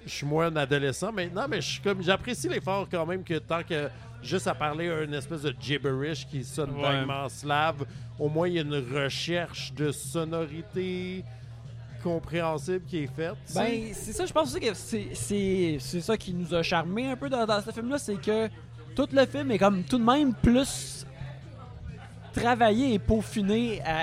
Je 0.05 0.11
suis 0.15 0.25
moins 0.25 0.47
un 0.47 0.55
adolescent 0.55 1.11
maintenant, 1.11 1.45
mais 1.47 1.61
je 1.61 1.71
suis 1.73 1.81
comme 1.81 2.01
j'apprécie 2.01 2.47
l'effort 2.47 2.87
quand 2.89 3.05
même 3.05 3.23
que 3.23 3.37
tant 3.37 3.61
que 3.61 3.89
juste 4.21 4.47
à 4.47 4.53
parler 4.55 4.87
une 5.05 5.13
espèce 5.13 5.41
de 5.43 5.53
gibberish 5.59 6.27
qui 6.27 6.43
sonne 6.43 6.71
Ouais. 6.75 6.81
vaguement 6.81 7.27
slave, 7.29 7.85
au 8.17 8.27
moins 8.29 8.47
il 8.47 8.53
y 8.55 8.59
a 8.59 8.61
une 8.61 8.83
recherche 8.95 9.73
de 9.73 9.91
sonorité 9.91 11.23
compréhensible 12.03 12.85
qui 12.85 12.99
est 13.03 13.07
faite. 13.07 13.35
ben 13.55 13.89
c'est 13.93 14.13
ça, 14.13 14.25
je 14.25 14.31
pense 14.33 14.49
aussi 14.55 14.59
que 14.61 14.73
c'est- 14.73 15.09
c'est 15.13 15.77
c'est 15.79 16.01
ça 16.01 16.15
qui 16.17 16.33
nous 16.33 16.53
a 16.53 16.63
charmé 16.63 17.09
un 17.11 17.15
peu 17.17 17.29
dans, 17.29 17.45
dans 17.45 17.61
ce 17.61 17.71
film-là, 17.71 17.97
c'est 17.97 18.15
que 18.21 18.47
tout 18.95 19.07
le 19.11 19.25
film 19.25 19.51
est 19.51 19.57
comme 19.57 19.83
tout 19.83 19.97
de 19.97 20.03
même 20.03 20.33
plus 20.33 21.05
travaillé 22.33 22.93
et 22.93 22.99
peaufiné 22.99 23.81
à, 23.83 23.95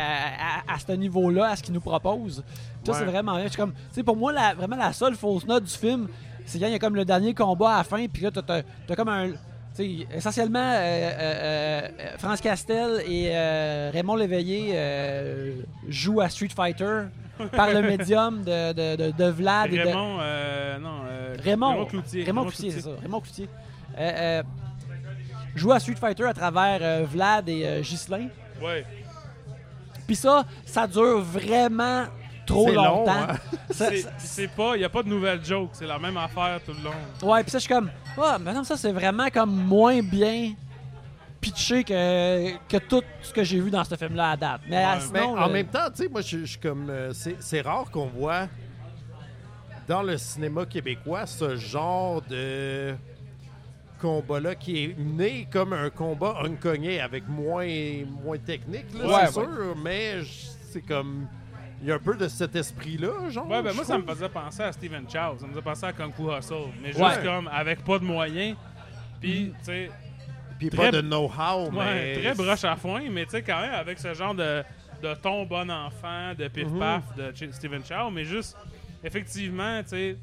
à- 0.71 0.75
à 0.75 0.79
ce 0.79 0.93
niveau-là, 0.93 1.51
à 1.51 1.57
ce 1.57 1.63
qu'il 1.63 1.73
nous 1.75 1.81
propose. 1.81 2.43
Ça, 2.85 2.93
Ouais. 2.93 2.99
c'est 2.99 3.05
vraiment 3.05 3.37
bien. 3.37 3.47
C'est 3.49 3.57
comme, 3.57 3.73
tu 3.73 3.79
sais, 3.93 4.03
pour 4.03 4.17
moi, 4.17 4.33
la, 4.33 4.55
vraiment 4.55 4.77
la 4.77 4.93
seule 4.93 5.15
fausse 5.15 5.47
note 5.47 5.65
du 5.65 5.71
film, 5.73 6.09
c'est 6.45 6.59
quand 6.59 6.67
il 6.67 6.73
y 6.73 6.75
a 6.75 6.79
comme 6.79 6.97
le 6.97 7.05
dernier 7.05 7.35
combat 7.35 7.75
à 7.75 7.79
la 7.79 7.85
fin, 7.85 8.07
puis 8.09 8.23
là, 8.23 8.31
t'as- 8.31 8.43
t'as 8.43 8.63
t'as 8.87 8.95
comme 8.97 9.09
un. 9.09 9.31
Essentiellement, 9.79 10.59
euh, 10.59 10.75
euh, 10.81 11.89
euh, 12.01 12.19
France 12.19 12.41
Castel 12.41 13.03
et 13.07 13.31
euh, 13.33 13.91
Raymond 13.93 14.17
Léveillé 14.17 14.79
jouent 15.89 16.21
à 16.21 16.29
Street 16.29 16.49
Fighter 16.55 17.03
par 17.53 17.71
le 17.71 17.83
médium 17.97 18.43
de, 18.43 18.73
de, 18.73 18.97
de, 18.97 19.11
de 19.11 19.25
Vlad 19.31 19.73
et 19.73 19.79
de. 19.79 19.83
Raymond, 19.83 20.19
non, 20.81 21.01
Raymond, 21.43 21.87
Cloutier. 21.87 22.25
Raymond 22.25 22.45
Cloutier, 22.45 22.71
c'est 22.71 22.81
ça. 22.81 22.91
Raymond 23.03 23.21
Cloutier. 23.21 23.49
Joue 25.55 25.73
à 25.73 25.81
Street 25.81 25.97
Fighter 25.97 26.25
à 26.25 26.35
travers 26.35 27.07
Vlad 27.07 27.49
et 27.49 27.81
Ghislain. 27.83 28.29
Ouais. 28.63 28.85
Puis 30.07 30.17
ça, 30.17 30.45
ça 30.65 30.87
dure 30.87 31.21
vraiment 31.21 32.05
trop 32.47 32.69
C'est 32.69 32.75
long, 32.75 32.85
longtemps. 32.85 33.13
hein? 33.13 33.37
C'est- 34.19 34.49
pas, 34.49 34.77
il 34.77 34.81
y 34.81 34.85
a 34.85 34.89
pas 34.89 35.03
de 35.03 35.09
nouvelles 35.09 35.45
jokes, 35.45 35.71
c'est 35.73 35.87
la 35.87 35.99
même 35.99 36.17
affaire 36.17 36.61
tout 36.65 36.73
le 36.73 36.85
long. 36.85 37.31
Ouais, 37.33 37.43
puis 37.43 37.51
ça, 37.51 37.59
je 37.59 37.65
suis 37.65 37.75
comme, 37.75 37.91
ah, 38.17 38.39
mais 38.41 38.55
non, 38.55 38.65
ça, 38.65 38.77
c'est 38.77 38.93
vraiment 38.93 39.29
comme 39.29 39.51
moins 39.55 40.01
bien 40.03 40.53
pitché 41.41 41.85
que, 41.85 42.57
que 42.69 42.77
tout 42.79 43.03
ce 43.23 43.33
que 43.33 43.45
j'ai 43.45 43.61
vu 43.61 43.71
dans 43.71 43.85
ce 43.85 43.95
film-là 43.97 44.31
à 44.31 44.37
date. 44.37 44.61
Mais 44.69 44.77
Ouais. 44.77 44.85
ah, 44.87 44.97
Mais 45.13 45.21
sinon, 45.21 45.37
en 45.39 45.47
le- 45.47 45.53
même 45.53 45.67
temps, 45.67 45.91
tu 45.95 46.03
sais, 46.05 46.09
moi, 46.09 46.21
je 46.23 46.45
suis 46.45 46.59
comme. 46.59 46.89
euh, 46.89 47.13
c'est 47.13 47.37
c'est 47.41 47.61
rare 47.61 47.91
qu'on 47.91 48.07
voit 48.07 48.49
dans 49.87 50.03
le 50.03 50.17
cinéma 50.17 50.65
québécois 50.67 51.27
ce 51.27 51.57
genre 51.57 52.21
de 52.23 52.95
combat-là 54.01 54.55
qui 54.55 54.85
est 54.85 54.99
né 54.99 55.47
comme 55.51 55.73
un 55.73 55.91
combat 55.91 56.37
uncogné 56.45 57.01
avec 57.01 57.29
moins, 57.29 57.67
moins 58.25 58.39
technique, 58.39 58.87
là, 58.99 59.07
Ouais, 59.07 59.27
c'est 59.31 59.39
ouais. 59.39 59.45
sûr, 59.45 59.77
mais 59.83 60.15
c'est 60.71 60.83
comme. 60.83 61.27
Il 61.83 61.89
y 61.89 61.93
a 61.93 61.97
un 61.97 61.99
peu 61.99 62.15
de 62.17 62.27
cet 62.29 62.57
esprit-là, 62.57 63.29
genre. 63.31 63.49
Ouais, 63.49 63.63
ben 63.63 63.75
moi, 63.75 63.85
ça 63.85 63.99
me 63.99 64.03
faisait 64.05 64.29
penser 64.29 64.63
à 64.63 64.73
Steven 64.73 65.03
Chow. 65.05 65.39
Ça 65.39 65.45
me 65.47 65.51
faisait 65.51 65.63
penser 65.63 65.85
à 65.87 65.93
Kung 65.93 66.13
Fu 66.15 66.23
Hustle. 66.23 66.55
Mais 66.83 66.89
juste 66.89 67.01
Ouais. 67.01 67.23
comme 67.23 67.49
avec 67.49 67.85
pas 67.85 67.99
de 67.99 68.05
moyens. 68.05 68.57
Puis, 69.21 69.53
tu 69.59 69.65
sais, 69.65 69.91
Puis 70.59 70.71
pas 70.71 70.91
de 70.91 71.01
know-how, 71.03 71.71
ouais, 71.71 71.85
mais. 71.95 72.19
très 72.23 72.35
broche 72.35 72.65
à 72.65 72.77
foin, 72.77 73.03
mais 73.11 73.25
tu 73.25 73.33
sais, 73.33 73.43
quand 73.43 73.61
même 73.61 73.75
avec 73.75 73.99
ce 73.99 74.15
genre 74.15 74.35
de, 74.35 74.63
de 75.03 75.15
ton 75.15 75.45
bon 75.45 75.71
enfant, 75.71 76.33
de 76.37 76.49
pif-paf 76.49 77.03
Mhm. 77.17 77.25
de 77.31 77.35
Ch- 77.37 77.51
Steven 77.53 77.83
Chow. 77.85 78.11
Mais 78.11 78.25
juste, 78.25 78.57
effectivement, 79.05 79.83
tu 79.83 79.89
sais, 79.91 80.17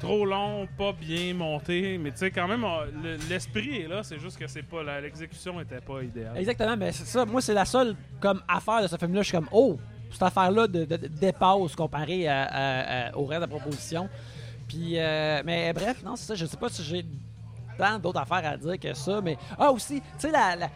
trop 0.00 0.24
long, 0.24 0.68
pas 0.78 0.92
bien 0.92 1.34
monté. 1.34 1.98
Mais 1.98 2.12
tu 2.12 2.18
sais, 2.18 2.30
quand 2.30 2.46
même, 2.46 2.64
l'esprit 3.28 3.82
est 3.82 3.88
là. 3.88 4.02
C'est 4.04 4.20
juste 4.20 4.38
que 4.38 4.46
c'est 4.46 4.62
pas 4.62 4.82
la- 4.84 5.00
l'exécution 5.00 5.60
était 5.60 5.80
pas 5.80 6.02
idéale. 6.02 6.36
Exactement, 6.38 6.76
mais 6.76 6.92
c'est 6.92 7.04
ça. 7.06 7.24
Moi, 7.24 7.40
c'est 7.40 7.54
la 7.54 7.64
seule 7.64 7.96
comme 8.20 8.40
affaire 8.46 8.82
de 8.82 8.86
ce 8.86 8.96
film-là. 8.96 9.22
Je 9.22 9.26
suis 9.28 9.36
comme, 9.36 9.48
oh, 9.52 9.78
cette 10.10 10.22
affaire-là 10.22 10.66
de, 10.66 10.84
de- 10.84 11.06
dépasse 11.08 11.74
comparé 11.76 12.26
à- 12.28 12.44
à- 12.44 13.08
à- 13.08 13.16
au 13.16 13.24
reste 13.26 13.42
de 13.42 13.50
la 13.50 13.58
proposition. 13.58 14.08
Puis, 14.66 14.98
euh, 14.98 15.42
mais 15.44 15.72
bref, 15.72 16.02
non, 16.04 16.16
c'est 16.16 16.26
ça. 16.26 16.34
Je 16.34 16.46
sais 16.46 16.56
pas 16.56 16.68
si 16.68 16.82
j'ai 16.82 17.04
tant 17.78 17.98
d'autres 17.98 18.20
affaires 18.20 18.44
à 18.50 18.56
dire 18.56 18.78
que 18.78 18.92
ça, 18.94 19.20
mais 19.22 19.36
ah 19.58 19.70
aussi, 19.72 20.00
tu 20.00 20.06
sais 20.18 20.30
la, 20.30 20.56
la 20.56 20.68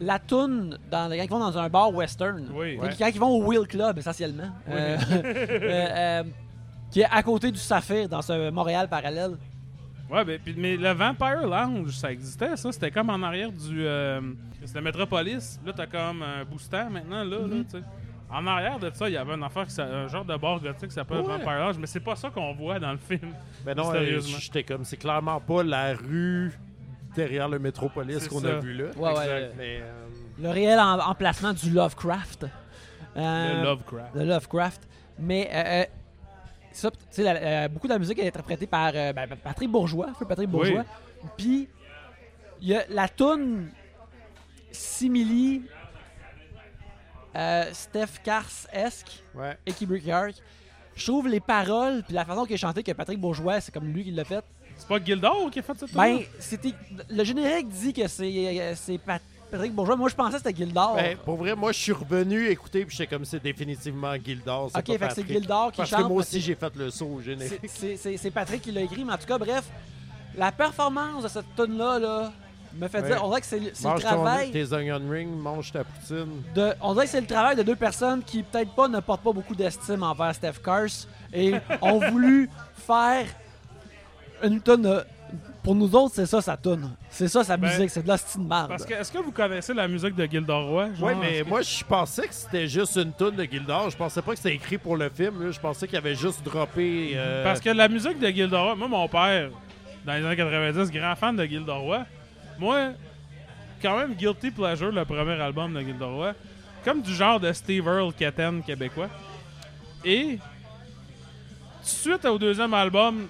la 0.00 0.18
toune 0.20 0.78
dans, 0.90 1.08
quand 1.10 1.14
ils 1.24 1.28
vont 1.28 1.40
dans 1.40 1.58
un 1.58 1.68
bar 1.68 1.92
western, 1.92 2.46
Oui. 2.54 2.76
quand, 2.76 2.86
Ouais. 2.86 2.94
quand 2.96 3.06
ils 3.08 3.18
vont 3.18 3.30
au 3.30 3.44
Wheel 3.44 3.66
Club 3.66 3.98
essentiellement, 3.98 4.50
Oui. 4.68 4.74
euh, 4.76 4.96
euh, 5.10 5.60
euh, 5.62 6.22
qui 6.90 7.00
est 7.00 7.08
à 7.10 7.22
côté 7.24 7.50
du 7.50 7.58
Saphir 7.58 8.08
dans 8.08 8.22
ce 8.22 8.50
Montréal 8.50 8.88
parallèle. 8.88 9.36
Ouais, 10.10 10.24
ben, 10.24 10.38
puis- 10.42 10.54
mais 10.56 10.76
le 10.76 10.90
Vampire 10.92 11.46
Lounge, 11.46 11.90
ça 11.90 12.10
existait, 12.10 12.56
ça. 12.56 12.72
C'était 12.72 12.90
comme 12.90 13.10
en 13.10 13.22
arrière 13.22 13.52
du. 13.52 13.86
euh, 13.86 14.20
c'était 14.64 14.80
Metropolis. 14.80 15.60
Là, 15.66 15.72
t'as 15.76 15.86
comme 15.86 16.22
un 16.22 16.44
booster 16.44 16.84
maintenant, 16.90 17.24
là, 17.24 17.38
là, 17.40 17.46
Mhm. 17.46 17.64
tu 17.64 17.70
sais. 17.78 17.82
En 18.30 18.46
arrière 18.46 18.78
de 18.78 18.90
ça, 18.92 19.08
il 19.08 19.14
y 19.14 19.16
avait 19.16 19.32
un, 19.32 19.42
affaire 19.42 19.64
qui 19.66 19.70
s'a- 19.72 19.84
un 19.86 20.06
genre 20.08 20.24
de 20.24 20.36
bar 20.36 20.60
gothique 20.60 20.88
qui 20.88 20.94
s'appelle 20.94 21.18
Ouais. 21.18 21.24
Vampire 21.38 21.58
Lounge, 21.60 21.76
mais 21.78 21.86
c'est 21.86 22.00
pas 22.00 22.14
ça 22.16 22.28
qu'on 22.30 22.52
voit 22.54 22.78
dans 22.78 22.92
le 22.92 22.98
film. 22.98 23.32
Ben 23.64 23.74
non, 23.74 23.90
euh, 23.94 24.20
j'étais 24.20 24.62
comme. 24.62 24.84
C'est 24.84 24.96
clairement 24.98 25.40
pas 25.40 25.62
la 25.62 25.94
rue 25.94 26.52
derrière 27.14 27.48
le 27.48 27.58
métropolis 27.58 28.28
qu'on 28.28 28.44
a 28.44 28.58
vu 28.60 28.74
là. 28.74 28.84
Ouais, 28.96 29.16
ouais. 29.16 29.50
Mais, 29.56 29.80
euh, 29.82 30.08
Le 30.42 30.50
réel 30.50 30.78
em- 30.78 31.00
emplacement 31.00 31.52
du 31.52 31.70
Lovecraft. 31.70 32.46
Euh, 33.16 33.58
Le 33.58 33.64
Lovecraft. 33.64 34.14
de 34.16 34.22
Lovecraft. 34.22 34.88
Mais 35.18 35.48
euh, 35.52 35.82
euh, 35.82 35.84
ça, 36.78 36.90
la- 37.18 37.34
euh, 37.64 37.68
beaucoup 37.68 37.86
de 37.88 37.92
la 37.92 37.98
musique 37.98 38.18
est 38.18 38.28
interprétée 38.28 38.66
par 38.66 38.92
euh, 38.94 39.12
ben, 39.12 39.28
Patrick 39.42 39.70
Bourgeois, 39.70 40.08
feu 40.18 40.24
Patrick 40.26 40.48
Bourgeois. 40.48 40.84
Puis 41.36 41.68
il 42.60 42.68
y 42.68 42.74
a 42.74 42.84
la 42.88 43.08
tune 43.08 43.70
simili 44.70 45.62
euh, 47.36 47.64
Steph 47.72 48.20
Cars-esque, 48.24 49.22
ouais. 49.34 49.56
Brickyard. 49.82 50.32
Je 50.96 51.06
trouve 51.06 51.28
les 51.28 51.40
paroles 51.40 52.02
puis 52.02 52.14
la 52.14 52.24
façon 52.24 52.44
qu'il 52.44 52.54
est 52.54 52.58
chanté 52.58 52.82
que 52.82 52.92
Patrick 52.92 53.20
Bourgeois, 53.20 53.60
c'est 53.60 53.72
comme 53.72 53.86
lui 53.92 54.02
qui 54.04 54.10
l'a 54.10 54.24
fait. 54.24 54.44
C'est 54.76 54.88
pas 54.88 54.98
Gildor 55.04 55.50
qui 55.50 55.58
a 55.58 55.62
fait 55.62 55.78
ça 55.78 55.86
Ben, 55.92 56.20
c'était 56.38 56.72
le 57.08 57.24
générique 57.24 57.68
dit 57.68 57.92
que 57.92 58.06
c'est 58.08 58.60
euh, 58.60 58.72
c'est 58.76 58.98
Pat- 58.98 59.22
Patrick 59.50 59.72
Bourgeois. 59.72 59.96
Moi, 59.96 60.08
je 60.08 60.14
pensais 60.14 60.32
que 60.38 60.42
c'était 60.44 60.56
Gildor. 60.56 60.94
Ben, 60.96 61.16
pour 61.18 61.36
vrai, 61.36 61.54
moi, 61.54 61.72
je 61.72 61.78
suis 61.78 61.92
revenu 61.92 62.46
écouter, 62.48 62.84
puis 62.84 62.96
j'étais 62.96 63.08
comme 63.14 63.24
c'est 63.24 63.42
définitivement 63.42 64.14
Gildor. 64.16 64.66
ok, 64.74 64.86
fait 64.86 64.98
que 64.98 65.14
c'est. 65.14 65.26
Gildor 65.26 65.72
qui 65.72 65.78
Parce 65.78 65.90
chante. 65.90 66.02
que 66.02 66.04
moi 66.08 66.16
parce 66.18 66.28
aussi, 66.28 66.40
j'ai 66.40 66.54
fait 66.54 66.74
le 66.76 66.90
saut 66.90 67.06
au 67.06 67.20
générique. 67.20 67.60
C'est- 67.66 68.30
Patrick 68.30 68.62
qui 68.62 68.72
l'a 68.72 68.82
écrit, 68.82 69.04
mais 69.04 69.12
en 69.14 69.18
tout 69.18 69.26
cas, 69.26 69.38
bref, 69.38 69.64
la 70.36 70.52
performance 70.52 71.22
de 71.22 71.28
cette 71.28 71.46
tune 71.56 71.76
là 71.78 71.98
là, 71.98 72.32
me 72.74 72.86
fait 72.86 73.00
Ouais. 73.00 73.08
dire, 73.08 73.24
on 73.24 73.28
dirait 73.28 73.40
que 73.40 73.46
c'est 73.46 73.58
le 73.58 73.72
Mange 73.82 74.02
ton, 74.02 74.06
travail 74.08 74.50
tes 74.50 74.72
onion 74.74 75.00
rings, 75.10 75.34
mange 75.34 75.72
ta 75.72 75.84
poutine. 75.84 76.42
de, 76.54 76.74
on 76.82 76.92
dirait 76.92 77.06
que 77.06 77.10
c'est 77.10 77.20
le 77.22 77.26
travail 77.26 77.56
de 77.56 77.62
deux 77.62 77.74
personnes 77.76 78.22
qui 78.22 78.42
peut-être 78.42 78.72
pas 78.74 78.86
ne 78.88 79.00
portent 79.00 79.22
pas 79.22 79.32
beaucoup 79.32 79.54
d'estime 79.54 80.02
envers 80.02 80.34
Steph 80.34 80.60
Curse 80.62 81.08
et 81.32 81.54
ont 81.80 81.98
voulu 82.10 82.50
faire 82.76 83.24
une 84.44 84.60
tonne 84.60 85.02
pour 85.62 85.74
nous 85.74 85.94
autres, 85.94 86.14
c'est 86.14 86.26
ça 86.26 86.40
sa 86.40 86.56
tune. 86.56 86.88
C'est 87.10 87.28
ça 87.28 87.44
sa 87.44 87.56
Ben, 87.56 87.68
musique, 87.70 87.90
c'est 87.90 88.02
de 88.02 88.08
la 88.08 88.16
style 88.16 88.42
de 88.42 88.46
marde. 88.46 88.68
Parce 88.68 88.84
que, 88.86 88.94
est-ce 88.94 89.12
que 89.12 89.18
vous 89.18 89.32
connaissez 89.32 89.74
la 89.74 89.86
musique 89.88 90.14
de 90.14 90.24
Gilderoy? 90.24 90.88
Oui, 91.00 91.12
mais 91.20 91.42
que- 91.42 91.48
moi, 91.48 91.60
je 91.62 91.84
pensais 91.84 92.26
que 92.28 92.34
c'était 92.34 92.66
juste 92.68 92.96
une 92.96 93.12
toune 93.12 93.36
de 93.36 93.44
Gildor. 93.44 93.90
Je 93.90 93.96
pensais 93.96 94.22
pas 94.22 94.32
que 94.32 94.38
c'était 94.38 94.54
écrit 94.54 94.78
pour 94.78 94.96
le 94.96 95.08
film. 95.10 95.44
là. 95.44 95.50
Je 95.50 95.60
pensais 95.60 95.86
qu'il 95.86 95.98
avait 95.98 96.14
juste 96.14 96.42
droppé. 96.44 97.12
euh, 97.14 97.44
Parce 97.44 97.60
que 97.60 97.70
la 97.70 97.88
musique 97.88 98.18
de 98.18 98.28
Gilderoy, 98.28 98.74
moi, 98.76 98.88
mon 98.88 99.08
père, 99.08 99.50
dans 100.06 100.14
les 100.14 100.24
années 100.24 100.36
90, 100.36 100.90
grand 100.90 101.14
fan 101.16 101.36
de 101.36 101.44
Gilderoy, 101.44 102.04
moi, 102.58 102.90
quand 103.82 103.96
même, 103.98 104.14
Guilty 104.14 104.50
Pleasure, 104.50 104.90
le 104.92 105.04
premier 105.04 105.40
album 105.40 105.74
de 105.74 105.80
Gilderoy, 105.80 106.32
comme 106.84 107.02
du 107.02 107.12
genre 107.14 107.38
de 107.40 107.52
Steve 107.52 107.86
Earle 107.86 108.12
Katen 108.14 108.62
québécois. 108.62 109.08
Et, 110.04 110.38
suite 111.82 112.24
au 112.24 112.38
deuxième 112.38 112.72
album, 112.74 113.26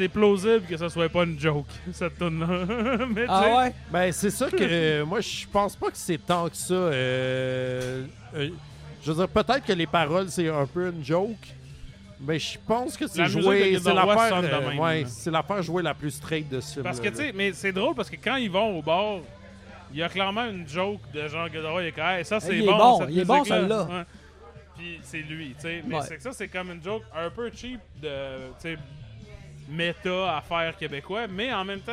c'est 0.00 0.08
plausible 0.08 0.62
que 0.66 0.76
ce 0.78 0.88
soit 0.88 1.08
pas 1.10 1.24
une 1.24 1.38
joke, 1.38 1.66
cette 1.92 2.16
tune-là. 2.18 2.46
Mais 3.08 3.22
tu 3.22 3.26
sais, 3.26 3.26
ah 3.28 3.56
ouais? 3.58 3.74
Ben, 3.90 4.12
c'est 4.12 4.30
ça 4.30 4.48
que 4.50 4.56
euh, 4.60 5.04
moi, 5.04 5.20
je 5.20 5.46
pense 5.46 5.76
pas 5.76 5.90
que 5.90 5.96
c'est 5.96 6.18
tant 6.18 6.48
que 6.48 6.56
ça. 6.56 6.72
euh, 6.74 8.04
euh, 8.34 8.48
je 9.02 9.12
veux 9.12 9.16
dire, 9.18 9.28
peut-être 9.28 9.64
que 9.64 9.72
les 9.74 9.86
paroles, 9.86 10.30
c'est 10.30 10.48
un 10.48 10.66
peu 10.66 10.88
une 10.90 11.04
joke. 11.04 11.36
Mais 12.22 12.38
je 12.38 12.58
pense 12.66 12.96
que 12.96 13.04
La 13.04 13.10
c'est 13.10 13.22
de 13.22 13.28
joué. 13.42 13.78
C'est 13.82 13.94
l'affaire 13.94 14.42
euh, 14.42 14.76
ouais, 14.76 15.02
là. 15.02 15.08
c'est 15.08 15.30
l'affaire 15.30 15.62
jouée 15.62 15.82
la 15.82 15.94
plus 15.94 16.10
straight 16.10 16.48
de 16.50 16.60
ce 16.60 16.72
film. 16.74 16.84
Parce 16.84 17.00
que, 17.00 17.08
tu 17.08 17.16
sais, 17.16 17.32
mais 17.34 17.52
c'est 17.54 17.72
drôle 17.72 17.94
parce 17.94 18.10
que 18.10 18.16
quand 18.16 18.36
ils 18.36 18.50
vont 18.50 18.78
au 18.78 18.82
bar, 18.82 19.20
il 19.92 19.98
y 19.98 20.02
a 20.02 20.08
clairement 20.08 20.44
une 20.46 20.68
joke 20.68 21.00
de 21.14 21.26
Jean 21.28 21.46
est 21.46 21.92
comme, 21.92 22.04
Hey, 22.04 22.24
ça 22.24 22.38
c'est 22.40 22.56
Il 22.56 22.62
est 22.62 22.66
bon, 22.66 22.76
bon, 22.76 22.98
cette 23.00 23.10
il 23.10 23.18
est 23.20 23.24
bon, 23.24 23.44
celle-là. 23.44 23.82
Ouais. 23.84 24.02
Puis 24.76 25.00
c'est 25.02 25.18
lui, 25.22 25.54
tu 25.54 25.62
sais. 25.62 25.82
Mais 25.86 25.96
Ouais. 25.96 26.02
c'est 26.06 26.16
que 26.16 26.22
ça, 26.22 26.32
c'est 26.32 26.48
comme 26.48 26.70
une 26.70 26.82
joke 26.82 27.02
un 27.16 27.30
peu 27.30 27.50
cheap 27.54 27.80
de, 28.02 28.08
tu 28.08 28.52
sais, 28.60 28.76
méta 29.70 30.36
à 30.36 30.40
faire 30.40 30.76
québécois. 30.76 31.26
Mais 31.28 31.52
en 31.52 31.64
même 31.64 31.80
temps, 31.80 31.92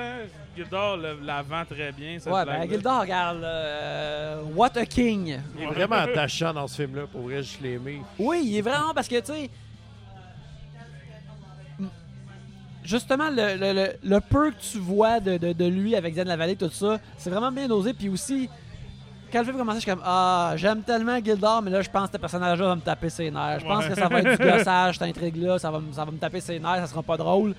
Gildor 0.55 0.97
le- 0.97 1.19
la 1.23 1.41
vend 1.43 1.63
très 1.65 1.91
bien. 1.91 2.17
Cette 2.19 2.31
Ouais, 2.33 2.45
ben. 2.45 2.67
Gildor, 2.69 3.01
regarde, 3.01 3.43
euh, 3.43 4.41
What 4.55 4.71
a 4.77 4.85
King. 4.85 5.39
Il 5.57 5.63
est 5.63 5.67
vraiment 5.67 5.95
attachant 5.97 6.53
dans 6.53 6.67
ce 6.67 6.81
film-là. 6.81 7.03
Pour 7.11 7.21
vrai, 7.21 7.43
je 7.43 7.61
l'ai 7.61 7.73
aimé. 7.73 8.01
Oui, 8.17 8.41
il 8.45 8.57
est 8.57 8.61
vraiment 8.61 8.93
parce 8.93 9.07
que, 9.07 9.19
tu 9.19 9.25
sais. 9.27 9.49
Justement, 12.83 13.29
le, 13.29 13.57
le, 13.57 13.73
le, 13.73 13.87
le 14.01 14.19
peu 14.21 14.51
que 14.51 14.55
tu 14.71 14.77
vois 14.77 15.19
de, 15.19 15.37
de, 15.37 15.51
de 15.51 15.65
lui 15.65 15.93
avec 15.95 16.13
Diane 16.13 16.29
Lavallée, 16.29 16.55
tout 16.55 16.69
ça, 16.69 16.99
c'est 17.17 17.29
vraiment 17.29 17.51
bien 17.51 17.67
dosé. 17.67 17.93
Puis 17.93 18.07
aussi, 18.07 18.49
quand 19.31 19.39
le 19.39 19.45
film 19.45 19.57
commençait, 19.57 19.77
je 19.79 19.81
suis 19.83 19.91
comme 19.91 20.01
Ah, 20.05 20.53
j'aime 20.55 20.81
tellement 20.83 21.17
Gildor, 21.23 21.61
mais 21.61 21.71
là, 21.71 21.81
je 21.81 21.89
pense 21.89 22.07
que 22.09 22.13
ce 22.17 22.21
personnage-là 22.21 22.67
va 22.67 22.75
me 22.75 22.81
taper 22.81 23.09
ses 23.09 23.29
nerfs. 23.31 23.59
Je 23.61 23.65
pense 23.65 23.83
Ouais. 23.83 23.89
que 23.89 23.95
ça 23.95 24.07
va 24.07 24.19
être 24.21 24.37
du 24.41 24.49
gossage, 24.51 24.97
cette 24.97 25.07
intrigue-là, 25.09 25.59
ça 25.59 25.69
va, 25.71 25.79
me- 25.79 25.91
ça 25.93 26.05
va 26.05 26.11
me 26.11 26.17
taper 26.17 26.39
ses 26.41 26.59
nerfs, 26.59 26.77
ça 26.77 26.87
sera 26.87 27.03
pas 27.03 27.17
drôle. 27.17 27.53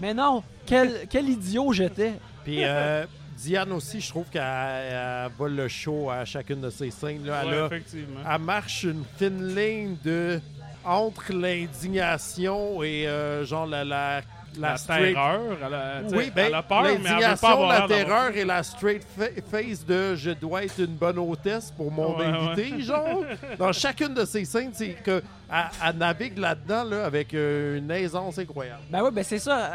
Mais 0.00 0.12
non, 0.14 0.42
quel, 0.66 1.06
quel 1.08 1.28
idiot 1.28 1.72
j'étais. 1.72 2.14
Puis 2.44 2.58
euh, 2.64 3.04
Diane 3.36 3.72
aussi, 3.72 4.00
je 4.00 4.08
trouve 4.08 4.26
qu'elle 4.30 4.42
elle 4.42 5.30
vole 5.38 5.54
le 5.56 5.68
show 5.68 6.10
à 6.10 6.24
chacune 6.24 6.60
de 6.60 6.70
ses 6.70 6.90
scènes. 6.90 7.24
Là. 7.26 7.42
Elle, 7.46 7.54
a- 7.54 7.66
effectivement. 7.66 8.20
elle 8.30 8.40
marche 8.40 8.82
une 8.84 9.04
fine 9.18 9.54
ligne 9.54 9.96
de 10.04 10.40
entre 10.84 11.32
l'indignation 11.32 12.82
et 12.82 13.06
euh, 13.06 13.44
genre 13.44 13.66
la, 13.66 13.84
la, 13.84 14.20
la, 14.60 14.76
terreur, 14.78 15.40
elle 15.66 15.74
a, 15.74 16.00
Oui, 16.12 16.30
ben, 16.34 16.46
elle 16.46 16.54
a 16.54 16.62
peur, 16.62 16.82
mais 16.82 17.10
elle 17.10 17.30
veut 17.30 17.36
pas 17.40 17.50
avoir 17.52 17.68
la 17.68 17.86
terreur 17.88 18.36
et 18.36 18.44
la 18.44 18.62
straight 18.62 19.02
fa- 19.16 19.26
face 19.50 19.84
de 19.84 20.14
je 20.14 20.30
dois 20.30 20.64
être 20.64 20.78
une 20.78 20.94
bonne 20.94 21.18
hôtesse 21.18 21.70
pour 21.76 21.90
mon 21.90 22.16
Ouais, 22.16 22.26
invité, 22.26 22.80
genre. 22.82 23.24
Dans 23.58 23.72
chacune 23.72 24.14
de 24.14 24.24
ces 24.24 24.44
scènes, 24.44 24.70
c'est 24.72 24.90
que 25.04 25.22
elle, 25.52 25.64
elle 25.86 25.96
navigue 25.98 26.38
là-dedans 26.38 26.84
là, 26.84 27.04
avec 27.04 27.34
euh, 27.34 27.78
une 27.78 27.90
aisance 27.90 28.38
incroyable. 28.38 28.80
Ben 28.90 29.02
oui, 29.02 29.10
ben 29.12 29.22
c'est 29.24 29.38
ça. 29.38 29.72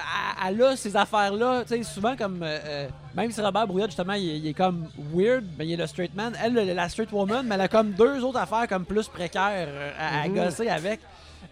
Elle, 0.48 0.56
elle 0.56 0.64
a 0.64 0.76
ces 0.76 0.96
affaires-là. 0.96 1.62
Tu 1.68 1.78
sais, 1.78 1.84
souvent, 1.84 2.16
comme. 2.16 2.42
euh, 2.44 2.58
euh, 2.66 2.88
même 3.16 3.32
si 3.32 3.42
Robert 3.42 3.68
Brouillard, 3.68 3.90
justement, 3.90 4.14
il, 4.14 4.30
est- 4.30 4.38
il 4.40 4.48
est 4.48 4.54
comme 4.54 4.88
weird, 5.14 5.44
ben 5.58 5.64
il 5.68 5.74
est 5.74 5.78
le 5.78 5.88
straight 5.88 6.16
man. 6.16 6.34
Elle, 6.44 6.54
le- 6.54 6.74
la 6.74 6.90
straight 6.90 7.12
woman, 7.12 7.46
mais 7.48 7.56
elle 7.56 7.62
a 7.62 7.68
comme 7.68 7.92
deux 7.92 8.24
autres 8.24 8.40
affaires 8.40 8.68
comme 8.68 8.86
plus 8.86 9.08
précaires 9.08 9.68
à, 10.00 10.22
à 10.24 10.28
Mhm. 10.28 10.36
gosser 10.36 10.70
avec. 10.70 11.00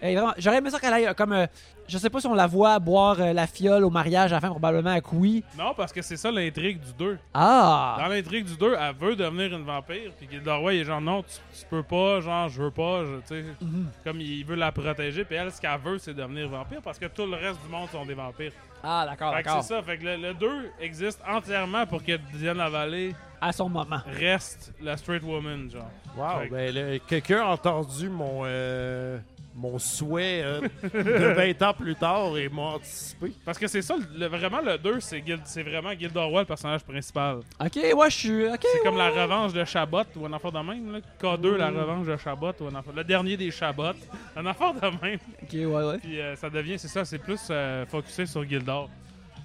Et 0.01 0.15
vraiment, 0.15 0.33
J'aurais 0.37 0.57
aimé 0.57 0.69
ça 0.69 0.79
qu'elle 0.79 0.93
aille 0.93 1.09
comme. 1.15 1.33
euh, 1.33 1.47
je 1.87 1.97
sais 1.97 2.09
pas 2.09 2.19
si 2.19 2.27
on 2.27 2.33
la 2.33 2.47
voit 2.47 2.77
boire 2.79 3.19
euh, 3.19 3.33
la 3.33 3.47
fiole 3.47 3.83
au 3.83 3.89
mariage 3.89 4.31
à 4.31 4.35
la 4.35 4.41
fin, 4.41 4.49
probablement 4.49 4.91
à 4.91 4.99
oui. 5.13 5.43
Non, 5.57 5.73
parce 5.75 5.91
que 5.93 6.01
c'est 6.01 6.17
ça 6.17 6.31
l'intrigue 6.31 6.79
du 6.79 6.93
2. 6.93 7.17
Ah! 7.33 7.97
Dans 7.99 8.07
l'intrigue 8.07 8.45
du 8.45 8.57
2, 8.57 8.75
elle 8.79 8.95
veut 8.95 9.15
devenir 9.15 9.55
une 9.57 9.63
vampire, 9.65 10.11
puis 10.17 10.27
Gilderoy 10.29 10.73
il 10.75 10.81
est 10.81 10.85
genre 10.85 11.01
non, 11.01 11.23
tu, 11.23 11.35
tu 11.59 11.65
peux 11.69 11.83
pas, 11.83 12.19
genre 12.21 12.49
je 12.49 12.61
veux 12.63 12.71
pas, 12.71 13.03
je- 13.05 13.19
tu 13.21 13.43
sais, 13.43 13.45
Mhm. 13.61 13.87
comme 14.03 14.21
il 14.21 14.45
veut 14.45 14.55
la 14.55 14.71
protéger, 14.71 15.23
puis 15.25 15.35
elle 15.35 15.51
ce 15.51 15.61
qu'elle 15.61 15.79
veut 15.79 15.97
c'est 15.97 16.13
devenir 16.13 16.49
vampire 16.49 16.81
parce 16.83 16.99
que 16.99 17.05
tout 17.07 17.25
le 17.25 17.35
reste 17.35 17.61
du 17.63 17.69
monde 17.69 17.89
sont 17.91 18.05
des 18.05 18.13
vampires. 18.13 18.51
Ah, 18.83 19.05
d'accord, 19.09 19.33
Fait 19.35 19.41
que 19.41 19.47
d'accord. 19.47 19.63
c'est 19.63 19.73
ça, 19.75 19.81
fait 19.81 19.97
que 19.97 20.03
le, 20.05 20.15
le 20.17 20.33
2 20.35 20.69
existe 20.79 21.19
entièrement 21.27 21.85
pour 21.87 22.03
que 22.03 22.15
Diane 22.33 22.57
Lavallée 22.57 23.15
À 23.41 23.51
son 23.51 23.69
moment. 23.69 23.99
reste 24.07 24.71
la 24.81 24.95
straight 24.97 25.23
woman, 25.23 25.69
genre. 25.71 25.89
Wow, 26.15 26.41
Fait 26.41 26.47
que- 26.49 26.53
ben, 26.53 26.99
quelqu'un 27.07 27.41
a 27.41 27.45
entendu 27.47 28.07
mon, 28.09 28.41
euh, 28.45 29.17
mon 29.59 29.79
souhait 29.79 30.43
euh, 30.43 30.61
de 30.93 31.33
20 31.33 31.61
ans 31.63 31.73
plus 31.73 31.95
tard 31.95 32.37
et 32.37 32.47
m'a 32.47 32.61
anticipé. 32.75 33.31
Parce 33.43 33.57
que 33.57 33.65
c'est 33.65 33.81
ça, 33.81 33.95
le- 34.15 34.27
vraiment 34.27 34.61
le 34.61 34.77
2, 34.77 34.99
c'est 34.99 35.19
Guild- 35.21 35.41
c'est 35.45 35.63
vraiment 35.63 35.91
Gilderoy 35.97 36.41
le 36.41 36.45
personnage 36.45 36.83
principal. 36.83 37.39
Ok, 37.59 37.75
ouais, 37.75 38.09
je 38.11 38.15
suis. 38.15 38.45
Ok. 38.47 38.59
C'est 38.71 38.83
comme 38.83 38.97
la 38.97 39.09
revanche 39.09 39.53
de 39.53 39.65
Chabot 39.65 40.03
ou 40.15 40.25
un 40.27 40.33
affaire 40.33 40.51
de 40.51 40.59
même, 40.59 40.91
là. 40.93 40.99
K2, 41.19 41.55
la 41.55 41.69
revanche 41.69 42.05
de 42.05 42.15
Chabot 42.17 42.51
ou 42.61 42.65
un 42.67 42.75
affaire. 42.75 42.93
Le 42.95 43.03
dernier 43.03 43.35
des 43.35 43.49
Chabots. 43.49 43.97
Un 44.35 44.45
affaire 44.45 44.73
de 44.75 45.05
même. 45.05 45.19
Ok, 45.41 45.53
ouais, 45.53 45.65
ouais. 45.65 45.97
Puis 45.97 46.21
euh, 46.21 46.35
ça 46.35 46.49
devient, 46.51 46.77
c'est 46.77 46.87
ça, 46.87 47.03
c'est 47.03 47.17
plus 47.17 47.41
euh, 47.49 47.85
focusé 47.87 48.27
sur 48.27 48.47
Gildor. 48.47 48.89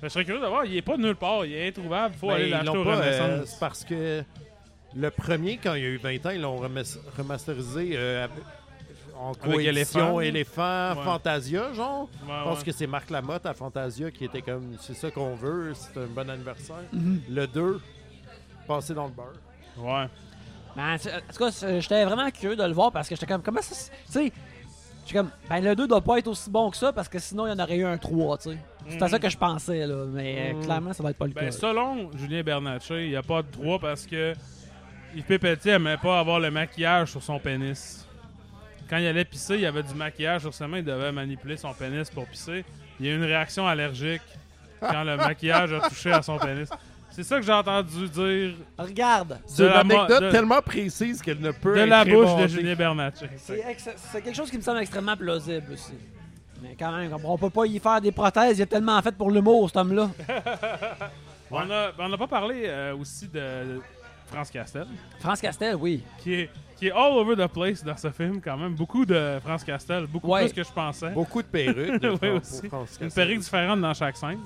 Je 0.03 0.09
serais 0.09 0.25
curieux 0.27 0.43
de 0.43 0.47
voir, 0.47 0.65
il 0.67 0.77
est 0.77 0.83
pas 0.83 0.97
nulle 0.99 1.15
part, 1.17 1.47
il 1.47 1.55
est 1.55 1.69
introuvable, 1.69 2.15
faut 2.21 2.27
Ben, 2.29 2.35
aller 2.35 2.51
l'acheter 2.51 2.69
au 2.71 2.87
euh, 2.87 2.95
Renaissance. 2.97 3.47
c'est 3.47 3.61
parce 3.61 3.85
que 3.85 4.23
le 4.95 5.11
premier, 5.11 5.57
quand 5.63 5.75
il 5.75 5.83
y 5.83 5.87
a 5.87 5.91
eu 5.91 5.97
20 5.97 6.27
ans, 6.27 6.31
ils 6.31 6.41
l'ont 6.43 6.57
remas- 6.61 6.99
remasterisé 7.17 7.93
euh, 7.95 8.27
en 9.23 9.35
coédition 9.35 10.21
éléphant. 10.21 10.21
éléphant, 10.21 10.95
Ouais. 10.97 11.05
Fantasia, 11.05 11.73
genre? 11.73 12.03
Ouais, 12.03 12.09
Je 12.29 12.45
pense 12.45 12.59
ouais. 12.59 12.65
que 12.65 12.73
c'est 12.73 12.87
Marc 12.87 13.11
Lamotte 13.11 13.47
à 13.47 13.55
Fantasia 13.55 14.11
qui 14.11 14.25
était 14.25 14.43
comme 14.43 14.77
c'est 14.81 14.95
ça 14.95 15.11
qu'on 15.11 15.35
veut, 15.35 15.73
c'est 15.75 15.99
un 16.01 16.07
bon 16.07 16.29
anniversaire. 16.29 16.77
Mhm. 16.93 17.21
Le 17.31 17.47
2, 17.47 17.81
passé 18.67 18.95
dans 18.95 19.07
le 19.07 19.13
beurre. 19.13 19.33
Ouais. 19.79 20.07
Ben, 20.77 20.95
en 20.95 20.99
tout 20.99 21.39
cas, 21.39 21.51
c'est- 21.51 21.81
j'étais 21.81 22.05
vraiment 22.05 22.31
curieux 22.31 22.57
de 22.57 22.65
le 22.65 22.73
voir 22.73 22.91
parce 22.93 23.09
que 23.09 23.15
j'étais 23.15 23.27
comme, 23.27 23.43
comment 23.43 23.61
ça. 23.63 23.75
se- 23.75 23.91
Tu 23.91 23.97
sais, 24.07 24.33
j'étais 25.05 25.19
comme, 25.19 25.31
ben 25.49 25.63
le 25.63 25.75
2 25.77 25.87
doit 25.87 26.01
pas 26.01 26.19
être 26.19 26.29
aussi 26.29 26.49
bon 26.51 26.71
que 26.71 26.77
ça 26.77 26.93
parce 26.93 27.09
que 27.09 27.19
sinon 27.19 27.47
il 27.47 27.51
y 27.51 27.53
en 27.53 27.59
aurait 27.63 27.77
eu 27.77 27.85
un 27.85 27.99
3, 27.99 28.39
tu 28.39 28.51
sais. 28.51 28.59
C'était 28.89 29.05
Mhm. 29.05 29.11
ça 29.11 29.19
que 29.19 29.29
je 29.29 29.37
pensais, 29.39 29.87
là. 29.87 30.05
Mais 30.09 30.51
euh, 30.53 30.57
Mhm. 30.57 30.65
clairement, 30.65 30.93
ça 30.93 31.03
va 31.03 31.11
être 31.11 31.19
pas 31.19 31.27
le 31.27 31.33
Ben, 31.33 31.45
cas. 31.47 31.53
selon 31.53 32.11
Julien 32.17 32.43
Bernatchez, 32.43 33.05
il 33.05 33.11
n'y 33.11 33.17
a 33.17 33.23
pas 33.23 33.43
de 33.43 33.51
droit 33.51 33.79
parce 33.79 34.07
que 34.07 34.33
Yves 35.15 35.25
Pépetier 35.25 35.73
aimait 35.73 35.99
pas 35.99 36.19
avoir 36.19 36.41
le 36.41 36.51
maquillage 36.51 37.11
sur 37.11 37.23
son 37.23 37.39
pénis. 37.39 38.09
Quand 38.93 38.99
il 38.99 39.07
allait 39.07 39.25
pisser, 39.25 39.55
il 39.55 39.63
y 39.63 39.67
avait 39.67 39.83
du 39.83 39.95
maquillage 39.95 40.43
sur 40.43 40.53
ses 40.53 40.67
mains, 40.67 40.77
il 40.77 40.85
devait 40.85 41.13
manipuler 41.13 41.57
son 41.57 41.73
pénis 41.73 42.11
pour 42.11 42.27
pisser. 42.27 42.63
Il 43.01 43.07
y 43.07 43.09
a 43.09 43.13
eu 43.13 43.17
une 43.17 43.25
réaction 43.25 43.67
allergique 43.67 44.21
quand 44.83 45.03
le 45.03 45.17
maquillage 45.17 45.73
a 45.73 45.89
touché 45.89 46.13
à 46.13 46.21
son 46.21 46.37
pénis. 46.37 46.69
C'est 47.11 47.23
ça 47.23 47.41
que 47.41 47.43
j'ai 47.47 47.53
entendu 47.53 48.07
dire 48.11 48.55
Regarde, 48.77 49.41
C'est 49.47 49.63
une 49.65 49.73
anecdote 49.73 50.25
de- 50.25 50.31
tellement 50.31 50.61
précise 50.61 51.23
qu'elle 51.23 51.41
ne 51.41 51.53
peut 51.53 51.75
de 51.75 51.81
être 51.81 51.89
la 51.89 52.05
bouche 52.05 52.37
de. 52.37 52.47
Julien 52.47 52.75
Bernatchez. 52.75 53.31
c'est 53.39 54.21
quelque 54.23 54.37
chose 54.37 54.51
qui 54.51 54.59
me 54.59 54.63
semble 54.63 54.81
extrêmement 54.81 55.17
plausible 55.17 55.73
aussi. 55.73 55.95
Mais 56.61 56.77
quand 56.79 56.93
même, 56.93 57.17
on 57.25 57.39
peut 57.39 57.49
pas 57.49 57.65
y 57.65 57.79
faire 57.79 57.99
des 57.99 58.13
prothèses, 58.13 58.59
il 58.59 58.63
a 58.63 58.67
tellement 58.67 59.01
fait 59.01 59.17
pour 59.17 59.31
l'humour, 59.31 59.71
cet 59.71 59.79
homme-là. 59.79 60.11
On 61.51 61.65
n'a 61.65 62.19
pas 62.19 62.27
parlé 62.27 62.65
euh, 62.67 62.95
aussi 62.95 63.27
de 63.27 63.41
de 63.41 63.81
France 64.33 64.51
Castel, 64.51 64.87
France 65.21 65.41
Castel, 65.41 65.77
oui. 65.77 66.03
qui 66.19 66.35
est, 66.35 66.51
qui 66.77 66.87
est 66.89 66.93
all 66.93 67.13
over 67.13 67.37
the 67.37 67.47
place 67.53 67.85
dans 67.85 67.97
ce 67.97 68.11
film 68.11 68.41
quand 68.41 68.57
même. 68.57 68.75
Beaucoup 68.75 69.05
de 69.05 69.39
France 69.45 69.63
Castel, 69.65 70.07
beaucoup 70.07 70.29
Ouais. 70.29 70.45
plus 70.45 70.53
que 70.53 70.65
je 70.65 70.73
pensais. 70.73 71.11
Beaucoup 71.11 71.43
de 71.43 71.47
perruques 71.49 72.01
de 72.01 72.11
Oui, 72.23 72.29
aussi. 72.31 72.63
Une 73.01 73.11
perruque 73.11 73.39
différente 73.41 73.81
dans 73.81 73.95
chaque 73.95 74.17
scène. 74.17 74.39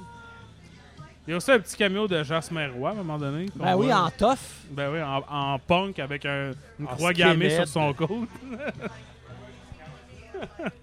Il 1.26 1.30
y 1.30 1.34
a 1.34 1.38
aussi 1.38 1.50
un 1.50 1.58
petit 1.58 1.76
cameo 1.76 2.06
de 2.06 2.22
Jasmin 2.22 2.68
Roy 2.70 2.88
à 2.90 2.92
un 2.92 2.96
moment 2.96 3.18
donné. 3.18 3.46
Ben 3.56 3.74
oui, 3.76 3.86
voit. 3.86 3.96
en 4.02 4.10
tough. 4.10 4.38
Ben 4.70 4.90
oui, 4.92 5.02
en, 5.02 5.22
en 5.28 5.58
punk 5.58 5.98
avec 5.98 6.24
un- 6.24 6.52
une 6.78 6.86
En 6.86 6.94
croix 6.94 7.12
gammée 7.12 7.50
sur 7.50 7.66
son 7.66 7.92
côte. 7.94 8.10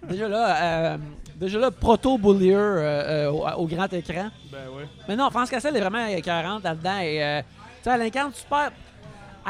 Déjà 0.02 0.28
là, 0.28 0.56
euh, 0.94 0.98
déjà 1.36 1.58
là, 1.60 1.70
proto-bullier 1.70 2.54
euh, 2.54 3.28
euh, 3.28 3.30
au, 3.30 3.46
au 3.62 3.66
grand 3.66 3.90
écran. 3.92 4.28
Ben 4.50 4.64
oui. 4.76 4.82
Mais 5.08 5.14
non, 5.16 5.30
France 5.30 5.48
Castel 5.48 5.76
est 5.76 5.80
vraiment 5.80 6.06
écœurante 6.06 6.64
là-dedans. 6.64 6.98
Et, 6.98 7.22
euh, 7.24 7.40
tu 7.40 7.84
sais, 7.84 7.90
elle 7.94 8.02
incarne 8.02 8.32
super. 8.34 8.72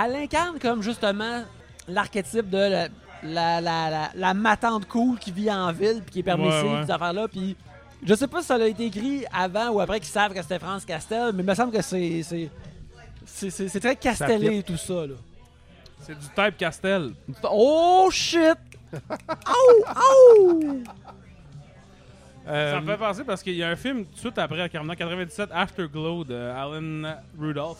Elle 0.03 0.17
incarne 0.17 0.59
comme 0.59 0.83
justement 0.83 1.43
l'archétype 1.89 2.49
de 2.51 2.57
la, 2.59 2.89
la, 3.23 3.61
la, 3.61 3.91
la, 3.91 4.11
la 4.15 4.35
matante 4.35 4.87
cool 4.89 5.19
qui 5.19 5.31
vit 5.33 5.51
en 5.51 5.71
ville 5.73 6.03
puis 6.05 6.13
qui 6.13 6.19
est 6.21 6.23
permissive, 6.25 6.65
Ouais, 6.65 6.79
ouais. 6.81 6.85
ces 6.87 6.91
affaires-là. 6.91 7.29
Puis 7.29 7.57
je 8.03 8.15
sais 8.15 8.27
pas 8.27 8.41
si 8.41 8.47
ça 8.49 8.55
a 8.57 8.67
été 8.67 8.87
écrit 8.87 9.25
avant 9.33 9.69
ou 9.71 9.81
après 9.81 9.99
qu'ils 10.01 10.09
savent 10.09 10.33
que 10.35 10.43
c'était 10.43 10.59
France 10.59 10.85
Castel, 10.85 11.33
mais 11.35 11.43
il 11.43 11.47
me 11.47 11.55
semble 11.55 11.73
que 11.73 11.83
c'est. 11.83 12.23
c'est 12.23 12.51
c'est- 13.27 13.51
c'est 13.51 13.69
c'est 13.69 13.81
très 13.81 13.97
castellé 13.97 14.63
tout 14.63 14.77
ça 14.77 15.07
là. 15.07 15.15
C'est 16.01 16.19
du 16.19 16.27
type 16.27 16.57
Castel. 16.59 17.13
Oh 17.45 18.09
shit! 18.13 18.59
Ouh! 19.49 20.83
Euh, 22.47 22.73
Ça 22.75 22.81
me 22.81 22.87
fait 22.87 22.99
penser 22.99 23.25
parce 23.25 23.43
qu'il 23.43 23.55
y 23.55 23.63
a 23.63 23.71
un 23.71 23.77
film 23.77 24.05
tout 24.05 24.13
de 24.13 24.19
suite 24.19 24.39
après, 24.39 24.63
en 24.63 24.69
97, 24.69 25.49
Afterglow 25.53 26.25
de 26.25 26.35
Alan 26.35 27.17
Rudolph, 27.41 27.79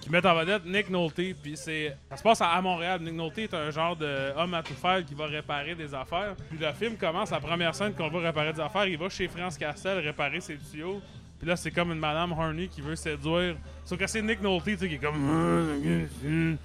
qui 0.00 0.10
met 0.10 0.24
en 0.24 0.34
vedette 0.34 0.64
Nick 0.64 0.90
Nolte. 0.90 1.34
Puis 1.42 1.56
c'est, 1.56 1.96
ça 2.08 2.16
se 2.16 2.22
passe 2.22 2.40
à 2.40 2.60
Montréal. 2.60 3.00
Nick 3.00 3.14
Nolte 3.14 3.38
est 3.38 3.54
un 3.54 3.70
genre 3.70 3.96
d'homme 3.96 4.54
à 4.54 4.62
tout 4.62 4.74
faire 4.74 5.04
qui 5.04 5.14
va 5.14 5.26
réparer 5.26 5.74
des 5.74 5.94
affaires. 5.94 6.34
Puis 6.48 6.58
le 6.58 6.72
film 6.72 6.96
commence, 6.96 7.30
la 7.30 7.40
première 7.40 7.74
scène 7.74 7.94
qu'on 7.94 8.08
va 8.08 8.20
réparer 8.20 8.52
des 8.52 8.60
affaires, 8.60 8.86
il 8.86 8.98
va 8.98 9.08
chez 9.08 9.28
France 9.28 9.58
Castel 9.58 9.98
réparer 9.98 10.40
ses 10.40 10.56
tuyaux. 10.56 11.00
Puis 11.38 11.48
là, 11.48 11.56
c'est 11.56 11.70
comme 11.70 11.92
une 11.92 11.98
Madame 11.98 12.32
Horny 12.32 12.68
qui 12.68 12.80
veut 12.80 12.96
séduire. 12.96 13.56
Sauf 13.84 13.98
que 13.98 14.06
c'est 14.06 14.22
Nick 14.22 14.42
Nolte, 14.42 14.64
tu 14.64 14.76
sais, 14.76 14.88
qui 14.88 14.94
est 14.94 14.98
comme. 14.98 16.58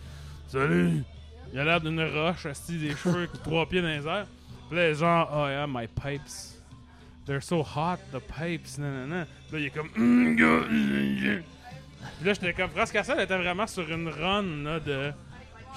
Salut! 0.48 1.04
Il 1.54 1.60
a 1.60 1.64
l'air 1.64 1.80
d'une 1.80 2.02
roche, 2.02 2.46
assis 2.46 2.78
des 2.78 2.92
cheveux, 2.92 3.30
trois 3.44 3.66
pieds 3.66 3.82
dans 3.82 3.88
les 3.88 4.06
airs. 4.06 4.28
Puis 4.70 4.78
là, 4.78 4.94
genre, 4.94 5.30
oh 5.34 5.48
yeah, 5.48 5.66
my 5.68 5.88
pipes. 5.88 6.56
They're 7.26 7.42
so 7.42 7.64
hot, 7.64 7.98
the 8.12 8.20
pipes, 8.20 8.78
nanana. 8.78 9.26
Puis 9.48 9.54
là, 9.54 9.60
il 9.60 9.66
est 9.66 9.70
comme. 9.70 9.90
Puis 12.18 12.28
là, 12.28 12.34
j'étais 12.34 12.54
comme. 12.54 12.70
France 12.70 12.92
Castel 12.92 13.20
était 13.20 13.38
vraiment 13.38 13.68
sur 13.68 13.90
une 13.90 14.08
run 14.10 14.44
là, 14.64 14.80
de. 14.80 15.12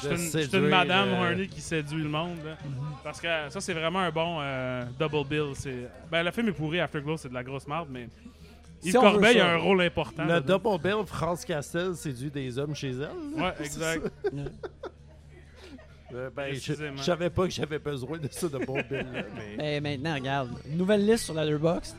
J'étais 0.00 0.14
une, 0.14 0.30
j'étais 0.30 0.56
une 0.58 0.68
madame 0.68 1.08
euh, 1.08 1.30
Horny 1.32 1.48
qui 1.48 1.60
séduit 1.60 2.02
le 2.02 2.08
monde. 2.08 2.38
là. 2.44 2.56
Parce 3.02 3.20
que 3.20 3.26
ça, 3.48 3.60
c'est 3.60 3.72
vraiment 3.72 3.98
un 3.98 4.10
bon 4.12 4.38
euh, 4.40 4.84
double 4.98 5.28
bill. 5.28 5.52
C'est... 5.54 5.88
Ben, 6.10 6.22
le 6.22 6.30
film 6.30 6.48
est 6.48 6.52
pourri, 6.52 6.78
Afterglow, 6.78 7.16
c'est 7.16 7.28
de 7.28 7.34
la 7.34 7.42
grosse 7.42 7.66
merde, 7.66 7.88
mais. 7.90 8.08
Yves 8.80 8.92
Si 8.92 8.96
on 8.96 9.02
veut 9.02 9.10
Corbeil 9.10 9.38
ça. 9.38 9.46
a 9.48 9.54
un 9.54 9.56
rôle 9.56 9.80
important. 9.82 10.24
Le 10.24 10.40
double 10.40 10.78
bill, 10.80 11.04
France 11.04 11.44
Castel 11.44 11.96
séduit 11.96 12.30
des 12.30 12.56
hommes 12.60 12.76
chez 12.76 12.90
elle. 12.90 13.00
là. 13.00 13.08
Ouais, 13.36 13.52
exact. 13.64 14.08
Euh, 16.14 16.30
ben, 16.34 16.54
je, 16.54 16.58
Précisément. 16.60 16.96
je 16.96 17.02
savais 17.02 17.28
pas 17.28 17.44
que 17.44 17.50
j'avais 17.52 17.78
besoin 17.78 18.18
de 18.18 18.28
ça 18.30 18.48
de 18.48 18.58
bon 18.58 18.80
bill. 18.88 19.04
là, 19.12 19.22
mais... 19.36 19.56
Mais 19.58 19.80
maintenant, 19.80 20.14
regarde. 20.14 20.50
Nouvelle 20.68 21.04
liste 21.06 21.24
sur 21.24 21.34
Letterboxd. 21.34 21.96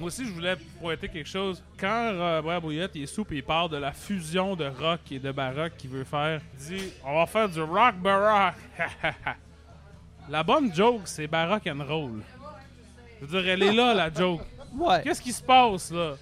Moi 0.00 0.06
aussi, 0.06 0.24
je 0.24 0.30
voulais 0.30 0.56
pointer 0.80 1.08
quelque 1.08 1.28
chose. 1.28 1.62
Quand 1.78 2.10
Robert 2.40 2.62
Bouillette 2.62 2.92
il 2.94 3.02
est 3.02 3.06
soupe 3.06 3.32
et 3.32 3.36
il 3.36 3.42
parle 3.42 3.68
de 3.68 3.76
la 3.76 3.92
fusion 3.92 4.56
de 4.56 4.64
rock 4.64 5.00
et 5.10 5.18
de 5.18 5.30
baroque 5.30 5.72
qu'il 5.76 5.90
veut 5.90 6.04
faire, 6.04 6.40
il 6.54 6.76
dit 6.78 6.92
On 7.04 7.16
va 7.16 7.26
faire 7.26 7.50
du 7.50 7.60
rock 7.60 7.96
baroque. 7.96 8.54
la 10.30 10.42
bonne 10.42 10.74
joke, 10.74 11.02
c'est 11.04 11.26
baroque 11.26 11.66
and 11.66 11.84
roll. 11.86 12.22
Je 13.20 13.26
veux 13.26 13.42
dire, 13.42 13.52
elle 13.52 13.62
est 13.62 13.72
là, 13.74 13.92
la 13.92 14.10
joke. 14.10 14.40
Ouais. 14.74 15.02
Qu'est-ce 15.02 15.20
qui 15.20 15.34
se 15.34 15.42
passe, 15.42 15.90
là? 15.90 16.14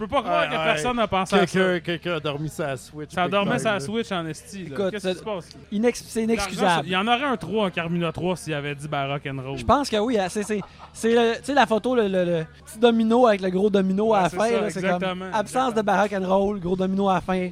Peux 0.00 0.08
pas 0.08 0.22
croire 0.22 0.42
Ouais, 0.42 0.48
que 0.48 0.52
ouais. 0.58 0.64
personne 0.64 0.96
n'a 0.96 1.06
pensé 1.08 1.36
à 1.36 1.38
ça. 1.40 1.46
Quelqu'un 1.46 1.80
quelqu'un 1.80 2.16
a 2.16 2.20
dormi 2.20 2.48
sa 2.48 2.76
Switch. 2.76 3.10
Ça 3.10 3.28
dormait 3.28 3.58
sa. 3.58 3.78
Switch 3.80 4.10
en 4.12 4.26
esti. 4.26 4.64
Qu'est-ce 4.90 5.08
qui 5.08 5.14
se 5.18 5.22
passe 5.22 5.48
c'est 5.94 6.22
inexcusable. 6.22 6.86
Il 6.86 6.92
y 6.92 6.96
en 6.96 7.06
aurait 7.06 7.24
un 7.24 7.36
3 7.36 7.66
en 7.66 7.70
Carmina 7.70 8.10
3 8.12 8.36
s'il 8.36 8.54
avait 8.54 8.74
dit 8.74 8.88
baroque 8.88 9.26
and 9.26 9.40
roll. 9.42 9.58
Je 9.58 9.64
pense 9.64 9.88
que 9.88 9.96
oui, 9.96 10.18
hein, 10.18 10.26
c'est 10.28 10.42
c'est 10.42 10.60
c'est 10.92 11.12
le- 11.14 11.38
tu 11.38 11.44
sais 11.44 11.54
la 11.54 11.66
photo 11.66 11.94
le, 11.94 12.08
le- 12.08 12.24
le 12.24 12.46
petit 12.66 12.78
domino 12.78 13.26
avec 13.26 13.40
le 13.42 13.50
gros 13.50 13.70
domino 13.70 14.12
à 14.14 14.22
la 14.22 14.28
fin, 14.30 14.48
ça, 14.48 14.60
là, 14.60 14.70
c'est 14.70 14.80
comme 14.80 14.90
exactement, 14.94 15.24
absence 15.32 15.74
de 15.74 15.82
barack 15.82 16.12
and 16.12 16.26
roll, 16.28 16.58
gros 16.60 16.76
domino 16.76 17.08
à 17.08 17.14
la 17.14 17.20
fin, 17.20 17.50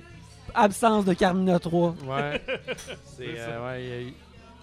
absence 0.55 1.05
de 1.05 1.13
Carmina 1.15 1.59
3. 1.59 1.95
Ouais. 2.07 2.43
C'est, 3.05 3.25
C'est 3.25 3.27
euh, 3.39 3.67
ouais, 3.67 4.13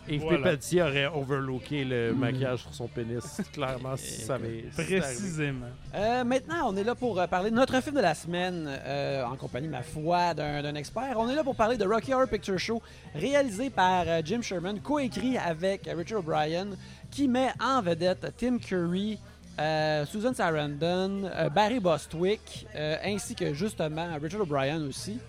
Yves 0.07 0.21
Voilà. 0.21 0.43
Pelletier 0.43 0.81
aurait 0.83 1.05
overlooké 1.07 1.83
le 1.83 2.13
maquillage 2.13 2.59
sur 2.59 2.73
son 2.73 2.87
pénis. 2.87 3.41
Clairement, 3.53 3.95
si 3.97 4.21
ça 4.21 4.35
avait. 4.35 4.65
Précisément. 4.73 5.65
Euh, 5.93 6.23
maintenant, 6.23 6.69
on 6.71 6.75
est 6.77 6.83
là 6.83 6.95
pour 6.95 7.19
euh, 7.19 7.27
parler 7.27 7.49
de 7.51 7.55
notre 7.55 7.81
film 7.81 7.95
de 7.95 8.01
la 8.01 8.13
semaine, 8.15 8.67
euh, 8.67 9.23
en 9.23 9.35
compagnie, 9.35 9.67
ma 9.67 9.81
foi, 9.83 10.33
d'un 10.33 10.75
expert. 10.75 11.15
On 11.17 11.29
est 11.29 11.35
là 11.35 11.43
pour 11.43 11.55
parler 11.55 11.77
de 11.77 11.85
Rocky 11.85 12.13
Horror 12.13 12.27
Picture 12.27 12.59
Show, 12.59 12.81
réalisé 13.15 13.69
par 13.69 14.03
euh, 14.07 14.21
Jim 14.23 14.41
Sherman, 14.41 14.79
coécrit 14.79 15.37
avec 15.37 15.89
Richard 15.95 16.19
O'Brien, 16.19 16.67
qui 17.11 17.27
met 17.27 17.49
en 17.61 17.81
vedette 17.81 18.33
Tim 18.37 18.57
Curry, 18.59 19.17
euh, 19.59 20.05
Susan 20.05 20.33
Sarandon, 20.33 21.23
euh, 21.33 21.49
Barry 21.49 21.79
Bostwick, 21.79 22.67
euh, 22.75 22.97
ainsi 23.03 23.35
que 23.35 23.53
justement 23.53 24.07
Richard 24.21 24.41
O'Brien 24.41 24.81
aussi. 24.87 25.19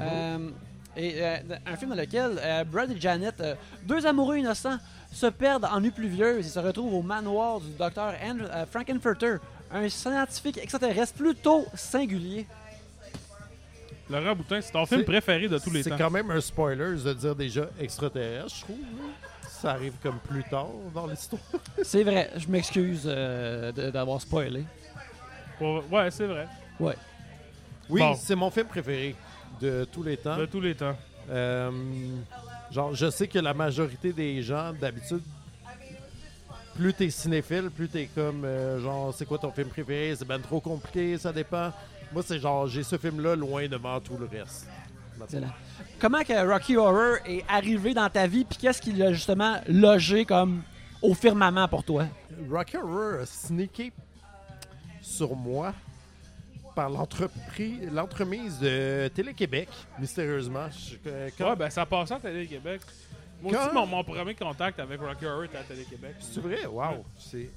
Euh, 0.00 0.48
et 0.96 1.14
euh, 1.22 1.36
un 1.66 1.76
film 1.76 1.90
dans 1.90 1.96
lequel 1.96 2.38
euh, 2.38 2.64
Brad 2.64 2.90
et 2.90 3.00
Janet, 3.00 3.40
euh, 3.40 3.54
deux 3.84 4.06
amoureux 4.06 4.38
innocents, 4.38 4.78
se 5.12 5.26
perdent 5.26 5.64
en 5.66 5.80
nuit 5.80 5.90
pluvieuse 5.90 6.46
et 6.46 6.48
se 6.48 6.58
retrouvent 6.58 6.94
au 6.94 7.02
manoir 7.02 7.60
du 7.60 7.70
docteur 7.78 8.14
Andrew- 8.22 8.48
euh, 8.50 8.66
Frankenfurter, 8.66 9.36
un 9.72 9.88
scientifique 9.88 10.58
extraterrestre 10.58 11.14
plutôt 11.14 11.66
singulier. 11.74 12.46
Laurent 14.10 14.34
Boutin, 14.36 14.60
c'est 14.60 14.72
ton 14.72 14.84
film 14.86 15.00
C'est- 15.00 15.06
préféré 15.06 15.48
de 15.48 15.58
tous 15.58 15.70
les 15.70 15.82
C'est 15.82 15.90
temps. 15.90 15.96
quand 15.98 16.10
même 16.10 16.30
un 16.30 16.40
spoiler 16.40 16.96
de 17.02 17.12
dire 17.14 17.34
déjà 17.34 17.66
extraterrestre, 17.80 18.54
je 18.56 18.60
trouve. 18.62 18.78
là. 18.78 19.48
Ça 19.48 19.70
arrive 19.70 19.94
comme 20.02 20.18
plus 20.18 20.44
tard 20.44 20.66
dans 20.94 21.06
l'histoire. 21.06 21.40
C'est 21.82 22.02
vrai, 22.04 22.30
je 22.36 22.46
m'excuse 22.48 23.04
euh, 23.06 23.72
d'avoir 23.90 24.20
spoilé. 24.20 24.62
Ouais, 25.58 26.10
c'est 26.10 26.26
vrai. 26.26 26.46
Ouais. 26.78 26.96
Oui, 27.88 28.00
Bon. 28.00 28.14
c'est 28.14 28.34
mon 28.34 28.50
film 28.50 28.66
préféré 28.66 29.14
de 29.60 29.86
tous 29.90 30.02
les 30.02 30.16
temps. 30.16 30.36
De 30.36 30.46
tous 30.46 30.60
les 30.60 30.74
temps. 30.74 30.96
Euh, 31.30 31.70
genre, 32.70 32.94
je 32.94 33.10
sais 33.10 33.28
que 33.28 33.38
la 33.38 33.54
majorité 33.54 34.12
des 34.12 34.42
gens, 34.42 34.72
d'habitude, 34.72 35.22
plus 36.74 36.92
t'es 36.92 37.10
cinéphile, 37.10 37.70
plus 37.70 37.88
t'es 37.88 38.08
comme, 38.14 38.44
euh, 38.44 38.80
genre, 38.80 39.14
c'est 39.14 39.26
quoi 39.26 39.38
ton 39.38 39.50
film 39.50 39.68
préféré? 39.68 40.14
C'est 40.16 40.26
ben 40.26 40.40
trop 40.40 40.60
compliqué, 40.60 41.16
ça 41.18 41.32
dépend. 41.32 41.72
Moi, 42.12 42.22
c'est 42.24 42.38
genre, 42.38 42.66
j'ai 42.66 42.82
ce 42.82 42.98
film-là 42.98 43.36
loin 43.36 43.68
devant 43.68 43.98
tout 44.00 44.16
le 44.18 44.26
reste. 44.26 44.68
Excellent. 45.22 45.52
Comment 46.00 46.22
que 46.22 46.46
Rocky 46.46 46.76
Horror 46.76 47.16
est 47.24 47.44
arrivé 47.48 47.94
dans 47.94 48.10
ta 48.10 48.26
vie, 48.26 48.44
puis 48.44 48.58
qu'est-ce 48.58 48.82
qui 48.82 48.92
l'a 48.92 49.12
justement 49.12 49.60
logé 49.68 50.24
comme 50.24 50.62
au 51.00 51.14
firmament 51.14 51.68
pour 51.68 51.84
toi? 51.84 52.04
Rocky 52.50 52.76
Horror 52.76 53.20
a 53.22 53.26
sneaké 53.26 53.92
sur 55.00 55.36
moi 55.36 55.72
par 56.74 56.90
l'entreprise, 56.90 57.88
l'entremise 57.92 58.58
de 58.58 59.08
Télé-Québec, 59.08 59.68
mystérieusement. 59.98 60.68
Je- 60.70 60.96
euh, 61.08 61.28
quand- 61.36 61.50
Ouais, 61.50 61.56
ben 61.56 61.70
ça 61.70 61.86
passait 61.86 62.14
à 62.14 62.20
Télé-Québec. 62.20 62.80
Moi 63.42 63.52
Quand- 63.52 63.66
aussi, 63.66 63.74
mon, 63.74 63.86
mon 63.86 64.04
premier 64.04 64.34
contact 64.34 64.78
avec 64.80 65.00
Rocky 65.00 65.26
Horror 65.26 65.44
était 65.44 65.58
à 65.58 65.62
Télé-Québec. 65.62 66.16
C'est 66.20 66.40
vrai? 66.40 66.66
Wow! 66.66 67.04
C'est... 67.18 67.50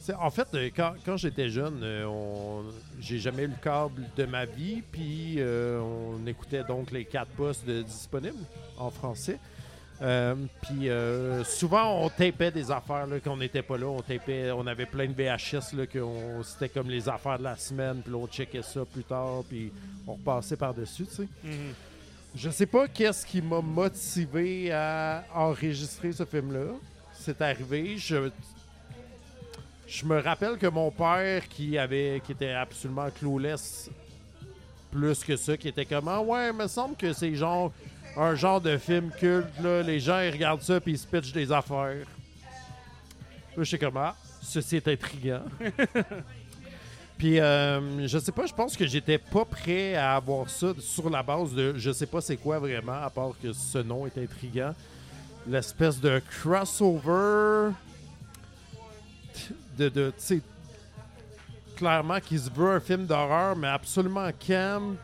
c'est- 0.00 0.14
En 0.14 0.30
fait, 0.30 0.48
euh, 0.54 0.70
quand, 0.74 0.94
quand 1.04 1.16
j'étais 1.16 1.48
jeune, 1.48 1.80
euh, 1.82 2.04
on... 2.06 2.64
j'ai 3.00 3.18
jamais 3.18 3.44
eu 3.44 3.48
le 3.48 3.62
câble 3.62 4.02
de 4.16 4.24
ma 4.24 4.44
vie, 4.44 4.82
puis 4.92 5.36
euh, 5.38 5.80
on 5.80 6.26
écoutait 6.26 6.64
donc 6.64 6.90
les 6.90 7.04
quatre 7.04 7.30
postes 7.30 7.64
de- 7.66 7.82
disponibles 7.82 8.44
en 8.78 8.90
français. 8.90 9.38
Euh, 10.00 10.34
puis 10.62 10.88
euh, 10.88 11.42
souvent, 11.42 12.04
on 12.04 12.08
tapait 12.08 12.50
des 12.50 12.70
affaires 12.70 13.06
là, 13.06 13.18
qu'on 13.18 13.36
n'était 13.36 13.62
pas 13.62 13.76
là. 13.76 13.86
On 13.86 14.00
tapait, 14.00 14.50
on 14.52 14.66
avait 14.66 14.86
plein 14.86 15.06
de 15.06 15.12
VHS 15.12 15.74
là, 15.76 15.84
c'était 16.44 16.68
comme 16.68 16.88
les 16.88 17.08
affaires 17.08 17.38
de 17.38 17.44
la 17.44 17.56
semaine, 17.56 18.00
puis 18.04 18.14
on 18.14 18.26
checkait 18.26 18.62
ça 18.62 18.84
plus 18.84 19.02
tard, 19.02 19.42
puis 19.48 19.72
on 20.06 20.12
repassait 20.12 20.56
par-dessus, 20.56 21.06
tu 21.06 21.14
sais. 21.14 21.28
Mhm. 21.42 21.74
Je 22.36 22.50
sais 22.50 22.66
pas 22.66 22.86
qu'est-ce 22.86 23.26
qui 23.26 23.42
m'a 23.42 23.60
motivé 23.60 24.70
à 24.70 25.24
enregistrer 25.34 26.12
ce 26.12 26.24
film-là. 26.24 26.74
C'est 27.12 27.40
arrivé. 27.40 27.96
Je, 27.96 28.30
je 29.88 30.04
me 30.04 30.20
rappelle 30.20 30.58
que 30.58 30.66
mon 30.66 30.90
père, 30.90 31.48
qui 31.48 31.78
avait, 31.78 32.22
qui 32.24 32.32
était 32.32 32.52
absolument 32.52 33.08
clueless, 33.10 33.90
plus 34.90 35.24
que 35.24 35.36
ça, 35.36 35.56
qui 35.56 35.68
était 35.68 35.84
comme 35.84 36.08
ah 36.08 36.20
ouais, 36.20 36.48
il 36.48 36.54
me 36.54 36.66
semble 36.68 36.96
que 36.96 37.12
c'est 37.12 37.34
genre 37.34 37.72
un 38.16 38.34
genre 38.34 38.60
de 38.60 38.76
film 38.76 39.10
culte. 39.18 39.58
Là. 39.62 39.82
Les 39.82 40.00
gens 40.00 40.20
ils 40.20 40.30
regardent 40.30 40.62
ça 40.62 40.80
puis 40.80 40.92
ils 40.92 40.98
se 40.98 41.06
pitchent 41.06 41.32
des 41.32 41.50
affaires. 41.52 42.06
Je 43.56 43.64
sais 43.64 43.78
comme 43.78 43.96
ah, 43.96 44.14
ceci 44.42 44.76
est 44.76 44.88
intriguant. 44.88 45.42
Puis, 47.18 47.40
euh, 47.40 48.06
je 48.06 48.16
sais 48.16 48.30
pas, 48.30 48.46
je 48.46 48.54
pense 48.54 48.76
que 48.76 48.86
j'étais 48.86 49.18
pas 49.18 49.44
prêt 49.44 49.96
à 49.96 50.14
avoir 50.14 50.48
ça 50.48 50.68
sur 50.78 51.10
la 51.10 51.20
base 51.20 51.52
de 51.52 51.74
je 51.76 51.90
sais 51.90 52.06
pas 52.06 52.20
c'est 52.20 52.36
quoi 52.36 52.60
vraiment, 52.60 53.02
à 53.02 53.10
part 53.10 53.32
que 53.42 53.52
ce 53.52 53.78
nom 53.78 54.06
est 54.06 54.16
intriguant. 54.16 54.72
L'espèce 55.44 56.00
de 56.00 56.22
crossover 56.40 57.72
de, 59.76 59.88
de 59.88 60.12
clairement 61.74 62.20
qui 62.20 62.38
se 62.38 62.50
veut 62.50 62.70
un 62.70 62.80
film 62.80 63.06
d'horreur, 63.06 63.56
mais 63.56 63.68
absolument 63.68 64.30
camp, 64.46 64.96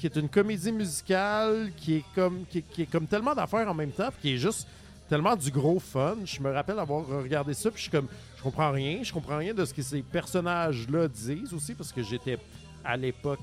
qui 0.00 0.06
est 0.06 0.16
une 0.16 0.30
comédie 0.30 0.72
musicale, 0.72 1.70
qui 1.76 1.96
est 1.96 2.04
comme, 2.14 2.44
qui, 2.48 2.62
qui 2.62 2.82
est 2.82 2.90
comme 2.90 3.06
tellement 3.06 3.34
d'affaires 3.34 3.68
en 3.68 3.74
même 3.74 3.90
temps, 3.90 4.08
puis 4.08 4.20
qui 4.22 4.34
est 4.34 4.38
juste 4.38 4.66
tellement 5.10 5.36
du 5.36 5.50
gros 5.50 5.78
fun. 5.78 6.16
Je 6.24 6.40
me 6.40 6.50
rappelle 6.50 6.78
avoir 6.78 7.06
regardé 7.06 7.52
ça, 7.52 7.70
puis 7.70 7.76
je 7.78 7.82
suis 7.82 7.90
comme, 7.90 8.08
je 8.38 8.42
comprends 8.42 8.70
rien, 8.70 9.00
je 9.02 9.12
comprends 9.12 9.36
rien 9.36 9.52
de 9.52 9.62
ce 9.62 9.74
que 9.74 9.82
ces 9.82 10.00
personnages-là 10.00 11.06
disent 11.06 11.52
aussi, 11.52 11.74
parce 11.74 11.92
que 11.92 12.02
j'étais 12.02 12.38
à 12.82 12.96
l'époque, 12.96 13.40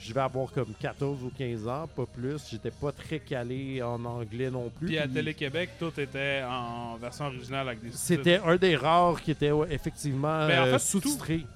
je 0.00 0.14
vais 0.14 0.20
avoir 0.20 0.50
comme 0.52 0.72
14 0.80 1.22
ou 1.22 1.30
15 1.36 1.68
ans, 1.68 1.86
pas 1.94 2.06
plus. 2.06 2.40
J'étais 2.50 2.70
pas 2.70 2.92
très 2.92 3.18
calé 3.18 3.82
en 3.82 4.02
anglais 4.06 4.50
non 4.50 4.70
plus. 4.70 4.86
Puis 4.86 4.98
à 4.98 5.06
Télé-Québec, 5.06 5.70
tout 5.78 5.92
était 5.98 6.42
en 6.48 6.96
version 6.96 7.26
originale 7.26 7.68
avec 7.68 7.82
des 7.82 7.90
sous-titres. 7.90 8.04
C'était 8.24 8.40
un 8.42 8.56
des 8.56 8.74
rares 8.74 9.20
qui 9.20 9.32
était 9.32 9.50
ouais, 9.50 9.68
effectivement 9.70 10.46
Mais 10.46 10.56
en 10.56 10.66
euh, 10.66 10.72
fait, 10.72 10.78
sous-titré. 10.78 11.38
tout 11.40 11.46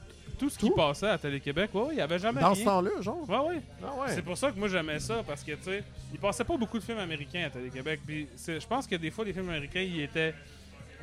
ce 0.50 0.58
qui 0.58 0.68
tout? 0.68 0.74
passait 0.74 1.08
à 1.08 1.18
Télé-Québec. 1.18 1.70
Ouais, 1.74 1.80
ouais, 1.82 1.88
il 1.92 1.98
y 1.98 2.00
avait 2.00 2.18
jamais 2.18 2.40
Dans 2.40 2.54
ce 2.54 2.64
temps-là, 2.64 2.90
genre? 3.00 3.28
Ouais, 3.28 3.38
ouais. 3.54 3.60
Ah 3.82 3.86
ouais. 4.00 4.08
C'est 4.08 4.22
pour 4.22 4.36
ça 4.36 4.50
que 4.50 4.58
moi 4.58 4.68
j'aimais 4.68 5.00
ça 5.00 5.22
parce 5.26 5.42
que 5.42 5.52
tu 5.52 5.62
sais, 5.64 5.84
il 6.12 6.18
passait 6.18 6.44
pas 6.44 6.56
beaucoup 6.56 6.78
de 6.78 6.84
films 6.84 6.98
américains 6.98 7.44
à 7.46 7.50
Télé-Québec. 7.50 8.00
Puis 8.06 8.28
je 8.46 8.66
pense 8.66 8.86
que 8.86 8.96
des 8.96 9.10
fois 9.10 9.24
les 9.24 9.32
films 9.32 9.48
américains 9.48 9.80
ils 9.80 10.00
étaient 10.02 10.34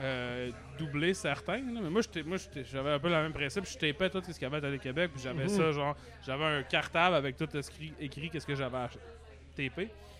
euh, 0.01 0.49
doubler 0.77 1.13
certains. 1.13 1.57
là. 1.57 1.81
Mais 1.83 1.89
moi, 1.89 2.01
j'avais 2.71 2.91
un 2.91 2.99
peu 2.99 3.09
le 3.09 3.15
même 3.15 3.33
principe. 3.33 3.65
Je 3.65 3.77
tapais 3.77 4.09
tout 4.09 4.21
ce 4.25 4.31
qu'il 4.31 4.43
y 4.43 4.45
avait 4.45 4.57
à 4.57 4.61
Télé-Québec. 4.61 5.11
Puis 5.13 5.21
j'avais 5.23 5.43
Mhm. 5.43 5.49
ça, 5.49 5.71
genre, 5.73 5.95
j'avais 6.25 6.45
un 6.45 6.63
cartable 6.63 7.15
avec 7.15 7.35
tout 7.35 7.49
écrit, 7.53 7.93
écrit 7.99 8.29
qu'est-ce 8.29 8.47
que 8.47 8.55
j'avais 8.55 8.77
ach- 8.77 8.97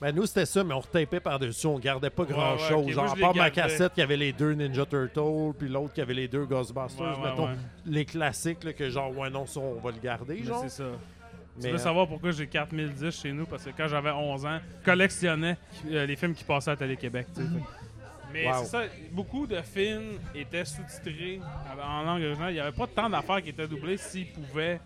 Ben, 0.02 0.16
nous, 0.16 0.26
c'était 0.26 0.46
ça, 0.46 0.64
mais 0.64 0.74
on 0.74 0.80
retapait 0.80 1.20
par-dessus. 1.20 1.68
On 1.68 1.78
gardait 1.78 2.10
pas 2.10 2.24
Ouais, 2.24 2.30
grand-chose. 2.30 2.86
ouais, 2.86 2.92
Genre, 2.94 3.12
à 3.12 3.16
part 3.16 3.36
ma 3.36 3.50
cassette 3.50 3.94
qui 3.94 4.02
avait 4.02 4.16
les 4.18 4.32
deux 4.32 4.54
Ninja 4.54 4.86
Turtles, 4.86 5.54
puis 5.58 5.68
l'autre 5.68 5.94
qui 5.94 6.02
avait 6.02 6.14
les 6.14 6.28
deux 6.28 6.46
Ghostbusters, 6.46 7.20
Ouais, 7.20 7.30
mettons. 7.30 7.50
Les 7.86 8.06
classiques, 8.06 8.64
là, 8.64 8.72
que 8.74 8.90
genre, 8.90 9.16
ouais, 9.18 9.30
non, 9.30 9.46
ça, 9.46 9.60
on 9.60 9.80
va 9.80 9.92
le 9.92 10.00
garder, 10.00 10.42
genre. 10.44 10.62
c'est 10.64 10.70
ça. 10.70 10.86
Tu 11.60 11.66
Mais, 11.66 11.70
veux 11.72 11.76
euh, 11.76 11.80
savoir 11.80 12.08
pourquoi 12.08 12.32
j'ai 12.32 12.48
4010 12.48 13.12
chez 13.22 13.34
nous? 13.34 13.46
Parce 13.46 13.66
que 13.66 13.72
quand 13.76 13.88
j'avais 13.90 14.12
11 14.12 14.46
ans, 14.46 14.60
je 14.80 14.86
collectionnais 14.86 15.58
euh, 15.92 16.06
les 16.06 16.16
films 16.16 16.34
qui 16.34 16.46
passaient 16.46 16.72
à 16.72 16.78
Télé-Québec. 16.78 17.28
tu. 17.36 17.42
Mais 18.32 18.46
Wow. 18.48 18.54
c'est 18.60 18.66
ça, 18.66 18.82
beaucoup 19.12 19.46
de 19.48 19.60
films 19.62 20.20
étaient 20.36 20.64
sous-titrés 20.64 21.42
en 21.84 22.04
langue 22.04 22.22
originale. 22.24 22.52
Il 22.52 22.54
n'y 22.54 22.60
avait 22.60 22.72
pas 22.78 22.88
tant 22.88 23.10
d'affaires 23.10 23.42
qui 23.42 23.50
étaient 23.50 23.68
doublées 23.68 23.98
s'ils 23.98 24.32
pouvaient 24.32 24.80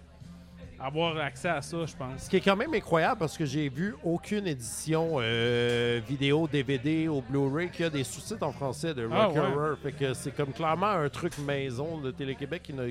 avoir 0.84 1.18
accès 1.18 1.48
à 1.50 1.62
ça, 1.62 1.86
je 1.86 1.96
pense. 1.96 2.24
Ce 2.24 2.30
qui 2.30 2.36
est 2.38 2.42
quand 2.42 2.56
même 2.58 2.74
incroyable 2.74 3.20
parce 3.20 3.38
que 3.38 3.46
j'ai 3.46 3.70
vu 3.70 3.96
aucune 4.04 4.46
édition 4.48 5.14
euh, 5.20 6.02
vidéo, 6.08 6.48
DVD 6.48 7.08
ou 7.08 7.22
Blu-ray 7.22 7.70
qui 7.70 7.84
a 7.86 7.90
des 7.90 8.04
sous-titres 8.04 8.46
en 8.46 8.52
français 8.52 8.94
de 8.94 9.08
Ah, 9.12 9.26
Rock 9.28 9.36
ouais. 9.36 9.40
Horror. 9.42 9.78
Fait 9.82 9.92
que 9.94 10.14
c'est 10.14 10.36
comme 10.36 10.52
clairement 10.52 10.88
un 10.88 11.08
truc 11.10 11.38
maison 11.38 11.98
de 12.00 12.12
Télé-Québec 12.12 12.64
qui 12.64 12.74
n'a 12.74 12.84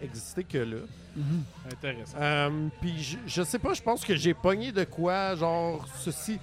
existé 0.00 0.42
que 0.44 0.58
là. 0.58 0.76
Intéressant. 1.70 2.16
Euh, 2.20 2.68
Puis 2.80 3.02
je, 3.02 3.16
je 3.26 3.42
sais 3.42 3.58
pas, 3.58 3.74
je 3.74 3.82
pense 3.82 4.04
que 4.04 4.16
j'ai 4.16 4.34
pogné 4.34 4.72
de 4.72 4.84
quoi, 4.84 5.34
genre 5.36 5.86
ceci. 5.98 6.38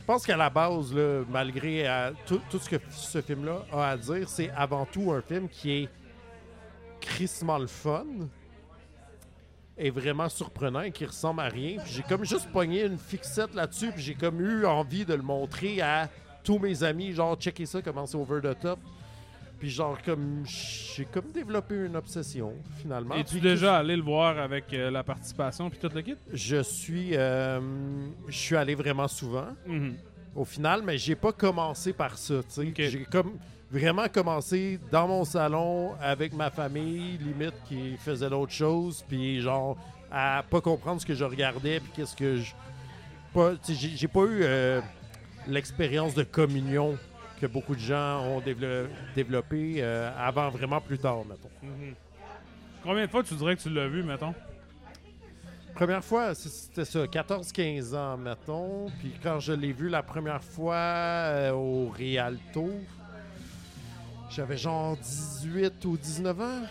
Je 0.00 0.04
pense 0.06 0.24
qu'à 0.24 0.36
la 0.36 0.48
base, 0.50 0.94
là, 0.94 1.22
malgré 1.28 1.86
euh, 1.88 2.12
tout, 2.26 2.40
tout 2.48 2.58
ce 2.58 2.68
que 2.70 2.76
ce 2.90 3.20
film-là 3.20 3.64
a 3.72 3.88
à 3.90 3.96
dire, 3.96 4.28
c'est 4.28 4.50
avant 4.56 4.86
tout 4.86 5.12
un 5.12 5.20
film 5.20 5.48
qui 5.48 5.82
est 5.82 5.88
crissement 7.00 7.58
le 7.58 7.66
fun 7.66 8.04
et 9.78 9.90
vraiment 9.90 10.28
surprenant 10.28 10.80
et 10.82 10.90
qui 10.92 11.04
ressemble 11.04 11.40
à 11.40 11.48
rien. 11.48 11.76
Puis 11.82 11.92
j'ai 11.94 12.02
comme 12.02 12.24
juste 12.24 12.50
pogné 12.52 12.84
une 12.84 12.98
fixette 12.98 13.54
là-dessus, 13.54 13.90
puis 13.92 14.02
j'ai 14.02 14.14
comme 14.14 14.40
eu 14.40 14.64
envie 14.66 15.04
de 15.04 15.14
le 15.14 15.22
montrer 15.22 15.80
à 15.82 16.08
tous 16.42 16.58
mes 16.58 16.82
amis, 16.82 17.12
genre 17.12 17.36
checker 17.36 17.66
ça, 17.66 17.82
comment 17.82 18.06
c'est 18.06 18.16
over 18.16 18.40
the 18.40 18.58
top. 18.58 18.78
Puis 19.58 19.70
genre 19.70 19.98
comme 20.04 20.44
j'ai 20.44 21.06
comme 21.06 21.30
développé 21.32 21.74
une 21.86 21.96
obsession 21.96 22.52
finalement. 22.78 23.14
Es-tu 23.14 23.32
Puis 23.32 23.40
déjà 23.40 23.78
allé 23.78 23.96
le 23.96 24.02
voir 24.02 24.38
avec 24.38 24.72
euh, 24.74 24.90
la 24.90 25.02
participation 25.02 25.70
puis 25.70 25.78
tout 25.78 25.90
le 25.94 26.02
kit? 26.02 26.14
je 26.32 26.62
suis, 26.62 27.16
euh, 27.16 27.58
je 28.28 28.36
suis 28.36 28.54
allé 28.56 28.74
vraiment 28.74 29.08
souvent 29.08 29.48
Mhm. 29.66 29.94
au 30.34 30.44
final, 30.44 30.82
mais 30.84 30.98
j'ai 30.98 31.14
pas 31.14 31.32
commencé 31.32 31.94
par 31.94 32.18
ça. 32.18 32.34
tu 32.42 32.50
sais. 32.50 32.68
Ok. 32.68 32.74
J'ai 32.76 33.04
comme 33.10 33.38
vraiment 33.70 34.06
commencé 34.08 34.78
dans 34.90 35.08
mon 35.08 35.24
salon 35.24 35.94
avec 36.00 36.32
ma 36.32 36.50
famille, 36.50 37.18
limite 37.18 37.54
qui 37.68 37.96
faisait 37.96 38.30
d'autres 38.30 38.52
choses, 38.52 39.04
puis 39.08 39.40
genre 39.40 39.76
à 40.10 40.44
pas 40.48 40.60
comprendre 40.60 41.00
ce 41.00 41.06
que 41.06 41.14
je 41.14 41.24
regardais, 41.24 41.80
puis 41.80 41.90
qu'est-ce 41.94 42.16
que 42.16 42.36
je. 42.36 42.52
J'ai 43.68 44.08
pas 44.08 44.20
eu 44.20 44.40
euh, 44.44 44.80
l'expérience 45.46 46.14
de 46.14 46.22
communion 46.22 46.96
que 47.40 47.46
beaucoup 47.46 47.74
de 47.74 47.80
gens 47.80 48.22
ont 48.24 48.40
dévelop- 48.40 48.88
développé 49.14 49.74
euh, 49.78 50.10
avant 50.18 50.48
vraiment 50.48 50.80
plus 50.80 50.98
tard, 50.98 51.24
mettons. 51.28 51.50
Mhm. 51.62 51.94
Combien 52.82 53.04
de 53.04 53.10
fois 53.10 53.22
tu 53.22 53.34
dirais 53.34 53.56
que 53.56 53.60
tu 53.62 53.68
l'as 53.68 53.88
vu, 53.88 54.02
mettons? 54.02 54.32
Première 55.74 56.02
fois, 56.02 56.34
c'était 56.34 56.86
ça, 56.86 57.00
14-15 57.04 57.94
ans, 57.94 58.16
mettons. 58.16 58.86
Puis 59.00 59.12
quand 59.22 59.40
je 59.40 59.52
l'ai 59.52 59.72
vu 59.72 59.90
la 59.90 60.02
première 60.02 60.42
fois 60.42 60.74
euh, 60.76 61.50
au 61.52 61.90
Rialto, 61.90 62.70
j'avais 64.30 64.56
genre 64.56 64.96
18 64.96 65.84
ou 65.84 65.96
19 65.96 66.40
ans. 66.40 66.62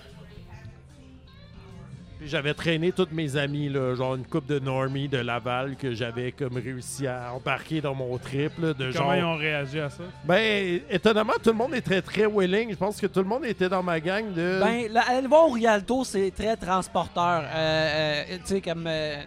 Puis 2.19 2.29
j'avais 2.29 2.53
traîné 2.53 2.93
tous 2.93 3.09
mes 3.11 3.35
amis, 3.35 3.67
là, 3.67 3.93
genre 3.93 4.15
une 4.15 4.25
coupe 4.25 4.45
de 4.45 4.57
normies 4.57 5.09
de 5.09 5.17
Laval 5.17 5.75
que 5.75 5.93
j'avais 5.93 6.31
comme 6.31 6.55
réussi 6.55 7.07
à 7.07 7.33
embarquer 7.33 7.81
dans 7.81 7.93
mon 7.93 8.17
trip. 8.17 8.53
là, 8.57 8.73
de 8.73 8.89
Comment 8.93 9.09
genre... 9.11 9.15
ils 9.15 9.23
ont 9.23 9.35
réagi 9.37 9.81
à 9.81 9.89
ça? 9.89 10.03
Ben, 10.23 10.79
étonnamment, 10.89 11.33
tout 11.43 11.49
le 11.49 11.57
monde 11.57 11.73
est 11.73 11.81
très, 11.81 12.01
très 12.01 12.25
willing. 12.25 12.71
Je 12.71 12.77
pense 12.77 13.01
que 13.01 13.07
tout 13.07 13.19
le 13.19 13.25
monde 13.25 13.43
était 13.43 13.67
dans 13.67 13.83
ma 13.83 13.99
gang 13.99 14.31
de... 14.33 14.59
Ben, 14.63 14.89
là, 14.93 15.03
aller 15.09 15.23
le 15.23 15.27
voir 15.27 15.45
au 15.49 15.51
Rialto, 15.51 16.05
c'est 16.05 16.31
très 16.31 16.55
transporteur. 16.55 17.43
Euh, 17.53 18.23
euh, 18.29 18.37
tu 18.37 18.45
sais, 18.45 18.61
comme. 18.61 18.85
euh, 18.87 19.17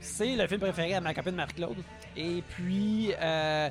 c'est 0.00 0.34
le 0.34 0.46
film 0.46 0.60
préféré 0.60 0.94
à 0.94 1.02
ma 1.02 1.12
copine 1.12 1.34
Marie-Claude. 1.34 1.76
Et 2.16 2.42
puis, 2.56 3.10
euh, 3.20 3.68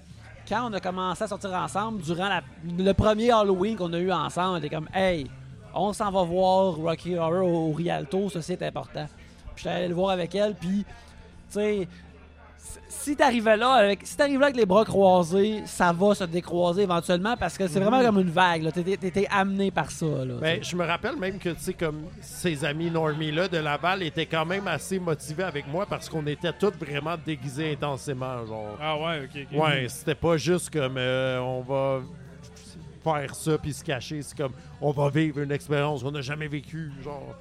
quand 0.48 0.70
on 0.70 0.74
a 0.74 0.80
commencé 0.80 1.24
à 1.24 1.28
sortir 1.28 1.52
ensemble, 1.54 2.02
durant 2.02 2.40
le 2.66 2.94
premier 2.94 3.32
Halloween 3.32 3.76
qu'on 3.76 3.94
a 3.94 4.00
eu 4.00 4.12
ensemble, 4.12 4.56
on 4.56 4.58
était 4.58 4.70
comme, 4.70 4.90
hey, 4.94 5.30
on 5.74 5.94
s'en 5.94 6.12
va 6.12 6.24
voir 6.24 6.76
Rocky 6.76 7.16
Horror 7.16 7.48
au, 7.48 7.70
au 7.70 7.74
Rialto, 7.74 8.30
ça 8.30 8.42
c'est 8.42 8.62
important. 8.64 9.08
Puis 9.56 9.64
j'étais 9.64 9.76
allé 9.76 9.88
le 9.88 9.96
voir 9.96 10.12
avec 10.12 10.34
elle, 10.36 10.56
puis, 10.56 10.84
tu 10.84 10.86
sais. 11.50 11.88
Si 12.88 13.18
t'arrivais 13.18 13.58
là 13.58 13.72
avec 13.74 14.00
si 14.06 14.16
t'arrives 14.16 14.40
là 14.40 14.46
avec 14.46 14.56
les 14.56 14.66
bras 14.66 14.86
croisés, 14.86 15.64
ça 15.66 15.92
va 15.92 16.16
se 16.16 16.24
décroiser 16.24 16.84
éventuellement 16.84 17.36
parce 17.36 17.58
que 17.58 17.68
c'est 17.68 17.80
vraiment 17.82 18.02
comme 18.02 18.20
une 18.20 18.30
vague. 18.30 18.64
là. 18.64 18.72
T'étais 18.72 19.28
amené 19.30 19.72
par 19.72 19.92
ça. 19.92 20.06
Là, 20.06 20.36
Ben, 20.40 20.64
je 20.64 20.76
me 20.78 20.86
rappelle 20.86 21.18
même 21.18 21.38
que, 21.38 21.50
tu 21.50 21.60
sais, 21.60 21.74
comme 21.74 22.04
ces 22.22 22.64
amis 22.64 22.90
normies-là 22.90 23.50
de 23.50 23.58
Laval 23.58 24.04
étaient 24.04 24.26
quand 24.26 24.46
même 24.46 24.68
assez 24.68 25.00
motivés 25.00 25.44
avec 25.44 25.68
moi 25.68 25.86
parce 25.86 26.08
qu'on 26.08 26.26
était 26.28 26.54
tous 26.54 26.72
vraiment 26.80 27.16
déguisés 27.26 27.74
intensément, 27.74 28.46
genre. 28.46 28.78
Ah 28.80 28.98
ouais, 28.98 29.24
ok. 29.26 29.48
ok. 29.52 29.60
Ouais, 29.62 29.88
c'était 29.90 30.16
pas 30.16 30.38
juste 30.38 30.70
comme 30.70 30.96
euh, 30.98 31.40
on 31.40 31.62
va 31.62 32.00
faire 33.04 33.36
ça 33.36 33.58
puis 33.58 33.74
se 33.74 33.84
cacher, 33.84 34.22
c'est 34.22 34.38
comme 34.38 34.54
on 34.80 34.92
va 34.92 35.10
vivre 35.10 35.40
une 35.40 35.52
expérience 35.52 36.04
qu'on 36.04 36.12
n'a 36.12 36.22
jamais 36.22 36.48
vécue, 36.48 36.90
genre. 37.04 37.36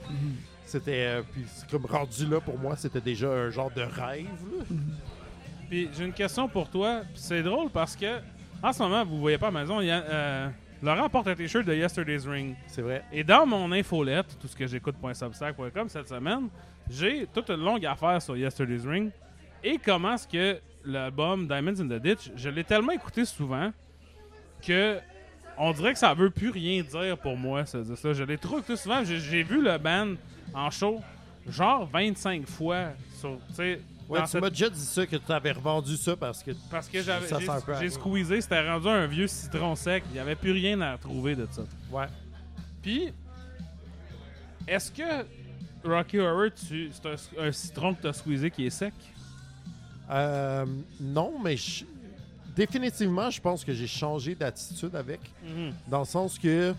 C'était 0.67 1.05
euh, 1.07 1.23
puis 1.33 1.45
comme 1.71 1.87
rendu 1.87 2.27
là 2.27 2.41
pour 2.41 2.59
moi, 2.59 2.75
c'était 2.77 3.01
déjà 3.01 3.29
un 3.29 3.51
genre 3.51 3.71
de 3.71 3.83
rêve. 3.83 4.27
là. 4.59 4.65
Puis 5.73 5.89
j'ai 5.97 6.05
une 6.05 6.13
question 6.13 6.47
pour 6.49 6.69
toi. 6.69 7.01
C'est 7.15 7.43
drôle 7.43 7.71
parce 7.71 7.97
que 7.97 8.21
en 8.63 8.75
ce 8.75 8.83
moment, 8.83 9.07
vous 9.07 9.19
voyez 9.19 9.39
pas 9.39 9.49
à 9.49 9.51
la 9.51 9.61
maison, 9.61 9.81
il 9.81 9.87
y 9.87 9.91
a, 9.91 10.03
euh, 10.03 10.49
Laurent 10.83 11.09
porte 11.09 11.29
un 11.29 11.35
t-shirt 11.35 11.65
de 11.65 11.75
Yesterday's 11.75 12.27
Ring. 12.27 12.55
C'est 12.67 12.83
vrai. 12.83 13.03
Et 13.11 13.25
dans 13.25 13.47
mon 13.47 13.73
infolette, 13.73 14.39
tout 14.39 14.49
ce 14.49 14.55
que 14.55 14.67
j'écoute.substack.com 14.67 15.89
cette 15.89 16.11
semaine, 16.11 16.51
j'ai 16.91 17.27
toute 17.33 17.49
une 17.49 17.65
longue 17.65 17.87
affaire 17.87 18.21
sur 18.21 18.37
Yesterday's 18.37 18.85
Ring 18.85 19.11
et 19.65 19.79
comment 19.79 20.13
est-ce 20.13 20.29
que 20.29 20.61
l'album 20.85 21.49
Diamonds 21.49 21.81
in 21.81 21.89
the 21.89 22.03
Ditch, 22.03 22.31
je 22.37 22.51
l'ai 22.51 22.65
tellement 22.65 22.93
écouté 22.93 23.25
souvent 23.25 23.73
que 24.61 24.99
on 25.57 25.73
dirait 25.73 25.95
que 25.95 25.99
ça 25.99 26.13
veut 26.13 26.29
plus 26.29 26.51
rien 26.51 26.83
dire 26.83 27.17
pour 27.17 27.39
moi, 27.39 27.65
ce 27.65 27.79
disque-là. 27.79 28.13
Je 28.13 28.25
l'ai 28.25 28.37
trop 28.37 28.59
écouté 28.59 28.77
souvent. 28.77 29.03
J'ai, 29.05 29.43
vu 29.43 29.63
le 29.63 29.79
band 29.79 30.17
en 30.53 30.71
show 30.71 31.01
genre 31.49 31.89
25 31.91 32.47
fois 32.47 32.89
sur, 33.19 33.39
Ouais, 34.09 34.21
tu 34.31 34.39
m'as 34.39 34.51
déjà 34.51 34.69
dit 34.69 34.81
ça 34.85 35.07
que 35.07 35.17
tu 35.17 35.33
avais 35.33 35.53
revendu 35.53 35.97
ça 35.97 36.15
parce 36.17 36.43
que 36.43 36.51
parce 36.71 36.89
que 36.89 37.03
j'avais 37.03 37.27
j'ai, 37.81 37.89
squeezé, 37.91 38.41
c'était 38.41 38.69
rendu 38.69 38.89
un 38.89 39.07
vieux 39.07 39.27
citron 39.27 39.75
sec. 39.75 40.05
Il 40.11 40.13
n'y 40.15 40.19
avait 40.19 40.35
plus 40.37 40.53
rien 40.53 40.81
à 40.81 40.93
retrouver 40.93 41.35
de 41.35 41.47
ça. 41.51 41.63
ouais. 41.91 42.07
Puis, 42.83 43.13
est-ce 44.67 44.91
que 44.93 45.25
Rocky 45.85 46.19
Horror, 46.19 46.51
tu, 46.69 46.91
c'est 46.93 47.07
un, 47.39 47.47
un 47.47 47.53
citron 47.53 47.95
que 47.95 48.03
tu 48.03 48.07
as 48.09 48.13
squeezé 48.13 48.51
qui 48.51 48.67
est 48.67 48.71
sec? 48.71 48.93
Euh, 50.11 50.67
non, 51.01 51.35
mais 51.43 51.57
je- 51.57 51.85
définitivement, 52.55 53.31
je 53.31 53.41
pense 53.41 53.65
que 53.65 53.73
j'ai 53.73 53.87
changé 53.87 54.35
d'attitude 54.35 54.95
avec. 54.95 55.21
Dans 55.89 56.01
le 56.01 56.05
sens 56.05 56.39
que 56.39 56.75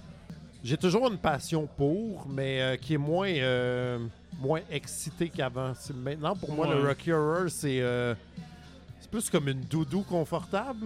j'ai 0.63 0.77
toujours 0.77 1.07
une 1.09 1.17
passion 1.17 1.67
pour, 1.77 2.25
mais 2.29 2.61
euh, 2.61 2.75
qui 2.77 2.93
est 2.93 2.97
moins, 2.97 3.29
euh, 3.29 3.99
moins 4.39 4.61
excitée 4.71 5.29
qu'avant. 5.29 5.73
C'est- 5.77 5.93
Maintenant, 5.95 6.35
pour 6.35 6.53
moi, 6.53 6.67
le. 6.73 6.87
Rocky 6.87 7.11
Horror, 7.11 7.49
c'est 7.49 7.81
euh, 7.81 8.15
c'est 8.99 9.09
plus 9.11 9.29
comme 9.29 9.47
une 9.49 9.61
doudou 9.61 10.01
confortable. 10.01 10.85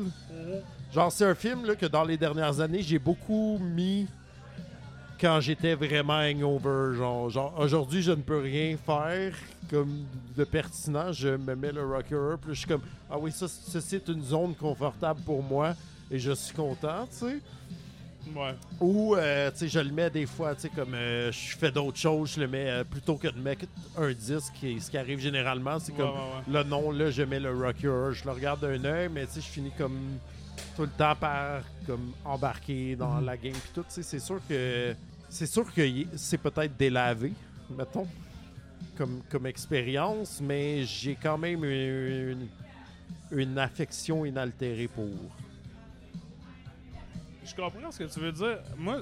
Genre, 0.94 1.12
c'est 1.12 1.26
un 1.26 1.36
film 1.36 1.66
là, 1.66 1.76
que 1.76 1.86
dans 1.86 2.04
les 2.04 2.18
dernières 2.18 2.60
années, 2.60 2.82
j'ai 2.82 2.98
beaucoup 3.00 3.58
mis 3.60 4.08
quand 5.20 5.40
j'étais 5.42 5.76
vraiment 5.76 6.14
hangover. 6.20 6.96
Genre, 6.98 7.30
genre 7.30 7.54
aujourd'hui, 7.60 8.02
je 8.02 8.12
ne 8.12 8.22
peux 8.22 8.40
rien 8.40 8.78
faire 8.78 9.34
comme 9.70 10.06
de 10.36 10.44
pertinent. 10.44 11.12
Je 11.12 11.30
me 11.30 11.56
mets 11.56 11.72
le 11.72 11.86
Rocky 11.86 12.16
Horror, 12.16 12.38
puis 12.40 12.54
je 12.54 12.60
suis 12.60 12.68
comme, 12.68 12.82
ah 13.12 13.18
oui, 13.20 13.32
ça, 13.32 13.48
ça, 13.48 13.80
c'est 13.82 14.08
une 14.08 14.24
zone 14.24 14.56
confortable 14.56 15.20
pour 15.26 15.44
moi 15.44 15.74
et 16.10 16.18
je 16.20 16.32
suis 16.32 16.56
content, 16.56 17.06
tu 17.12 17.18
sais. 17.28 17.40
Ouais. 18.36 18.54
Ou, 18.80 19.16
euh, 19.16 19.52
tu 19.52 19.58
sais, 19.58 19.68
je 19.68 19.80
le 19.80 19.92
mets 19.92 20.10
des 20.10 20.26
fois, 20.26 20.56
tu 20.56 20.62
sais, 20.62 20.70
comme 20.70 20.94
euh, 20.94 21.32
je 21.32 21.58
fais 21.58 21.72
d'autres 21.72 21.98
choses, 21.98 22.34
je 22.36 22.42
le 22.42 22.48
mets 22.48 22.70
euh, 22.70 22.84
plutôt 22.84 23.16
que 23.16 23.28
de 23.28 23.40
mettre 23.40 23.66
un 23.98 24.12
disque. 24.12 24.64
Et 24.64 24.80
ce 24.80 24.90
qui 24.90 24.98
arrive 24.98 25.20
généralement, 25.20 25.80
c'est 25.80 25.94
comme 25.94 26.10
ouais, 26.10 26.16
ouais. 26.16 26.54
le 26.54 26.64
nom, 26.64 26.92
là, 26.92 27.10
je 27.10 27.24
mets 27.24 27.40
le 27.40 27.50
Horror. 27.50 28.12
Je 28.12 28.26
le 28.26 28.32
regarde 28.32 28.62
d'un 28.62 28.84
œil, 28.86 29.10
mais 29.12 29.26
tu 29.26 29.34
sais, 29.34 29.42
je 29.42 29.48
finis 29.48 29.72
comme 29.78 30.18
tout 30.76 30.84
le 30.84 30.90
temps 30.90 31.16
par 31.16 31.62
comme 31.86 32.12
embarquer 32.24 32.96
dans 32.96 33.20
la 33.20 33.38
game. 33.38 33.54
Puis 33.54 33.72
tout, 33.74 33.84
tu 33.84 33.94
sais, 33.96 34.04
c'est 34.04 34.20
sûr 34.20 34.40
que 34.48 34.96
c'est 35.30 35.48
sûr 35.48 35.74
que 35.74 35.82
c'est 36.16 36.38
peut-être 36.38 36.78
délavé, 36.78 37.34
mettons, 37.70 38.08
comme, 38.98 39.22
comme 39.30 39.46
expérience, 39.46 40.40
mais 40.42 40.84
j'ai 40.86 41.18
quand 41.22 41.38
même 41.38 41.64
une, 41.64 42.48
une 43.32 43.58
affection 43.58 44.26
inaltérée 44.26 44.88
pour. 44.88 45.06
Je 47.48 47.56
comprends 47.56 47.92
ce 47.92 48.00
que 48.00 48.04
tu 48.14 48.20
veux 48.20 48.32
dire. 48.32 48.60
Moi, 48.78 48.98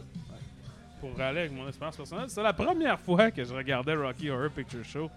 pour 1.02 1.20
aller 1.20 1.40
avec 1.42 1.52
mon 1.52 1.68
expérience 1.68 1.98
personnelle, 1.98 2.30
c'est 2.30 2.42
la 2.44 2.54
première 2.54 3.00
fois 3.00 3.30
que 3.32 3.44
je 3.44 3.54
regardais 3.54 3.96
Rocky 3.96 4.30
Horror 4.30 4.50
Picture 4.50 4.84
Show 4.86 5.10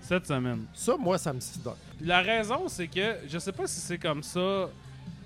cette 0.00 0.26
semaine. 0.26 0.64
Ça, 0.74 0.96
moi, 0.96 1.18
ça 1.18 1.32
me 1.32 1.40
sidonne. 1.40 1.74
La 2.00 2.20
raison, 2.20 2.68
c'est 2.68 2.88
que 2.88 3.16
je 3.28 3.38
sais 3.38 3.52
pas 3.52 3.66
si 3.66 3.80
c'est 3.80 3.98
comme 3.98 4.22
ça. 4.22 4.68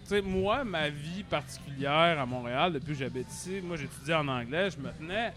Tu 0.03 0.09
sais, 0.09 0.21
moi, 0.23 0.65
ma 0.65 0.89
vie 0.89 1.23
particulière 1.23 2.19
à 2.21 2.27
Montréal, 2.27 2.73
depuis 2.73 2.89
que 2.89 2.99
j'habite 2.99 3.31
ici, 3.31 3.61
moi 3.63 3.77
j'étudiais 3.77 4.15
en 4.15 4.27
anglais, 4.27 4.69
je 4.71 4.79
me 4.79 4.91
tenais 4.91 5.33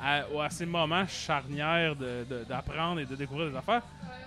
à, 0.00 0.22
à 0.40 0.50
ces 0.50 0.66
moments 0.66 1.06
charnières 1.08 1.96
de- 1.96 2.24
de- 2.30 2.44
d'apprendre 2.44 3.00
et 3.00 3.06
de 3.06 3.16
découvrir 3.16 3.50
des 3.50 3.56
affaires 3.56 3.82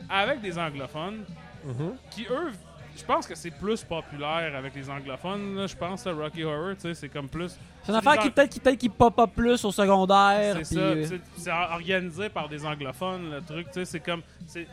avec 0.09 0.41
des 0.41 0.57
anglophones 0.57 1.23
Mhm. 1.63 1.93
qui, 2.11 2.25
eux, 2.29 2.51
je 2.97 3.03
pense 3.03 3.25
que 3.27 3.35
c'est 3.35 3.51
plus 3.51 3.83
populaire 3.83 4.55
avec 4.55 4.75
les 4.75 4.89
anglophones. 4.89 5.55
là. 5.55 5.67
Je 5.67 5.75
pense 5.75 6.03
que 6.03 6.09
Rocky 6.09 6.43
Horror, 6.43 6.75
tu 6.75 6.81
sais, 6.81 6.93
c'est 6.93 7.09
comme 7.09 7.27
plus. 7.29 7.57
C'est 7.83 7.91
une 7.91 7.97
affaire 7.97 8.19
qui 8.19 8.29
peut-être 8.29 8.49
qui, 8.51 8.59
peut 8.59 8.71
qui 8.75 8.89
pop 8.89 9.17
up 9.19 9.29
plus 9.35 9.63
au 9.65 9.71
secondaire. 9.71 10.55
C'est 10.57 10.67
puis, 10.67 10.75
ça. 10.75 10.79
euh, 10.81 11.05
c'est- 11.05 11.21
C'est 11.41 11.51
organisé 11.51 12.29
par 12.29 12.47
des 12.49 12.65
anglophones, 12.65 13.31
le 13.31 13.41
truc. 13.41 13.67
Tu 13.67 13.73
sais, 13.73 13.85
c'est 13.85 13.99
comme. 13.99 14.21
c'est- 14.45 14.67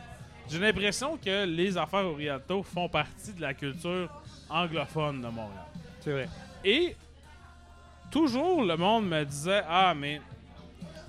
J'ai 0.49 0.59
l'impression 0.59 1.17
que 1.17 1.45
les 1.45 1.77
affaires 1.77 2.05
au 2.05 2.13
Rialto 2.13 2.63
font 2.63 2.87
partie 2.87 3.33
de 3.33 3.41
la 3.41 3.53
culture 3.53 4.09
anglophone 4.49 5.21
de 5.21 5.27
Montréal. 5.27 5.65
C'est 5.99 6.11
vrai. 6.11 6.29
Et 6.63 6.95
toujours, 8.11 8.63
le 8.63 8.75
monde 8.77 9.07
me 9.07 9.23
disait 9.23 9.63
Ah, 9.67 9.93
mais 9.95 10.21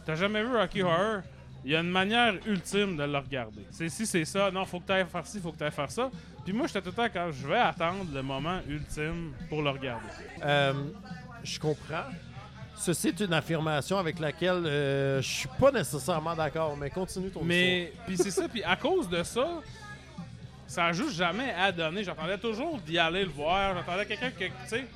t'as 0.04 0.14
jamais 0.14 0.42
vu 0.42 0.56
Rocky 0.56 0.82
Horror? 0.82 1.20
Il 1.64 1.72
y 1.72 1.76
a 1.76 1.80
une 1.80 1.90
manière 1.90 2.34
ultime 2.46 2.96
de 2.96 3.02
le 3.02 3.18
regarder. 3.18 3.66
C'est 3.70 3.88
si 3.88 4.06
c'est 4.06 4.24
ça, 4.24 4.50
non, 4.50 4.64
faut 4.64 4.78
que 4.80 4.86
t'ailles 4.86 5.04
faire 5.06 5.26
ci, 5.26 5.40
faut 5.40 5.52
que 5.52 5.58
t'ailles 5.58 5.70
faire 5.72 5.90
ça. 5.90 6.08
Puis 6.48 6.56
moi, 6.56 6.66
j'étais 6.66 6.80
tout 6.80 6.88
le 6.88 6.94
temps 6.94 7.08
quand 7.12 7.30
je 7.30 7.46
vais 7.46 7.58
attendre 7.58 8.06
le 8.10 8.22
moment 8.22 8.60
ultime 8.66 9.34
pour 9.50 9.60
le 9.60 9.68
regarder. 9.68 10.06
Euh, 10.42 10.72
je 11.44 11.60
comprends. 11.60 12.04
Ceci 12.74 13.08
est 13.08 13.20
une 13.20 13.34
affirmation 13.34 13.98
avec 13.98 14.18
laquelle 14.18 14.64
euh, 14.64 15.20
je 15.20 15.28
suis 15.28 15.48
pas 15.60 15.70
nécessairement 15.70 16.34
d'accord, 16.34 16.74
mais 16.74 16.88
continue 16.88 17.28
ton 17.28 17.44
Mais, 17.44 17.92
puis 18.06 18.16
c'est 18.16 18.30
ça, 18.30 18.48
puis 18.48 18.62
à 18.64 18.76
cause 18.76 19.10
de 19.10 19.22
ça, 19.24 19.60
ça 20.66 20.86
a 20.86 20.92
juste 20.94 21.12
jamais 21.12 21.52
à 21.52 21.70
donner. 21.70 22.02
J'attendais 22.02 22.38
toujours 22.38 22.78
d'y 22.78 22.98
aller 22.98 23.24
le 23.24 23.30
voir. 23.30 23.74
J'attendais 23.74 24.06
quelqu'un 24.06 24.30
que, 24.30 24.44
tu 24.44 24.52
sais. 24.68 24.86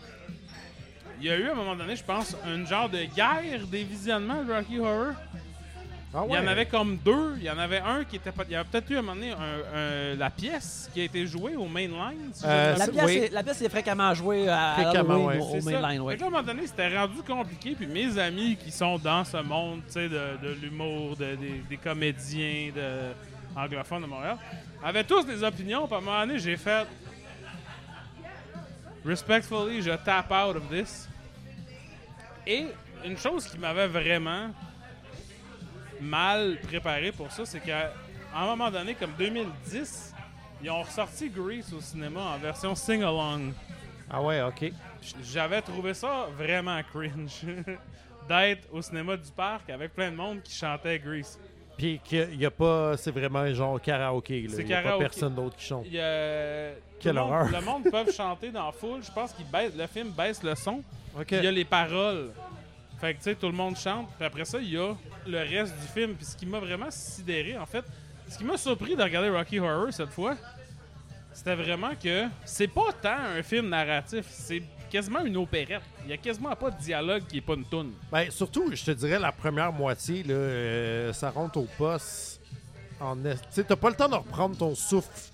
Il 1.20 1.26
y 1.26 1.30
a 1.30 1.36
eu 1.36 1.48
à 1.48 1.52
un 1.52 1.54
moment 1.54 1.76
donné, 1.76 1.96
je 1.96 2.04
pense, 2.04 2.34
un 2.46 2.64
genre 2.64 2.88
de 2.88 3.04
guerre 3.14 3.66
des 3.70 3.84
visionnements 3.84 4.42
de 4.42 4.54
Rocky 4.54 4.78
Horror. 4.78 5.12
Ah 6.14 6.24
Il 6.28 6.34
y 6.34 6.39
en 6.39 6.47
avait 6.47 6.66
comme 6.66 6.98
deux. 6.98 7.36
Il 7.39 7.44
y 7.44 7.51
en 7.51 7.56
avait 7.59 7.78
un 7.80 8.05
qui 8.05 8.16
était 8.16 8.32
pas. 8.32 8.43
Il 8.47 8.52
y 8.52 8.56
a 8.56 8.64
peut-être 8.64 8.90
eu 8.90 8.97
à 8.97 8.98
un 8.98 9.02
moment 9.02 9.14
donné 9.14 9.30
un- 9.32 9.36
un- 9.36 10.14
la 10.16 10.28
pièce 10.28 10.90
qui 10.93 11.01
a 11.01 11.05
été 11.05 11.26
jouée 11.26 11.56
au 11.56 11.66
mainline. 11.66 12.30
Si 12.34 12.44
Euh, 12.47 12.76
La 12.76 12.86
pièce, 12.86 13.05
oui. 13.06 13.16
est, 13.16 13.32
la 13.32 13.43
pièce 13.43 13.62
est 13.62 13.68
fréquemment 13.70 14.12
jouée 14.12 14.47
à, 14.47 14.74
Fréquemment, 14.78 15.24
ouais. 15.24 15.39
au, 15.39 15.62
mainline. 15.62 16.01
Ouais. 16.02 16.20
à 16.22 16.26
un 16.26 16.28
moment 16.28 16.43
donné, 16.43 16.66
c'était 16.66 16.94
rendu 16.98 17.22
compliqué. 17.26 17.74
Puis 17.74 17.86
mes 17.86 18.18
amis 18.18 18.56
qui 18.62 18.70
sont 18.70 18.98
dans 18.98 19.24
ce 19.24 19.39
monde 19.39 19.80
tu 19.86 19.93
sais, 19.94 20.09
de, 20.10 20.36
de 20.43 20.52
l'humour, 20.60 21.16
de- 21.16 21.34
des, 21.36 21.62
des 21.70 21.76
comédiens 21.78 22.70
de, 22.76 23.14
anglophones 23.59 24.02
de 24.02 24.06
Montréal, 24.06 24.36
avaient 24.84 25.05
tous 25.05 25.24
des 25.24 25.43
opinions. 25.43 25.86
Puis 25.86 25.94
à 25.94 25.98
un 25.98 26.02
moment 26.02 26.20
donné, 26.26 26.39
j'ai 26.39 26.59
fait. 26.59 26.86
Respectfully, 29.05 29.82
je 29.82 29.90
tap 30.05 30.30
out 30.30 30.56
of 30.56 30.68
this. 30.70 31.09
Et 32.47 32.66
une 33.05 33.16
chose 33.16 33.47
qui 33.47 33.59
m'avait 33.59 33.89
vraiment 33.89 34.51
mal 36.02 36.58
préparé 36.66 37.12
pour 37.12 37.30
ça, 37.32 37.44
c'est 37.46 37.60
qu'à 37.60 37.92
un 38.34 38.46
moment 38.46 38.70
donné, 38.70 38.94
comme 38.94 39.12
2010, 39.18 40.14
ils 40.62 40.70
ont 40.70 40.82
ressorti 40.82 41.28
Grease 41.30 41.72
au 41.74 41.80
cinéma 41.80 42.20
en 42.20 42.38
version 42.38 42.74
sing-along. 42.74 43.52
Ah 44.10 44.20
ouais, 44.22 44.40
ok. 44.42 44.70
J'avais 45.24 45.62
trouvé 45.62 45.94
ça 45.94 46.26
vraiment 46.36 46.80
cringe 46.92 47.42
d'être 48.28 48.68
au 48.72 48.80
cinéma 48.82 49.16
du 49.16 49.30
parc 49.32 49.68
avec 49.70 49.94
plein 49.94 50.10
de 50.10 50.16
monde 50.16 50.42
qui 50.42 50.54
chantait 50.54 50.98
Grease. 50.98 51.38
Puis 51.76 52.00
qu'il 52.04 52.36
y 52.36 52.44
a 52.46 52.50
pas. 52.50 52.96
C'est 52.98 53.10
vraiment 53.10 53.50
genre 53.54 53.80
karaoké. 53.80 54.40
Il 54.40 54.68
y 54.68 54.74
a 54.74 54.82
pas 54.82 54.98
personne 54.98 55.34
d'autre 55.34 55.56
qui 55.56 55.64
chante. 55.64 55.86
Il 55.90 55.98
a- 55.98 56.72
Quelle 57.00 57.12
tout 57.12 57.18
le 57.18 57.24
monde- 57.24 57.30
horreur. 57.32 57.48
Le 57.50 57.60
monde 57.62 57.84
peut 57.90 58.12
chanter 58.12 58.50
dans 58.50 58.66
la 58.66 58.72
foule. 58.72 59.00
Je 59.02 59.10
pense 59.10 59.34
baisse, 59.50 59.72
le 59.76 59.86
film 59.86 60.10
baisse 60.10 60.42
le 60.42 60.54
son. 60.54 60.82
Ok. 61.18 61.26
Puis 61.28 61.36
Il 61.38 61.44
y 61.44 61.46
a 61.46 61.50
les 61.50 61.64
paroles. 61.64 62.30
Fait 63.02 63.14
que 63.14 63.18
tu 63.18 63.24
sais, 63.24 63.34
tout 63.34 63.46
le 63.48 63.52
monde 63.52 63.76
chante. 63.76 64.08
Puis 64.16 64.24
après 64.24 64.44
ça, 64.44 64.58
il 64.60 64.70
y 64.70 64.78
a 64.78 64.94
le 65.26 65.38
reste 65.40 65.74
du 65.78 65.86
film. 65.88 66.14
Puis 66.14 66.24
ce 66.24 66.36
qui 66.36 66.46
m'a 66.46 66.60
vraiment 66.60 66.86
sidéré, 66.90 67.58
en 67.58 67.66
fait, 67.66 67.84
ce 68.28 68.38
qui 68.38 68.44
m'a 68.44 68.56
surpris 68.56 68.94
de 68.96 69.02
regarder 69.02 69.28
Rocky 69.28 69.58
Horror 69.58 69.88
cette 69.92 70.10
fois, 70.10 70.36
c'était 71.34 71.56
vraiment 71.56 71.90
que 72.00 72.26
c'est 72.44 72.68
pas 72.68 72.92
tant 73.02 73.16
un 73.36 73.42
film 73.42 73.68
narratif, 73.70 74.24
c'est 74.30 74.62
quasiment 74.90 75.20
une 75.24 75.36
opérette. 75.36 75.82
Il 76.04 76.10
y 76.10 76.12
a 76.12 76.16
quasiment 76.16 76.54
pas 76.54 76.70
de 76.70 76.78
dialogue 76.80 77.24
qui 77.26 77.38
est 77.38 77.40
pas 77.40 77.54
une 77.54 77.64
toune. 77.64 77.92
Ben, 78.12 78.30
surtout, 78.30 78.70
je 78.72 78.84
te 78.84 78.90
dirais, 78.92 79.18
la 79.18 79.32
première 79.32 79.72
moitié, 79.72 80.22
là, 80.22 80.34
euh, 80.34 81.12
ça 81.12 81.30
rentre 81.30 81.58
au 81.58 81.66
poste. 81.76 82.40
En 83.00 83.24
est- 83.24 83.42
Tu 83.52 83.64
t'as 83.64 83.74
pas 83.74 83.90
le 83.90 83.96
temps 83.96 84.08
de 84.08 84.14
reprendre 84.14 84.56
ton 84.56 84.76
souffle 84.76 85.31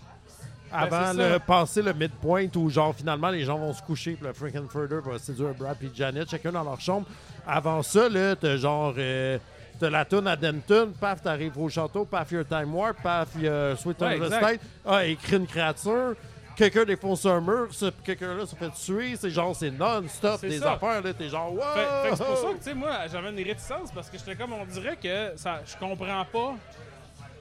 avant 0.73 0.91
Ben, 0.91 1.13
c'est 1.15 1.33
le 1.33 1.39
passer 1.39 1.83
le 1.83 1.93
midpoint 1.93 2.47
où, 2.57 2.69
genre, 2.71 2.95
finalement, 2.95 3.29
les 3.31 3.45
gens 3.45 3.59
vont 3.59 3.73
se 3.73 3.83
coucher, 3.83 4.13
puis 4.13 4.27
le 4.27 4.33
Frankenfurter 4.33 5.01
va 5.05 5.19
séduire 5.19 5.55
Brad 5.55 5.77
et 5.83 5.91
Janet, 5.95 6.29
chacun 6.31 6.53
dans 6.53 6.65
leur 6.65 6.81
chambre. 6.81 7.07
Avant 7.47 7.83
ça, 7.83 8.09
là, 8.09 8.37
t'as 8.37 8.57
genre. 8.57 8.95
euh, 8.99 9.39
T'as 9.81 9.91
la 9.91 10.05
toune 10.05 10.27
à 10.27 10.35
Denton, 10.35 10.93
paf, 11.01 11.23
t'arrives 11.23 11.57
au 11.57 11.69
château, 11.69 12.05
paf, 12.05 12.33
your 12.33 12.45
time 12.45 12.75
warp, 12.75 13.01
paf, 13.01 13.29
a 13.37 13.77
Sweet 13.77 14.01
Ouais. 14.03 14.27
State. 14.27 14.61
Ah, 14.85 15.05
écrit 15.05 15.37
une 15.37 15.47
créature. 15.47 16.15
Quelqu'un 16.57 16.85
défonce 16.85 17.25
un 17.27 17.41
mur, 17.41 17.69
quelqu'un-là 18.05 18.45
se 18.45 18.57
fait 18.57 18.71
tuer. 18.71 19.15
C'est 19.15 19.31
genre, 19.31 19.55
c'est 19.55 19.71
non-stop 19.71 20.41
des 20.41 20.59
ça. 20.59 20.73
affaires, 20.73 21.01
là. 21.01 21.13
T'es 21.15 21.29
genre, 21.29 21.53
wow! 21.55 21.61
Fait, 21.61 21.79
fait 22.03 22.11
que 22.11 22.17
c'est 22.17 22.25
pour 22.25 22.37
ça 22.39 22.47
que, 22.49 22.57
tu 22.59 22.63
sais, 22.65 22.75
moi, 22.75 22.91
j'avais 23.13 23.31
une 23.31 23.37
réticence 23.47 23.93
parce 23.95 24.11
que 24.11 24.19
j'étais 24.19 24.35
comme, 24.35 24.53
on 24.53 24.65
dirait 24.65 24.97
que 24.97 25.37
ça, 25.37 25.61
je 25.65 25.77
comprends 25.77 26.25
pas 26.25 26.55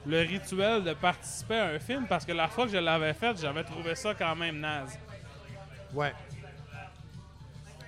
le 0.08 0.22
rituel 0.22 0.84
de 0.84 0.94
participer 0.94 1.56
à 1.60 1.66
un 1.68 1.80
film 1.80 2.06
parce 2.08 2.26
que 2.26 2.32
la 2.32 2.48
fois 2.48 2.66
que 2.66 2.72
je 2.72 2.78
l'avais 2.78 3.14
fait, 3.14 3.38
j'avais 3.40 3.64
trouvé 3.64 3.94
ça 3.96 4.14
quand 4.14 4.36
même 4.36 4.60
naze. 4.60 4.98
Ouais. 5.94 6.14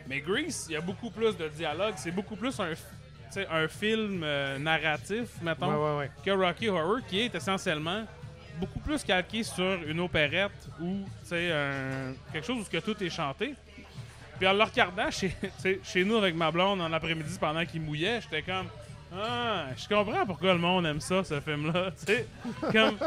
Mais 0.07 0.21
Grease, 0.21 0.65
il 0.69 0.73
y 0.73 0.75
a 0.75 0.81
beaucoup 0.81 1.11
plus 1.11 1.37
de 1.37 1.47
dialogue. 1.49 1.93
C'est 1.97 2.11
beaucoup 2.11 2.35
plus 2.35 2.59
un, 2.59 2.71
un 3.51 3.67
film 3.67 4.21
euh, 4.23 4.57
narratif, 4.57 5.27
mettons, 5.41 5.67
Ouais, 5.71 5.91
ouais, 5.91 5.97
ouais. 5.99 6.11
que 6.25 6.31
Rocky 6.31 6.67
Horror, 6.67 6.97
qui 7.07 7.21
est 7.21 7.35
essentiellement 7.35 8.05
beaucoup 8.59 8.79
plus 8.79 9.03
calqué 9.03 9.43
sur 9.43 9.83
une 9.87 9.99
opérette 9.99 10.67
ou 10.81 11.05
un- 11.31 12.13
quelque 12.33 12.45
chose 12.45 12.65
où 12.67 12.69
que 12.69 12.79
tout 12.79 13.01
est 13.03 13.09
chanté. 13.09 13.53
Puis 14.37 14.47
en 14.47 14.53
le 14.53 14.63
regardant 14.63 15.11
chez, 15.11 15.31
chez 15.83 16.03
nous 16.03 16.15
avec 16.17 16.33
ma 16.35 16.49
blonde 16.49 16.81
en 16.81 16.91
après-midi 16.91 17.37
pendant 17.39 17.63
qu'il 17.65 17.81
mouillait, 17.81 18.19
j'étais 18.21 18.41
comme 18.41 18.67
Ah, 19.11 19.65
je 19.75 19.87
comprends 19.87 20.25
pourquoi 20.25 20.53
le 20.53 20.59
monde 20.59 20.85
aime 20.85 21.01
ça, 21.01 21.23
ce 21.23 21.39
film-là. 21.39 21.91
Comme, 22.71 22.97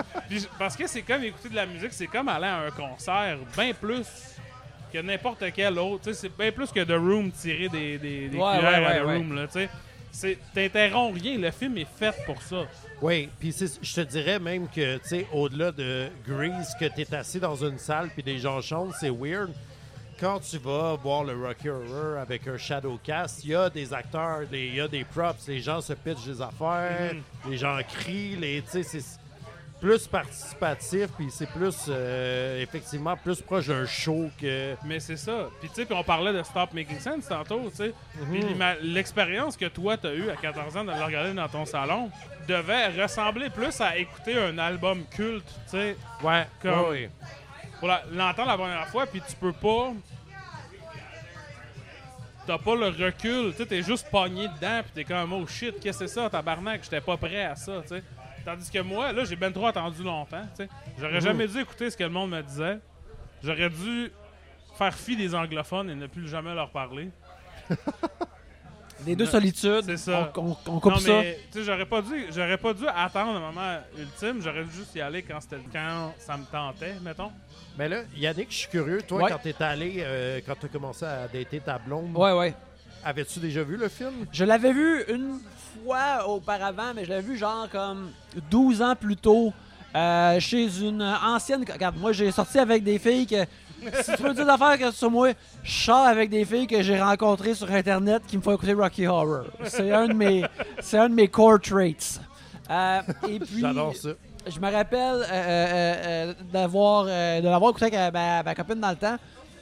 parce 0.59 0.77
que 0.77 0.87
c'est 0.87 1.03
comme 1.03 1.23
écouter 1.23 1.49
de 1.49 1.55
la 1.55 1.67
musique, 1.67 1.93
c'est 1.93 2.07
comme 2.09 2.29
aller 2.29 2.47
à 2.47 2.59
un 2.63 2.71
concert, 2.71 3.39
bien 3.57 3.73
plus 3.73 4.07
que 4.93 4.99
n'importe 4.99 5.45
quel 5.55 5.79
autre. 5.79 6.13
C'est 6.13 6.37
bien 6.37 6.51
plus 6.51 6.71
que 6.73 6.81
The 6.85 6.99
Room 6.99 7.31
tirer 7.31 7.69
des, 7.69 7.99
des, 7.99 8.29
des 8.29 8.37
Ouais, 8.37 8.59
cuillères 8.59 8.81
ouais, 8.81 8.87
à 8.87 9.01
The. 9.01 9.05
Room. 9.05 9.35
Là, 9.37 9.47
T'interromps 10.53 11.19
rien, 11.23 11.39
le 11.39 11.51
film 11.51 11.79
est 11.79 11.87
fait 11.99 12.15
pour 12.27 12.43
ça. 12.43 12.65
Oui, 13.01 13.31
puis 13.41 13.55
je 13.81 13.95
te 13.95 14.01
dirais 14.03 14.39
même 14.39 14.69
que, 14.69 14.99
tu 14.99 15.09
sais, 15.09 15.27
au-delà 15.33 15.73
de 15.73 16.09
Grease, 16.29 16.75
que 16.79 16.85
tu 16.85 17.01
es 17.01 17.15
assis 17.15 17.41
dans 17.41 17.57
une 17.57 17.79
salle 17.79 18.11
puis 18.11 18.23
des 18.23 18.39
gens 18.39 18.61
chantent, 18.61 18.93
c'est 19.01 19.09
weird. 19.11 19.51
Quand 20.23 20.39
tu 20.39 20.57
vas 20.59 20.95
voir 21.03 21.25
le 21.25 21.35
Rocky 21.35 21.69
Horror 21.69 22.17
avec 22.21 22.47
un 22.47 22.57
shadow 22.57 22.97
cast, 23.03 23.43
il 23.45 23.51
y 23.51 23.55
a 23.57 23.69
des 23.69 23.93
acteurs, 23.93 24.43
il 24.53 24.73
y 24.77 24.81
a 24.81 24.87
des 24.87 25.03
props, 25.03 25.49
les 25.49 25.59
gens 25.59 25.81
se 25.81 25.95
pitchent 25.95 26.27
des 26.27 26.41
affaires, 26.41 27.13
les 27.51 27.57
gens 27.57 27.77
crient, 27.93 28.37
les, 28.37 28.63
c'est 28.69 29.03
plus 29.81 30.07
participatif 30.07 31.09
puis 31.17 31.27
c'est 31.29 31.51
plus, 31.51 31.87
euh, 31.89 32.63
effectivement, 32.63 33.17
plus 33.17 33.43
proche 33.43 33.67
d'un 33.67 33.85
show 33.85 34.31
que... 34.41 34.77
Mais 34.85 35.01
c'est 35.01 35.17
ça. 35.17 35.49
Puis 35.59 35.69
tu 35.71 35.75
sais, 35.75 35.87
puis 35.87 35.97
on 35.99 36.05
parlait 36.05 36.33
de 36.33 36.45
Stop 36.45 36.73
Making 36.73 37.01
Sense 37.01 37.27
tantôt, 37.27 37.69
tu 37.71 37.79
sais. 37.79 37.95
Mhm. 38.25 38.65
l'expérience 38.83 39.57
que 39.57 39.67
toi 39.67 39.97
t'as 39.97 40.15
eue 40.15 40.31
à 40.31 40.37
14 40.37 40.77
ans 40.77 40.85
de 40.85 40.93
le 40.93 41.03
regarder 41.05 41.35
dans 41.35 41.49
ton 41.49 41.65
salon 41.65 42.11
devait 42.47 42.91
ressembler 43.03 43.51
plus 43.51 43.81
à 43.81 43.97
écouter 43.97 44.39
un 44.41 44.57
album 44.59 45.03
culte, 45.11 45.49
tu 45.65 45.71
sais, 45.73 45.97
Ouais, 46.23 46.47
Comme- 46.63 46.81
ouais, 46.83 46.89
ouais. 46.91 47.11
Pour 47.83 47.91
l'entendre 48.13 48.47
la 48.49 48.57
première 48.57 48.87
fois, 48.87 49.07
puis 49.07 49.21
tu 49.29 49.35
peux 49.35 49.53
pas. 49.53 49.93
T'as 52.47 52.57
pas 52.59 52.77
le 52.77 52.87
recul, 52.87 53.51
tu 53.51 53.57
sais, 53.57 53.67
t'es 53.67 53.83
juste 53.83 54.09
pogné 54.09 54.47
dedans, 54.47 54.83
puis 54.85 54.93
t'es 54.95 55.05
comme, 55.05 55.33
oh 55.33 55.45
shit, 55.49 55.81
qu'est-ce 55.81 55.99
que 55.99 56.07
c'est 56.07 56.15
ça, 56.15 56.31
tabarnak, 56.31 56.85
j'étais 56.85 57.01
pas 57.01 57.17
prêt 57.17 57.43
à 57.45 57.57
ça, 57.57 57.83
tu 57.83 57.89
sais. 57.89 58.05
Tandis 58.45 58.71
que 58.71 58.79
moi, 58.79 59.13
là, 59.13 59.25
j'ai 59.25 59.35
ben 59.35 59.53
trop 59.53 59.67
attendu 59.67 60.05
longtemps, 60.05 60.47
tu 60.57 60.63
sais. 60.65 60.69
J'aurais 60.97 61.21
jamais 61.21 61.49
dû 61.49 61.59
écouter 61.59 61.91
ce 61.91 61.97
que 61.97 62.05
le 62.05 62.11
monde 62.11 62.31
me 62.31 62.41
disait. 62.43 62.79
J'aurais 63.43 63.69
dû 63.71 64.13
faire 64.79 64.95
fi 64.95 65.17
des 65.17 65.35
anglophones 65.35 65.91
et 65.91 65.95
ne 65.97 66.07
plus 66.07 66.29
jamais 66.29 66.55
leur 66.55 66.71
parler. 66.71 67.11
Les 69.07 69.17
deux 69.17 69.27
solitudes. 69.27 69.83
C'est 69.85 69.97
ça. 69.97 70.33
On, 70.37 70.51
on- 70.51 70.57
on 70.67 70.81
coupe 70.81 70.93
non, 70.93 70.99
ça. 70.99 71.21
mais 71.21 71.39
tu 71.51 71.59
sais, 71.59 71.65
j'aurais 71.65 71.87
pas 71.87 72.03
dû, 72.03 72.27
j'aurais 72.31 72.59
pas 72.59 72.73
dû 72.73 72.87
attendre 72.87 73.35
le 73.35 73.41
moment 73.41 73.79
ultime. 73.99 74.41
J'aurais 74.41 74.65
dû 74.65 74.71
juste 74.73 74.95
y 74.95 75.01
aller 75.01 75.23
quand 75.23 75.41
c'était, 75.41 75.59
quand 75.73 76.15
ça 76.19 76.37
me 76.37 76.45
tentait, 76.45 76.95
mettons. 77.03 77.33
Mais 77.79 77.89
là, 77.89 78.03
Yannick, 78.17 78.49
je 78.51 78.57
suis 78.57 78.69
curieux. 78.69 79.01
Toi, 79.07 79.23
Ouais. 79.23 79.31
quand 79.31 79.39
t'es 79.43 79.55
allé, 79.63 79.97
euh, 79.99 80.41
quand 80.47 80.55
t'as 80.61 80.69
commencé 80.69 81.05
à 81.05 81.27
dater 81.33 81.61
ta 81.61 81.79
blonde, 81.79 82.15
Ouais, 82.17 82.33
ouais. 82.33 82.55
avais-tu 83.05 83.41
déjà 83.41 83.63
vu 83.63 83.77
le 83.77 83.89
film? 83.89 84.27
Je 84.31 84.45
l'avais 84.45 84.73
vu 84.73 85.05
une 85.09 85.39
fois 85.85 86.29
auparavant, 86.29 86.93
mais 86.95 87.05
je 87.05 87.11
l'avais 87.11 87.23
vu 87.27 87.37
genre 87.39 87.69
comme 87.71 88.11
12 88.51 88.83
ans 88.83 88.95
plus 88.95 89.17
tôt 89.17 89.53
euh, 89.95 90.39
chez 90.41 90.67
une 90.81 91.03
ancienne. 91.03 91.65
Regarde, 91.71 91.97
moi 91.99 92.13
j'ai 92.13 92.31
sorti 92.31 92.59
avec 92.59 92.85
des 92.85 92.99
filles 92.99 93.27
que. 93.27 93.45
Si 94.05 94.15
tu 94.17 94.23
veux 94.23 94.33
dire 94.33 94.47
d'affaires 94.47 94.79
que 94.79 94.93
sur 94.93 95.11
moi, 95.11 95.31
je 95.65 95.73
sors 95.85 96.07
avec 96.07 96.31
des 96.31 96.45
filles 96.45 96.69
que 96.69 96.83
j'ai 96.83 97.01
rencontrées 97.03 97.53
sur 97.55 97.69
internet 97.69 98.23
qui 98.29 98.37
me 98.37 98.43
font 98.43 98.53
écouter 98.55 98.75
Rocky 98.75 99.09
Horror. 99.09 99.47
C'est 99.65 99.91
un 99.91 100.07
de 100.07 100.13
mes, 100.13 100.45
c'est 100.81 100.99
un 100.99 101.09
de 101.09 101.15
mes 101.15 101.27
core 101.27 101.59
traits. 101.61 102.21
Euh, 102.71 103.01
et 103.29 103.41
puis, 103.41 103.61
J'adore 103.61 103.97
ça. 103.97 104.11
Je 104.47 104.59
me 104.61 104.71
rappelle 104.71 105.17
euh, 105.17 105.25
euh, 105.31 105.95
euh, 106.07 106.35
d'avoir 106.53 107.07
euh, 107.09 107.41
de 107.41 107.49
l'avoir 107.49 107.71
écouté 107.71 107.97
avec 107.97 108.13
ma, 108.13 108.43
ma 108.43 108.55
copine 108.55 108.81
dans 108.81 108.91
le 108.91 108.97
temps. 108.97 109.17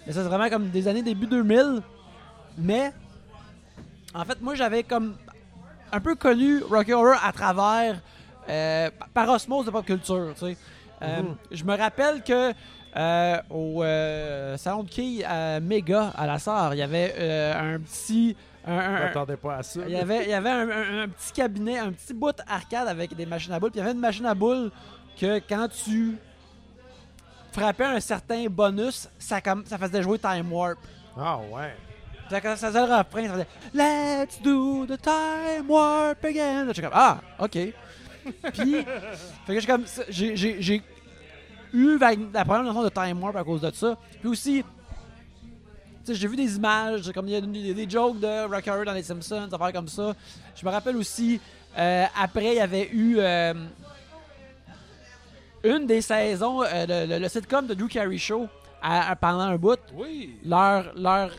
Mais 0.07 0.12
ça, 0.12 0.23
c'est 0.23 0.28
vraiment 0.28 0.48
comme 0.48 0.70
des 0.70 0.89
années 0.89 1.02
début 1.02 1.27
2000. 1.27 1.82
Mais, 2.59 2.93
en 4.15 4.24
fait, 4.24 4.40
moi, 4.40 4.55
j'avais 4.55 4.82
comme 4.82 5.16
un 5.93 6.01
peu 6.01 6.15
connu 6.15 6.62
Rocky 6.62 6.93
Horror 6.93 7.19
à 7.23 7.32
travers, 7.32 8.01
euh, 8.48 8.90
par 9.12 9.28
osmose 9.28 9.66
de 9.66 9.70
pop 9.70 9.85
culture, 9.85 10.32
tu 10.35 10.47
sais. 10.47 10.57
Mhm. 11.02 11.36
Je 11.51 11.65
me 11.65 11.77
rappelle 11.77 12.23
que 12.23 12.52
euh, 12.97 13.40
au 13.51 13.82
euh, 13.82 14.57
salon 14.57 14.82
de 14.82 14.89
quilles 14.89 15.24
à 15.24 15.61
Mega, 15.61 16.12
à 16.16 16.27
la 16.27 16.39
Sarre, 16.39 16.74
il 16.74 16.78
y 16.78 16.82
avait 16.82 17.15
euh, 17.19 17.74
un 17.74 17.81
petit... 17.81 18.36
m'attendais 18.76 19.36
pas 19.36 19.56
à 19.56 19.62
ça. 19.62 19.80
il 19.86 19.92
y 19.92 19.97
avait, 19.97 20.24
il 20.24 20.30
y 20.30 20.34
avait 20.34 20.51
un, 20.51 20.68
un- 20.70 21.02
un 21.05 21.09
petit 21.09 21.32
cabinet, 21.32 21.78
un 21.78 21.92
petit 21.92 22.14
bout 22.14 22.34
arcade 22.48 22.88
avec 22.88 23.14
des 23.14 23.26
machines 23.26 23.52
à 23.52 23.59
boules. 23.60 23.70
Puis 23.70 23.78
il 23.80 23.82
y 23.82 23.84
avait 23.84 23.92
une 23.94 24.01
machine 24.01 24.26
à 24.26 24.34
boules 24.34 24.70
que 25.18 25.38
quand 25.48 25.68
tu 25.68 26.16
frappais 27.52 27.84
un 27.84 28.01
certain 28.01 28.47
bonus, 28.48 29.09
ça, 29.18 29.40
comme, 29.40 29.64
ça 29.66 29.76
faisait 29.78 30.02
jouer 30.02 30.18
Time 30.18 30.52
Warp. 30.52 30.78
Ah 31.16 31.38
ouais. 31.38 31.74
Quand 32.30 32.55
ça 32.56 32.68
faisait 32.68 32.86
le 32.86 32.94
refrain, 32.94 33.26
ça 33.26 33.32
faisait 33.32 33.47
Let's 33.74 34.40
do 34.40 34.86
the 34.86 35.01
Time 35.01 35.68
Warp 35.68 36.24
again. 36.24 36.66
Comme 36.72 36.90
Ah, 36.92 37.18
ok. 37.40 37.51
Puis, 38.52 38.84
fait 39.47 39.55
que 39.55 39.60
j'ai 39.60 39.66
comme. 39.66 39.84
Eu 41.72 41.98
la 42.32 42.44
première 42.44 42.62
notion 42.64 42.82
de 42.82 42.88
Time 42.88 43.22
Warp 43.22 43.36
à 43.36 43.42
cause 43.44 43.60
de 43.62 43.70
ça. 43.72 43.97
Puis 44.20 44.28
aussi, 44.28 44.64
j'ai 46.09 46.27
vu 46.28 46.36
des 46.36 46.56
images, 46.56 47.10
comme 47.12 47.28
il 47.28 47.32
y 47.32 47.36
a 47.36 47.40
des, 47.40 47.74
des 47.74 47.89
jokes 47.90 48.18
de 48.20 48.47
Rock 48.52 48.66
Horror 48.68 48.85
dans 48.85 48.93
les 48.93 49.02
Simpsons, 49.02 49.47
des 49.47 49.55
affaires 49.55 49.72
comme 49.72 49.89
ça. 49.89 50.14
Je 50.56 50.64
me 50.66 50.70
rappelle 50.70 50.97
aussi, 50.97 51.40
euh, 51.78 52.05
après, 52.18 52.47
il 52.52 52.55
y 52.56 52.60
avait 52.60 52.89
eu 52.93 53.16
euh, 53.18 53.55
une 55.62 55.86
des 55.86 56.01
saisons, 56.01 56.62
euh, 56.62 56.86
le, 56.89 57.06
le- 57.14 57.18
le 57.18 57.28
sitcom 57.28 57.66
de 57.66 57.74
Drew 57.74 57.89
Carey 57.89 58.18
Show, 58.18 58.48
à- 58.82 59.10
à- 59.10 59.16
pendant 59.16 59.40
un 59.40 59.56
bout 59.56 59.78
Oui. 59.94 60.36
leur, 60.44 60.93
leur, 60.97 61.31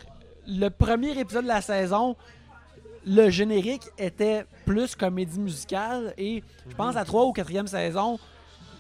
le 0.48 0.70
premier 0.70 1.18
épisode 1.20 1.44
de 1.44 1.48
la 1.50 1.62
saison, 1.62 2.16
le 3.06 3.30
générique 3.32 3.84
était 3.98 4.46
plus 4.66 4.96
comédie 4.96 5.40
musicale 5.40 6.14
et 6.18 6.44
je 6.70 6.76
pense 6.76 6.96
à 6.96 7.00
la 7.00 7.06
troisième 7.06 7.30
ou 7.30 7.34
quatrième 7.34 7.68
saison, 7.68 8.20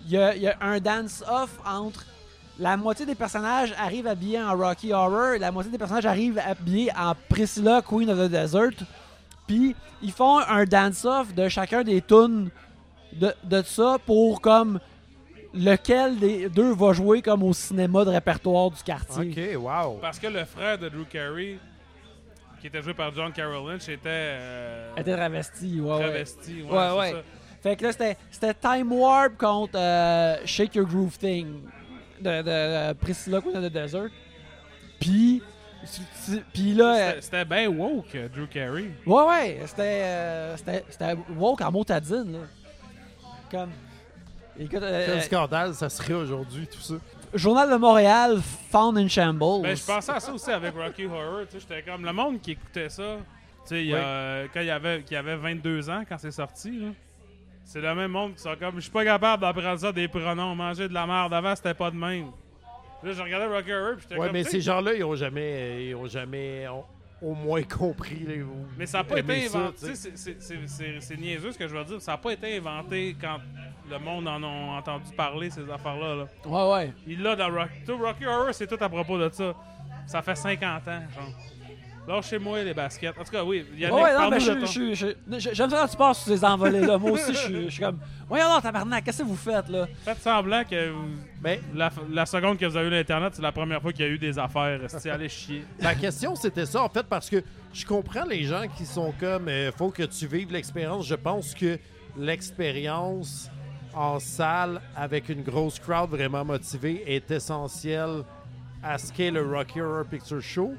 il 0.05 0.11
y 0.11 0.17
a, 0.17 0.35
il 0.35 0.41
y 0.43 0.47
a 0.47 0.57
un 0.61 0.79
dance-off 0.79 1.49
entre 1.65 2.05
la 2.61 2.77
moitié 2.77 3.05
des 3.07 3.15
personnages 3.15 3.73
arrivent 3.77 4.05
habillés 4.07 4.41
en 4.41 4.55
Rocky 4.55 4.93
Horror 4.93 5.33
et 5.33 5.39
la 5.39 5.51
moitié 5.51 5.71
des 5.71 5.77
personnages 5.79 6.05
arrivent 6.05 6.39
habillés 6.39 6.91
en 6.95 7.13
Priscilla, 7.27 7.81
Queen 7.81 8.09
of 8.09 8.17
the 8.19 8.29
Desert. 8.31 8.85
Puis 9.47 9.75
ils 10.03 10.11
font 10.11 10.37
un 10.39 10.63
dance-off 10.65 11.33
de 11.33 11.49
chacun 11.49 11.83
des 11.83 12.01
tunes 12.01 12.49
de, 13.13 13.33
de 13.43 13.61
ça 13.63 13.97
pour 14.05 14.39
comme 14.41 14.79
lequel 15.53 16.19
des 16.19 16.49
deux 16.49 16.71
va 16.73 16.93
jouer 16.93 17.21
comme 17.23 17.43
au 17.43 17.51
cinéma 17.51 18.05
de 18.05 18.11
répertoire 18.11 18.69
du 18.69 18.81
quartier. 18.83 19.55
Ok, 19.57 19.61
wow. 19.61 19.97
Parce 19.99 20.19
que 20.19 20.27
le 20.27 20.45
frère 20.45 20.77
de 20.77 20.87
Drew 20.87 21.03
Carey, 21.09 21.57
qui 22.61 22.67
était 22.67 22.81
joué 22.81 22.93
par 22.93 23.13
John 23.13 23.31
Carroll 23.33 23.71
Lynch, 23.71 23.89
était 23.89 23.99
euh, 24.05 24.95
était 24.95 25.15
travestie, 25.15 25.81
ouais, 25.81 25.91
ouais. 25.91 25.99
travesti. 25.99 26.61
Ouais, 26.61 26.69
Ouais, 26.77 26.97
ouais. 26.99 27.11
ça. 27.11 27.17
Fait 27.63 27.75
que 27.75 27.83
là, 27.83 27.91
c'était, 27.91 28.17
c'était 28.29 28.53
Time 28.53 28.91
Warp 28.93 29.35
contre 29.37 29.73
euh, 29.77 30.37
Shake 30.45 30.75
Your 30.75 30.85
Groove 30.87 31.17
Thing 31.17 31.61
de, 32.21 32.41
de, 32.41 32.49
euh, 32.49 32.93
Priscilla 32.93 33.41
Queen 33.41 33.57
of 33.57 33.63
the 33.63 33.71
Desert. 33.73 34.09
Puis, 34.99 35.41
puis 36.53 36.73
là, 36.73 36.85
euh, 36.95 37.07
C'était- 37.09 37.21
C'était 37.21 37.45
bien 37.45 37.67
woke, 37.69 38.13
euh, 38.15 38.27
Drew 38.29 38.47
Carey. 38.47 38.91
ouais, 39.05 39.23
ouais, 39.27 39.59
c'était, 39.65 39.81
euh, 40.03 40.57
c'était, 40.57 40.85
c'était 40.89 41.15
woke 41.35 41.61
en 41.61 41.71
motadine, 41.71 42.33
là. 42.33 42.39
Comme, 43.49 43.71
écoute, 44.59 44.79
euh, 44.83 45.05
Quel 45.07 45.21
scandale 45.23 45.73
ça 45.73 45.89
serait 45.89 46.13
aujourd'hui, 46.13 46.67
tout 46.67 46.79
ça. 46.81 46.93
Journal 47.33 47.69
de 47.69 47.75
Montréal, 47.77 48.39
Found 48.71 48.97
in 48.97 49.07
Shambles. 49.07 49.61
Ben, 49.63 49.75
je 49.75 49.83
pensais 49.83 50.11
à 50.11 50.19
ça 50.19 50.33
aussi 50.33 50.51
avec 50.51 50.73
Rocky 50.75 51.05
Horror. 51.05 51.41
tu 51.49 51.59
sais, 51.59 51.65
J'étais 51.67 51.81
comme 51.89 52.05
le 52.05 52.11
monde 52.13 52.41
qui 52.41 52.51
écoutait 52.51 52.89
ça. 52.89 53.15
Tu 53.63 53.69
sais, 53.69 53.81
il 53.81 53.87
y 53.87 53.93
a, 53.93 53.97
Oui. 53.97 54.03
euh, 54.05 54.47
quand 54.53 54.59
il 54.59 54.67
y 54.67 54.71
avait, 54.71 55.01
qui 55.03 55.15
avait 55.15 55.35
22 55.37 55.89
ans 55.89 56.03
quand 56.07 56.17
c'est 56.17 56.31
sorti. 56.31 56.71
là. 56.71 56.87
C'est 57.63 57.79
le 57.81 57.95
même 57.95 58.11
monde 58.11 58.35
qui 58.35 58.41
sont 58.41 58.55
comme 58.59 58.75
je 58.75 58.81
suis 58.81 58.91
pas 58.91 59.03
capable 59.05 59.41
d'apprendre 59.41 59.79
ça 59.79 59.91
des 59.91 60.07
pronoms. 60.07 60.55
Manger 60.55 60.87
de 60.89 60.93
la 60.93 61.05
merde 61.07 61.33
avant, 61.33 61.55
c'était 61.55 61.73
pas 61.73 61.89
de 61.91 61.95
même. 61.95 62.27
Là, 63.03 63.13
je 63.13 63.21
regardais 63.21 63.47
Rocky 63.47 63.71
Horror 63.71 63.93
puis 63.95 64.01
j'étais 64.03 64.15
Ouais, 64.19 64.27
comme. 64.27 64.33
mais 64.33 64.43
ces 64.43 64.61
gens-là, 64.61 64.93
ils 64.93 65.03
ont 65.03 65.15
jamais, 65.15 65.87
ils 65.87 65.95
ont 65.95 66.05
jamais 66.07 66.67
ont 66.67 66.83
au 67.21 67.33
moins 67.33 67.63
compris. 67.63 68.41
ou 68.43 68.65
Mais 68.77 68.85
ça 68.85 68.99
n'a 68.99 69.03
pas 69.03 69.19
été 69.19 69.45
inventé. 69.45 69.95
c'est- 69.95 71.17
niaiseux 71.17 71.51
ce 71.51 71.57
que 71.57 71.67
je 71.67 71.75
veux 71.75 71.83
dire. 71.83 72.01
Ça 72.01 72.11
n'a 72.13 72.17
pas 72.17 72.31
été 72.33 72.57
inventé 72.57 73.15
quand 73.19 73.37
le 73.89 73.99
monde 73.99 74.27
en 74.27 74.41
a 74.43 74.47
entendu 74.77 75.11
parler, 75.15 75.49
ces 75.49 75.69
affaires-là. 75.69 76.15
Là. 76.15 76.27
Ouais, 76.45 76.73
ouais. 76.73 76.93
Il 77.07 77.21
l'a 77.23 77.35
dans 77.35 77.49
Rocky. 77.51 77.83
Tout 77.85 77.97
Rocky 77.97 78.25
Horror, 78.25 78.53
c'est 78.53 78.67
tout 78.67 78.83
à 78.83 78.89
propos 78.89 79.17
de 79.17 79.29
ça. 79.31 79.53
Ça 80.07 80.21
fait 80.21 80.35
50 80.35 80.87
ans, 80.87 81.01
genre. 81.15 81.33
Lâchez-moi 82.15 82.63
les 82.63 82.73
baskets. 82.73 83.15
En 83.19 83.23
tout 83.23 83.31
cas, 83.31 83.43
oui. 83.43 83.65
Yannick, 83.77 83.95
Ouais, 83.95 84.03
ouais, 84.03 84.17
non, 84.19 84.29
mais 84.29 84.39
je, 84.39 84.65
je, 84.65 84.93
je, 84.93 85.39
je- 85.39 85.53
j'aime 85.53 85.69
ça 85.69 85.77
quand 85.81 85.87
tu 85.87 85.97
passes 85.97 86.23
sur 86.23 86.27
ces 86.37 86.43
envolées-là. 86.45 86.97
Moi 86.97 87.11
aussi, 87.11 87.33
je 87.33 87.37
suis- 87.37 87.63
je 87.65 87.69
suis 87.69 87.81
comme, 87.83 87.99
voyons 88.27 88.45
alors, 88.45 88.61
tabarnak, 88.61 89.03
qu'est-ce 89.03 89.19
que 89.19 89.27
vous 89.27 89.35
faites, 89.35 89.69
là? 89.69 89.87
Faites 90.03 90.19
semblant 90.21 90.63
que 90.63 90.89
vous- 90.91 91.07
Mais 91.43 91.59
la, 91.73 91.89
la 92.11 92.25
seconde 92.25 92.57
que 92.57 92.65
vous 92.65 92.77
avez 92.77 92.87
eu 92.87 92.91
l'Internet, 92.91 93.33
c'est 93.35 93.41
la 93.41 93.51
première 93.51 93.81
fois 93.81 93.91
qu'il 93.93 94.05
y 94.05 94.07
a 94.07 94.11
eu 94.11 94.19
des 94.19 94.37
affaires. 94.37 94.79
Restez 94.81 95.09
allez 95.09 95.29
chier. 95.29 95.63
la 95.79 95.95
question, 95.95 96.35
c'était 96.35 96.65
ça, 96.65 96.83
en 96.83 96.89
fait, 96.89 97.03
parce 97.07 97.29
que 97.29 97.43
je 97.73 97.85
comprends 97.85 98.25
les 98.25 98.43
gens 98.43 98.63
qui 98.77 98.85
sont 98.85 99.13
comme 99.19 99.47
euh, 99.47 99.71
faut 99.71 99.89
que 99.89 100.03
tu 100.03 100.27
vives 100.27 100.51
l'expérience. 100.51 101.07
Je 101.07 101.15
pense 101.15 101.53
que 101.55 101.77
l'expérience 102.17 103.49
en 103.93 104.19
salle 104.19 104.81
avec 104.95 105.29
une 105.29 105.41
grosse 105.43 105.79
crowd 105.79 106.09
vraiment 106.09 106.43
motivée 106.45 107.03
est 107.07 107.29
essentielle 107.31 108.23
à 108.83 108.97
ce 108.97 109.11
qu'est 109.13 109.31
le 109.31 109.41
Rocky 109.45 109.79
Horror 109.81 110.05
Picture 110.05 110.41
Show. 110.41 110.73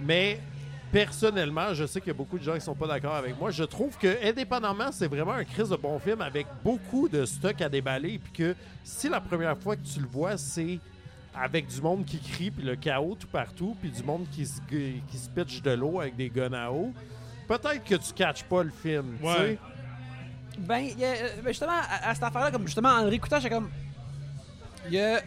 Mais 0.00 0.40
personnellement, 0.92 1.74
je 1.74 1.84
sais 1.86 2.00
qu'il 2.00 2.08
y 2.08 2.10
a 2.10 2.14
beaucoup 2.14 2.38
de 2.38 2.44
gens 2.44 2.54
qui 2.54 2.60
sont 2.60 2.74
pas 2.74 2.86
d'accord 2.86 3.14
avec 3.14 3.38
moi. 3.38 3.50
Je 3.50 3.64
trouve 3.64 3.96
que, 3.98 4.24
indépendamment, 4.26 4.92
c'est 4.92 5.08
vraiment 5.08 5.32
un 5.32 5.44
crise 5.44 5.68
de 5.68 5.76
bon 5.76 5.98
film 5.98 6.20
avec 6.20 6.46
beaucoup 6.64 7.08
de 7.08 7.24
stock 7.24 7.60
à 7.60 7.68
déballer. 7.68 8.18
Puis 8.18 8.32
que 8.32 8.56
si 8.84 9.08
la 9.08 9.20
première 9.20 9.56
fois 9.58 9.76
que 9.76 9.82
tu 9.82 10.00
le 10.00 10.06
vois, 10.06 10.36
c'est 10.36 10.78
avec 11.34 11.66
du 11.66 11.80
monde 11.82 12.04
qui 12.04 12.18
crie, 12.18 12.50
puis 12.50 12.64
le 12.64 12.76
chaos 12.76 13.16
tout 13.18 13.26
partout, 13.26 13.76
puis 13.80 13.90
du 13.90 14.02
monde 14.02 14.26
qui 14.32 14.46
se, 14.46 14.60
qui 14.70 15.18
se 15.18 15.28
pitch 15.28 15.60
de 15.60 15.72
l'eau 15.72 16.00
avec 16.00 16.16
des 16.16 16.30
guns 16.30 16.52
à 16.54 16.70
eau, 16.70 16.92
peut-être 17.46 17.84
que 17.84 17.96
tu 17.96 18.12
catches 18.14 18.44
pas 18.44 18.62
le 18.62 18.70
film. 18.70 19.16
tu 19.20 19.26
Ouais. 19.26 19.34
sais. 19.36 19.58
Ben, 20.60 20.86
a, 20.98 21.04
euh, 21.04 21.28
ben, 21.42 21.48
justement, 21.48 21.72
à, 21.72 22.08
à 22.10 22.14
cette 22.14 22.24
affaire-là, 22.24 22.50
comme 22.50 22.64
justement, 22.64 22.88
en 22.88 23.02
le 23.02 23.08
réécoutant, 23.08 23.38
j'étais 23.38 23.54
comme. 23.54 23.68
Il 24.86 24.94
y 24.94 25.00
a. 25.00 25.20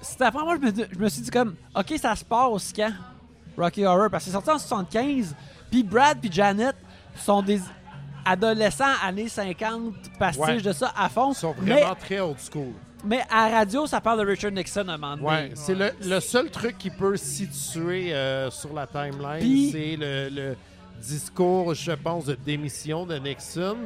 C'était 0.00 0.24
après 0.24 0.42
moi, 0.44 0.56
je 0.60 0.66
me, 0.66 0.88
je 0.92 0.98
me 0.98 1.08
suis 1.08 1.22
dit 1.22 1.30
comme, 1.30 1.54
ok, 1.74 1.94
ça 1.98 2.14
se 2.16 2.24
passe 2.24 2.72
quand? 2.74 2.92
Rocky 3.58 3.84
Horror 3.84 4.08
Parce 4.10 4.24
que 4.24 4.30
c'est 4.30 4.34
sorti 4.34 4.50
en 4.50 4.58
75, 4.58 5.34
puis 5.70 5.82
Brad 5.82 6.18
puis 6.20 6.30
Janet 6.32 6.74
sont 7.16 7.42
des 7.42 7.60
adolescents 8.24 8.84
années 9.04 9.28
50, 9.28 9.94
pastiches 10.18 10.46
Ouais. 10.46 10.60
de 10.62 10.72
ça 10.72 10.92
à 10.96 11.08
fond. 11.08 11.32
Ils 11.32 11.36
sont 11.36 11.54
mais, 11.62 11.72
vraiment 11.80 11.94
très 11.94 12.20
old 12.20 12.36
school. 12.38 12.72
mais 13.04 13.22
à 13.30 13.48
la 13.50 13.58
radio, 13.58 13.86
ça 13.86 14.00
parle 14.00 14.20
de 14.20 14.26
Richard 14.30 14.52
Nixon 14.52 14.88
à 14.88 14.92
un 14.94 14.96
moment 14.98 15.16
donné. 15.16 15.28
Ouais, 15.28 15.50
c'est 15.54 15.74
le, 15.74 15.90
le 16.02 16.20
seul 16.20 16.50
truc 16.50 16.78
qui 16.78 16.90
peut 16.90 17.16
situer 17.16 18.14
euh, 18.14 18.50
sur 18.50 18.72
la 18.72 18.86
timeline, 18.86 19.70
c'est 19.70 19.96
le, 19.96 20.28
le 20.30 20.56
discours, 21.00 21.74
je 21.74 21.92
pense, 21.92 22.26
de 22.26 22.34
démission 22.34 23.06
de 23.06 23.16
Nixon. 23.16 23.76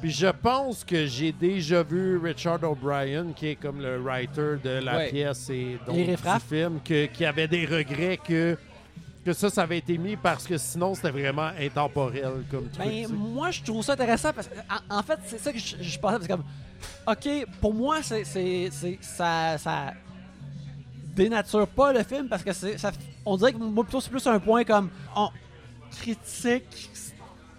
Puis 0.00 0.10
je 0.12 0.28
pense 0.28 0.82
que 0.82 1.06
j'ai 1.06 1.30
déjà 1.32 1.82
vu 1.82 2.16
Richard 2.16 2.62
O'Brien, 2.64 3.32
qui 3.36 3.48
est 3.48 3.56
comme 3.56 3.80
le 3.82 3.98
writer 4.00 4.56
de 4.64 4.82
la 4.82 4.96
Ouais. 4.96 5.10
pièce 5.10 5.50
et 5.50 5.78
donc 5.86 5.96
du 5.96 6.16
film, 6.48 6.80
que- 6.82 7.06
qui 7.06 7.24
avait 7.26 7.46
des 7.48 7.66
regrets 7.66 8.16
que, 8.16 8.56
que 9.24 9.32
ça, 9.34 9.50
ça 9.50 9.62
avait 9.64 9.76
été 9.78 9.98
mis 9.98 10.16
parce 10.16 10.46
que 10.46 10.56
sinon 10.56 10.94
c'était 10.94 11.10
vraiment 11.10 11.50
intemporel 11.60 12.44
comme 12.50 12.68
truc. 12.70 12.78
Ben, 12.86 13.02
tu 13.02 13.08
sais. 13.08 13.12
moi, 13.12 13.50
je 13.50 13.62
trouve 13.62 13.82
ça 13.84 13.92
intéressant 13.92 14.32
parce 14.32 14.48
que, 14.48 14.54
en, 14.90 14.98
en 14.98 15.02
fait, 15.02 15.18
c'est 15.26 15.38
ça 15.38 15.52
que 15.52 15.58
je, 15.58 15.76
je 15.82 15.98
pensais. 15.98 16.16
C'est 16.22 16.28
comme, 16.28 16.44
OK, 17.06 17.28
pour 17.60 17.74
moi, 17.74 17.98
c'est, 18.02 18.24
c'est, 18.24 18.70
c'est- 18.72 18.98
ça, 19.02 19.58
ça 19.58 19.92
dénature 21.14 21.66
pas 21.68 21.92
le 21.92 22.02
film 22.04 22.26
parce 22.28 22.42
que 22.42 22.52
c'est, 22.54 22.78
ça, 22.78 22.90
on 23.26 23.36
dirait 23.36 23.52
que 23.52 23.58
moi, 23.58 23.84
plutôt, 23.84 24.00
c'est 24.00 24.10
plus 24.10 24.26
un 24.26 24.38
point 24.40 24.64
comme, 24.64 24.88
on, 25.14 25.28
critique 26.00 26.90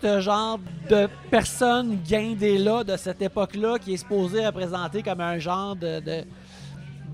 ce 0.01 0.19
genre 0.19 0.59
de 0.89 1.07
personne 1.29 1.97
guindée-là 1.97 2.83
de 2.83 2.97
cette 2.97 3.21
époque-là 3.21 3.77
qui 3.79 3.93
est 3.93 3.97
supposé 3.97 4.45
représenter 4.45 5.03
comme 5.03 5.21
un 5.21 5.37
genre 5.39 5.75
de, 5.75 5.99
de, 5.99 6.23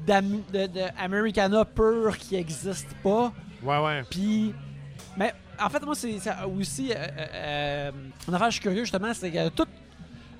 de- 0.08 0.68
de 0.68 0.82
Americana 0.98 1.66
pur 1.66 2.18
qui 2.18 2.36
existe 2.36 2.88
pas. 3.04 3.32
Ouais, 3.64 3.80
ouais. 3.84 4.04
Puis, 4.10 4.54
mais 5.18 5.34
en 5.62 5.70
fait, 5.70 5.84
moi, 5.84 5.96
c'est 5.96 6.16
aussi. 6.58 6.92
Euh, 6.92 6.96
euh, 6.96 7.26
euh, 7.34 7.92
une 8.28 8.34
affaire, 8.36 8.48
je 8.48 8.54
suis 8.54 8.62
curieux 8.62 8.84
justement, 8.84 9.14
c'est 9.14 9.32
que 9.32 9.50
tout 9.50 9.66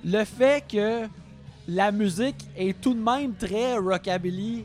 le 0.04 0.24
fait 0.24 0.64
que 0.70 1.06
la 1.66 1.90
musique 1.90 2.46
est 2.56 2.80
tout 2.80 2.94
de 2.94 3.00
même 3.02 3.34
très 3.34 3.76
rockabilly 3.76 4.64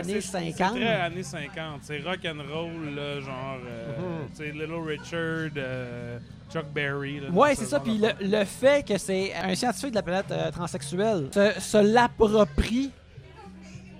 années 0.00 0.20
c'est- 0.20 0.52
50. 0.52 0.72
C'est 0.74 0.80
très 0.80 0.86
années 1.00 1.22
50. 1.22 1.78
C'est 1.82 1.98
rock 2.00 2.18
and 2.26 2.52
roll, 2.52 2.94
là, 2.94 3.20
genre. 3.20 3.58
euh, 3.66 4.22
tu 4.30 4.36
sais, 4.36 4.50
Little 4.52 4.82
Richard, 4.86 5.50
euh, 5.56 6.18
Chuck 6.52 6.66
Berry. 6.74 7.20
là, 7.20 7.30
Ouais, 7.30 7.54
c'est 7.54 7.64
ce 7.64 7.70
ça. 7.70 7.80
Puis 7.80 7.98
le, 7.98 8.10
le 8.20 8.44
fait 8.44 8.86
que 8.86 8.98
c'est 8.98 9.32
un 9.34 9.54
scientifique 9.54 9.90
de 9.90 9.96
la 9.96 10.02
planète 10.02 10.30
euh, 10.30 10.50
transsexuelle 10.50 11.28
se, 11.32 11.60
se 11.60 11.78
l'approprie. 11.92 12.90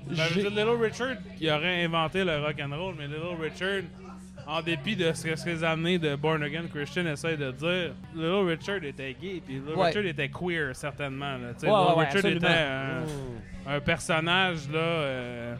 Ben, 0.08 0.24
Little 0.34 0.76
Richard, 0.80 1.16
il 1.40 1.50
aurait 1.50 1.84
inventé 1.84 2.24
le 2.24 2.38
rock 2.40 2.56
and 2.60 2.76
roll, 2.76 2.94
mais 2.98 3.06
Little 3.06 3.40
Richard, 3.40 3.82
en 4.46 4.60
dépit 4.60 4.96
de 4.96 5.12
ce 5.12 5.24
que 5.24 5.36
ce 5.36 5.44
que 5.44 5.50
les 5.50 5.62
années 5.64 5.98
de 5.98 6.16
Born 6.16 6.42
Again 6.42 6.64
Christian 6.74 7.06
essayent 7.06 7.36
de 7.38 7.52
dire, 7.52 7.92
Little 8.14 8.44
Richard 8.48 8.82
était 8.82 9.14
gay, 9.18 9.40
puis 9.44 9.54
Little 9.54 9.74
Ouais. 9.76 9.86
Richard 9.86 10.04
était 10.04 10.28
queer, 10.28 10.74
certainement. 10.74 11.36
là. 11.38 11.38
Ouais, 11.38 11.52
Little 11.54 11.70
ouais, 11.70 12.04
Richard 12.04 12.16
absolument. 12.16 12.48
était 12.48 12.58
un, 12.58 13.00
Hmm. 13.00 13.68
un 13.68 13.80
personnage 13.80 14.68
là, 14.70 14.78
euh, 14.78 15.54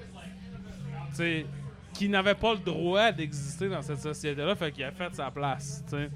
sais, 1.16 1.47
qui 1.93 2.09
n'avait 2.09 2.34
pas 2.34 2.52
le 2.55 2.60
droit 2.60 3.12
d'exister 3.12 3.68
dans 3.68 3.82
cette 3.82 4.01
société-là, 4.01 4.55
fait 4.55 4.72
qu'il 4.72 4.84
a 4.84 4.93
fait 4.93 5.14
sa 5.14 5.30
place. 5.30 5.82
tu 5.89 5.97
sais. 5.97 6.10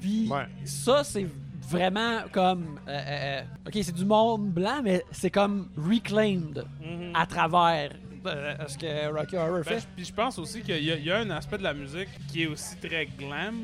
Puis 0.00 0.28
Ouais. 0.30 0.46
ça, 0.64 1.02
c'est 1.02 1.26
vraiment 1.68 2.20
comme. 2.32 2.78
euh, 2.86 2.90
euh, 2.92 3.40
euh, 3.40 3.42
ok, 3.66 3.78
c'est 3.82 3.94
du 3.94 4.04
monde 4.04 4.50
blanc, 4.52 4.80
mais 4.82 5.02
c'est 5.10 5.30
comme 5.30 5.68
reclaimed 5.76 6.64
Mhm. 6.80 7.12
à 7.14 7.26
travers 7.26 7.90
euh, 8.26 8.54
ce 8.66 8.76
que 8.78 9.12
Rocky 9.12 9.36
Horror 9.36 9.62
Ben, 9.64 9.80
fait. 9.80 9.88
Puis 9.96 10.04
je 10.04 10.12
pense 10.12 10.38
aussi 10.38 10.60
qu'il 10.62 10.82
y 10.84 11.10
a 11.10 11.18
un 11.18 11.30
aspect 11.30 11.58
de 11.58 11.62
la 11.64 11.74
musique 11.74 12.08
qui 12.28 12.42
est 12.42 12.46
aussi 12.46 12.76
très 12.76 13.06
glam, 13.06 13.54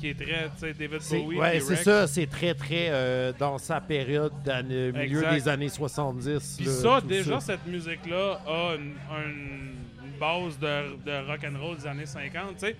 qui 0.00 0.08
est 0.08 0.14
très, 0.14 0.44
tu 0.46 0.58
sais, 0.58 0.72
David 0.72 1.00
Bowie. 1.10 1.36
T-Rex. 1.36 1.64
c'est 1.66 1.76
ça, 1.76 2.06
c'est 2.06 2.26
très, 2.26 2.54
très 2.54 2.88
euh, 2.90 3.32
dans 3.38 3.58
sa 3.58 3.80
période, 3.80 4.32
dans 4.44 4.66
le 4.66 4.90
milieu 4.92 5.18
Exact. 5.24 5.32
des 5.34 5.48
années 5.48 5.68
70. 5.68 6.56
Puis 6.56 6.66
là, 6.66 6.72
ça, 6.72 7.00
déjà, 7.00 7.40
cette 7.40 7.66
musique-là 7.66 8.40
a 8.46 8.74
une, 8.76 9.74
base 10.18 10.58
de, 10.58 10.96
de 11.04 11.26
rock'n'roll 11.26 11.76
des 11.78 11.86
années 11.86 12.06
50. 12.06 12.52
tu 12.54 12.66
sais. 12.66 12.76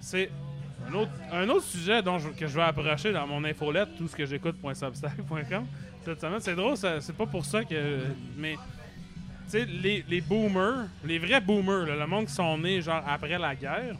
C'est 0.00 0.30
un 0.90 0.94
autre, 0.94 1.10
un 1.32 1.48
autre 1.48 1.64
sujet 1.64 2.02
dont 2.02 2.18
je- 2.18 2.28
que 2.28 2.46
je 2.46 2.54
vais 2.54 2.62
approcher 2.62 3.12
dans 3.12 3.26
mon 3.26 3.42
infolette, 3.44 3.96
tout 3.96 4.08
ce 4.08 4.16
que 4.16 4.26
j'écoute.substack.com. 4.26 5.66
Cette 6.04 6.20
semaine, 6.20 6.40
c'est 6.40 6.54
drôle, 6.56 6.76
c'est 6.76 7.16
pas 7.16 7.26
pour 7.26 7.44
ça 7.44 7.64
que. 7.64 8.00
Mais, 8.36 8.54
tu 8.54 9.58
sais, 9.58 9.64
les, 9.64 10.04
les 10.08 10.20
boomers, 10.20 10.86
les 11.04 11.18
vrais 11.18 11.40
boomers, 11.40 11.86
là, 11.86 11.96
le 11.96 12.06
monde 12.06 12.26
qui 12.26 12.32
sont 12.34 12.58
nés 12.58 12.80
genre 12.82 13.02
après 13.06 13.38
la 13.38 13.54
guerre, 13.54 13.94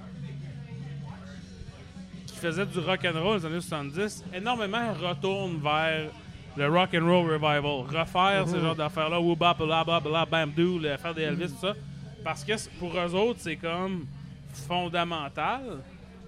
qui 2.43 2.49
faisaient 2.49 2.67
du 2.67 2.79
rock'n'roll 2.81 3.41
dans 3.41 3.49
les 3.49 3.55
années 3.55 3.61
70, 3.61 4.25
énormément 4.35 4.93
retournent 4.95 5.61
vers 5.63 6.11
le 6.57 6.69
rock 6.69 6.91
and 6.95 7.07
roll 7.07 7.31
revival, 7.31 7.87
refaire 8.01 8.49
ce 8.49 8.59
genre 8.61 8.75
d'affaires-là, 8.75 9.21
whoop 9.21 9.39
bla 9.39 9.55
bla 9.55 10.01
bla 10.01 10.27
bam 10.27 10.51
doo, 10.51 10.79
le- 10.79 10.97
faire 10.97 11.15
des 11.15 11.23
Elvis, 11.23 11.49
tout 11.53 11.61
ça, 11.61 11.75
parce 12.25 12.45
que 12.45 12.53
pour 12.79 12.95
eux 12.99 13.15
autres 13.15 13.41
c'est 13.41 13.57
comme 13.57 14.07
fondamental. 14.67 15.79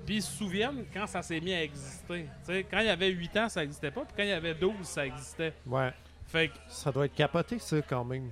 Puis 0.06 0.16
ils 0.16 0.22
se 0.22 0.36
souviennent 0.36 0.84
quand 0.92 1.06
ça 1.06 1.22
s'est 1.22 1.40
mis 1.40 1.54
à 1.54 1.62
exister. 1.62 2.26
Quand 2.70 2.80
il 2.80 2.86
y 2.86 2.90
avait 2.90 3.08
8 3.10 3.36
ans, 3.38 3.48
ça 3.48 3.60
n'existait 3.62 3.90
pas, 3.90 4.02
puis 4.02 4.12
quand 4.16 4.22
il 4.22 4.28
y 4.28 4.32
avait 4.32 4.54
12, 4.54 4.72
ça 4.82 5.06
existait. 5.06 5.54
Ouais. 5.66 5.92
Fait 6.26 6.48
que 6.48 6.54
Ça 6.68 6.92
doit 6.92 7.06
être 7.06 7.14
capoté, 7.14 7.58
ça, 7.58 7.76
quand 7.82 8.04
même. 8.04 8.30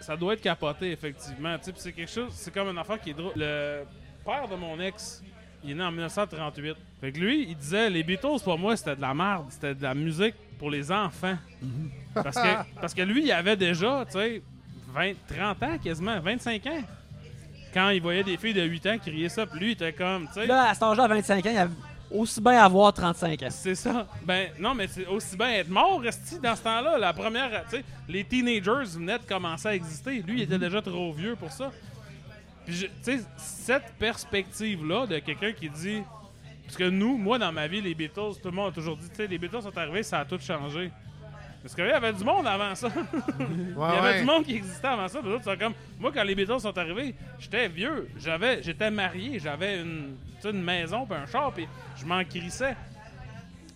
ça 0.00 0.16
doit 0.16 0.34
être 0.34 0.42
capoté, 0.42 0.92
effectivement. 0.92 1.56
C'est 1.62 1.92
quelque 1.92 2.10
chose, 2.10 2.32
c'est 2.32 2.52
comme 2.52 2.68
une 2.68 2.78
affaire 2.78 3.00
qui 3.00 3.10
est 3.10 3.14
drôle. 3.14 3.32
Le 3.36 3.84
père 4.24 4.46
de 4.48 4.54
mon 4.56 4.78
ex, 4.80 5.22
il 5.64 5.72
est 5.72 5.74
né 5.74 5.82
en 5.82 5.90
1938. 5.90 6.76
Fait 7.00 7.12
que 7.12 7.18
lui, 7.18 7.46
il 7.48 7.56
disait 7.56 7.90
les 7.90 8.02
Beatles, 8.02 8.40
pour 8.42 8.58
moi, 8.58 8.76
c'était 8.76 8.96
de 8.96 9.00
la 9.00 9.14
merde. 9.14 9.46
C'était 9.50 9.74
de 9.74 9.82
la 9.82 9.94
musique 9.94 10.34
pour 10.58 10.70
les 10.70 10.90
enfants. 10.90 11.36
parce, 12.14 12.36
que, 12.36 12.64
parce 12.80 12.94
que 12.94 13.02
lui, 13.02 13.24
il 13.24 13.32
avait 13.32 13.56
déjà, 13.56 14.04
tu 14.06 14.12
sais, 14.12 14.42
20, 14.92 15.12
30 15.28 15.62
ans 15.62 15.78
quasiment, 15.82 16.18
25 16.20 16.66
ans. 16.66 16.82
Quand 17.74 17.90
il 17.90 18.00
voyait 18.00 18.24
des 18.24 18.36
filles 18.36 18.54
de 18.54 18.62
8 18.62 18.86
ans 18.86 18.98
crier 18.98 19.28
ça, 19.28 19.46
puis 19.46 19.60
lui, 19.60 19.68
il 19.68 19.72
était 19.72 19.92
comme, 19.92 20.26
tu 20.28 20.34
sais. 20.34 20.46
Là, 20.46 20.70
à 20.70 20.74
cet 20.74 20.82
âge-là, 20.82 21.04
à 21.04 21.08
25 21.08 21.46
ans, 21.46 21.50
il 21.50 21.54
y 21.54 21.58
a 21.58 21.68
aussi 22.10 22.40
bien 22.40 22.62
avoir 22.62 22.92
35 22.92 23.42
ans. 23.42 23.48
C'est 23.50 23.74
ça. 23.74 24.06
Ben 24.22 24.48
non, 24.58 24.74
mais 24.74 24.86
c'est 24.88 25.06
aussi 25.06 25.36
bien 25.36 25.50
être 25.50 25.68
mort, 25.68 26.00
resti 26.00 26.38
dans 26.38 26.56
ce 26.56 26.62
temps-là. 26.62 26.98
La 26.98 27.12
première, 27.12 27.64
tu 27.68 27.76
sais, 27.76 27.84
les 28.08 28.24
teenagers 28.24 28.84
venaient 28.94 29.18
de 29.18 29.24
commencer 29.24 29.68
à 29.68 29.74
exister. 29.74 30.22
Lui, 30.26 30.38
il 30.38 30.42
était 30.42 30.58
déjà 30.58 30.80
trop 30.80 31.12
vieux 31.12 31.36
pour 31.36 31.52
ça. 31.52 31.70
Puis, 32.68 32.80
tu 32.80 32.88
sais, 33.00 33.24
cette 33.38 33.94
perspective-là 33.98 35.06
de 35.06 35.18
quelqu'un 35.20 35.52
qui 35.52 35.70
dit. 35.70 36.02
Parce 36.64 36.76
que 36.76 36.84
nous, 36.84 37.16
moi, 37.16 37.38
dans 37.38 37.50
ma 37.50 37.66
vie, 37.66 37.80
les 37.80 37.94
Beatles, 37.94 38.34
tout 38.42 38.50
le 38.50 38.50
monde 38.50 38.68
a 38.68 38.74
toujours 38.74 38.94
dit, 38.94 39.08
tu 39.08 39.16
sais, 39.16 39.26
les 39.26 39.38
Beatles 39.38 39.62
sont 39.62 39.78
arrivés, 39.78 40.02
ça 40.02 40.18
a 40.18 40.24
tout 40.26 40.38
changé. 40.38 40.90
Parce 41.62 41.74
qu'il 41.74 41.86
y 41.86 41.90
avait 41.90 42.12
du 42.12 42.22
monde 42.22 42.46
avant 42.46 42.74
ça. 42.74 42.88
Il 43.40 43.70
y 43.70 43.82
avait 43.82 44.00
ouais. 44.00 44.20
du 44.20 44.26
monde 44.26 44.44
qui 44.44 44.56
existait 44.56 44.86
avant 44.86 45.08
ça. 45.08 45.20
comme 45.56 45.72
moi 45.98 46.12
quand 46.12 46.22
les 46.22 46.34
Beatles 46.34 46.60
sont 46.60 46.76
arrivés, 46.76 47.14
j'étais 47.38 47.68
vieux, 47.68 48.08
j'avais, 48.18 48.62
j'étais 48.62 48.90
marié, 48.90 49.38
j'avais 49.38 49.80
une, 49.80 50.16
une 50.44 50.62
maison 50.62 51.06
puis 51.06 51.16
un 51.16 51.26
char 51.26 51.52
puis 51.52 51.66
je 51.96 52.04
m'en 52.04 52.22
crissais. 52.22 52.76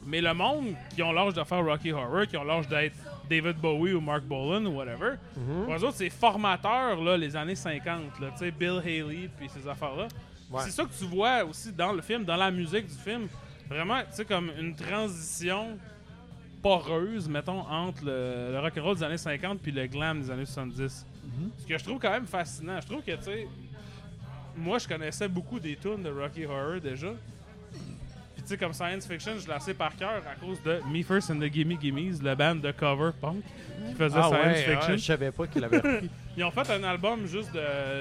Mais 0.05 0.21
le 0.21 0.35
monde 0.35 0.75
qui 0.95 1.03
ont 1.03 1.13
l'âge 1.13 1.35
de 1.35 1.43
faire 1.45 1.65
Rocky 1.65 1.93
Horror, 1.93 2.27
qui 2.27 2.37
ont 2.37 2.45
l'âge 2.45 2.69
d'être 2.69 2.97
David 3.41 3.57
Bowie 3.61 3.93
ou 3.95 4.01
Mark 4.01 4.23
Bolan 4.25 4.65
ou 4.67 4.77
whatever, 4.77 5.15
Mhm. 5.37 5.65
pour 5.65 5.75
eux 5.75 5.85
autres 5.85 5.97
c'est 5.97 6.11
formateur 6.11 7.01
là, 7.03 7.17
les 7.17 7.35
années 7.37 7.55
50 7.55 8.21
là, 8.21 8.31
tu 8.33 8.39
sais 8.39 8.51
Bill 8.51 8.81
Haley 8.85 9.29
puis 9.39 9.49
ces 9.49 9.67
affaires 9.69 9.95
là. 9.97 10.09
Ouais. 10.51 10.61
C'est 10.65 10.71
ça 10.73 10.85
que 10.85 10.93
tu 10.93 11.05
vois 11.05 11.45
aussi 11.45 11.73
dans 11.73 11.93
le 11.93 12.03
film, 12.03 12.25
dans 12.25 12.37
la 12.37 12.51
musique 12.51 12.87
du 12.87 12.95
film, 12.95 13.27
vraiment 13.69 14.01
tu 14.01 14.07
sais 14.17 14.25
comme 14.25 14.51
une 14.59 14.75
transition 14.75 15.79
poreuse, 16.63 17.29
mettons, 17.29 17.61
entre 17.61 18.05
le, 18.05 18.53
le 18.53 18.61
rock'n'roll 18.61 18.97
des 18.97 19.03
années 19.03 19.17
50 19.17 19.61
puis 19.61 19.73
le 19.73 19.87
glam 19.87 20.21
des 20.21 20.31
années 20.31 20.45
70. 20.47 21.07
Ce 21.59 21.67
que 21.67 21.77
je 21.79 21.83
trouve 21.85 21.99
quand 21.99 22.11
même 22.11 22.27
fascinant. 22.27 22.81
Je 22.81 22.87
trouve 22.87 23.03
que, 23.03 23.13
tu 23.17 23.23
sais, 23.25 23.49
moi, 24.57 24.79
je 24.79 24.87
connaissais 24.87 25.27
beaucoup 25.29 25.59
des 25.59 25.75
tunes 25.77 26.03
de 26.03 26.11
Rocky 26.11 26.45
Horror 26.47 26.81
déjà. 26.81 27.09
Puis, 28.43 28.49
tu 28.49 28.49
sais, 28.49 28.57
comme 28.57 28.73
science 28.73 29.07
fiction, 29.07 29.33
je 29.39 29.49
la 29.49 29.61
sais 29.61 29.73
par 29.75 29.95
cœur 29.95 30.21
à 30.29 30.35
cause 30.35 30.61
de 30.65 30.81
Me 30.91 31.03
First 31.05 31.31
and 31.31 31.39
the 31.39 31.53
Gimme 31.53 31.79
Gimmes, 31.81 32.19
le 32.23 32.35
band 32.35 32.57
de 32.57 32.73
cover 32.73 33.11
punk 33.21 33.43
qui 33.89 33.95
faisait 33.95 34.17
Ah 34.19 34.29
science 34.29 34.33
ouais, 34.33 34.55
fiction. 34.55 34.93
ouais, 34.93 34.99
je 34.99 35.05
savais 35.05 35.31
pas 35.31 35.47
qu'il 35.47 35.63
avait 35.65 35.77
repris. 35.81 36.11
Ils 36.37 36.45
ont 36.45 36.51
fait 36.51 36.71
un 36.71 36.83
album 36.83 37.27
juste 37.27 37.53
de, 37.53 37.59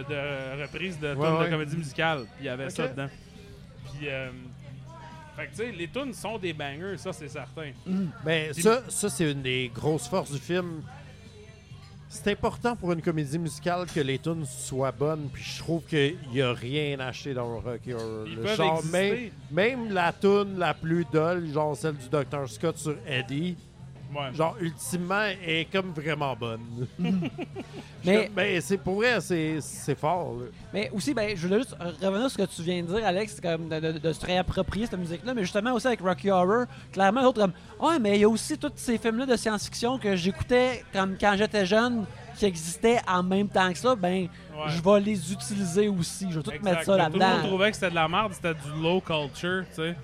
de 0.09 0.61
reprise 0.63 0.99
de 0.99 1.13
Ouais, 1.13 1.27
ouais. 1.29 1.45
de 1.45 1.49
comédie 1.51 1.77
musicale. 1.77 2.21
Puis 2.21 2.29
il 2.41 2.45
y 2.45 2.49
avait 2.49 2.69
ça 2.71 2.87
dedans. 2.87 3.09
Puis, 3.85 4.07
euh, 4.09 4.29
fait 5.35 5.45
que, 5.45 5.51
tu 5.51 5.55
sais, 5.57 5.71
les 5.71 5.87
tunes 5.87 6.13
sont 6.13 6.37
des 6.37 6.53
bangers, 6.53 6.97
ça, 6.97 7.13
c'est 7.13 7.27
certain. 7.29 7.71
Ben, 8.25 8.51
ça, 8.53 8.81
ça 8.89 9.09
c'est 9.09 9.31
une 9.31 9.41
des 9.43 9.71
grosses 9.73 10.07
forces 10.07 10.31
du 10.31 10.39
film. 10.39 10.81
C'est 12.13 12.29
important 12.29 12.75
pour 12.75 12.91
une 12.91 13.01
comédie 13.01 13.39
musicale 13.39 13.85
que 13.85 14.01
les 14.01 14.19
tunes 14.19 14.43
soient 14.45 14.91
bonnes, 14.91 15.29
puis 15.31 15.41
je 15.43 15.59
trouve 15.59 15.81
qu'il 15.85 16.17
n'y 16.33 16.41
a 16.41 16.51
rien 16.51 16.99
acheté 16.99 17.33
dans 17.33 17.57
Rocky 17.61 17.93
Horror. 17.93 18.27
Ils 18.27 18.37
peuvent 18.37 18.57
Genre, 18.57 18.83
même, 18.91 19.29
même 19.49 19.93
la 19.93 20.11
tune 20.11 20.57
la 20.59 20.73
plus 20.73 21.05
dolle, 21.09 21.47
genre 21.47 21.75
celle 21.75 21.95
du 21.95 22.09
Dr. 22.09 22.49
Scott 22.49 22.77
sur 22.77 22.97
Eddie, 23.07 23.55
Ouais. 24.13 24.33
genre, 24.33 24.55
ultimement, 24.59 25.23
est 25.45 25.71
comme 25.71 25.91
vraiment 25.93 26.35
bonne. 26.35 26.87
Mais, 28.03 28.29
Ben, 28.35 28.59
c'est 28.61 28.77
pour 28.77 28.95
vrai, 28.95 29.21
c'est 29.21 29.61
c'est 29.61 29.97
fort. 29.97 30.33
là. 30.39 30.45
mais 30.73 30.89
aussi, 30.91 31.13
ben, 31.13 31.35
je 31.35 31.47
voulais 31.47 31.59
juste 31.59 31.75
revenir 32.01 32.29
sur 32.29 32.31
ce 32.31 32.37
que 32.37 32.55
tu 32.55 32.61
viens 32.63 32.81
de 32.81 32.87
dire, 32.87 33.05
Alex, 33.05 33.35
c'est 33.35 33.41
comme 33.43 33.69
de, 33.69 33.79
de- 33.79 33.99
de 33.99 34.13
se 34.13 34.25
réapproprier 34.25 34.87
cette 34.87 34.97
musique-là, 34.99 35.33
mais 35.33 35.43
justement 35.43 35.73
aussi 35.73 35.87
avec 35.87 36.01
Rocky 36.01 36.31
Horror, 36.31 36.65
clairement, 36.91 37.21
l'autre 37.21 37.39
comme, 37.41 37.53
ouais, 37.79 37.99
mais 37.99 38.15
il 38.17 38.21
y 38.21 38.23
a 38.23 38.29
aussi 38.29 38.57
tous 38.57 38.71
ces 38.75 38.97
films-là 38.97 39.25
de 39.27 39.35
science-fiction 39.35 39.99
que 39.99 40.15
j'écoutais 40.15 40.83
comme 40.91 41.15
quand 41.19 41.35
j'étais 41.37 41.65
jeune, 41.65 42.05
qui 42.35 42.45
existaient 42.45 42.99
en 43.07 43.21
même 43.21 43.47
temps 43.49 43.71
que 43.71 43.77
ça, 43.77 43.95
ben, 43.95 44.27
Ouais. 44.53 44.63
je 44.69 44.81
vais 44.81 44.99
les 44.99 45.31
utiliser 45.33 45.87
aussi. 45.87 46.27
Je 46.31 46.37
vais 46.37 46.43
tout 46.43 46.51
Exact. 46.51 46.63
mettre 46.63 46.83
ça 46.83 46.97
Que 46.97 47.03
Tout 47.05 47.13
le 47.13 47.19
monde 47.19 47.19
là-dedans. 47.21 47.47
trouvait 47.47 47.69
que 47.69 47.75
c'était 47.77 47.89
de 47.91 47.95
la 47.95 48.07
merde, 48.07 48.33
c'était 48.33 48.53
du 48.53 48.81
low 48.81 48.99
culture, 49.01 49.63
tu 49.69 49.75
sais. 49.75 49.95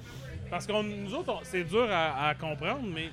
Parce 0.49 0.65
que 0.65 0.71
nous 0.71 1.13
autres, 1.13 1.39
c'est 1.43 1.63
dur 1.63 1.87
à, 1.91 2.29
à 2.29 2.35
comprendre, 2.35 2.81
mais 2.93 3.09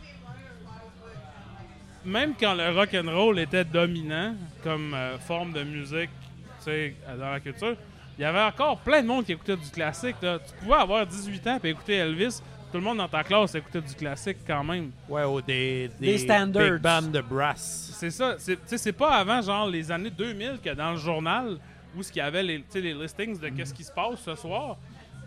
même 2.05 2.35
quand 2.39 2.55
le 2.55 2.71
rock 2.71 2.95
and 2.95 3.11
roll 3.11 3.39
était 3.39 3.65
dominant 3.65 4.35
comme 4.63 4.95
euh, 4.95 5.19
forme 5.19 5.53
de 5.53 5.63
musique, 5.63 6.11
tu 6.59 6.65
sais, 6.65 6.95
dans 7.19 7.31
la 7.31 7.41
culture, 7.41 7.77
il 8.19 8.23
y 8.23 8.25
avait 8.25 8.43
encore 8.43 8.79
plein 8.79 9.03
de 9.03 9.07
monde 9.07 9.25
qui 9.25 9.33
écoutait 9.33 9.57
du 9.57 9.69
classique. 9.71 10.17
là. 10.23 10.39
Tu 10.39 10.55
pouvais 10.65 10.77
avoir 10.77 11.07
18 11.07 11.47
ans 11.49 11.59
et 11.63 11.69
écouter 11.71 11.95
Elvis. 11.95 12.41
Tout 12.71 12.79
le 12.79 12.85
monde 12.85 12.99
dans 12.99 13.09
ta 13.09 13.23
classe 13.23 13.55
écoutait 13.55 13.81
du 13.81 13.95
classique 13.95 14.39
quand 14.47 14.63
même. 14.65 14.91
Ouais, 15.09 15.25
ou 15.25 15.41
des, 15.41 15.91
Des 16.01 16.19
standards. 16.19 16.73
big 16.73 16.81
bands 16.81 17.03
de 17.03 17.21
brass. 17.21 17.91
C'est 17.99 18.11
ça. 18.11 18.35
C'est, 18.39 18.57
tu 18.57 18.63
sais, 18.67 18.79
c'est 18.79 18.93
pas 18.93 19.15
avant 19.17 19.41
genre 19.43 19.69
les 19.69 19.91
années 19.93 20.11
2000 20.11 20.59
que 20.65 20.71
dans 20.71 20.93
le 20.93 20.97
journal 20.97 21.59
où 21.97 22.03
ce 22.03 22.11
qu'il 22.11 22.21
y 22.21 22.25
avait 22.25 22.43
les, 22.43 22.59
tu 22.59 22.65
sais, 22.71 22.81
les 22.81 22.95
listings 22.95 23.39
de 23.39 23.49
qu'est-ce 23.49 23.73
qui 23.75 23.85
se 23.85 23.93
passe 23.93 24.21
ce 24.25 24.35
soir 24.35 24.77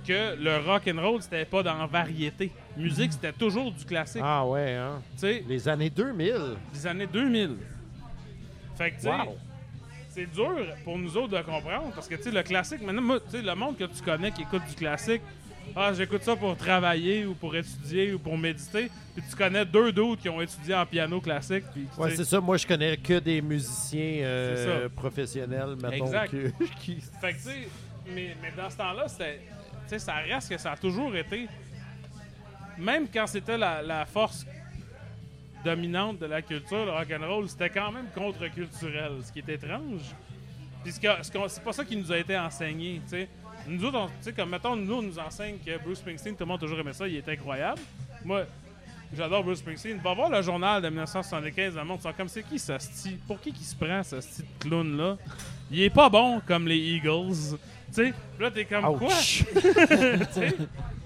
que 0.08 0.36
le 0.42 0.58
rock 0.66 0.84
and 0.88 1.02
roll 1.02 1.22
c'était 1.22 1.46
pas 1.46 1.62
dans 1.64 1.78
la 1.78 1.86
variété. 1.86 2.52
Musique 2.78 3.12
c'était 3.14 3.34
toujours 3.34 3.72
du 3.72 3.84
classique. 3.86 4.22
Ah 4.24 4.46
ouais, 4.46 4.74
hein? 4.76 5.02
Tu 5.16 5.20
sais, 5.20 5.44
Les 5.48 5.68
années 5.68 5.90
2000. 5.90 6.34
des 6.74 6.88
années 6.88 7.08
2000. 7.08 7.58
Fait 8.78 8.92
que 8.92 8.96
tu 8.96 9.02
sais, 9.04 9.10
Wow. 9.10 9.38
c'est 10.10 10.32
dur 10.32 10.56
pour 10.84 10.98
nous 10.98 11.16
autres 11.18 11.38
de 11.38 11.42
comprendre 11.42 11.92
parce 11.94 12.08
que 12.08 12.16
tu 12.16 12.24
sais 12.24 12.32
le 12.32 12.44
classique 12.44 12.82
maintenant 12.82 13.02
moi, 13.02 13.20
tu 13.20 13.32
sais 13.32 13.42
le 13.42 13.56
monde 13.56 13.78
que 13.78 13.84
tu 13.86 14.02
connais 14.04 14.32
qui 14.32 14.44
écoute 14.44 14.62
du 14.70 14.76
classique 14.76 15.22
ah 15.76 15.92
j'écoute 15.94 16.24
ça 16.24 16.36
pour 16.36 16.56
travailler 16.56 17.26
ou 17.26 17.34
pour 17.34 17.56
étudier 17.56 18.14
ou 18.14 18.20
pour 18.20 18.38
méditer 18.38 18.90
puis 19.16 19.24
tu 19.30 19.36
connais 19.36 19.66
deux 19.66 19.92
d'autres 19.92 20.22
qui 20.22 20.30
ont 20.30 20.40
étudié 20.42 20.76
en 20.76 20.86
piano 20.86 21.20
classique 21.20 21.66
puis 21.74 21.86
Ouais, 21.98 22.16
c'est 22.16 22.24
ça. 22.24 22.40
Moi, 22.40 22.58
je 22.58 22.66
connais 22.68 22.98
que 22.98 23.18
des 23.20 23.42
musiciens 23.42 24.22
euh, 24.24 24.90
professionnels, 24.90 25.76
mettons. 25.82 26.06
Exact. 26.06 26.30
que- 26.32 26.52
qui... 26.80 27.02
Fait 27.20 27.34
que, 27.34 27.38
tu 27.38 27.44
sais, 27.44 27.68
mais, 28.14 28.36
mais 28.42 28.54
dans 28.56 28.70
ce 28.70 28.78
temps-là, 28.78 29.08
c'était. 29.08 29.42
Ça 29.98 30.16
reste 30.16 30.50
que 30.50 30.58
ça 30.58 30.74
a 30.74 30.78
toujours 30.78 31.16
été. 31.16 31.48
Même 32.78 33.08
quand 33.12 33.28
c'était 33.28 33.58
la, 33.58 34.06
force 34.06 34.46
dominante 35.64 36.20
de 36.20 36.26
la 36.28 36.42
culture, 36.42 36.86
le 36.86 36.92
rock'n'roll, 36.92 37.50
c'était 37.50 37.70
quand 37.70 37.92
même 37.92 38.06
contre-culturel, 38.14 39.14
ce 39.24 39.32
qui 39.32 39.40
est 39.40 39.50
étrange. 39.50 40.02
Puis 40.84 40.94
c'est 40.94 41.64
pas 41.64 41.74
ça 41.74 41.84
qui 41.84 41.98
nous 41.98 42.12
a 42.12 42.18
été 42.18 42.38
enseigné. 42.38 43.02
Nous 43.68 43.84
autres, 43.84 43.98
on- 44.00 44.32
comme 44.32 44.50
mettons, 44.50 44.76
nous, 44.76 44.94
on 44.94 45.02
nous 45.02 45.20
enseigne 45.20 45.58
que 45.58 45.78
Bruce 45.84 46.00
Springsteen, 46.00 46.36
tout 46.36 46.44
le 46.44 46.46
monde 46.46 46.58
a 46.58 46.62
toujours 46.62 46.80
aimé 46.80 46.94
ça, 46.94 47.08
il 47.08 47.16
est 47.16 47.28
incroyable. 47.28 47.82
Moi, 48.24 48.46
j'adore 49.16 49.44
Bruce 49.44 49.60
Springsteen. 49.60 49.98
Va 49.98 50.14
voir 50.14 50.30
le 50.30 50.42
journal 50.42 50.82
de 50.82 50.88
1975, 50.88 51.76
le 51.76 51.84
monde 51.84 52.00
comme 52.16 52.28
c'est 52.30 52.44
qui 52.44 52.60
ce 52.60 52.78
style 52.78 53.18
Pour 53.28 53.42
qui 53.42 53.52
qui 53.52 53.64
se 53.64 53.76
prend 53.76 54.04
ce 54.04 54.22
style 54.22 54.46
clown-là? 54.60 55.18
Il 55.72 55.82
est 55.82 55.90
pas 55.90 56.10
bon 56.10 56.42
comme 56.46 56.68
les 56.68 56.78
Eagles. 56.78 57.58
Tu 57.94 57.94
sais, 58.08 58.14
là, 58.40 58.52
t'es 58.52 58.66
comme 58.66 58.98
quoi? 58.98 59.08
Ouch! 59.08 59.44
Sais, 60.32 60.56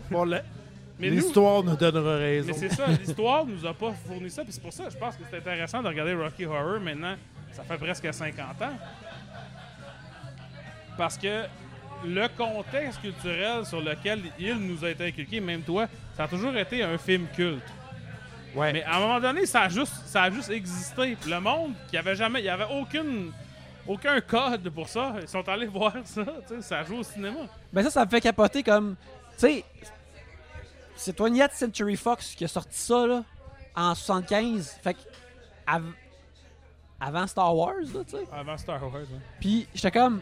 Bon, 0.10 0.26
la- 0.26 0.41
Mais 0.99 1.10
nous, 1.10 1.16
L'histoire 1.16 1.64
nous 1.64 1.76
donnera 1.76 2.18
raison. 2.18 2.48
mais 2.48 2.53
c'est 2.53 2.70
ça, 2.70 2.86
l'histoire 2.88 3.45
nous 3.45 3.66
a 3.66 3.74
pas 3.74 3.91
fourni 4.06 4.30
ça. 4.30 4.44
Puis 4.44 4.53
c'est 4.53 4.62
pour 4.62 4.74
ça, 4.74 4.84
je 4.90 4.98
pense 4.98 5.16
que 5.16 5.24
c'est 5.30 5.38
intéressant 5.38 5.82
de 5.82 5.88
regarder 5.88 6.14
Rocky 6.14 6.45
Horror 6.45 6.80
maintenant. 6.80 7.16
Ça 7.53 7.64
fait 7.64 7.78
presque 7.78 8.14
50 8.14 8.62
ans. 8.62 8.78
Parce 10.98 11.18
que 11.18 11.44
le 12.06 12.28
contexte 12.38 13.02
culturel 13.02 13.66
sur 13.66 13.82
lequel 13.82 14.22
il 14.40 14.56
nous 14.56 14.84
a 14.84 14.90
été 14.90 15.06
inculqué, 15.08 15.40
même 15.40 15.62
toi, 15.62 15.88
ça 16.16 16.24
a 16.24 16.28
toujours 16.28 16.56
été 16.58 16.84
un 16.84 16.98
film 16.98 17.28
culte. 17.36 17.64
Ouais. 18.56 18.74
Mais 18.74 18.84
à 18.84 18.98
un 18.98 18.99
moment 18.99 19.20
donné, 19.20 19.45
ça 19.45 19.62
a 19.62 19.70
juste, 19.70 19.94
ça 20.06 20.24
a 20.24 20.32
juste 20.32 20.49
existé. 20.49 21.16
Puis 21.20 21.30
Le 21.32 21.40
monde 21.40 21.74
qui 21.90 21.98
avait 21.98 22.16
jamais, 22.16 22.40
il 22.40 22.45
y 22.45 22.49
avait 22.49 22.68
aucune, 22.70 23.32
aucun 23.88 24.20
code 24.22 24.70
pour 24.70 24.88
ça. 24.90 25.16
Ils 25.22 25.28
sont 25.28 25.48
allés 25.49 25.66
voir 25.68 25.94
ça. 26.03 26.24
Ça 26.62 26.84
joue 26.84 26.98
au 26.98 27.03
cinéma. 27.03 27.40
Ben 27.74 27.84
ça, 27.84 27.90
ça 27.90 28.06
me 28.06 28.10
fait 28.10 28.22
capoter 28.22 28.64
comme. 28.64 28.95
Tu 29.34 29.48
sais, 29.48 29.66
c'est 30.95 31.18
20th 31.18 31.53
Century 31.53 31.95
Fox 31.95 32.36
qui 32.36 32.44
a 32.45 32.48
sorti 32.48 32.78
ça, 32.78 33.06
là, 33.08 33.24
en 33.76 33.95
75. 33.95 34.80
Fait 34.84 34.94
que. 34.94 34.99
av- 35.68 35.94
avant 36.99 37.26
Star 37.26 37.56
Wars, 37.56 37.74
là, 37.94 38.03
tu 38.06 38.12
sais. 38.18 38.24
Avant 38.32 38.58
Star 38.58 38.82
Wars. 38.84 39.02
hein. 39.14 39.20
Puis 39.40 39.68
j'étais 39.74 39.91
comme. 39.91 40.22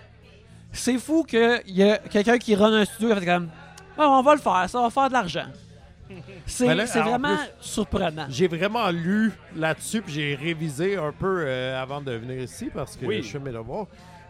C'est 0.72 0.98
fou 1.00 1.24
qu'il 1.24 1.62
y 1.68 1.84
a 1.84 1.98
quelqu'un 1.98 2.38
qui 2.38 2.56
run 2.56 2.72
un 2.74 2.86
studio 2.86 3.10
et 3.12 3.20
fait 3.20 3.26
comme. 3.26 3.46
Ouais, 3.98 4.06
on 4.06 4.22
va 4.22 4.36
le 4.36 4.40
faire, 4.42 4.70
ça 4.70 4.82
va 4.82 4.90
faire 4.90 5.08
de 5.10 5.14
l'argent. 5.14 5.48
C'est 6.46 6.66
Ben 6.68 6.86
vraiment 6.86 7.36
plus- 7.36 7.46
surprenant. 7.62 8.26
J'ai 8.30 8.48
vraiment 8.48 8.90
lu 8.90 9.32
là-dessus, 9.56 10.02
puis 10.02 10.14
j'ai 10.14 10.36
révisé 10.36 10.98
un 10.98 11.12
peu 11.12 11.44
euh, 11.46 11.82
avant 11.82 12.02
de 12.02 12.12
venir 12.14 12.42
ici 12.44 12.70
parce 12.74 12.96
que 12.96 13.06
Oui. 13.06 13.22
je 13.24 13.30
fais 13.30 13.40
mes 13.40 13.52
devoirs. 13.52 13.86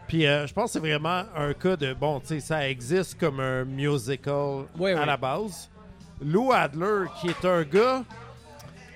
Puis 0.06 0.26
euh, 0.26 0.46
je 0.46 0.52
pense 0.52 0.66
que 0.66 0.72
c'est 0.74 0.78
vraiment 0.80 1.22
un 1.36 1.52
cas 1.54 1.76
de 1.76 1.94
bon, 1.94 2.20
tu 2.20 2.26
sais, 2.26 2.40
ça 2.40 2.68
existe 2.68 3.18
comme 3.18 3.40
un 3.40 3.64
musical 3.64 4.64
Oui, 4.78 4.90
à 4.92 5.00
oui. 5.00 5.06
la 5.06 5.16
base. 5.16 5.70
Lou 6.22 6.52
Adler, 6.52 7.06
qui 7.20 7.28
est 7.28 7.44
un 7.44 7.62
gars, 7.62 8.02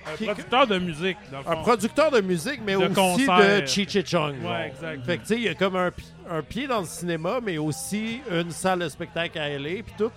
Un 0.07 0.15
Qui- 0.17 0.25
producteur 0.25 0.67
de 0.67 0.77
musique, 0.77 1.17
dans 1.31 1.39
le 1.39 1.47
un 1.57 1.61
producteur 1.63 2.11
de 2.11 2.21
musique, 2.21 2.61
mais 2.63 2.73
De 2.73 2.77
aussi 2.85 2.93
concert. 2.93 3.61
de 3.61 3.65
Cheech 3.65 3.95
et 3.95 4.05
Chong. 4.05 4.35
Ouais, 4.43 4.67
exact. 4.67 5.03
Fait 5.03 5.17
que 5.17 5.21
tu 5.21 5.27
sais, 5.29 5.35
il 5.37 5.41
y 5.43 5.49
a 5.49 5.55
comme 5.55 5.75
un, 5.75 5.91
un 6.29 6.43
pied 6.43 6.67
dans 6.67 6.81
le 6.81 6.85
cinéma, 6.85 7.39
mais 7.43 7.57
aussi 7.57 8.21
une 8.29 8.51
salle 8.51 8.79
de 8.79 8.89
spectacle 8.89 9.39
à 9.39 9.49
LA, 9.49 9.81
puis 9.83 9.93
tout. 9.97 10.11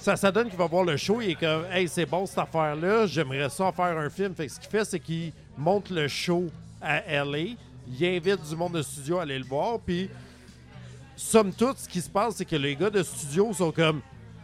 Ça, 0.00 0.16
ça 0.16 0.32
donne 0.32 0.48
qu'il 0.48 0.58
va 0.58 0.66
voir 0.66 0.84
le 0.84 0.96
show, 0.96 1.20
il 1.20 1.30
est 1.30 1.34
comme, 1.34 1.64
hey, 1.70 1.86
c'est 1.86 2.06
bon 2.06 2.24
cette 2.24 2.38
affaire-là, 2.38 3.06
j'aimerais 3.06 3.50
ça 3.50 3.64
en 3.64 3.72
faire 3.72 3.96
un 3.98 4.08
film. 4.08 4.34
Fait 4.34 4.46
que 4.46 4.52
ce 4.52 4.58
qu'il 4.58 4.70
fait, 4.70 4.84
c'est 4.84 4.98
qu'il 5.00 5.32
monte 5.58 5.90
le 5.90 6.08
show 6.08 6.46
à 6.80 7.00
LA, 7.24 7.38
il 7.98 8.04
invite 8.06 8.42
du 8.48 8.56
monde 8.56 8.72
de 8.74 8.82
studio 8.82 9.18
à 9.18 9.22
aller 9.22 9.38
le 9.38 9.44
voir, 9.44 9.78
puis 9.78 10.08
somme 11.16 11.52
toute, 11.52 11.78
ce 11.78 11.88
qui 11.88 12.00
se 12.00 12.08
passe, 12.08 12.36
c'est 12.36 12.44
que 12.46 12.56
les 12.56 12.74
gars 12.76 12.88
de 12.88 13.02
studio 13.02 13.52
sont 13.52 13.72
comme, 13.72 14.00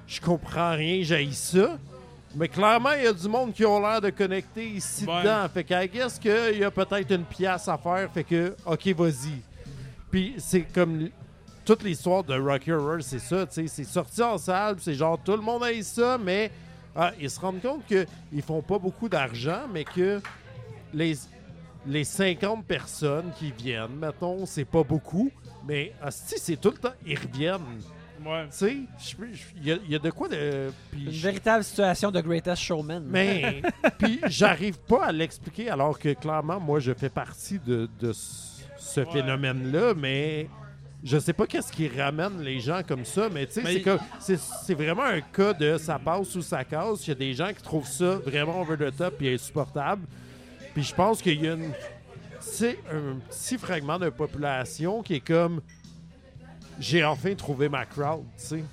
je 0.06 0.20
comprends 0.20 0.72
rien, 0.72 1.02
j'ai 1.02 1.32
ça. 1.32 1.78
Mais 2.34 2.48
clairement, 2.48 2.92
il 2.92 3.04
y 3.04 3.06
a 3.06 3.12
du 3.14 3.26
monde 3.28 3.54
qui 3.54 3.64
ont 3.64 3.80
l'air 3.80 4.00
de 4.02 4.10
connecter 4.10 4.68
ici 4.68 5.06
Ouais. 5.06 5.22
dedans. 5.22 5.46
Fait 5.52 5.64
qu'à 5.64 5.86
guess 5.86 6.18
qu'il 6.18 6.58
y 6.58 6.64
a 6.64 6.70
peut-être 6.70 7.10
une 7.10 7.24
pièce 7.24 7.66
à 7.66 7.78
faire. 7.78 8.10
Fait 8.12 8.24
que, 8.24 8.54
OK, 8.66 8.88
vas-y. 8.88 9.40
Puis 10.10 10.34
c'est 10.36 10.60
comme 10.60 11.08
toute 11.66 11.82
l'histoire 11.82 12.24
de 12.24 12.38
Rocky 12.38 12.72
Horror, 12.72 12.98
c'est 13.00 13.18
ça, 13.18 13.44
tu 13.46 13.52
sais. 13.54 13.66
C'est 13.66 13.84
sorti 13.84 14.22
en 14.22 14.38
salle, 14.38 14.76
puis 14.76 14.84
c'est 14.84 14.94
genre 14.94 15.18
tout 15.22 15.32
le 15.32 15.42
monde 15.42 15.62
a 15.64 15.82
ça, 15.82 16.16
mais 16.16 16.50
ah, 16.94 17.12
ils 17.20 17.28
se 17.28 17.38
rendent 17.40 17.60
compte 17.60 17.84
qu'ils 17.86 18.42
font 18.42 18.62
pas 18.62 18.78
beaucoup 18.78 19.08
d'argent, 19.08 19.62
mais 19.72 19.84
que 19.84 20.20
les, 20.94 21.14
les 21.86 22.04
50 22.04 22.64
personnes 22.64 23.30
qui 23.38 23.52
viennent, 23.52 23.96
mettons, 24.00 24.46
c'est 24.46 24.64
pas 24.64 24.82
beaucoup, 24.82 25.30
mais 25.68 25.92
si 26.10 26.38
c'est 26.38 26.56
tout 26.56 26.70
le 26.70 26.78
temps, 26.78 26.94
ils 27.04 27.18
reviennent. 27.18 27.60
Ouais. 28.24 28.46
Tu 28.46 28.56
sais, 28.56 28.76
il 29.58 29.66
y, 29.66 29.72
a- 29.72 29.78
il 29.84 29.90
y 29.90 29.94
a 29.94 29.98
de 29.98 30.10
quoi 30.10 30.26
de. 30.28 30.70
Une 30.94 31.10
je- 31.12 31.22
véritable 31.22 31.62
situation 31.62 32.10
de 32.10 32.20
Greatest 32.22 32.62
Showman. 32.62 33.04
mais, 33.06 33.60
puis 33.98 34.20
j'arrive 34.28 34.78
pas 34.78 35.04
à 35.06 35.12
l'expliquer 35.12 35.68
alors 35.68 35.98
que 35.98 36.14
clairement, 36.14 36.58
moi, 36.58 36.80
je 36.80 36.94
fais 36.94 37.10
partie 37.10 37.58
de, 37.58 37.88
de 38.00 38.12
ce 38.14 38.56
ce 38.78 39.00
Ouais. 39.00 39.06
phénomène-là, 39.12 39.92
mais 39.94 40.48
je 41.08 41.18
sais 41.18 41.32
pas 41.32 41.46
qu'est-ce 41.46 41.72
qui 41.72 41.88
ramène 41.88 42.40
les 42.42 42.58
gens 42.60 42.80
comme 42.86 43.04
ça, 43.04 43.28
mais 43.32 43.46
tu 43.46 43.62
sais, 43.62 44.36
c'est 44.36 44.74
vraiment 44.74 45.04
un 45.04 45.20
cas 45.20 45.52
de 45.52 45.78
ça 45.78 45.98
passe 45.98 46.34
ou 46.34 46.42
ça 46.42 46.64
casse. 46.64 47.06
Il 47.06 47.08
y 47.08 47.12
a 47.12 47.14
des 47.14 47.32
gens 47.32 47.52
qui 47.54 47.62
trouvent 47.62 47.86
ça 47.88 48.16
vraiment 48.16 48.60
over 48.60 48.76
the 48.76 48.96
top 48.96 49.22
et 49.22 49.34
insupportable. 49.34 50.02
Puis 50.74 50.82
je 50.82 50.94
pense 50.94 51.22
qu'il 51.22 51.42
y 51.42 51.48
a 51.48 51.52
une, 51.54 51.72
c'est 52.40 52.78
un 52.92 53.16
petit 53.30 53.56
fragment 53.56 53.98
de 53.98 54.10
population 54.10 55.02
qui 55.02 55.14
est 55.14 55.20
comme 55.26 55.60
j'ai 56.78 57.04
enfin 57.04 57.34
trouvé 57.34 57.68
ma 57.68 57.86
crowd, 57.86 58.24
tu 58.36 58.44
sais. 58.44 58.64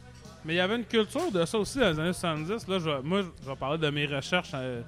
Mais 0.44 0.56
il 0.56 0.58
y 0.58 0.60
avait 0.60 0.76
une 0.76 0.84
culture 0.86 1.32
de 1.32 1.46
ça 1.46 1.58
aussi 1.58 1.80
dans 1.80 1.90
les 1.92 2.00
années 2.00 2.12
70. 2.14 2.68
Là, 2.68 2.80
je 2.80 2.90
vais- 2.90 3.02
moi, 3.02 3.22
je 3.42 3.50
vais 3.50 3.56
parler 3.56 3.78
de 3.78 3.90
mes 3.90 4.06
recherches 4.06 4.52
euh, 4.56 4.82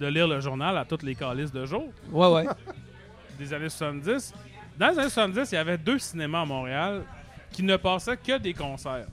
de 0.00 0.06
lire 0.06 0.26
le 0.26 0.40
journal 0.40 0.78
à 0.78 0.84
toutes 0.86 1.02
les 1.02 1.14
calices 1.14 1.52
de 1.52 1.66
jour 1.66 1.88
Ouais, 2.10 2.32
ouais. 2.32 2.46
des 3.38 3.52
années 3.52 3.68
70. 3.68 4.32
Dans 4.78 4.88
les 4.88 4.98
années 4.98 5.10
70, 5.10 5.52
il 5.52 5.54
y 5.54 5.58
avait 5.58 5.78
deux 5.78 5.98
cinémas 5.98 6.42
à 6.42 6.44
Montréal 6.44 7.04
qui 7.50 7.62
ne 7.62 7.76
passaient 7.76 8.16
que 8.16 8.38
des 8.38 8.54
concerts, 8.54 9.06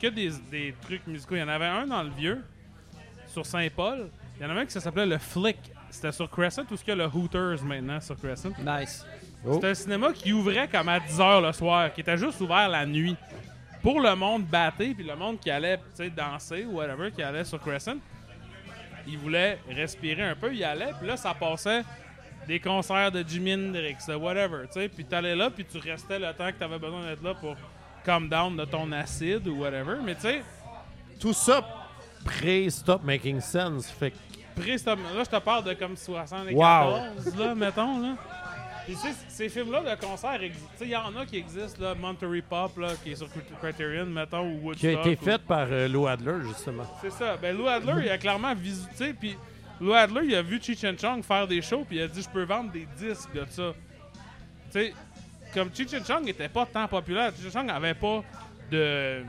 que 0.00 0.06
des, 0.06 0.30
des 0.50 0.74
trucs 0.80 1.06
musicaux. 1.06 1.34
Il 1.34 1.40
y 1.40 1.42
en 1.42 1.48
avait 1.48 1.66
un 1.66 1.86
dans 1.86 2.02
le 2.02 2.10
vieux, 2.10 2.42
sur 3.34 3.44
Saint-Paul. 3.44 4.08
Il 4.36 4.42
y 4.42 4.46
en 4.46 4.50
avait 4.50 4.60
un 4.60 4.66
qui 4.66 4.80
s'appelait 4.80 5.06
le 5.06 5.18
Flick. 5.18 5.58
C'était 5.90 6.12
sur 6.12 6.30
Crescent, 6.30 6.64
tout 6.64 6.76
ce 6.76 6.84
qu'il 6.84 6.96
y 6.96 7.00
a 7.00 7.04
le 7.04 7.06
Hooters 7.06 7.62
maintenant 7.64 8.00
sur 8.00 8.16
Crescent. 8.16 8.50
Nice. 8.64 9.04
Oh. 9.44 9.54
C'était 9.54 9.68
un 9.68 9.74
cinéma 9.74 10.12
qui 10.12 10.32
ouvrait 10.32 10.68
comme 10.68 10.88
à 10.88 10.98
10h 10.98 11.44
le 11.44 11.52
soir, 11.52 11.92
qui 11.92 12.00
était 12.00 12.16
juste 12.16 12.40
ouvert 12.40 12.68
la 12.68 12.86
nuit. 12.86 13.16
Pour 13.82 14.00
le 14.00 14.14
monde 14.14 14.44
batté, 14.44 14.94
puis 14.94 15.04
le 15.04 15.14
monde 15.14 15.38
qui 15.38 15.50
allait 15.50 15.76
tu 15.76 15.82
sais, 15.94 16.10
danser 16.10 16.64
ou 16.64 16.76
whatever, 16.76 17.10
qui 17.10 17.22
allait 17.22 17.44
sur 17.44 17.60
Crescent, 17.60 17.96
il 19.06 19.18
voulait 19.18 19.58
respirer 19.68 20.22
un 20.22 20.34
peu, 20.34 20.54
il 20.54 20.64
allait, 20.64 20.92
puis 20.98 21.06
là, 21.06 21.16
ça 21.16 21.34
passait 21.34 21.82
des 22.46 22.60
concerts 22.60 23.10
de 23.12 23.22
Jimi 23.26 23.54
Hendrix, 23.54 23.96
de 24.08 24.14
whatever, 24.14 24.66
tu 24.66 24.80
sais, 24.80 24.88
puis 24.88 25.04
t'allais 25.04 25.34
là, 25.36 25.50
puis 25.50 25.64
tu 25.64 25.78
restais 25.78 26.18
le 26.18 26.32
temps 26.32 26.50
que 26.52 26.58
t'avais 26.58 26.78
besoin 26.78 27.02
d'être 27.04 27.22
là 27.22 27.34
pour 27.34 27.56
calm 28.04 28.28
down 28.28 28.56
de 28.56 28.64
ton 28.64 28.90
acide 28.92 29.46
ou 29.48 29.60
whatever, 29.60 29.96
mais 30.04 30.14
tu 30.14 30.22
sais, 30.22 30.42
Tout 31.20 31.32
ça 31.32 31.62
pré-stop 32.24 33.02
making 33.04 33.40
sense. 33.40 33.90
Fait 33.90 34.10
que 34.10 34.16
Pré- 34.56 34.76
là, 34.76 34.94
je 35.24 35.30
te 35.30 35.38
parle 35.40 35.64
de 35.64 35.72
comme 35.74 35.96
74, 35.96 37.36
là, 37.36 37.54
mettons, 37.54 38.00
là. 38.00 38.14
Puis, 38.86 38.94
tu 38.94 39.00
sais, 39.00 39.14
ces 39.28 39.48
films-là 39.48 39.80
de 39.96 40.00
concert, 40.00 40.38
exi- 40.40 40.50
tu 40.52 40.76
sais, 40.76 40.84
il 40.84 40.90
y 40.90 40.96
en 40.96 41.16
a 41.16 41.24
qui 41.24 41.38
existent, 41.38 41.82
là, 41.82 41.94
Monterey 41.94 42.42
Pop, 42.42 42.76
là, 42.78 42.88
qui 43.02 43.12
est 43.12 43.16
sur 43.16 43.26
Crit- 43.28 43.40
Criterion, 43.60 44.04
mettons, 44.06 44.42
ou 44.42 44.60
Woodstock. 44.66 44.78
qui 44.80 44.86
a 44.88 45.00
été 45.00 45.18
ou- 45.20 45.24
fait 45.24 45.38
par 45.42 45.66
euh, 45.70 45.88
Lou 45.88 46.06
Adler, 46.06 46.34
justement. 46.46 46.84
C'est 47.00 47.10
ça. 47.12 47.36
Ben, 47.40 47.56
Lou 47.56 47.66
Adler, 47.66 48.04
il 48.04 48.10
a 48.10 48.18
clairement 48.18 48.54
visité, 48.54 49.14
puis 49.14 49.36
Lou 49.80 49.92
Adler, 49.92 50.22
il 50.24 50.34
a 50.34 50.42
vu 50.42 50.60
Cheech 50.62 50.84
and 50.84 50.96
Chong 50.98 51.22
faire 51.22 51.46
des 51.46 51.60
shows, 51.60 51.84
puis 51.84 51.96
il 51.96 52.02
a 52.02 52.08
dit, 52.08 52.22
je 52.22 52.28
peux 52.28 52.44
vendre 52.44 52.70
des 52.70 52.86
disques 52.96 53.32
de 53.32 53.44
ça. 53.48 53.72
Tu 54.70 54.78
sais, 54.78 54.94
comme 55.52 55.74
Cheech 55.74 55.94
and 55.94 56.04
Chong 56.04 56.28
était 56.28 56.48
pas 56.48 56.66
tant 56.66 56.86
populaire, 56.86 57.32
Cheech 57.34 57.54
and 57.54 57.60
Chong 57.60 57.70
avait 57.70 57.94
pas 57.94 58.22
de... 58.70 59.22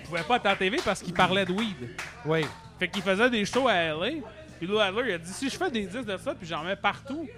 Il 0.00 0.06
pouvait 0.06 0.22
pas 0.22 0.36
être 0.36 0.46
à 0.46 0.50
la 0.50 0.56
TV 0.56 0.78
parce 0.84 1.02
qu'il 1.02 1.14
parlait 1.14 1.44
de 1.44 1.52
weed. 1.52 1.90
Oui. 2.24 2.46
Fait 2.78 2.88
qu'il 2.88 3.02
faisait 3.02 3.30
des 3.30 3.44
shows 3.44 3.68
à 3.68 3.88
LA. 3.88 4.22
Puis 4.58 4.66
Lou 4.66 4.78
Adler, 4.78 5.02
il 5.06 5.12
a 5.14 5.18
dit 5.18 5.32
si 5.32 5.48
je 5.48 5.56
fais 5.56 5.70
des 5.70 5.86
disques 5.86 6.06
de 6.06 6.16
ça, 6.16 6.34
puis 6.34 6.46
j'en 6.46 6.62
mets 6.64 6.76
partout, 6.76 7.28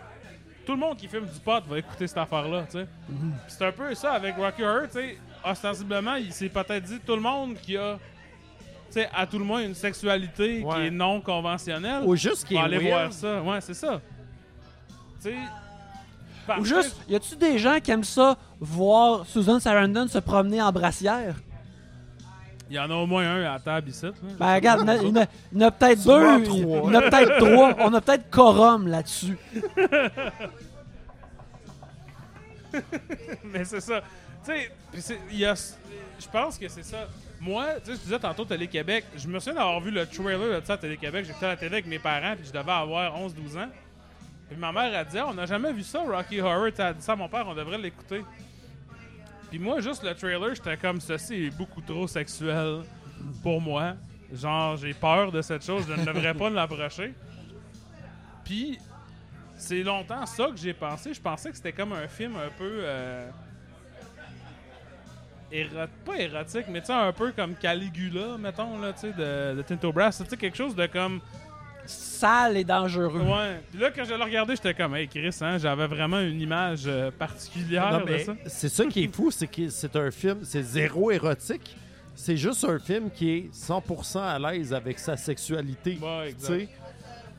tout 0.65 0.73
le 0.73 0.79
monde 0.79 0.97
qui 0.97 1.09
fume 1.09 1.27
du 1.27 1.41
pot 1.41 1.63
va 1.67 1.79
écouter 1.79 2.07
cette 2.07 2.19
affaire-là, 2.19 2.65
tu 2.65 2.79
sais. 2.79 2.87
Puis 3.07 3.17
C'est 3.49 3.67
un 3.67 3.73
peu 3.73 3.95
ça 3.95 4.13
avec 4.13 4.37
Rocky 4.37 4.63
Horror, 4.63 4.87
tu 4.87 4.93
sais. 4.93 5.19
Ostensiblement, 5.45 6.17
il 6.17 6.33
s'est 6.33 6.49
peut-être 6.49 6.83
dit 6.83 7.01
tout 7.01 7.15
le 7.15 7.23
monde 7.23 7.55
qui 7.57 7.77
a 7.77 7.99
sais, 8.95 9.09
à 9.15 9.27
tout 9.27 9.39
le 9.39 9.45
moins 9.45 9.63
une 9.63 9.75
sexualité 9.75 10.65
qui 10.69 10.81
est 10.81 10.91
non 10.91 11.21
conventionnelle, 11.21 12.03
Ou 12.05 12.17
juste 12.17 12.47
qui 12.47 12.55
est 12.57 12.59
aller 12.61 12.79
weird. 12.79 12.89
voir 12.89 13.13
ça. 13.13 13.43
Ouais, 13.43 13.61
c'est 13.61 13.75
ça. 13.75 14.01
Tu 15.23 15.31
sais. 15.31 15.37
Ou 16.59 16.65
juste, 16.65 16.97
y 17.09 17.15
a-tu 17.15 17.37
des 17.37 17.59
gens 17.59 17.79
qui 17.81 17.91
aiment 17.93 18.03
ça 18.03 18.37
voir 18.59 19.25
Susan 19.27 19.61
Sarandon 19.61 20.09
se 20.09 20.19
promener 20.19 20.61
en 20.61 20.73
brassière? 20.73 21.37
Il 22.69 22.77
y 22.77 22.79
en 22.79 22.89
a 22.91 22.95
au 22.95 23.07
moins 23.07 23.25
un 23.29 23.41
à 23.45 23.53
la 23.55 23.59
table 23.61 23.89
ici. 23.91 24.07
là. 24.07 24.13
Ben 24.39 24.55
regarde, 24.55 24.81
il 25.03 25.09
y 25.09 25.11
en 25.11 25.17
a- 25.17 25.67
a, 25.67 25.71
peut-être 25.73 26.05
deux, 26.05 26.39
il 26.39 26.45
trois. 26.45 26.91
y 26.93 26.97
en 26.97 27.01
a 27.01 27.03
peut-être 27.03 27.37
trois, 27.39 27.75
on 27.81 27.95
a 27.95 28.01
peut-être 28.01 28.31
quorum 28.31 28.87
là-dessus. 28.89 29.37
Mais 33.45 33.65
c'est 33.65 33.81
ça. 33.81 34.01
Tu 34.45 35.01
sais. 35.01 35.19
Je 36.19 36.29
pense 36.29 36.59
que 36.59 36.69
c'est 36.69 36.83
ça. 36.83 37.09
Moi, 37.41 37.67
tu 37.83 37.87
sais, 37.87 37.97
je 37.97 38.01
disais 38.03 38.19
tantôt 38.19 38.45
Télé-Québec, 38.45 39.07
je 39.17 39.27
me 39.27 39.39
souviens 39.39 39.55
d'avoir 39.55 39.81
vu 39.81 39.91
le 39.91 40.07
trailer 40.07 40.61
de 40.61 40.67
ça 40.67 40.75
à 40.75 40.77
Télé-Québec. 40.77 41.25
J'étais 41.27 41.47
à 41.47 41.49
la 41.51 41.57
télé 41.57 41.73
avec 41.73 41.87
mes 41.87 41.99
parents, 41.99 42.35
puis 42.37 42.47
je 42.47 42.53
devais 42.53 42.73
avoir 42.73 43.19
11-12 43.19 43.59
ans. 43.59 43.71
Puis 44.49 44.59
ma 44.59 44.73
mère 44.73 44.99
a 44.99 45.05
dit 45.05 45.19
Ah, 45.19 45.27
On 45.29 45.35
n'a 45.35 45.47
jamais 45.47 45.73
vu 45.73 45.83
ça, 45.83 46.03
Rocky 46.03 46.41
Horror. 46.41 46.71
T'as 46.75 46.93
dit 46.93 47.03
ça 47.03 47.13
à 47.13 47.17
mon 47.17 47.29
père, 47.29 47.47
on 47.47 47.55
devrait 47.55 47.79
l'écouter. 47.79 48.23
Puis 49.49 49.59
moi, 49.59 49.81
juste 49.81 50.03
le 50.03 50.15
trailer, 50.15 50.55
j'étais 50.55 50.77
comme 50.77 51.01
Ceci 51.01 51.47
est 51.47 51.57
beaucoup 51.57 51.81
trop 51.81 52.07
sexuel 52.07 52.83
pour 53.43 53.61
moi. 53.61 53.95
Genre, 54.33 54.77
j'ai 54.77 54.95
peur 54.95 55.33
de 55.33 55.43
cette 55.43 55.65
chose, 55.65 55.85
je 55.89 55.95
ne 55.95 56.05
devrais 56.05 56.35
pas 56.35 56.51
l'approcher. 56.51 57.15
Puis, 58.45 58.79
c'est 59.57 59.83
longtemps 59.83 60.25
ça 60.27 60.47
que 60.49 60.57
j'ai 60.57 60.73
pensé. 60.73 61.15
Je 61.15 61.21
pensais 61.21 61.51
que 61.51 61.57
c'était 61.57 61.73
comme 61.73 61.93
un 61.93 62.07
film 62.07 62.37
un 62.37 62.51
peu. 62.57 62.81
Euh, 62.83 63.29
éro- 65.53 65.87
pas 66.05 66.19
érotique, 66.19 66.67
mais 66.71 66.81
tu 66.81 66.87
sais, 66.87 66.93
un 66.93 67.13
peu 67.13 67.33
comme 67.33 67.55
Caligula, 67.55 68.37
mettons, 68.39 68.79
là, 68.79 68.93
tu 68.93 69.01
sais, 69.01 69.13
de, 69.13 69.57
de 69.57 69.63
Tinto 69.63 69.93
Brass. 69.93 70.19
Tu 70.23 70.29
sais, 70.31 70.37
quelque 70.37 70.57
chose 70.57 70.75
de 70.75 70.87
comme. 70.87 71.21
Sale 71.87 72.59
et 72.59 72.65
dangereux. 72.65 73.21
Ouais. 73.23 73.61
Puis 73.71 73.81
là, 73.81 73.91
quand 73.91 74.05
je 74.05 74.15
l'ai 74.15 74.23
regardé, 74.23 74.55
j'étais 74.55 74.75
comme, 74.75 74.95
hey 74.95 75.09
Chris, 75.09 75.35
hein, 75.41 75.59
j'avais 75.59 75.87
vraiment 75.87 76.21
une 76.21 76.41
image 76.41 76.83
euh, 76.87 77.11
particulière 77.11 77.99
Non, 77.99 78.05
de 78.05 78.19
ça. 78.19 78.35
c'est 78.47 78.69
ça 78.69 78.85
qui 78.87 79.05
est 79.05 79.15
fou, 79.15 79.31
c'est 79.31 79.47
que 79.49 79.69
c'est 79.71 79.97
un 79.97 80.11
film, 80.11 80.39
c'est 80.45 80.63
zéro 80.63 81.11
érotique. 81.11 81.75
C'est 82.15 82.37
juste 82.37 82.65
un 82.65 82.79
film 82.79 83.11
qui 83.11 83.31
est 83.31 83.51
100% 83.55 84.19
à 84.21 84.39
l'aise 84.39 84.73
avec 84.75 84.99
sa 84.99 85.17
sexualité. 85.17 85.99
Ouais, 86.01 86.29
exact. 86.29 86.69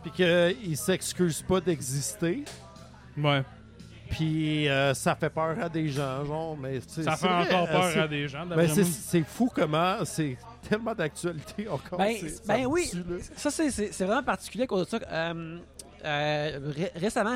Puis 0.02 0.12
qu'il 0.12 0.76
s'excuse 0.76 1.42
pas 1.44 1.62
d'exister. 1.62 2.44
Ouais. 3.18 3.44
Puis 4.12 4.68
euh, 4.70 4.94
ça 4.94 5.16
fait 5.16 5.30
peur 5.30 5.56
à 5.62 5.70
des 5.70 5.88
gens, 5.90 6.24
genre, 6.26 6.58
mais 6.58 6.80
Ça 6.82 7.16
fait 7.16 7.28
vrai, 7.28 7.42
encore 7.56 7.68
peur 7.70 8.04
à 8.04 8.08
des 8.08 8.28
gens, 8.28 8.46
Ben, 8.46 8.68
c'est, 8.68 9.24
fou 9.24 9.50
comment 9.54 10.04
c'est 10.06 10.38
tellement 10.70 10.94
d'actualité 10.94 11.68
encore. 11.70 11.98
Ben, 11.98 12.16
ça 12.28 12.42
ben 12.54 12.66
oui. 12.66 12.90
tue. 12.92 13.04
Ça, 13.36 13.50
c'est- 13.52 14.04
vraiment 14.04 14.24
particulier 14.24 14.66
à 14.66 14.68
cause 14.68 14.86
de 14.86 14.90
ça. 14.90 15.00
Euh, 15.10 15.58
euh, 16.04 16.60
ré- 16.76 16.92
récemment, 16.96 17.36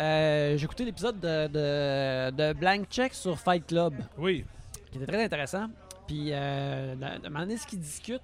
euh, 0.00 0.56
j'ai 0.56 0.64
écouté 0.64 0.84
l'épisode 0.84 1.18
de, 1.20 1.46
de, 1.48 2.30
de 2.36 2.52
Blank 2.54 2.86
Check 2.90 3.14
sur 3.14 3.38
Fight 3.38 3.66
Club, 3.66 3.94
Oui. 4.18 4.44
qui 4.90 4.98
était 4.98 5.06
très 5.06 5.22
intéressant. 5.24 5.66
Puis, 6.06 6.28
euh, 6.32 6.94
à 7.02 7.06
un 7.26 7.28
moment 7.28 7.40
donné, 7.40 7.56
ce 7.58 7.66
qu'ils 7.66 7.80
discutent, 7.80 8.22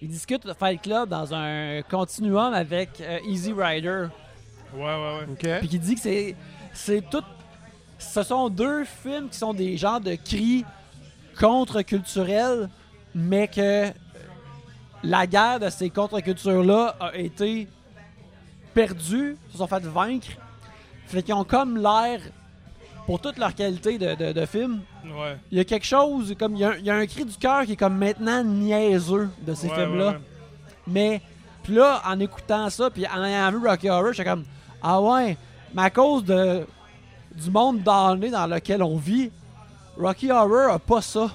ils 0.00 0.08
discutent 0.08 0.46
de 0.46 0.54
Fight 0.54 0.80
Club 0.82 1.08
dans 1.10 1.34
un 1.34 1.82
continuum 1.82 2.52
avec 2.54 3.00
euh, 3.00 3.18
Easy 3.26 3.52
Rider. 3.52 4.06
Ouais, 4.74 4.80
ouais, 4.82 5.18
ouais. 5.20 5.26
OK. 5.32 5.58
Puis 5.60 5.68
qui 5.68 5.78
dit 5.78 5.94
que 5.94 6.00
c'est 6.00 6.36
c'est 6.72 7.08
tout 7.10 7.22
ce 7.98 8.22
sont 8.22 8.48
deux 8.48 8.84
films 8.84 9.28
qui 9.28 9.38
sont 9.38 9.52
des 9.54 9.76
genres 9.76 10.00
de 10.00 10.14
cris 10.14 10.64
contre-culturels 11.40 12.68
mais 13.14 13.48
que 13.48 13.86
la 15.02 15.26
guerre 15.26 15.60
de 15.60 15.70
ces 15.70 15.90
contre-cultures 15.90 16.62
là 16.64 16.94
a 17.00 17.16
été 17.16 17.68
perdue, 18.74 19.36
se 19.50 19.58
sont 19.58 19.66
fait 19.66 19.82
vaincre. 19.84 20.28
Fait 21.06 21.22
qu'ils 21.22 21.34
ont 21.34 21.44
comme 21.44 21.76
l'air 21.78 22.20
pour 23.06 23.20
toute 23.20 23.38
leur 23.38 23.54
qualité 23.54 23.96
de, 23.98 24.14
de, 24.14 24.32
de 24.32 24.46
film, 24.46 24.80
Ouais. 25.04 25.36
il 25.50 25.56
y 25.58 25.60
a 25.60 25.64
quelque 25.64 25.86
chose 25.86 26.34
comme 26.38 26.54
il 26.54 26.60
y 26.60 26.64
a, 26.64 26.70
un- 26.70 26.76
il 26.76 26.84
y 26.84 26.90
a 26.90 26.94
un 26.94 27.06
cri 27.06 27.24
du 27.24 27.34
cœur 27.36 27.64
qui 27.64 27.72
est 27.72 27.76
comme 27.76 27.96
maintenant 27.96 28.44
niaiseux 28.44 29.30
de 29.40 29.54
ces 29.54 29.68
Ouais, 29.68 29.74
films 29.74 29.92
ouais, 29.92 29.98
là. 29.98 30.10
ouais. 30.10 30.18
Mais, 30.86 31.20
puis 31.62 31.74
là, 31.74 32.02
en 32.06 32.20
écoutant 32.20 32.68
ça, 32.68 32.90
puis 32.90 33.06
en 33.06 33.24
ayant 33.24 33.50
vu 33.50 33.66
Rocky 33.66 33.88
Horror, 33.88 34.12
j'étais 34.12 34.28
comme, 34.28 34.44
ah 34.82 35.00
ouais, 35.00 35.36
mais 35.74 35.82
à 35.82 35.90
cause 35.90 36.24
de, 36.24 36.66
du 37.34 37.50
monde 37.50 37.82
donné 37.82 38.30
dans 38.30 38.46
lequel 38.46 38.82
on 38.82 38.96
vit, 38.96 39.30
Rocky 39.98 40.30
Horror 40.30 40.72
a 40.72 40.78
pas 40.78 41.02
ça 41.02 41.30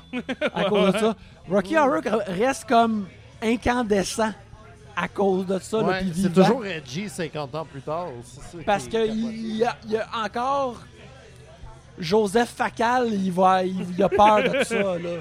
à 0.54 0.66
cause 0.66 0.94
de 0.94 1.00
ça. 1.00 1.16
Rocky 1.50 1.78
Horror 1.78 2.02
reste 2.28 2.66
comme 2.66 3.08
incandescent 3.42 4.32
à 4.96 5.08
cause 5.08 5.46
de 5.46 5.60
ça. 5.60 5.80
Ouais, 5.80 6.06
c'est 6.14 6.32
toujours 6.34 6.66
edgy 6.66 7.10
50 7.10 7.56
ans 7.56 7.66
plus 7.66 7.82
tard. 7.82 8.08
Parce 8.66 8.86
est 8.86 8.90
que 8.90 8.92
capoté. 9.06 9.12
il 9.14 9.56
y, 9.56 9.66
y 9.92 9.98
a 9.98 10.08
encore 10.24 10.76
Joseph 12.00 12.50
Facal, 12.50 13.08
il 13.12 13.32
va, 13.32 13.64
il, 13.64 13.86
il 13.98 14.04
a 14.04 14.10
peur 14.10 14.44
de 14.44 14.64
ça. 14.64 14.98
Là. 14.98 15.20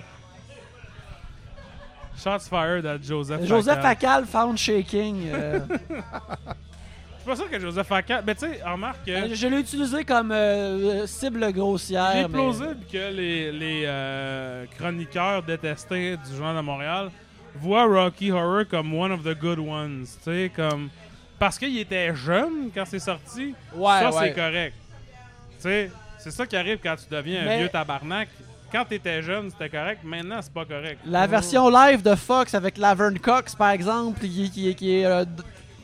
Shots 2.16 2.48
fired 2.48 2.86
à 2.86 2.98
Joseph 3.00 3.44
Joseph 3.44 3.80
Facal. 3.82 4.24
Facal 4.24 4.26
found 4.26 4.58
shaking. 4.58 5.30
euh, 5.32 5.60
C'est 7.24 7.30
pas 7.30 7.36
ça 7.36 7.44
que 7.44 7.60
Joseph 7.60 7.86
Facal. 7.86 8.24
Mais 8.26 8.34
tu 8.34 8.40
sais, 8.46 8.60
remarque 8.64 9.04
que. 9.06 9.34
je 9.34 9.46
l'ai 9.46 9.60
utilisé 9.60 10.04
comme 10.04 10.32
euh, 10.32 11.06
cible 11.06 11.52
grossière. 11.52 12.10
Il 12.14 12.18
est 12.20 12.22
mais- 12.22 12.28
plausible 12.28 12.78
que 12.90 13.12
les, 13.12 13.52
les 13.52 13.82
euh, 13.86 14.64
chroniqueurs 14.76 15.42
détestés 15.42 16.16
du 16.16 16.36
Journal 16.36 16.56
de 16.56 16.60
Montréal 16.62 17.10
voient 17.54 17.84
Rocky 17.84 18.32
Horror 18.32 18.64
comme 18.68 18.92
one 18.94 19.12
of 19.12 19.22
the 19.22 19.38
good 19.38 19.58
ones. 19.60 20.04
Tu 20.24 20.24
sais, 20.24 20.50
comme. 20.54 20.88
Parce 21.38 21.58
qu'il 21.58 21.76
était 21.78 22.14
jeune 22.14 22.70
quand 22.74 22.84
c'est 22.86 22.98
sorti, 22.98 23.54
Ouais, 23.74 24.00
ça 24.00 24.10
ouais. 24.10 24.28
c'est 24.28 24.34
correct. 24.34 24.74
Tu 25.56 25.62
sais, 25.62 25.90
c'est 26.18 26.30
ça 26.30 26.46
qui 26.46 26.56
arrive 26.56 26.78
quand 26.82 26.96
tu 26.96 27.04
deviens 27.14 27.46
un 27.48 27.56
vieux 27.58 27.68
tabarnak. 27.68 28.28
Quand 28.72 28.84
t'étais 28.86 29.20
jeune, 29.22 29.50
c'était 29.50 29.68
correct. 29.68 30.00
Maintenant, 30.02 30.38
c'est 30.40 30.52
pas 30.52 30.64
correct. 30.64 30.98
La 31.04 31.26
version 31.26 31.68
live 31.68 32.00
de 32.02 32.14
Fox 32.14 32.54
avec 32.54 32.78
Laverne 32.78 33.18
Cox, 33.18 33.54
par 33.54 33.70
exemple, 33.70 34.18
qui, 34.20 34.50
qui, 34.50 34.74
qui 34.74 34.96
est 35.00 35.04
euh, 35.04 35.24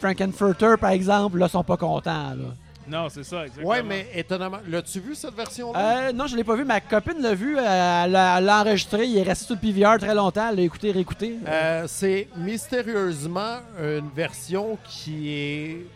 Frankenfurter, 0.00 0.74
par 0.80 0.90
exemple, 0.90 1.38
là, 1.38 1.48
sont 1.48 1.64
pas 1.64 1.76
contents. 1.76 2.30
Là. 2.30 2.54
Non, 2.90 3.08
c'est 3.10 3.22
ça, 3.22 3.42
exactement. 3.44 3.68
Ouais, 3.68 3.82
mais 3.82 4.06
étonnamment. 4.14 4.58
L'as-tu 4.66 5.00
vu 5.00 5.14
cette 5.14 5.34
version-là? 5.34 6.08
Euh, 6.08 6.12
non, 6.12 6.26
je 6.26 6.34
l'ai 6.36 6.44
pas 6.44 6.56
vu. 6.56 6.64
Ma 6.64 6.80
copine 6.80 7.20
l'a 7.20 7.34
vu. 7.34 7.56
euh, 7.58 8.04
Elle 8.04 8.12
l'a 8.12 8.38
elle 8.38 8.44
l'a 8.46 8.60
enregistré. 8.62 9.04
Il 9.04 9.18
est 9.18 9.22
resté 9.22 9.44
sur 9.44 9.56
le 9.56 9.60
PVR 9.60 9.98
très 9.98 10.14
longtemps. 10.14 10.48
Elle 10.50 10.56
l'a 10.56 10.62
écouté, 10.62 10.90
réécouté. 10.90 11.36
Euh, 11.46 11.84
c'est 11.86 12.28
mystérieusement 12.36 13.58
une 13.78 14.08
version 14.14 14.78
qui 14.88 15.30
est 15.34 15.86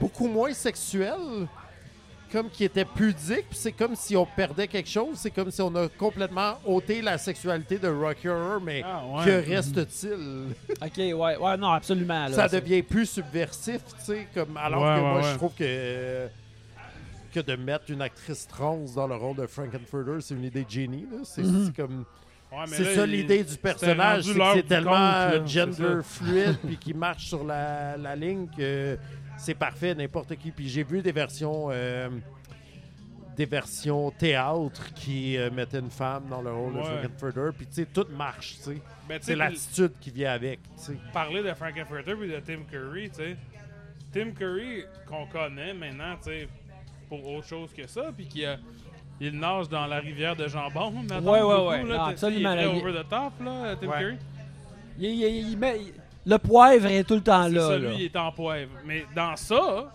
beaucoup 0.00 0.26
moins 0.26 0.54
sexuelle, 0.54 1.46
comme 2.30 2.48
qui 2.50 2.64
était 2.64 2.84
pudique, 2.84 3.48
puis 3.48 3.58
c'est 3.58 3.72
comme 3.72 3.94
si 3.96 4.16
on 4.16 4.26
perdait 4.26 4.68
quelque 4.68 4.88
chose, 4.88 5.16
c'est 5.16 5.30
comme 5.30 5.50
si 5.50 5.60
on 5.62 5.74
a 5.74 5.88
complètement 5.88 6.54
ôté 6.64 7.02
la 7.02 7.18
sexualité 7.18 7.78
de 7.78 7.88
Rocky 7.88 8.28
Horror, 8.28 8.60
mais 8.60 8.82
Ah, 8.84 9.02
ouais. 9.06 9.24
que 9.24 9.48
reste-t-il? 9.50 10.46
ok, 10.82 10.96
ouais, 10.96 11.36
ouais, 11.36 11.56
non, 11.56 11.70
absolument. 11.72 12.26
là. 12.28 12.32
Ça 12.32 12.48
devient 12.48 12.82
plus 12.82 13.06
subversif, 13.06 13.80
tu 13.98 14.04
sais, 14.04 14.28
comme 14.34 14.56
alors 14.56 14.82
Ouais, 14.82 14.88
que 14.88 14.94
ouais, 14.94 15.00
moi 15.10 15.16
ouais. 15.22 15.30
je 15.32 15.34
trouve 15.36 15.54
que 15.54 16.28
que 17.34 17.40
de 17.40 17.56
mettre 17.56 17.90
une 17.90 18.00
actrice 18.00 18.46
trans 18.48 18.80
dans 18.96 19.06
le 19.06 19.14
rôle 19.14 19.36
de 19.36 19.46
Frankenfurter, 19.46 20.20
c'est 20.22 20.34
une 20.34 20.44
idée 20.44 20.64
de 20.64 20.70
génie, 20.70 21.06
là. 21.12 21.18
C'est 21.24 21.42
Mhm. 21.42 21.66
c'est 21.66 21.76
comme 21.82 22.04
c'est 22.66 22.94
ça 22.94 23.04
l'idée 23.04 23.44
du 23.44 23.56
personnage, 23.58 24.24
c'est 24.24 24.66
tellement 24.66 24.90
compte, 24.92 24.96
là, 24.96 25.32
c'est 25.32 25.46
gender 25.48 25.98
fluide 26.02 26.56
puis 26.66 26.78
qui 26.78 26.94
marche 26.94 27.26
sur 27.26 27.44
la, 27.44 27.98
la 27.98 28.16
ligne 28.16 28.48
que 28.56 28.96
c'est 29.38 29.54
parfait 29.54 29.94
n'importe 29.94 30.36
qui. 30.36 30.50
Puis 30.50 30.68
j'ai 30.68 30.82
vu 30.82 31.00
des 31.00 31.12
versions 31.12 31.68
euh, 31.70 32.10
des 33.36 33.46
versions 33.46 34.10
théâtre 34.10 34.92
qui 34.94 35.36
euh, 35.38 35.48
mettaient 35.50 35.78
une 35.78 35.90
femme 35.90 36.24
dans 36.28 36.42
le 36.42 36.52
rôle 36.52 36.74
de 36.74 36.78
Ouais. 36.78 36.84
Frankenfurter, 36.84 37.56
puis 37.56 37.66
tu 37.66 37.74
sais 37.74 37.86
tout 37.86 38.06
marche, 38.10 38.56
tu 38.56 38.62
sais. 38.62 38.82
Ben, 39.08 39.18
C'est 39.22 39.36
l'attitude 39.36 39.92
qui 40.00 40.10
vient 40.10 40.32
avec, 40.32 40.60
tu 40.62 40.68
sais. 40.76 40.96
parler 41.12 41.42
de 41.42 41.52
Frankenfurter 41.54 42.14
puis 42.16 42.28
de 42.28 42.40
Tim 42.40 42.62
Curry, 42.70 43.08
tu 43.10 43.16
sais. 43.16 43.36
Tim 44.12 44.32
Curry, 44.32 44.82
qu'on 45.06 45.26
connaît 45.26 45.72
maintenant, 45.72 46.16
tu 46.16 46.30
sais, 46.30 46.48
pour 47.08 47.26
autre 47.28 47.46
chose 47.46 47.70
que 47.72 47.86
ça, 47.86 48.10
puis 48.14 48.26
qui 48.26 48.44
a. 48.44 48.58
Il 49.20 49.36
nage 49.38 49.68
dans 49.68 49.86
la 49.86 49.98
rivière 49.98 50.36
de 50.36 50.46
jambon, 50.46 50.90
mettons, 50.92 51.32
Ouais, 51.32 51.40
ouais, 51.42 51.56
beaucoup, 51.56 51.68
ouais. 51.70 51.78
là, 51.84 51.96
Non, 51.96 52.04
t'as- 52.04 52.10
absolument, 52.10 52.52
Il 52.52 52.58
est 52.60 52.66
over 52.66 52.92
the 52.92 53.08
top, 53.08 53.32
là, 53.44 53.76
Tim 53.80 53.88
Ouais. 53.88 53.98
Curry. 53.98 54.16
Il- 54.98 55.04
il- 55.10 55.48
il 55.50 55.58
met- 55.58 55.80
il- 55.80 55.94
le 56.28 56.36
poivre 56.36 56.86
est 56.86 57.04
tout 57.04 57.14
le 57.14 57.22
temps 57.22 57.48
là. 57.48 57.68
ça, 57.68 57.78
là. 57.78 57.90
il 57.94 58.02
est 58.02 58.16
en 58.16 58.30
poivre. 58.30 58.72
Mais 58.84 59.06
dans 59.16 59.34
ça, 59.34 59.90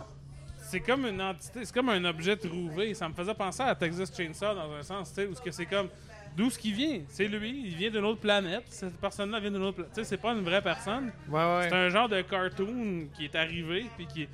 c'est 0.57 0.79
comme 0.79 1.05
une 1.05 1.21
entité, 1.21 1.63
c'est 1.63 1.73
comme 1.73 1.89
un 1.89 2.03
objet 2.05 2.35
trouvé. 2.35 2.95
Ça 2.95 3.07
me 3.07 3.13
faisait 3.13 3.35
penser 3.35 3.61
à 3.61 3.75
Texas 3.75 4.11
Chainsaw 4.15 4.55
dans 4.55 4.71
un 4.73 4.81
sens, 4.81 5.09
tu 5.09 5.21
sais, 5.21 5.27
où 5.27 5.35
ce 5.35 5.41
que 5.41 5.51
c'est 5.51 5.67
comme 5.67 5.89
d'où 6.35 6.49
ce 6.49 6.57
qui 6.57 6.71
vient? 6.73 7.01
C'est 7.07 7.27
lui, 7.27 7.67
il 7.67 7.75
vient 7.75 7.91
d'une 7.91 8.05
autre 8.05 8.19
planète. 8.19 8.63
Cette 8.69 8.99
personne-là 8.99 9.39
vient 9.39 9.51
d'une 9.51 9.61
autre 9.61 9.75
planète. 9.75 9.93
Tu 9.93 10.01
sais, 10.01 10.09
c'est 10.09 10.17
pas 10.17 10.31
une 10.31 10.41
vraie 10.41 10.63
personne. 10.63 11.11
Ouais, 11.29 11.67
C'est 11.69 11.75
un 11.75 11.89
genre 11.89 12.09
de 12.09 12.19
cartoon 12.23 13.09
qui 13.15 13.25
est 13.25 13.35
arrivé, 13.35 13.85
puis 13.95 14.07
qui. 14.07 14.27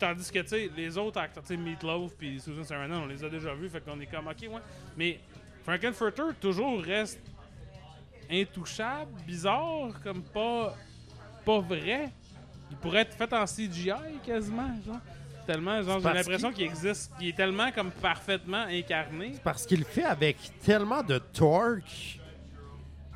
Tandis 0.00 0.32
que, 0.32 0.38
tu 0.40 0.48
sais, 0.48 0.70
les 0.74 0.96
autres 0.96 1.20
acteurs, 1.20 1.44
tu 1.44 1.54
sais, 1.54 1.56
Meatloaf 1.60 2.14
puis 2.18 2.40
Susan 2.40 2.64
Sarandon, 2.64 3.02
on 3.02 3.06
les 3.06 3.22
a 3.22 3.28
déjà 3.28 3.52
vus, 3.52 3.68
fait 3.68 3.80
qu'on 3.84 4.00
est 4.00 4.06
comme, 4.06 4.26
ok, 4.26 4.40
ouais. 4.40 4.60
Mais 4.96 5.20
Frankenfurter 5.62 6.34
toujours 6.40 6.80
reste 6.82 7.20
intouchable, 8.30 9.12
bizarre, 9.26 9.90
comme 10.02 10.22
pas 10.22 10.74
pas 11.44 11.60
vrai. 11.60 12.10
Il 12.70 12.76
pourrait 12.78 13.00
être 13.02 13.14
fait 13.16 13.32
en 13.32 13.44
CGI 13.44 13.92
quasiment, 14.24 14.68
genre. 14.86 14.96
Tellement, 15.46 15.82
genre, 15.82 16.00
j'ai 16.00 16.12
l'impression 16.12 16.52
qu'il 16.52 16.64
existe, 16.64 17.12
qu'il 17.18 17.28
est 17.28 17.36
tellement 17.36 17.70
comme 17.70 17.90
parfaitement 17.90 18.64
incarné. 18.66 19.34
Parce 19.44 19.66
qu'il 19.66 19.80
le 19.80 19.84
fait 19.84 20.04
avec 20.04 20.38
tellement 20.64 21.02
de 21.02 21.18
torque 21.18 22.18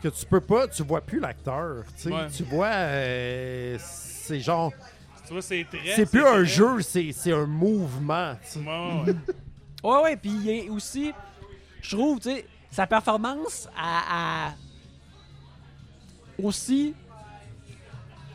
que 0.03 0.09
tu 0.09 0.27
peux 0.27 0.41
pas, 0.43 0.69
tu 0.69 0.83
vois 0.83 1.01
plus 1.01 1.21
l'acteur. 1.21 1.85
tu 1.97 2.03
sais. 2.03 2.13
Ouais. 2.13 2.27
Tu 2.29 2.43
vois, 2.45 2.67
euh, 2.67 3.79
c'est 3.81 4.41
genre, 4.41 4.73
Tu 5.27 5.33
vois, 5.33 5.41
c'est 5.43 5.65
très. 5.65 5.95
c'est 5.97 6.05
plus 6.11 6.25
un 6.27 6.45
jeu, 6.45 6.83
c'est 6.83 7.13
c'est 7.13 7.33
un 7.33 7.47
mouvement. 7.47 8.35
tu 8.43 8.49
sais. 8.51 8.59
Ouais, 8.61 8.67
ouais, 8.67 9.05
ouais. 9.07 9.15
Ouais, 9.85 10.03
ouais, 10.03 10.17
puis 10.17 10.31
il 10.31 10.51
est 10.51 10.69
aussi, 10.69 11.13
je 11.81 11.97
trouve, 11.97 12.19
tu 12.21 12.31
sais, 12.31 12.45
sa 12.71 12.87
performance 12.87 13.69
à, 13.77 14.49
à- 14.49 14.55
aussi. 16.43 16.95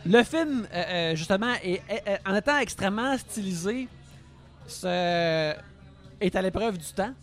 Le 0.05 0.21
film, 0.23 0.67
euh, 0.73 0.84
euh, 1.11 1.15
justement, 1.15 1.53
est, 1.63 1.81
est- 1.89 2.19
en 2.27 2.35
étant 2.35 2.57
extrêmement 2.59 3.17
stylisé, 3.17 3.88
est 4.84 6.35
à 6.35 6.41
l'épreuve 6.41 6.77
du 6.77 6.85
temps. 6.93 7.13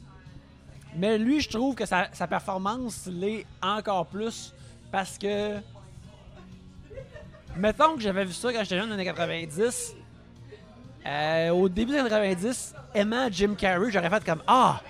Mais 0.96 1.18
lui, 1.18 1.40
je 1.40 1.48
trouve 1.48 1.74
que 1.74 1.86
sa, 1.86 2.08
sa 2.12 2.26
performance 2.26 3.06
l'est 3.06 3.46
encore 3.62 4.06
plus 4.06 4.52
parce 4.90 5.18
que. 5.18 5.56
Mettons 7.56 7.96
que 7.96 8.00
j'avais 8.00 8.24
vu 8.24 8.32
ça 8.32 8.52
quand 8.52 8.60
j'étais 8.60 8.76
jeune 8.78 8.88
dans 8.88 8.94
les 8.96 9.02
années 9.02 9.04
90. 9.04 9.94
Euh, 11.06 11.50
au 11.50 11.68
début 11.68 11.92
des 11.92 11.98
années 11.98 12.08
90, 12.10 12.74
aimant 12.94 13.28
Jim 13.30 13.54
Carrey, 13.56 13.90
j'aurais 13.90 14.10
fait 14.10 14.24
comme 14.24 14.42
Ah! 14.46 14.80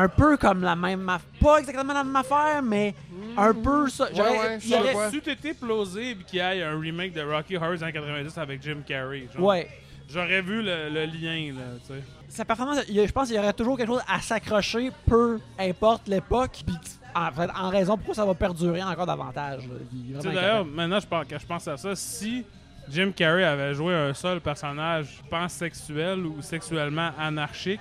Un 0.00 0.08
peu 0.08 0.36
comme 0.36 0.62
la 0.62 0.76
même 0.76 1.08
affaire. 1.08 1.28
Pas 1.40 1.58
exactement 1.58 1.92
la 1.92 2.04
même 2.04 2.14
affaire, 2.16 2.62
mais 2.62 2.94
un 3.36 3.52
peu 3.54 3.88
ça. 3.88 4.08
J'aurais- 4.14 4.30
ouais, 4.30 4.54
il 4.56 4.60
je 4.60 5.16
y. 5.16 5.22
Si 5.22 5.30
été 5.30 5.54
plausible 5.54 6.24
qu'il 6.24 6.38
y 6.38 6.42
ait 6.42 6.62
un 6.62 6.78
remake 6.78 7.12
de 7.14 7.22
Rocky 7.22 7.56
Horror 7.56 7.82
en 7.82 7.90
90 7.92 8.38
avec 8.38 8.62
Jim 8.62 8.78
Carrey, 8.86 9.26
genre, 9.34 9.44
Ouais. 9.44 9.68
j'aurais 10.08 10.40
vu 10.42 10.62
le, 10.62 10.88
le 10.90 11.04
lien, 11.06 11.52
là, 11.54 11.64
tu 11.86 11.94
sais. 11.94 12.02
Sa 12.28 12.44
performance, 12.44 12.78
il 12.88 12.94
y 12.94 13.00
a- 13.00 13.06
je 13.06 13.12
pense 13.12 13.26
qu'il 13.28 13.36
y 13.36 13.38
aurait 13.38 13.52
toujours 13.54 13.76
quelque 13.76 13.88
chose 13.88 14.02
à 14.06 14.20
s'accrocher, 14.20 14.90
peu 15.06 15.40
importe 15.58 16.06
l'époque. 16.08 16.62
Puis 16.66 16.76
en, 17.14 17.32
fait, 17.32 17.50
en 17.58 17.68
raison 17.70 17.96
pourquoi 17.96 18.14
ça 18.14 18.24
va 18.24 18.34
perdurer 18.34 18.82
encore 18.82 19.06
davantage. 19.06 19.66
là. 19.66 19.74
Il 19.92 20.12
est 20.12 20.14
Tu 20.16 20.20
sais, 20.20 20.28
vraiment 20.28 20.34
d'ailleurs, 20.34 20.44
incroyable. 20.60 20.70
maintenant, 20.76 21.00
je 21.00 21.06
pense, 21.06 21.26
quand 21.28 21.38
je 21.38 21.46
pense 21.46 21.68
à 21.68 21.76
ça, 21.76 21.96
si 21.96 22.44
Jim 22.90 23.12
Carrey 23.16 23.44
avait 23.44 23.74
joué 23.74 23.94
un 23.94 24.14
seul 24.14 24.40
personnage 24.40 25.20
pansexuel 25.30 26.24
ou 26.24 26.40
sexuellement 26.42 27.10
anarchique, 27.18 27.80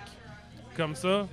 comme 0.76 0.96
ça, 0.96 1.28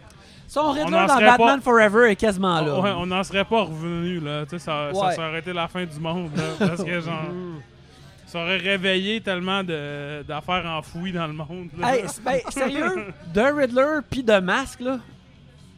Son 0.54 0.70
Riddler 0.70 0.90
dans 0.90 1.06
Batman 1.20 1.36
pas- 1.38 1.60
Forever 1.60 2.10
est 2.10 2.16
quasiment 2.16 2.60
là. 2.60 2.80
ouais, 2.80 2.90
on 2.96 3.06
n'en 3.06 3.22
serait 3.24 3.44
pas 3.44 3.62
revenu, 3.62 4.20
là. 4.20 4.44
Tu 4.44 4.50
sais, 4.50 4.58
ça, 4.60 4.90
ça, 4.92 4.98
Ouais. 5.06 5.14
ça 5.14 5.28
aurait 5.28 5.40
été 5.40 5.52
la 5.52 5.66
fin 5.68 5.84
du 5.84 5.98
monde, 5.98 6.30
là, 6.36 6.42
parce 6.68 6.82
que, 6.84 7.00
genre, 7.00 7.22
Mm. 7.24 7.60
ça 8.26 8.38
aurait 8.40 8.58
réveillé 8.58 9.20
tellement 9.20 9.62
d'affaires 9.64 10.64
enfouies 10.66 11.12
dans 11.12 11.26
le 11.26 11.32
monde. 11.32 11.68
là. 11.78 11.96
Hey, 11.96 12.04
ben, 12.24 12.38
sérieux, 12.50 13.06
de 13.34 13.40
Riddler 13.40 13.98
puis 14.08 14.22
de 14.22 14.38
Mask, 14.38 14.80
là, 14.80 14.98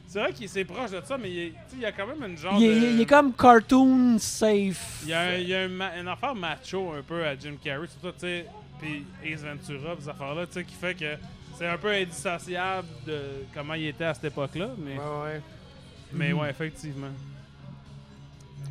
C'est 0.08 0.20
vrai 0.20 0.32
qu'il 0.32 0.44
est 0.56 0.64
proche 0.64 0.92
de 0.92 1.00
ça, 1.04 1.18
mais 1.20 1.30
il, 1.30 1.38
est- 1.38 1.52
y 1.80 1.84
a 1.84 1.90
quand 1.92 2.06
même 2.06 2.30
une 2.30 2.38
genre 2.38 2.54
il 2.58 2.64
est, 2.64 2.80
de... 2.80 2.86
il 2.94 3.00
est 3.00 3.06
comme 3.06 3.32
cartoon 3.32 4.16
safe. 4.18 5.00
Il 5.02 5.08
y 5.08 5.12
a, 5.12 5.20
un- 5.20 5.34
il 5.34 5.48
y 5.48 5.54
a 5.54 5.62
un 5.62 5.68
ma- 5.68 5.96
une 5.98 6.08
affaire 6.08 6.34
macho 6.34 6.92
un 6.96 7.02
peu 7.02 7.24
à 7.26 7.34
Jim 7.36 7.54
Carrey, 7.62 7.86
surtout, 7.88 8.12
tu 8.18 8.26
sais, 8.26 8.46
puis 8.80 9.04
Ace 9.24 9.42
Ventura, 9.42 9.94
ces 9.98 10.08
affaires-là, 10.08 10.46
tu 10.46 10.52
sais, 10.52 10.64
qui 10.64 10.74
fait 10.74 10.94
que 10.94 11.16
c'est 11.56 11.66
un 11.66 11.78
peu 11.78 11.90
indissociable 11.90 12.88
de 13.06 13.18
comment 13.54 13.74
il 13.74 13.86
était 13.88 14.04
à 14.04 14.14
cette 14.14 14.24
époque-là, 14.24 14.68
mais, 14.78 14.96
Ouais, 14.98 15.22
ouais. 15.24 15.40
mais 16.12 16.32
ouais, 16.32 16.50
effectivement. 16.50 17.10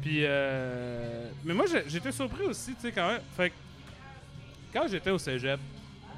Puis, 0.01 0.19
euh, 0.21 1.29
mais 1.43 1.53
moi, 1.53 1.65
j'étais 1.87 2.11
surpris 2.11 2.43
aussi, 2.43 2.75
tu 2.75 2.81
sais, 2.81 2.91
quand 2.91 3.07
même. 3.07 3.21
Fait 3.35 3.49
que 3.49 3.55
quand 4.71 4.87
j'étais 4.87 5.09
au 5.09 5.17
cégep, 5.17 5.59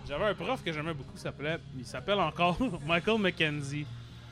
j'avais 0.08 0.26
un 0.26 0.34
prof 0.34 0.62
que 0.64 0.74
j'aimais 0.74 0.94
beaucoup, 0.94 1.18
s'appelait, 1.18 1.58
il 1.78 1.86
s'appelle 1.86 2.20
encore 2.20 2.58
Michael 2.86 3.20
McKenzie. 3.20 3.86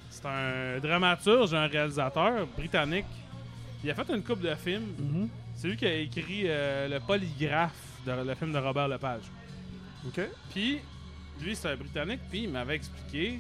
C'est 0.10 0.26
un 0.26 0.80
dramaturge, 0.80 1.54
un 1.54 1.68
réalisateur 1.68 2.46
britannique. 2.58 3.06
Il 3.84 3.90
a 3.92 3.96
fait 3.96 4.10
une 4.14 4.24
coupe 4.24 4.42
de 4.42 4.54
films. 4.56 4.94
Mhm. 4.98 5.30
C'est 5.56 5.68
lui 5.70 5.78
qui 5.78 5.86
a 5.86 5.94
écrit 5.96 6.44
euh, 6.46 6.88
le 6.90 7.00
polygraphe, 7.00 7.72
de, 8.06 8.12
le 8.28 8.36
film 8.36 8.52
de 8.52 8.58
Robert 8.58 8.88
Lepage. 8.90 9.24
OK. 10.08 10.20
Puis, 10.52 10.80
lui, 11.42 11.56
c'est 11.56 11.70
un 11.70 11.76
Britannique, 11.76 12.22
puis 12.30 12.44
il 12.44 12.50
m'avait 12.50 12.76
expliqué 12.76 13.40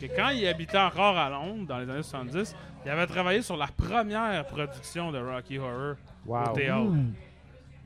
que 0.00 0.06
quand 0.06 0.30
il 0.30 0.46
habitait 0.46 0.78
encore 0.78 1.16
à 1.18 1.28
Londres, 1.28 1.66
dans 1.66 1.78
les 1.78 1.88
années 1.90 2.02
70, 2.02 2.54
il 2.84 2.90
avait 2.90 3.06
travaillé 3.06 3.42
sur 3.42 3.56
la 3.56 3.66
première 3.66 4.46
production 4.46 5.12
de 5.12 5.18
Rocky 5.18 5.58
Horror 5.58 5.96
Wow. 6.26 6.50
au 6.50 6.52
théâtre. 6.52 6.80
Mm. 6.90 7.12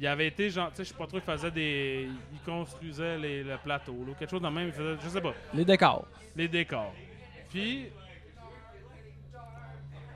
Il 0.01 0.07
avait 0.09 0.27
été, 0.27 0.51
genre, 0.51 0.71
tu 0.71 0.77
sais, 0.79 0.85
je 0.85 0.89
sais 0.89 0.95
pas 0.97 1.07
trop, 1.07 1.19
il 1.19 1.23
faisait 1.23 1.51
des. 1.53 2.09
Il 2.33 2.41
construisait 2.41 3.17
les, 3.17 3.45
le 3.45 3.57
plateau, 3.59 3.93
là, 4.05 4.11
ou 4.11 4.15
quelque 4.15 4.31
chose 4.31 4.43
de 4.43 4.49
même, 4.49 4.67
il 4.67 4.73
faisait, 4.73 4.97
je 5.03 5.09
sais 5.09 5.21
pas, 5.21 5.33
Les 5.55 5.65
décors. 5.65 6.07
les 6.35 6.49
décors. 6.49 6.93
Puis, 7.51 7.87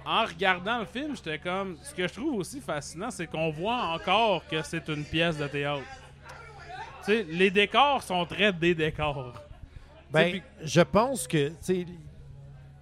en 0.05 0.25
regardant 0.25 0.81
le 0.81 0.85
film, 0.87 1.15
j'étais 1.15 1.39
comme. 1.39 1.77
Ce 1.83 1.95
que 1.95 2.09
je 2.09 2.13
trouve 2.13 2.35
aussi 2.41 2.61
fascinant, 2.61 3.11
c'est 3.11 3.27
qu'on 3.27 3.51
voit 3.51 3.83
encore 3.95 4.45
que 4.49 4.63
c'est 4.63 4.89
une 4.89 5.05
pièce 5.05 5.37
de 5.39 5.47
théâtre. 5.47 5.83
Les 7.09 7.51
décors 7.51 8.03
sont 8.03 8.25
très 8.27 8.53
des 8.53 8.75
décors. 8.75 9.33
Ben, 10.11 10.41
je 10.63 10.81
pense 10.81 11.27
que, 11.27 11.49
tu 11.49 11.55
sais, 11.61 11.87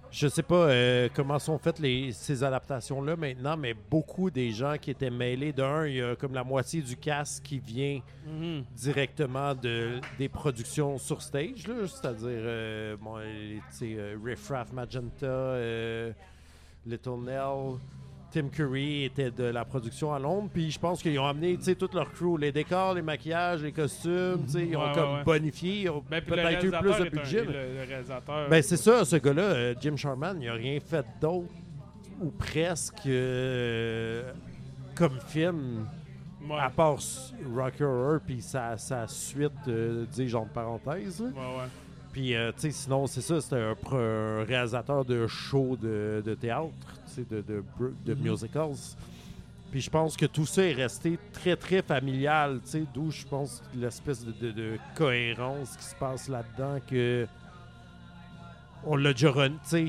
je 0.09 0.27
sais 0.29 0.43
pas 0.43 0.55
euh, 0.69 1.09
comment 1.13 1.37
sont 1.37 1.57
faites 1.59 1.79
les, 1.79 2.13
ces 2.13 2.41
adaptations-là 2.41 3.17
maintenant, 3.17 3.57
mais 3.57 3.73
beaucoup 3.73 4.29
des 4.31 4.51
gens 4.51 4.75
qui 4.79 4.91
étaient 4.91 5.09
mêlés 5.09 5.51
d'un, 5.51 5.85
il 5.85 5.95
y 5.95 6.01
a 6.01 6.15
comme 6.15 6.33
la 6.33 6.45
moitié 6.45 6.81
du 6.81 6.95
cast 6.95 7.43
qui 7.43 7.59
vient 7.59 7.99
Mhm. 8.25 8.63
directement 8.75 9.53
de, 9.55 9.99
des 10.17 10.29
productions 10.29 10.97
sur 10.97 11.21
stage, 11.21 11.63
c'est-à-dire 11.65 12.27
euh, 12.29 12.95
bon, 12.97 13.17
sais, 13.71 13.95
euh, 13.97 14.17
Riff 14.23 14.47
Raff 14.49 14.71
Magenta, 14.71 15.25
euh, 15.25 16.11
Little 16.85 17.19
Nell, 17.25 17.77
Tim 18.37 18.49
Curry 18.49 19.05
était 19.05 19.31
de 19.31 19.45
la 19.45 19.65
production 19.65 20.13
à 20.13 20.19
Londres, 20.19 20.49
puis 20.53 20.69
je 20.69 20.77
pense 20.79 21.01
qu'ils 21.01 21.17
ont 21.19 21.25
amené 21.25 21.57
toute 21.57 21.93
leur 21.95 22.11
crew, 22.11 22.37
les 22.39 22.51
décors, 22.51 22.93
les 22.93 23.01
maquillages, 23.01 23.63
les 23.63 23.71
costumes, 23.71 24.45
ils 24.55 24.77
ont 24.77 24.85
Ouais, 24.85 24.91
comme 24.93 25.13
ouais. 25.15 25.23
bonifié, 25.23 25.81
ils 25.81 25.89
ont 25.89 26.03
Ben, 26.07 26.21
peut-être 26.21 26.63
eu 26.63 26.69
plus 26.69 26.89
de 26.99 27.05
un- 27.05 27.09
budget. 27.09 27.43
le, 27.45 27.85
réalisateur. 27.87 28.47
Ben 28.49 28.61
c'est 28.61 28.77
ça, 28.77 29.03
ce 29.05 29.15
gars-là, 29.15 29.41
euh, 29.41 29.75
Jim 29.81 29.95
Sharman, 29.95 30.37
il 30.39 30.47
a 30.49 30.53
rien 30.53 30.79
fait 30.79 31.05
d'autre 31.19 31.49
ou 32.21 32.29
presque 32.29 33.07
euh, 33.07 34.31
comme 34.93 35.19
film 35.27 35.87
Ouais. 36.47 36.59
à 36.59 36.69
part 36.69 36.97
Rocky 37.55 37.83
Horror 37.83 38.19
puis 38.25 38.41
sa, 38.41 38.77
sa 38.77 39.07
suite, 39.07 39.51
euh, 39.67 40.05
dis 40.11 40.33
entre 40.35 40.51
parenthèses. 40.51 41.19
là. 41.21 41.27
Ouais, 41.27 41.57
ouais. 41.57 41.69
Puis, 42.17 42.33
euh, 42.33 42.51
tu 42.51 42.61
sais, 42.61 42.71
sinon, 42.71 43.05
c'est 43.05 43.21
ça, 43.21 43.39
c'était 43.39 43.61
un, 43.91 44.43
réalisateur 44.43 45.05
de 45.05 45.27
shows 45.27 45.77
de, 45.79 46.23
de 46.25 46.33
théâtre, 46.33 46.71
tu 47.05 47.13
sais, 47.13 47.25
de, 47.29 47.43
de, 47.47 48.13
Mhm. 48.15 48.31
musicals. 48.31 48.73
Puis 49.69 49.81
je 49.81 49.89
pense 49.91 50.17
que 50.17 50.25
tout 50.25 50.47
ça 50.47 50.63
est 50.63 50.73
resté 50.73 51.19
très, 51.31 51.55
très 51.55 51.83
familial, 51.83 52.59
tu 52.63 52.71
sais, 52.71 52.83
d'où 52.91 53.11
je 53.11 53.23
pense 53.23 53.61
l'espèce 53.75 54.25
de, 54.25 54.31
de- 54.31 54.51
de 54.51 54.79
cohérence 54.95 55.77
qui 55.77 55.83
se 55.83 55.93
passe 55.93 56.27
là-dedans, 56.27 56.79
que 56.89 57.27
on 58.83 58.95
l'a 58.95 59.11
déjà 59.13 59.29
run, 59.29 59.49
tu 59.49 59.55
sais. 59.65 59.87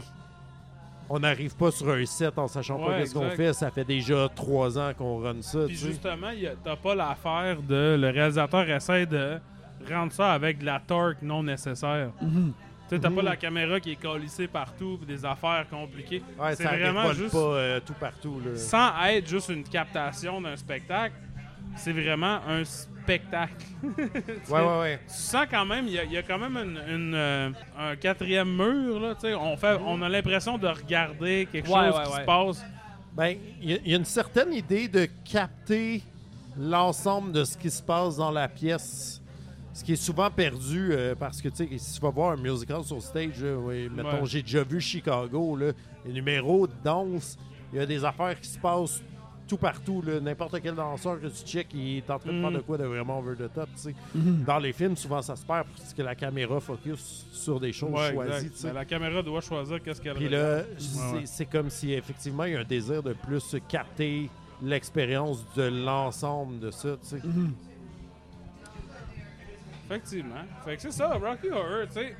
On 1.08 1.20
n'arrive 1.20 1.56
pas 1.56 1.70
sur 1.70 1.88
un 1.88 2.04
set 2.04 2.38
en 2.38 2.46
sachant 2.46 2.78
pas 2.78 2.98
qu'est-ce 2.98 3.14
qu'on 3.14 3.30
fait. 3.30 3.54
Ça 3.54 3.70
fait 3.70 3.84
déjà 3.86 4.28
trois 4.36 4.78
ans 4.78 4.92
qu'on 4.98 5.20
run 5.22 5.40
ça, 5.40 5.60
Puis 5.66 5.76
justement, 5.76 6.28
t'as 6.62 6.76
pas 6.76 6.94
l'affaire 6.94 7.62
de. 7.62 7.96
Le 7.98 8.10
réalisateur 8.10 8.68
essaie 8.68 9.06
de 9.06 9.38
rendre 9.90 10.12
ça 10.12 10.32
avec 10.32 10.58
de 10.58 10.64
la 10.66 10.80
torque 10.80 11.22
non 11.22 11.42
nécessaire. 11.42 12.10
Mhm. 12.20 12.52
Tu 12.88 12.94
sais, 12.96 13.00
t'as 13.02 13.10
pas 13.10 13.16
Mhm. 13.20 13.24
la 13.28 13.36
caméra 13.36 13.80
qui 13.80 13.92
est 13.92 13.96
collissée 14.00 14.48
partout, 14.48 14.96
pis 14.98 15.06
des 15.06 15.24
affaires 15.24 15.66
compliquées. 15.68 16.22
Ouais, 16.38 16.56
c'est 16.56 16.64
vraiment 16.64 17.12
juste- 17.12 17.32
pas 17.32 17.38
euh, 17.38 17.80
tout 17.84 17.92
partout, 17.94 18.40
là. 18.44 18.56
Sans 18.56 18.90
être 19.08 19.28
juste 19.28 19.50
une 19.50 19.64
captation 19.64 20.40
d'un 20.40 20.56
spectacle, 20.56 21.14
c'est 21.76 21.92
vraiment 21.92 22.40
un 22.48 22.64
spectacle. 22.64 23.64
Ouais, 24.50 24.60
ouais, 24.60 24.78
ouais. 24.80 25.00
Tu 25.06 25.14
sens 25.14 25.46
quand 25.50 25.64
même, 25.66 25.86
il 25.86 25.92
y, 25.94 25.98
a- 25.98 26.04
il 26.04 26.12
y 26.12 26.16
a 26.16 26.22
quand 26.22 26.38
même 26.38 26.56
une, 26.56 26.80
une, 26.94 27.14
euh, 27.14 27.50
un 27.78 27.96
quatrième 27.96 28.54
mur, 28.56 29.00
là, 29.00 29.14
tu 29.14 29.22
sais. 29.22 29.34
On, 29.34 29.56
fait, 29.56 29.78
on 29.84 30.00
a 30.02 30.08
l'impression 30.08 30.56
de 30.58 30.66
regarder 30.68 31.46
quelque 31.50 31.68
Ouais, 31.68 31.86
chose 31.90 31.96
ouais, 31.98 32.04
qui 32.04 32.12
ouais. 32.12 32.20
se 32.20 32.24
passe. 32.26 32.64
Ben, 33.14 33.36
il 33.60 33.70
y, 33.70 33.74
a- 33.74 33.78
il 33.84 33.90
y 33.90 33.94
a 33.94 33.98
une 33.98 34.04
certaine 34.04 34.52
idée 34.52 34.88
de 34.88 35.06
capter 35.30 36.02
l'ensemble 36.58 37.32
de 37.32 37.44
ce 37.44 37.56
qui 37.56 37.70
se 37.70 37.82
passe 37.82 38.16
dans 38.16 38.30
la 38.30 38.48
pièce. 38.48 39.20
Ce 39.78 39.84
qui 39.84 39.92
est 39.92 39.96
souvent 39.96 40.28
perdu 40.28 40.88
euh, 40.90 41.14
parce 41.14 41.40
que, 41.40 41.48
tu 41.50 41.56
sais, 41.68 41.78
si 41.78 41.94
tu 41.94 42.00
vas 42.00 42.10
voir 42.10 42.32
un 42.32 42.36
musical 42.36 42.82
sur 42.82 43.00
stage, 43.00 43.40
là, 43.44 43.56
oui, 43.56 43.88
mettons, 43.88 44.22
Ouais. 44.22 44.26
j'ai 44.26 44.42
déjà 44.42 44.64
vu 44.64 44.80
Chicago, 44.80 45.54
là, 45.56 45.70
les 46.04 46.12
numéros 46.12 46.66
de 46.66 46.72
danse, 46.82 47.38
il 47.72 47.78
y 47.78 47.80
a 47.82 47.86
des 47.86 48.04
affaires 48.04 48.40
qui 48.40 48.48
se 48.48 48.58
passent 48.58 49.00
tout 49.46 49.56
partout. 49.56 50.02
N'importe 50.20 50.60
quel 50.60 50.74
danseur 50.74 51.20
que 51.20 51.28
tu 51.28 51.44
check, 51.46 51.68
il 51.72 51.98
est 51.98 52.10
en 52.10 52.18
train 52.18 52.32
de 52.32 52.40
faire 52.40 52.50
Mm. 52.50 52.54
de 52.54 52.58
quoi 52.58 52.76
de 52.76 52.84
vraiment 52.86 53.20
over 53.20 53.36
the 53.36 53.52
top, 53.54 53.68
tu 53.76 53.82
sais. 53.82 53.94
Mhm. 54.16 54.42
Dans 54.44 54.58
les 54.58 54.72
films, 54.72 54.96
souvent, 54.96 55.22
ça 55.22 55.36
se 55.36 55.46
perd 55.46 55.66
parce 55.76 55.94
que 55.94 56.02
la 56.02 56.16
caméra 56.16 56.58
focus 56.58 57.26
sur 57.32 57.60
des 57.60 57.72
choses 57.72 57.92
Ouais, 57.92 58.12
choisies. 58.12 58.50
Ben, 58.64 58.72
la 58.72 58.84
caméra 58.84 59.22
doit 59.22 59.40
choisir 59.40 59.80
qu'est-ce 59.80 60.00
qu'elle 60.02 60.14
Puis 60.14 60.28
là, 60.28 60.62
c'est 61.24 61.44
Ouais, 61.44 61.48
comme 61.52 61.70
si 61.70 61.92
effectivement 61.92 62.42
il 62.44 62.54
y 62.54 62.56
a 62.56 62.60
un 62.60 62.64
désir 62.64 63.00
de 63.00 63.12
plus 63.12 63.54
capter 63.68 64.28
l'expérience 64.60 65.44
de 65.54 65.62
l'ensemble 65.62 66.58
de 66.58 66.72
ça, 66.72 66.96
tu 67.00 67.10
sais. 67.10 67.22
Effectivement. 69.88 70.42
Fait 70.64 70.76
que 70.76 70.82
c'est 70.82 70.90
ça, 70.92 71.08
Rocky 71.14 71.48
Horror, 71.50 71.86
tu 71.86 71.94
sais. 71.94 72.16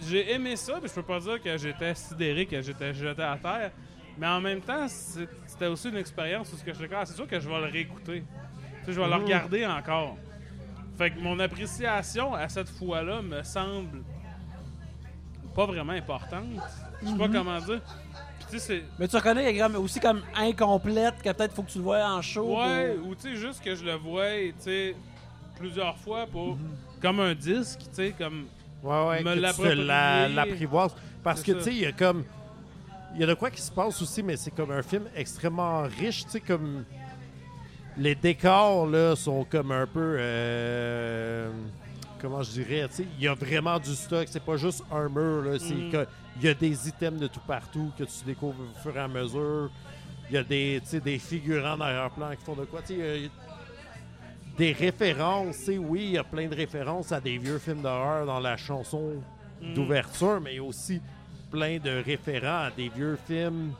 J'ai 0.00 0.32
aimé 0.32 0.56
ça, 0.56 0.78
mais 0.82 0.88
je 0.88 0.94
peux 0.94 1.02
pas 1.02 1.20
dire 1.20 1.40
que 1.40 1.56
j'étais 1.56 1.94
sidéré, 1.94 2.46
que 2.46 2.60
j'étais 2.60 2.92
jeté 2.92 3.22
à 3.22 3.36
terre. 3.36 3.70
Mais 4.18 4.26
en 4.26 4.40
même 4.40 4.60
temps, 4.60 4.86
c'était 4.88 5.66
aussi 5.66 5.88
une 5.88 5.96
expérience 5.96 6.52
où 6.52 6.56
ce 6.56 6.64
que 6.64 6.72
je 6.72 6.78
suis 6.78 6.88
ah, 6.94 7.04
c'est 7.06 7.14
sûr 7.14 7.26
que 7.26 7.38
je 7.40 7.48
vais 7.48 7.58
le 7.60 7.66
réécouter. 7.66 8.22
Tu 8.80 8.86
sais, 8.86 8.92
je 8.92 9.00
vais 9.00 9.06
le 9.06 9.14
Mhm. 9.16 9.22
regarder 9.24 9.66
encore. 9.66 10.16
Fait 10.98 11.10
que 11.10 11.20
mon 11.20 11.38
appréciation 11.40 12.34
à 12.34 12.48
cette 12.48 12.68
fois-là 12.68 13.22
me 13.22 13.42
semble 13.42 14.02
pas 15.54 15.66
vraiment 15.66 15.92
importante. 15.92 16.46
Je 17.02 17.08
sais 17.08 17.16
pas 17.16 17.28
Mhm. 17.28 17.32
comment 17.32 17.58
dire. 17.60 17.80
Puis 18.50 18.60
tu. 18.60 18.82
Mais 18.98 19.08
tu 19.08 19.16
reconnais 19.16 19.54
qu'elle 19.54 19.72
est 19.72 19.76
aussi 19.76 20.00
comme 20.00 20.22
incomplète, 20.36 21.22
que 21.22 21.30
peut-être 21.32 21.54
faut 21.54 21.62
que 21.62 21.70
tu 21.70 21.78
le 21.78 21.84
vois 21.84 22.04
en 22.04 22.20
show. 22.20 22.58
Ouais, 22.58 22.96
ou- 23.02 23.10
ou 23.10 23.14
tu 23.14 23.22
sais, 23.22 23.36
juste 23.36 23.62
que 23.64 23.74
je 23.74 23.84
le 23.84 23.94
vois, 23.94 24.28
tu 24.30 24.54
sais, 24.58 24.96
plusieurs 25.56 25.96
fois 25.98 26.26
pour. 26.26 26.56
Comme 27.00 27.20
un 27.20 27.34
disque, 27.34 27.80
tu 27.80 27.86
sais, 27.92 28.14
comme. 28.16 28.46
Ouais, 28.82 29.08
ouais, 29.08 29.22
Me 29.22 29.34
que 29.52 29.62
la-. 29.86 30.28
Parce 31.22 31.42
que, 31.42 31.52
tu 31.58 31.62
sais, 31.64 31.70
il 31.72 31.78
y 31.80 31.86
a 31.86 31.92
comme. 31.92 32.24
Il 33.14 33.20
y 33.20 33.24
a 33.24 33.26
de 33.26 33.34
quoi 33.34 33.50
qui 33.50 33.60
se 33.60 33.70
passe 33.70 34.00
aussi, 34.02 34.22
mais 34.22 34.36
c'est 34.36 34.50
comme 34.52 34.70
un 34.70 34.82
film 34.82 35.04
extrêmement 35.14 35.82
riche, 35.82 36.24
tu 36.24 36.30
sais, 36.30 36.40
comme. 36.40 36.84
Les 37.98 38.14
décors, 38.14 38.86
là, 38.86 39.14
sont 39.16 39.44
comme 39.44 39.70
un 39.72 39.86
peu. 39.86 40.16
euh, 40.18 41.50
Comment 42.20 42.42
je 42.44 42.52
dirais, 42.52 42.86
tu 42.88 42.96
sais, 42.98 43.06
il 43.18 43.24
y 43.24 43.28
a 43.28 43.34
vraiment 43.34 43.78
du 43.80 43.94
stock, 43.96 44.28
c'est 44.30 44.42
pas 44.44 44.56
juste 44.56 44.84
un 44.92 45.08
mur, 45.08 45.42
là, 45.42 45.58
c'est 45.58 45.74
que 45.90 46.06
il 46.36 46.44
y 46.44 46.48
a 46.48 46.54
des 46.54 46.88
items 46.88 47.20
de 47.20 47.26
tout 47.26 47.40
partout 47.46 47.90
que 47.98 48.04
tu 48.04 48.24
découvres 48.24 48.54
au 48.62 48.80
fur 48.80 48.96
et 48.96 49.00
à 49.00 49.08
mesure. 49.08 49.70
Il 50.30 50.34
y 50.36 50.38
a 50.38 50.44
des, 50.44 50.78
tu 50.84 50.88
sais, 50.90 51.00
des 51.00 51.18
figurants 51.18 51.76
d'arrière-plan 51.76 52.30
qui 52.38 52.44
font 52.44 52.54
de 52.54 52.64
quoi, 52.64 52.80
tu 52.80 52.94
sais, 52.94 52.94
il 52.94 53.22
y 53.24 53.26
a- 53.26 53.30
des 54.56 54.72
références, 54.72 55.56
sais, 55.56 55.78
oui, 55.78 56.00
il 56.04 56.10
y 56.12 56.18
a 56.18 56.24
plein 56.24 56.48
de 56.48 56.54
références 56.54 57.12
à 57.12 57.20
des 57.20 57.38
vieux 57.38 57.58
films 57.58 57.82
d'horreur 57.82 58.26
dans 58.26 58.40
la 58.40 58.56
chanson 58.56 59.14
mm, 59.60 59.74
d'ouverture, 59.74 60.40
mais 60.40 60.54
il 60.54 60.56
y 60.56 60.60
a 60.60 60.64
aussi 60.64 61.00
plein 61.50 61.78
de 61.78 62.02
référents 62.02 62.66
à 62.66 62.70
des 62.70 62.88
vieux 62.88 63.18
films. 63.26 63.72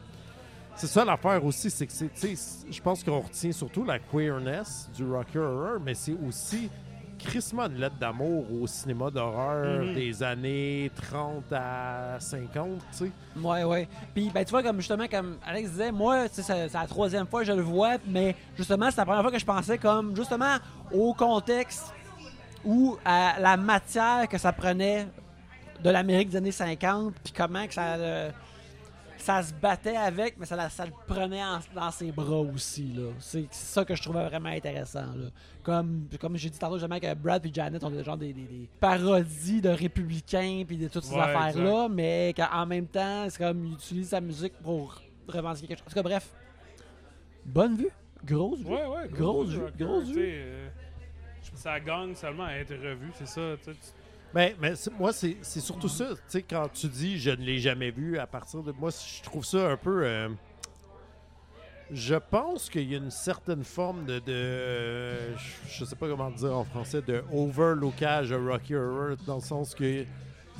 C'est 0.74 0.86
ça 0.86 1.04
l'affaire 1.04 1.44
aussi, 1.44 1.70
c'est 1.70 1.86
que 1.86 1.92
c'est, 1.92 2.12
tu 2.14 2.36
sais, 2.36 2.64
je 2.70 2.80
pense 2.80 3.04
qu'on 3.04 3.20
retient 3.20 3.52
surtout 3.52 3.84
la 3.84 3.98
queerness 3.98 4.88
du 4.96 5.04
Rocky 5.04 5.38
Horror, 5.38 5.78
mais 5.84 5.94
c'est 5.94 6.16
aussi 6.26 6.70
crissement 7.24 7.66
une 7.66 7.78
lettre 7.78 7.96
d'amour 7.98 8.44
au 8.60 8.66
cinéma 8.66 9.10
d'horreur 9.10 9.82
Mhm. 9.84 9.94
des 9.94 10.22
années 10.22 10.90
30 11.10 11.44
à 11.52 12.16
50, 12.18 12.78
tu 12.90 12.98
sais. 13.06 13.10
Ouais, 13.40 13.64
ouais. 13.64 13.88
Puis, 14.14 14.30
ben, 14.32 14.44
tu 14.44 14.50
vois, 14.50 14.62
comme 14.62 14.76
justement, 14.78 15.06
comme 15.08 15.36
Alex 15.46 15.70
disait, 15.70 15.92
moi, 15.92 16.26
c'est 16.30 16.72
la 16.72 16.86
troisième 16.86 17.26
fois 17.26 17.40
que 17.40 17.46
je 17.46 17.52
le 17.52 17.62
vois, 17.62 17.96
mais 18.06 18.34
justement, 18.56 18.90
c'est 18.90 18.98
la 18.98 19.04
première 19.06 19.22
fois 19.22 19.30
que 19.32 19.38
je 19.38 19.44
pensais 19.44 19.78
comme, 19.78 20.14
justement, 20.16 20.56
au 20.92 21.14
contexte 21.14 21.92
ou 22.64 22.96
à 23.04 23.40
la 23.40 23.56
matière 23.56 24.28
que 24.28 24.38
ça 24.38 24.52
prenait 24.52 25.06
de 25.82 25.90
l'Amérique 25.90 26.28
des 26.30 26.36
années 26.36 26.52
50, 26.52 27.14
puis 27.24 27.32
comment 27.36 27.66
que 27.66 27.74
ça, 27.74 27.94
euh, 27.96 28.30
ça 29.22 29.42
se 29.42 29.52
battait 29.54 29.96
avec, 29.96 30.36
mais 30.38 30.46
ça, 30.46 30.56
la- 30.56 30.68
ça 30.68 30.84
le 30.84 30.92
prenait 31.06 31.42
en- 31.42 31.60
dans 31.74 31.90
ses 31.90 32.10
bras 32.12 32.40
aussi. 32.40 32.94
C'est 33.20 33.46
ça 33.52 33.84
que 33.84 33.94
je 33.94 34.02
trouvais 34.02 34.24
vraiment 34.26 34.48
intéressant, 34.48 35.06
là. 35.14 35.26
Comme, 35.62 36.08
comme 36.20 36.36
j'ai 36.36 36.50
dit 36.50 36.58
tantôt, 36.58 36.74
justement, 36.76 36.98
que 36.98 37.14
Brad 37.14 37.44
et 37.46 37.50
Janet 37.54 37.82
ont 37.84 37.90
des, 37.90 38.02
genre 38.02 38.16
des, 38.16 38.32
des- 38.32 38.42
des 38.46 38.68
parodies 38.80 39.60
de 39.60 39.68
républicains, 39.68 40.64
puis 40.66 40.76
de 40.76 40.88
toutes 40.88 41.04
ces 41.04 41.14
Ouais, 41.14 41.20
affaires-là, 41.20 41.88
mais 41.88 42.34
qu'en 42.36 42.66
même 42.66 42.86
temps, 42.86 43.26
c'est 43.30 43.38
comme, 43.38 43.64
ils 43.66 43.74
utilisent 43.74 44.08
sa 44.10 44.20
musique 44.20 44.54
pour 44.62 45.00
revendiquer 45.28 45.68
quelque 45.68 45.78
chose. 45.78 45.86
En 45.86 45.90
tout 45.90 45.94
cas, 45.94 46.02
bref. 46.02 46.28
Bonne 47.44 47.76
vue. 47.76 47.90
Grosse 48.24 48.60
vue. 48.60 48.66
Ouais, 48.66 48.86
ouais. 48.86 49.08
Grosse 49.10 49.48
vue, 49.50 49.64
Rocker, 49.64 49.84
grosse 49.84 50.08
vue. 50.08 50.20
euh, 50.24 50.68
ça 51.54 51.80
gagne 51.80 52.14
seulement 52.14 52.44
à 52.44 52.52
être 52.54 52.72
revu, 52.74 53.10
c'est 53.14 53.26
ça. 53.26 53.40
tu- 53.64 53.70
Mais, 54.34 54.56
mais 54.60 54.74
c'est- 54.76 54.90
moi, 54.98 55.12
c'est 55.12 55.36
surtout 55.60 55.88
ça. 55.88 56.08
Tu 56.10 56.20
sais, 56.28 56.42
quand 56.42 56.68
tu 56.72 56.86
dis 56.88 57.18
je 57.18 57.30
ne 57.30 57.42
l'ai 57.42 57.58
jamais 57.58 57.90
vu, 57.90 58.18
à 58.18 58.26
partir 58.26 58.62
de 58.62 58.72
moi, 58.72 58.90
je 58.90 59.22
trouve 59.22 59.44
ça 59.44 59.70
un 59.70 59.76
peu. 59.76 60.02
euh, 60.04 60.28
je 61.90 62.14
pense 62.14 62.70
qu'il 62.70 62.90
y 62.90 62.94
a 62.94 62.98
une 62.98 63.10
certaine 63.10 63.64
forme 63.64 64.06
de. 64.06 64.18
de 64.20 65.36
je- 65.36 65.68
je 65.78 65.84
sais 65.84 65.96
pas 65.96 66.08
comment 66.08 66.30
dire 66.30 66.56
en 66.56 66.64
français, 66.64 67.02
de 67.02 67.22
overlookage 67.32 68.30
de 68.30 68.36
Rocky 68.36 68.74
Horror, 68.74 69.16
dans 69.26 69.36
le 69.36 69.40
sens 69.42 69.74
que. 69.74 70.04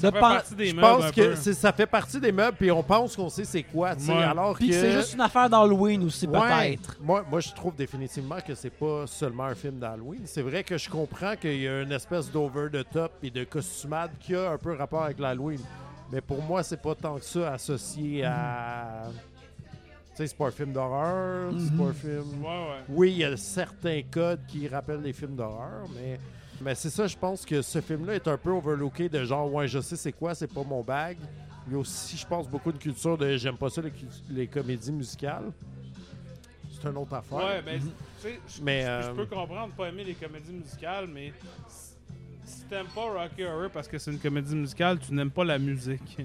De 0.01 0.11
fait 0.11 0.19
partie 0.19 0.55
des 0.55 0.67
Je 0.69 0.75
meubles 0.75 0.87
pense 0.89 1.05
un 1.05 1.11
que 1.11 1.21
peu. 1.31 1.37
c'est- 1.37 1.53
ça 1.53 1.73
fait 1.73 1.87
partie 1.87 2.19
des 2.19 2.33
meubles, 2.33 2.57
puis 2.59 2.71
on 2.73 2.83
pense 2.83 3.15
qu'on 3.15 3.29
sait 3.29 3.45
c'est 3.45 3.63
quoi, 3.63 3.95
tu 3.95 4.05
sais, 4.05 4.13
Ouais. 4.13 4.23
alors 4.23 4.55
Puis 4.55 4.69
que. 4.69 4.73
que 4.75 4.81
c'est 4.81 4.93
juste 4.93 5.15
une 5.15 5.21
affaire 5.21 5.49
d'Halloween 5.49 6.03
aussi, 6.05 6.27
Ouais. 6.27 6.41
peut-être. 6.41 6.97
Moi, 7.01 7.25
moi, 7.31 7.41
je 7.41 7.53
trouve 7.53 7.77
définitivement 7.77 8.39
que 8.45 8.55
c'est 8.55 8.71
pas 8.71 9.07
seulement 9.07 9.45
un 9.45 9.55
film 9.55 9.79
d'Halloween. 9.79 10.23
C'est 10.25 10.43
vrai 10.43 10.65
que 10.65 10.77
je 10.79 10.89
comprends 10.91 11.37
qu'il 11.37 11.61
y 11.61 11.69
a 11.69 11.83
une 11.83 11.93
espèce 11.93 12.31
d'over 12.33 12.69
the 12.73 12.85
top 12.91 13.13
et 13.23 13.31
de 13.31 13.45
costumade 13.45 14.11
qui 14.19 14.35
a 14.35 14.51
un 14.53 14.59
peu 14.59 14.75
rapport 14.75 15.03
avec 15.05 15.19
l'Halloween. 15.19 15.61
Mais 16.11 16.21
pour 16.21 16.43
moi, 16.43 16.63
c'est 16.63 16.81
pas 16.83 16.95
tant 16.95 17.17
que 17.17 17.25
ça 17.25 17.53
associé 17.53 18.25
à. 18.25 19.05
Tu 20.15 20.17
sais, 20.19 20.27
c'est 20.27 20.37
pas 20.37 20.49
un 20.49 20.51
film 20.51 20.73
d'horreur, 20.73 21.53
c'est 21.57 21.73
Mhm. 21.73 21.79
pas 21.79 21.85
un 21.85 21.93
film. 21.95 22.43
Ouais, 22.43 22.49
ouais. 22.49 22.81
Oui, 22.89 23.11
il 23.13 23.19
y 23.19 23.25
a 23.25 23.37
certains 23.37 24.03
codes 24.11 24.41
qui 24.49 24.69
rappellent 24.69 25.01
les 25.03 25.13
films 25.13 25.37
d'horreur, 25.37 25.87
mais. 25.95 26.19
Mais 26.63 26.75
c'est 26.77 26.91
ça, 26.91 27.07
je 27.07 27.17
pense 27.17 27.45
que 27.45 27.61
ce 27.61 27.81
film-là 27.81 28.15
est 28.15 28.29
un 28.29 28.37
peu 28.37 28.51
overlooké 28.51 29.09
de 29.09 29.25
genre, 29.25 29.53
ouais, 29.53 29.67
je 29.67 29.81
sais 29.81 29.97
c'est 29.97 30.13
quoi, 30.13 30.35
c'est 30.35 30.47
pas 30.53 30.63
mon 30.63 30.83
bag. 30.83 31.17
Il 31.67 31.73
y 31.73 31.77
a 31.77 31.79
aussi, 31.79 32.17
je 32.17 32.27
pense, 32.27 32.49
beaucoup 32.49 32.71
de 32.73 32.79
culture 32.79 33.17
de 33.19 33.37
j'aime 33.37 33.57
pas 33.57 33.69
ça, 33.71 33.83
les, 34.31 34.47
comédies 34.47 34.93
musicales. 34.93 35.53
C'est 36.71 36.89
une 36.89 36.97
autre 36.97 37.15
affaire. 37.15 37.39
Ouais, 37.39 37.63
ben, 37.63 37.81
tu 37.81 37.87
sais, 38.19 38.41
je- 38.49 38.63
Mais, 38.63 38.83
je- 38.83 38.87
euh, 38.87 39.03
je 39.03 39.11
peux 39.11 39.27
comprendre 39.27 39.73
pas 39.75 39.89
aimer 39.89 40.05
les 40.05 40.15
comédies 40.15 40.53
musicales, 40.53 41.07
mais 41.09 41.33
si- 42.45 42.65
t'aimes 42.65 42.87
pas 42.95 43.03
Rocky 43.11 43.45
Horror 43.45 43.71
parce 43.71 43.89
que 43.89 43.99
c'est 43.99 44.11
une 44.11 44.19
comédie 44.19 44.55
musicale, 44.55 44.99
tu 44.99 45.13
n'aimes 45.15 45.31
pas 45.31 45.45
la 45.45 45.59
musique. 45.59 46.19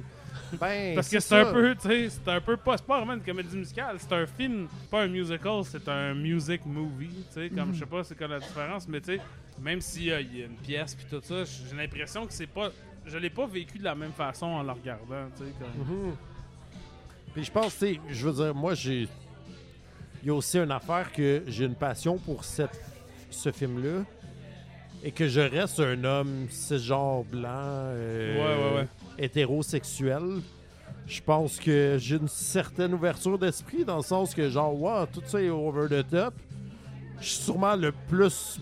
Ben, 0.60 0.96
Parce 0.96 1.10
que 1.10 1.20
c'est 1.20 1.36
un 1.40 1.52
peu, 1.52 1.76
tu 1.76 1.88
sais, 1.88 2.10
c'est 2.10 2.32
un 2.32 2.40
peu 2.40 2.56
pas, 2.58 2.78
c'est 2.78 2.86
pas 2.86 2.98
vraiment 2.98 3.14
une 3.16 3.24
comédie 3.24 3.58
musicale, 3.58 3.98
c'est 4.00 4.14
un 4.14 4.26
film, 4.26 4.68
pas 4.90 5.02
un 5.04 5.08
musical, 5.08 5.64
c'est 5.66 5.88
un 5.90 6.14
music 6.14 6.66
movie, 6.66 7.26
tu 7.28 7.34
sais, 7.34 7.50
comme 7.50 7.74
je 7.74 7.80
sais 7.80 7.86
pas 7.86 8.04
c'est 8.04 8.18
quoi 8.18 8.28
la 8.28 8.40
différence, 8.40 8.88
mais 8.88 9.02
tu 9.02 9.16
sais, 9.16 9.22
même 9.62 9.82
s'il 9.82 10.04
y, 10.06 10.12
a 10.14 10.22
il 10.22 10.38
y 10.38 10.44
a 10.44 10.46
une 10.46 10.56
pièce 10.56 10.96
puis 10.96 11.06
tout 11.10 11.22
ça, 11.24 11.44
j'ai 11.44 11.76
l'impression 11.76 12.26
que 12.26 12.34
c'est 12.34 12.48
pas, 12.48 12.70
je 13.06 13.18
l'ai 13.18 13.30
pas 13.30 13.46
vécu 13.48 13.78
de 13.80 13.84
la 13.84 13.96
même 13.96 14.12
façon 14.14 14.46
en 14.46 14.64
le 14.64 14.72
regardant, 14.72 15.28
tu 15.38 15.44
sais, 15.44 15.52
comme. 15.60 15.86
Mhm. 16.08 16.16
Puis 17.34 17.44
je 17.44 17.52
pense, 17.52 17.74
tu 17.74 17.80
sais, 17.80 18.00
je 18.10 18.28
veux 18.30 18.44
dire, 18.46 18.56
moi, 18.56 18.74
j'ai. 18.74 19.08
Il 20.24 20.28
y 20.28 20.30
a 20.30 20.34
aussi 20.34 20.58
une 20.58 20.72
affaire 20.72 21.12
que 21.12 21.44
j'ai 21.48 21.66
une 21.66 21.76
passion 21.76 22.18
pour 22.18 22.44
cette... 22.44 22.80
ce 23.30 23.52
film-là. 23.52 24.04
Et 25.04 25.12
que 25.12 25.28
je 25.28 25.42
reste 25.42 25.80
un 25.80 26.04
homme 26.04 26.48
cisgenre 26.50 27.24
blanc, 27.24 27.50
euh, 27.54 28.36
Ouais, 28.36 28.64
ouais, 28.72 28.78
ouais. 28.82 28.88
hétérosexuel. 29.20 30.42
Je 31.06 31.22
pense 31.22 31.58
que 31.60 31.98
j'ai 32.00 32.18
une 32.18 32.28
certaine 32.28 32.94
ouverture 32.94 33.38
d'esprit 33.38 33.86
dans 33.86 33.98
le 33.98 34.04
sens 34.04 34.34
que, 34.36 34.50
genre, 34.50 34.74
wow, 34.80 35.06
tout 35.06 35.22
ça 35.26 35.42
est 35.42 35.50
over 35.50 35.88
the 35.88 36.06
top. 36.10 36.34
Je 37.22 37.26
suis 37.26 37.44
sûrement 37.44 37.76
le 37.76 37.92
plus 38.10 38.60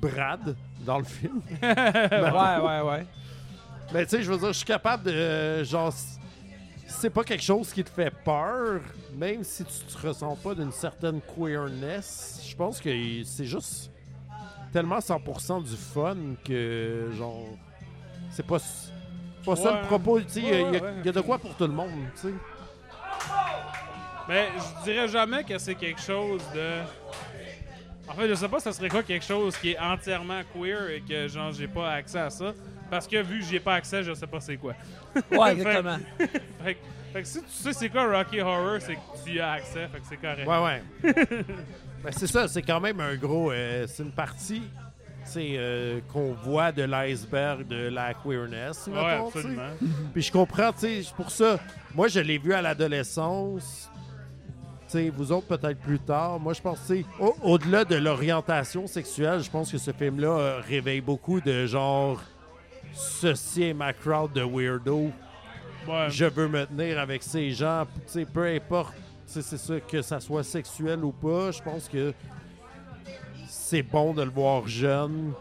Brad 0.00 0.56
dans 0.86 0.98
le 0.98 1.04
film. 1.04 1.42
ouais, 1.62 1.68
ouais, 1.70 2.80
ouais. 2.80 3.06
Mais 3.92 4.04
tu 4.04 4.10
sais, 4.16 4.22
je 4.22 4.30
veux 4.32 4.38
dire, 4.38 4.48
je 4.48 4.52
suis 4.58 4.64
capable 4.64 5.04
de. 5.04 5.10
euh, 5.10 5.64
genre, 5.64 5.92
c'est 6.86 7.10
pas 7.10 7.22
quelque 7.24 7.42
chose 7.44 7.72
qui 7.72 7.84
te 7.84 7.90
fait 7.90 8.10
peur, 8.24 8.80
même 9.16 9.44
si 9.44 9.64
tu 9.64 9.72
te 9.94 10.06
ressens 10.06 10.34
pas 10.36 10.54
d'une 10.54 10.72
certaine 10.72 11.20
queerness, 11.36 12.42
je 12.48 12.56
pense 12.56 12.80
que 12.80 12.90
c'est 13.24 13.44
juste 13.44 13.90
tellement 14.72 14.98
100% 14.98 15.62
du 15.64 15.76
fun 15.76 16.16
que, 16.44 17.10
genre, 17.16 17.46
c'est 18.30 18.46
pas. 18.46 18.58
Pas 19.44 19.56
ça 19.56 19.80
le 19.80 19.86
propos, 19.88 20.20
tu 20.20 20.28
sais, 20.28 20.40
il 20.40 20.46
y 20.46 20.50
Ouais, 20.50 20.60
y, 20.60 20.64
a- 20.64 20.70
ouais, 20.82 20.92
il 21.00 21.06
y 21.06 21.08
a 21.08 21.12
de 21.12 21.20
quoi 21.20 21.36
pour 21.38 21.54
tout 21.56 21.66
le 21.66 21.72
monde, 21.72 21.90
tu 22.14 22.28
sais. 22.28 22.34
Mais 24.28 24.48
je 24.56 24.84
dirais 24.84 25.08
jamais 25.08 25.42
que 25.44 25.58
c'est 25.58 25.74
quelque 25.74 26.00
chose 26.00 26.40
de. 26.54 26.78
En 28.08 28.14
fait, 28.14 28.28
je 28.28 28.34
sais 28.34 28.48
pas, 28.48 28.60
ça 28.60 28.72
serait 28.72 28.88
quoi 28.88 29.02
quelque 29.02 29.24
chose 29.24 29.56
qui 29.56 29.72
est 29.72 29.78
entièrement 29.78 30.40
queer 30.54 30.90
et 30.90 31.00
que 31.00 31.26
genre 31.28 31.52
j'ai 31.52 31.66
pas 31.66 31.92
accès 31.92 32.18
à 32.20 32.30
ça. 32.30 32.52
Parce 32.90 33.08
que 33.08 33.20
vu 33.22 33.40
que 33.40 33.46
j'ai 33.46 33.58
pas 33.60 33.74
accès, 33.74 34.02
je 34.04 34.12
sais 34.14 34.26
pas 34.26 34.40
c'est 34.40 34.56
quoi. 34.56 34.74
Ouais, 35.32 35.52
exactement. 35.54 35.96
Fait, 36.18 36.74
que- 36.74 36.78
fait 37.12 37.22
que 37.22 37.28
si 37.28 37.40
tu 37.42 37.50
sais 37.50 37.72
c'est 37.72 37.88
quoi 37.88 38.06
Rocky 38.16 38.40
Horror, 38.40 38.76
c'est 38.80 38.94
que 38.94 39.00
tu 39.24 39.32
y 39.34 39.40
as 39.40 39.52
accès, 39.52 39.88
fait 39.88 39.98
que 40.00 40.06
c'est 40.08 40.16
correct. 40.18 40.46
Ouais, 40.46 40.62
ouais. 40.62 41.44
ben, 42.02 42.10
c'est 42.12 42.26
ça, 42.26 42.48
c'est 42.48 42.62
quand 42.62 42.80
même 42.80 43.00
un 43.00 43.14
gros. 43.16 43.50
euh, 43.52 43.86
c'est 43.88 44.02
une 44.02 44.12
partie 44.12 44.62
euh, 45.36 46.00
qu'on 46.12 46.32
voit 46.32 46.72
de 46.72 46.82
l'iceberg 46.82 47.66
de 47.66 47.88
la 47.88 48.12
queerness. 48.14 48.88
Ouais, 48.88 48.94
mettons, 48.94 49.26
absolument. 49.28 49.62
Puis 50.12 50.22
je 50.22 50.32
comprends, 50.32 50.72
tu 50.72 51.02
pour 51.16 51.30
ça. 51.30 51.58
Moi, 51.94 52.08
je 52.08 52.20
l'ai 52.20 52.38
vu 52.38 52.52
à 52.52 52.60
l'adolescence. 52.62 53.88
Tu 54.88 54.98
sais, 54.98 55.08
vous 55.10 55.32
autres, 55.32 55.46
peut-être 55.46 55.78
plus 55.80 56.00
tard. 56.00 56.38
Moi, 56.40 56.52
je 56.52 56.60
pense, 56.60 56.90
au- 57.18 57.36
au-delà 57.42 57.84
de 57.84 57.94
l'orientation 57.96 58.86
sexuelle, 58.86 59.40
je 59.42 59.50
pense 59.50 59.70
que 59.72 59.78
ce 59.78 59.90
film-là 59.92 60.28
euh, 60.28 60.60
réveille 60.68 61.00
beaucoup 61.00 61.40
de 61.40 61.64
genre. 61.66 62.20
Ceci 62.92 63.62
est 63.62 63.74
ma 63.74 63.92
crowd 63.94 64.32
de 64.34 64.42
weirdo. 64.42 65.10
Ouais. 65.88 66.10
Je 66.10 66.26
veux 66.26 66.46
me 66.48 66.66
tenir 66.66 66.98
avec 66.98 67.22
ces 67.22 67.50
gens. 67.52 67.86
Tu 67.94 68.00
sais, 68.06 68.24
peu 68.26 68.44
importe, 68.46 68.92
c'est 69.40 69.56
ça, 69.56 69.80
que 69.80 70.02
ça 70.02 70.20
soit 70.20 70.42
sexuel 70.44 71.02
ou 71.04 71.12
pas, 71.12 71.50
je 71.52 71.62
pense 71.62 71.88
que 71.88 72.12
c'est 73.48 73.82
bon 73.82 74.12
de 74.12 74.22
le 74.22 74.30
voir 74.30 74.66
jeune. 74.68 75.32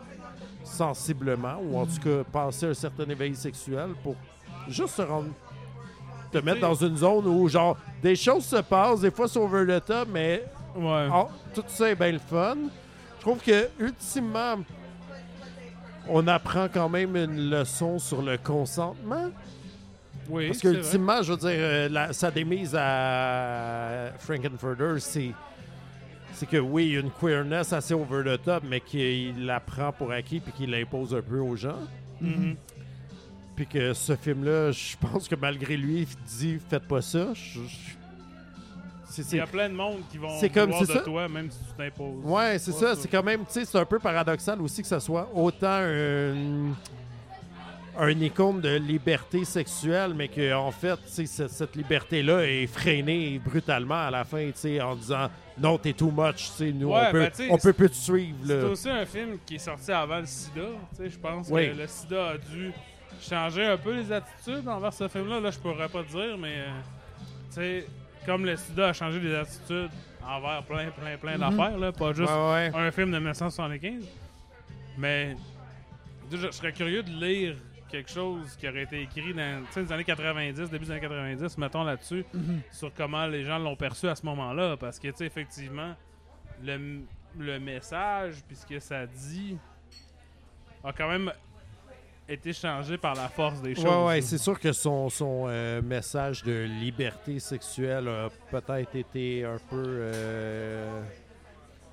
sensiblement, 0.63 1.57
ou 1.61 1.77
en 1.77 1.85
tout 1.85 1.99
cas 2.01 2.23
passer 2.31 2.67
un 2.67 2.73
certain 2.73 3.03
éveil 3.09 3.35
sexuel 3.35 3.89
pour 4.03 4.15
juste 4.69 4.95
se 4.95 5.01
rendre. 5.01 5.31
te 6.31 6.37
mettre 6.37 6.61
dans 6.61 6.75
une 6.75 6.95
zone 6.95 7.27
où, 7.27 7.49
genre, 7.49 7.75
des 8.01 8.15
choses 8.15 8.45
se 8.45 8.55
passent, 8.61 9.01
des 9.01 9.11
fois 9.11 9.27
c'est 9.27 9.37
over 9.39 9.65
the 9.67 9.83
top, 9.85 10.07
mais 10.09 10.45
Ouais. 10.73 11.09
ah, 11.11 11.27
tout 11.53 11.63
ça 11.67 11.89
est 11.91 11.95
bien 11.95 12.13
le 12.13 12.19
fun. 12.19 12.55
Je 13.17 13.21
trouve 13.21 13.39
que, 13.43 13.67
ultimement, 13.79 14.55
on 16.07 16.25
apprend 16.27 16.67
quand 16.73 16.87
même 16.87 17.17
une 17.17 17.49
leçon 17.49 17.99
sur 17.99 18.21
le 18.21 18.37
consentement. 18.37 19.29
Oui, 20.31 20.47
Parce 20.47 20.59
c'est 20.59 20.63
que, 20.63 20.67
vrai. 20.69 20.77
ultimement, 20.79 21.21
je 21.21 21.31
veux 21.33 21.37
dire, 21.37 21.49
euh, 21.51 21.89
la- 21.89 22.13
sa 22.13 22.31
démise 22.31 22.75
à 22.75 24.11
Frankenfurter, 24.19 24.99
c'est. 24.99 25.31
C'est 26.33 26.45
que 26.49 26.57
oui, 26.57 26.85
il 26.87 26.93
y 26.93 26.97
a 26.97 27.01
une 27.01 27.11
queerness 27.11 27.71
assez 27.73 27.93
over 27.93 28.23
the 28.37 28.41
top, 28.41 28.63
mais 28.67 28.79
qu'il 28.79 29.45
la 29.45 29.59
prend 29.59 29.91
pour 29.91 30.11
acquis 30.11 30.39
puis 30.39 30.51
qu'il 30.53 30.71
l'impose 30.71 31.13
un 31.13 31.21
peu 31.21 31.39
aux 31.39 31.55
gens. 31.55 31.77
Mhm. 32.19 32.55
Puis 33.55 33.67
que 33.67 33.93
ce 33.93 34.15
film-là, 34.15 34.71
je 34.71 34.95
pense 34.97 35.27
que 35.27 35.35
malgré 35.35 35.77
lui, 35.77 36.01
il 36.01 36.07
dit 36.39 36.57
faites 36.67 36.87
pas 36.87 37.01
ça. 37.01 37.27
Il 39.31 39.35
y 39.37 39.39
a 39.41 39.45
plein 39.45 39.67
de 39.69 39.75
monde 39.75 39.99
qui 40.09 40.17
vont 40.17 40.29
comme- 40.53 40.71
de 40.79 40.85
ça. 40.85 40.99
toi, 41.01 41.27
même 41.27 41.51
si 41.51 41.59
tu 41.59 41.73
t'imposes. 41.77 42.23
Ouais, 42.23 42.57
c'est 42.57 42.71
ça. 42.71 42.95
C'est 42.95 43.09
quand 43.09 43.21
même, 43.23 43.41
tu 43.41 43.51
sais, 43.51 43.65
c'est 43.65 43.77
un 43.77 43.85
peu 43.85 43.99
paradoxal 43.99 44.59
aussi 44.61 44.81
que 44.81 44.87
ça 44.87 45.01
soit 45.01 45.29
autant 45.35 45.67
un, 45.81 46.71
un 47.97 48.09
icône 48.21 48.61
de 48.61 48.75
liberté 48.77 49.43
sexuelle, 49.45 50.13
mais 50.15 50.27
que 50.27 50.53
en 50.53 50.71
fait, 50.71 50.97
cette, 51.05 51.49
cette 51.49 51.75
liberté-là 51.75 52.43
est 52.45 52.67
freinée 52.67 53.39
brutalement 53.43 54.07
à 54.07 54.11
la 54.11 54.23
fin, 54.23 54.49
en 54.81 54.95
disant 54.95 55.29
non, 55.57 55.77
t'es 55.77 55.93
too 55.93 56.09
much, 56.11 56.49
nous, 56.73 56.87
Ouais, 56.89 57.03
on 57.07 57.11
peut, 57.11 57.29
ben, 57.37 57.47
on 57.51 57.57
peut 57.57 57.73
plus 57.73 57.89
te 57.89 57.95
suivre. 57.95 58.37
C'est 58.45 58.63
aussi 58.63 58.89
un 58.89 59.05
film 59.05 59.37
qui 59.45 59.55
est 59.55 59.59
sorti 59.59 59.91
avant 59.91 60.19
le 60.19 60.25
sida. 60.25 60.61
Je 60.99 61.17
pense 61.17 61.47
Oui. 61.51 61.69
que 61.71 61.77
le 61.77 61.87
sida 61.87 62.29
a 62.29 62.37
dû 62.37 62.71
changer 63.21 63.65
un 63.65 63.77
peu 63.77 63.93
les 63.95 64.11
attitudes 64.11 64.67
envers 64.67 64.93
ce 64.93 65.07
film-là. 65.07 65.39
Là, 65.41 65.51
je 65.51 65.59
pourrais 65.59 65.89
pas 65.89 66.03
te 66.03 66.09
dire, 66.11 66.37
mais 66.39 66.63
euh, 67.57 67.81
comme 68.25 68.45
le 68.45 68.55
sida 68.55 68.89
a 68.89 68.93
changé 68.93 69.19
les 69.19 69.35
attitudes 69.35 69.89
envers 70.25 70.63
plein, 70.63 70.89
plein, 70.91 71.17
plein 71.17 71.33
Mhm. 71.37 71.39
d'affaires, 71.57 71.77
là, 71.77 71.91
pas 71.91 72.13
juste 72.13 72.31
Ouais, 72.31 72.69
ouais. 72.69 72.71
un 72.73 72.91
film 72.91 73.11
de 73.11 73.17
1975. 73.17 74.05
Mais 74.97 75.35
je, 76.31 76.37
je 76.37 76.51
serais 76.51 76.71
curieux 76.71 77.03
de 77.03 77.09
lire 77.11 77.55
quelque 77.91 78.09
chose 78.09 78.55
qui 78.59 78.67
aurait 78.69 78.83
été 78.83 79.01
écrit 79.01 79.33
dans 79.33 79.61
les 79.75 79.91
années 79.91 80.03
90, 80.03 80.69
début 80.69 80.85
des 80.85 80.91
années 80.91 81.01
90, 81.01 81.57
mettons 81.57 81.83
là-dessus, 81.83 82.25
Mhm. 82.33 82.61
sur 82.71 82.93
comment 82.93 83.25
les 83.27 83.43
gens 83.43 83.59
l'ont 83.59 83.75
perçu 83.75 84.07
à 84.07 84.15
ce 84.15 84.25
moment-là. 84.25 84.77
Parce 84.77 84.97
que, 84.99 85.09
tu 85.09 85.17
sais, 85.17 85.25
effectivement, 85.25 85.93
le, 86.63 87.01
le 87.37 87.59
message, 87.59 88.35
puis 88.47 88.55
ce 88.55 88.65
que 88.65 88.79
ça 88.79 89.05
dit, 89.05 89.57
a 90.83 90.91
quand 90.93 91.09
même 91.09 91.31
été 92.29 92.53
changé 92.53 92.97
par 92.97 93.13
la 93.15 93.27
force 93.27 93.61
des 93.61 93.75
choses. 93.75 93.83
Ouais, 93.85 94.05
ouais, 94.05 94.21
c'est 94.21 94.37
sûr 94.37 94.57
que 94.59 94.71
son, 94.71 95.09
son 95.09 95.45
euh, 95.47 95.81
message 95.81 96.43
de 96.43 96.63
liberté 96.63 97.39
sexuelle 97.39 98.07
a 98.07 98.29
peut-être 98.49 98.95
été 98.95 99.43
un 99.43 99.57
peu. 99.69 99.83
euh, 99.85 101.01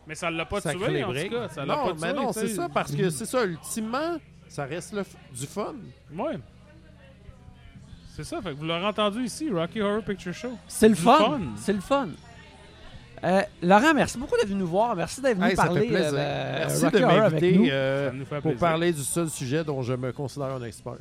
Mais 0.07 0.15
ça 0.15 0.31
l'a 0.31 0.45
pas 0.47 0.61
tué, 0.61 1.03
en 1.05 1.13
tout 1.13 1.29
cas. 1.29 1.49
Ça 1.49 1.67
l'a 1.67 1.75
non, 1.77 1.87
pas 1.89 1.95
mais 2.01 2.13
tué, 2.13 2.23
non, 2.23 2.33
tu 2.33 2.39
c'est 2.41 2.49
ça, 2.49 2.69
parce 2.69 2.95
que 2.95 3.11
c'est 3.11 3.27
ça, 3.27 3.45
ultimement, 3.45 4.17
ça 4.49 4.65
reste 4.65 4.93
le 4.93 5.03
f- 5.03 5.39
du 5.39 5.47
fun. 5.47 5.75
Ouais. 6.17 6.39
C'est 8.17 8.25
ça, 8.25 8.43
fait 8.43 8.51
que 8.51 8.57
vous 8.57 8.65
l'aurez 8.65 8.85
entendu 8.87 9.23
ici, 9.25 9.49
Rocky 9.51 9.81
Horror 9.81 10.03
Picture 10.03 10.35
Show. 10.35 10.53
C'est 10.67 10.89
le 10.89 10.95
fun. 10.97 11.17
fun. 11.19 11.41
C'est 11.57 11.73
le 11.73 11.81
fun. 11.81 12.09
Euh, 13.25 13.43
Laurent, 13.63 13.95
merci 13.95 14.17
beaucoup 14.19 14.37
d'être 14.37 14.49
venu 14.49 14.61
nous 14.61 14.67
voir. 14.67 14.95
Merci 14.97 15.21
d'être 15.21 15.37
venu 15.37 15.51
Hey, 15.51 15.57
ça 15.57 15.65
parler 15.65 15.81
fait 15.83 15.87
plaisir. 15.89 16.11
euh, 16.15 16.59
Merci 16.61 16.85
Rocky 16.85 16.97
de 16.97 17.05
m'inviter 17.05 17.53
nous. 17.57 17.69
euh, 17.69 18.09
ça 18.11 18.15
nous 18.15 18.25
fait 18.25 18.41
pour 18.41 18.55
parler 18.57 18.93
du 18.93 19.03
seul 19.03 19.29
sujet 19.29 19.65
dont 19.65 19.83
je 19.83 19.93
me 19.95 20.13
considère 20.13 20.49
un 20.49 20.63
expert. 20.63 20.95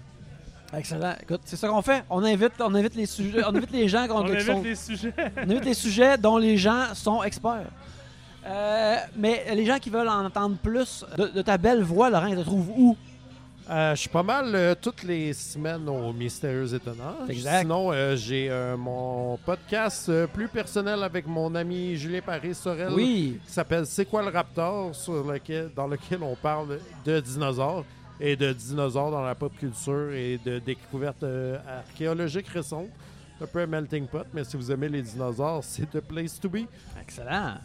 Excellent. 0.75 1.13
Écoute, 1.21 1.41
c'est 1.45 1.55
ça 1.55 1.67
qu'on 1.69 1.81
fait. 1.81 2.03
On 2.09 2.23
invite, 2.23 2.53
on 2.59 2.73
invite 2.75 2.95
les 2.95 3.05
sujets, 3.05 3.43
on 3.45 3.55
invite 3.55 3.71
les 3.71 3.87
gens 3.87 4.07
qu'on- 4.07 4.25
On 4.25 4.39
sont- 4.39 4.61
les 4.63 4.75
sujets. 4.75 5.13
on 5.37 5.43
invite 5.49 5.65
les 5.65 5.73
sujets 5.75 6.17
dont 6.17 6.37
les 6.37 6.57
gens 6.57 6.93
sont 6.93 7.23
experts. 7.23 7.69
Euh, 8.45 8.95
mais 9.15 9.43
les 9.55 9.65
gens 9.65 9.77
qui 9.77 9.89
veulent 9.89 10.07
en 10.09 10.25
entendre 10.25 10.57
plus 10.57 11.05
de, 11.17 11.27
de 11.27 11.41
ta 11.41 11.57
belle 11.57 11.83
voix, 11.83 12.09
Laurent, 12.09 12.27
ils 12.27 12.37
te 12.37 12.41
trouvent 12.41 12.69
où? 12.77 12.97
Euh, 13.69 13.95
je 13.95 13.99
suis 14.01 14.09
pas 14.09 14.23
mal 14.23 14.55
euh, 14.55 14.75
toutes 14.81 15.03
les 15.03 15.33
semaines 15.33 15.89
au 15.89 16.13
Mystérieux 16.13 16.73
Étonnant. 16.73 17.27
Exact. 17.27 17.59
Sinon, 17.61 17.91
euh, 17.91 18.15
j'ai 18.15 18.49
euh, 18.49 18.77
mon 18.77 19.37
podcast 19.45 20.07
euh, 20.07 20.25
plus 20.25 20.47
personnel 20.47 21.03
avec 21.03 21.27
mon 21.27 21.53
ami 21.53 21.97
Julien 21.97 22.21
Paris-Sorel 22.25 22.93
Oui. 22.93 23.39
qui 23.45 23.51
s'appelle 23.51 23.85
C'est 23.85 24.05
quoi 24.05 24.21
le 24.23 24.29
Raptor 24.29 24.95
sur 24.95 25.21
lequel, 25.29 25.69
dans 25.75 25.87
lequel 25.87 26.19
on 26.23 26.35
parle 26.35 26.79
de 27.03 27.19
dinosaures 27.19 27.83
et 28.21 28.37
de 28.37 28.53
dinosaures 28.53 29.11
dans 29.11 29.21
la 29.23 29.35
pop 29.35 29.51
culture 29.59 30.13
et 30.13 30.39
de 30.45 30.59
découvertes 30.59 31.23
euh, 31.23 31.57
archéologiques 31.67 32.47
récentes. 32.47 32.87
Un 33.41 33.45
peu 33.47 33.59
un 33.59 33.67
melting 33.67 34.07
pot, 34.07 34.25
mais 34.33 34.45
si 34.45 34.55
vous 34.55 34.71
aimez 34.71 34.87
les 34.87 35.01
dinosaures, 35.01 35.61
c'est 35.63 35.89
the 35.91 35.99
place 35.99 36.39
to 36.39 36.47
be. 36.47 36.59
Excellent. 37.01 37.55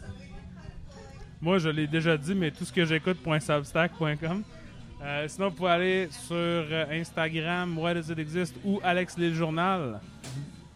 Moi, 1.41 1.59
je 1.59 1.69
l'ai 1.69 1.87
déjà 1.87 2.17
dit, 2.17 2.35
mais 2.35 2.51
tout 2.51 2.65
ce 2.65 2.73
que 2.73 2.83
j'écoute.substack.com. 2.85 4.43
Euh, 5.03 5.25
sinon, 5.27 5.49
vous 5.49 5.55
pouvez 5.55 5.69
aller 5.71 6.07
sur 6.11 6.33
euh, 6.35 6.85
Instagram, 6.91 7.77
Why 7.77 7.93
Does 7.93 8.09
It 8.11 8.19
Exist 8.19 8.55
ou 8.63 8.79
Alex 8.83 9.19
Journal. 9.33 9.99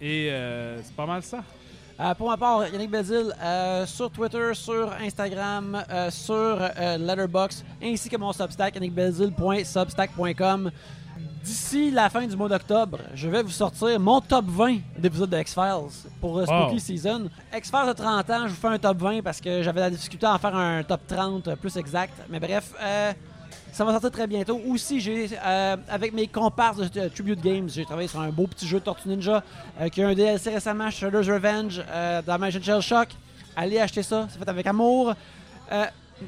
Et 0.01 0.29
euh, 0.31 0.81
c'est 0.83 0.95
pas 0.95 1.05
mal 1.05 1.23
ça. 1.23 1.43
Euh, 1.99 2.13
pour 2.13 2.29
ma 2.29 2.37
part, 2.37 2.67
Yannick 2.67 2.91
Bézil, 2.91 3.33
euh, 3.41 3.85
sur 3.87 4.11
Twitter, 4.11 4.53
sur 4.53 4.91
Instagram, 5.01 5.83
euh, 5.89 6.11
sur 6.11 6.59
Letterboxd, 6.99 7.65
ainsi 7.81 8.07
que 8.09 8.17
mon 8.17 8.31
Substack, 8.33 8.75
yannickbelzil.substack.com. 8.75 10.71
D'ici 11.43 11.89
la 11.91 12.09
fin 12.09 12.27
du 12.27 12.35
mois 12.35 12.49
d'octobre, 12.49 12.99
je 13.15 13.27
vais 13.29 13.41
vous 13.41 13.49
sortir 13.49 13.97
mon 13.99 14.19
top 14.21 14.45
20 14.45 14.79
d'épisodes 14.97 15.29
de 15.29 15.37
X-Files 15.37 16.09
pour 16.19 16.41
Spooky 16.43 16.73
Wow. 16.73 16.79
Season. 16.79 17.29
X-Files 17.55 17.87
de 17.87 17.93
30 17.93 18.29
ans, 18.29 18.41
je 18.43 18.49
vous 18.49 18.55
fais 18.55 18.67
un 18.67 18.77
top 18.77 18.97
20 18.97 19.21
parce 19.23 19.39
que 19.39 19.63
j'avais 19.63 19.79
la 19.79 19.89
difficulté 19.89 20.25
à 20.27 20.33
en 20.33 20.37
faire 20.37 20.53
un 20.55 20.83
top 20.83 20.99
30 21.07 21.55
plus 21.55 21.77
exact. 21.77 22.13
Mais 22.29 22.39
bref, 22.41 22.73
ça 23.72 23.85
va 23.85 23.91
sortir 23.91 24.11
très 24.11 24.27
bientôt. 24.27 24.60
Aussi, 24.68 24.99
j'ai 24.99 25.30
euh, 25.45 25.77
avec 25.88 26.14
mes 26.14 26.27
comparses 26.27 26.77
de 26.77 26.99
euh, 26.99 27.10
Tribute 27.10 27.41
Games, 27.41 27.69
j'ai 27.69 27.85
travaillé 27.85 28.07
sur 28.07 28.19
un 28.19 28.30
beau 28.30 28.48
petit 28.48 28.68
jeu 28.68 28.80
de 28.80 28.84
Tortue 28.84 29.10
Ninja 29.10 29.44
euh, 29.80 29.89
qui 29.89 30.02
a 30.02 30.07
un 30.07 30.15
DLC 30.15 30.49
récemment, 30.49 30.89
Shredder's 30.89 31.27
Revenge, 31.27 31.84
dans 32.26 32.35
Dimension 32.35 32.61
Shell 32.61 32.81
Shock. 32.81 33.10
Allez 33.56 33.80
acheter 33.80 34.03
ça, 34.03 34.27
c'est 34.30 34.39
fait 34.39 34.49
avec 34.49 34.65
amour. 34.68 35.14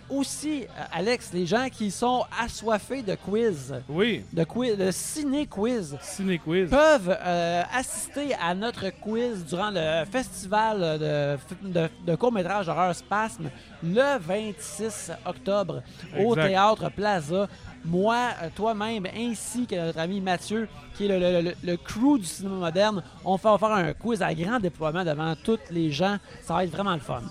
Aussi, 0.09 0.63
euh, 0.63 0.67
Alex, 0.91 1.31
les 1.33 1.45
gens 1.45 1.67
qui 1.71 1.89
sont 1.91 2.23
assoiffés 2.39 3.01
de 3.01 3.15
quiz, 3.15 3.73
Oui, 3.89 4.23
de 4.31 4.43
quiz, 4.43 4.77
de 4.77 4.91
ciné-quiz, 4.91 5.97
Ciné 6.01 6.37
Quiz. 6.39 6.69
peuvent 6.69 7.17
euh, 7.19 7.63
assister 7.73 8.35
à 8.35 8.53
notre 8.53 8.89
quiz 9.01 9.45
durant 9.45 9.71
le 9.73 10.05
festival 10.05 10.79
de, 10.99 11.37
de, 11.67 11.89
de 12.05 12.15
court-métrage 12.15 12.67
d'horreur 12.67 12.93
Spasme 12.95 13.49
le 13.83 14.19
26 14.19 15.11
octobre 15.25 15.81
au. 16.19 16.35
Théâtre 16.35 16.89
Plaza. 16.91 17.47
Moi, 17.85 18.17
euh, 18.43 18.49
toi-même, 18.55 19.05
ainsi 19.17 19.65
que 19.65 19.75
notre 19.75 19.99
ami 19.99 20.19
Mathieu, 20.21 20.67
qui 20.95 21.05
est 21.05 21.07
le, 21.07 21.17
le- 21.19 21.49
le- 21.49 21.55
le 21.63 21.77
crew 21.77 22.17
du 22.19 22.25
cinéma 22.25 22.55
moderne, 22.55 23.01
on 23.23 23.35
va 23.37 23.57
faire 23.57 23.71
un 23.71 23.93
quiz 23.93 24.21
à 24.21 24.33
grand 24.33 24.59
déploiement 24.59 25.03
devant 25.05 25.33
tous 25.43 25.59
les 25.71 25.89
gens. 25.89 26.17
Ça 26.41 26.53
va 26.55 26.65
être 26.65 26.71
vraiment 26.71 26.93
le 26.93 26.99
fun. 26.99 27.21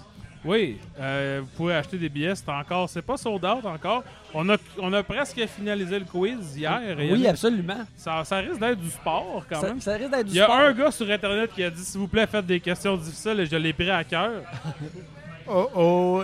Oui, 0.44 0.78
euh, 1.00 1.40
vous 1.42 1.48
pouvez 1.56 1.74
acheter 1.74 1.98
des 1.98 2.08
billets. 2.08 2.34
C'est 2.34 2.48
encore, 2.48 2.88
c'est 2.88 3.02
pas 3.02 3.16
sold 3.16 3.44
out 3.44 3.64
encore. 3.64 4.04
On 4.32 4.48
a, 4.48 4.56
on 4.78 4.92
a 4.92 5.02
presque 5.02 5.44
finalisé 5.46 5.98
le 5.98 6.04
quiz 6.04 6.56
hier. 6.56 6.80
Oui, 6.96 7.26
absolument. 7.26 7.84
ça, 7.96 8.22
ça 8.24 8.36
risque 8.38 8.60
d'être 8.60 8.78
du 8.78 8.90
sport 8.90 9.44
quand 9.48 9.60
Ça, 9.60 9.66
même. 9.68 9.80
ça 9.80 9.94
risque 9.94 10.10
d'être 10.10 10.26
du 10.26 10.32
Il 10.32 10.36
y 10.36 10.40
a 10.40 10.44
sport. 10.44 10.56
un 10.58 10.72
gars 10.72 10.90
sur 10.90 11.10
Internet 11.10 11.50
qui 11.54 11.64
a 11.64 11.70
dit 11.70 11.82
S'il 11.84 12.00
vous 12.00 12.08
plaît, 12.08 12.26
faites 12.26 12.46
des 12.46 12.60
questions 12.60 12.96
difficiles 12.96 13.40
et 13.40 13.46
je 13.46 13.56
l'ai 13.56 13.72
pris 13.72 13.90
à 13.90 14.04
cœur. 14.04 14.42
Oh 15.50 15.70
oh, 15.74 16.22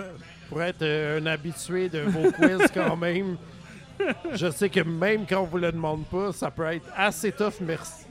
pour 0.49 0.61
être 0.61 0.83
euh, 0.83 1.19
un 1.19 1.25
habitué 1.25 1.89
de 1.89 2.01
vos 2.01 2.31
quiz 2.31 2.67
quand 2.75 2.95
même, 2.95 3.37
je 4.33 4.51
sais 4.51 4.69
que 4.69 4.81
même 4.81 5.25
quand 5.27 5.41
on 5.41 5.45
vous 5.45 5.57
le 5.57 5.71
demande 5.71 6.05
pas, 6.05 6.31
ça 6.31 6.51
peut 6.51 6.65
être 6.71 6.85
assez 6.95 7.31
tough, 7.31 7.55
merci. 7.61 8.05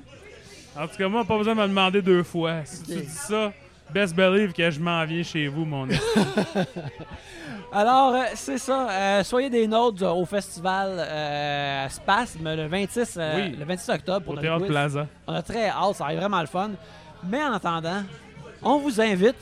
En 0.77 0.89
tout 0.89 0.97
cas, 0.97 1.07
moi, 1.09 1.25
pas 1.25 1.39
besoin 1.39 1.55
de 1.55 1.61
me 1.61 1.69
demander 1.69 2.03
deux 2.03 2.25
fois. 2.25 2.65
Si 2.65 2.83
tu 2.83 2.95
dis 3.03 3.07
ça, 3.09 3.53
best 3.93 4.15
believe 4.15 4.53
que 4.53 4.71
je 4.71 4.81
m'en 4.81 5.05
viens 5.05 5.23
chez 5.23 5.47
vous, 5.49 5.65
mon 5.65 5.85
ami. 5.85 5.95
Alors, 7.73 8.15
euh, 8.15 8.23
c'est 8.35 8.59
ça. 8.59 8.89
Euh, 8.91 9.25
soyez 9.25 9.51
des 9.51 9.67
nôtres 9.67 10.03
euh, 10.05 10.11
au 10.13 10.25
festival 10.25 10.91
euh, 10.99 11.89
Spasme 11.89 12.55
le 12.55 12.67
26, 12.67 13.17
euh, 13.19 13.37
Oui. 13.37 13.57
le 13.59 13.65
26 13.65 13.91
octobre 13.91 14.21
pour 14.25 14.35
Au 14.35 14.41
notre. 14.41 14.67
Plaza. 14.67 15.07
On 15.27 15.35
a 15.35 15.43
très 15.43 15.69
hâte, 15.69 15.95
ça 15.97 16.05
va 16.05 16.13
être 16.13 16.21
vraiment 16.21 16.41
le 16.41 16.47
fun. 16.47 16.71
Mais 17.29 17.43
en 17.43 17.53
attendant, 17.53 18.03
on 18.63 18.79
vous 18.79 19.01
invite 19.01 19.37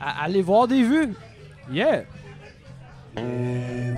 à 0.00 0.24
aller 0.24 0.40
voir 0.40 0.66
des 0.66 0.82
vues. 0.82 1.12
Yeah! 1.70 2.04
Et 3.16 3.94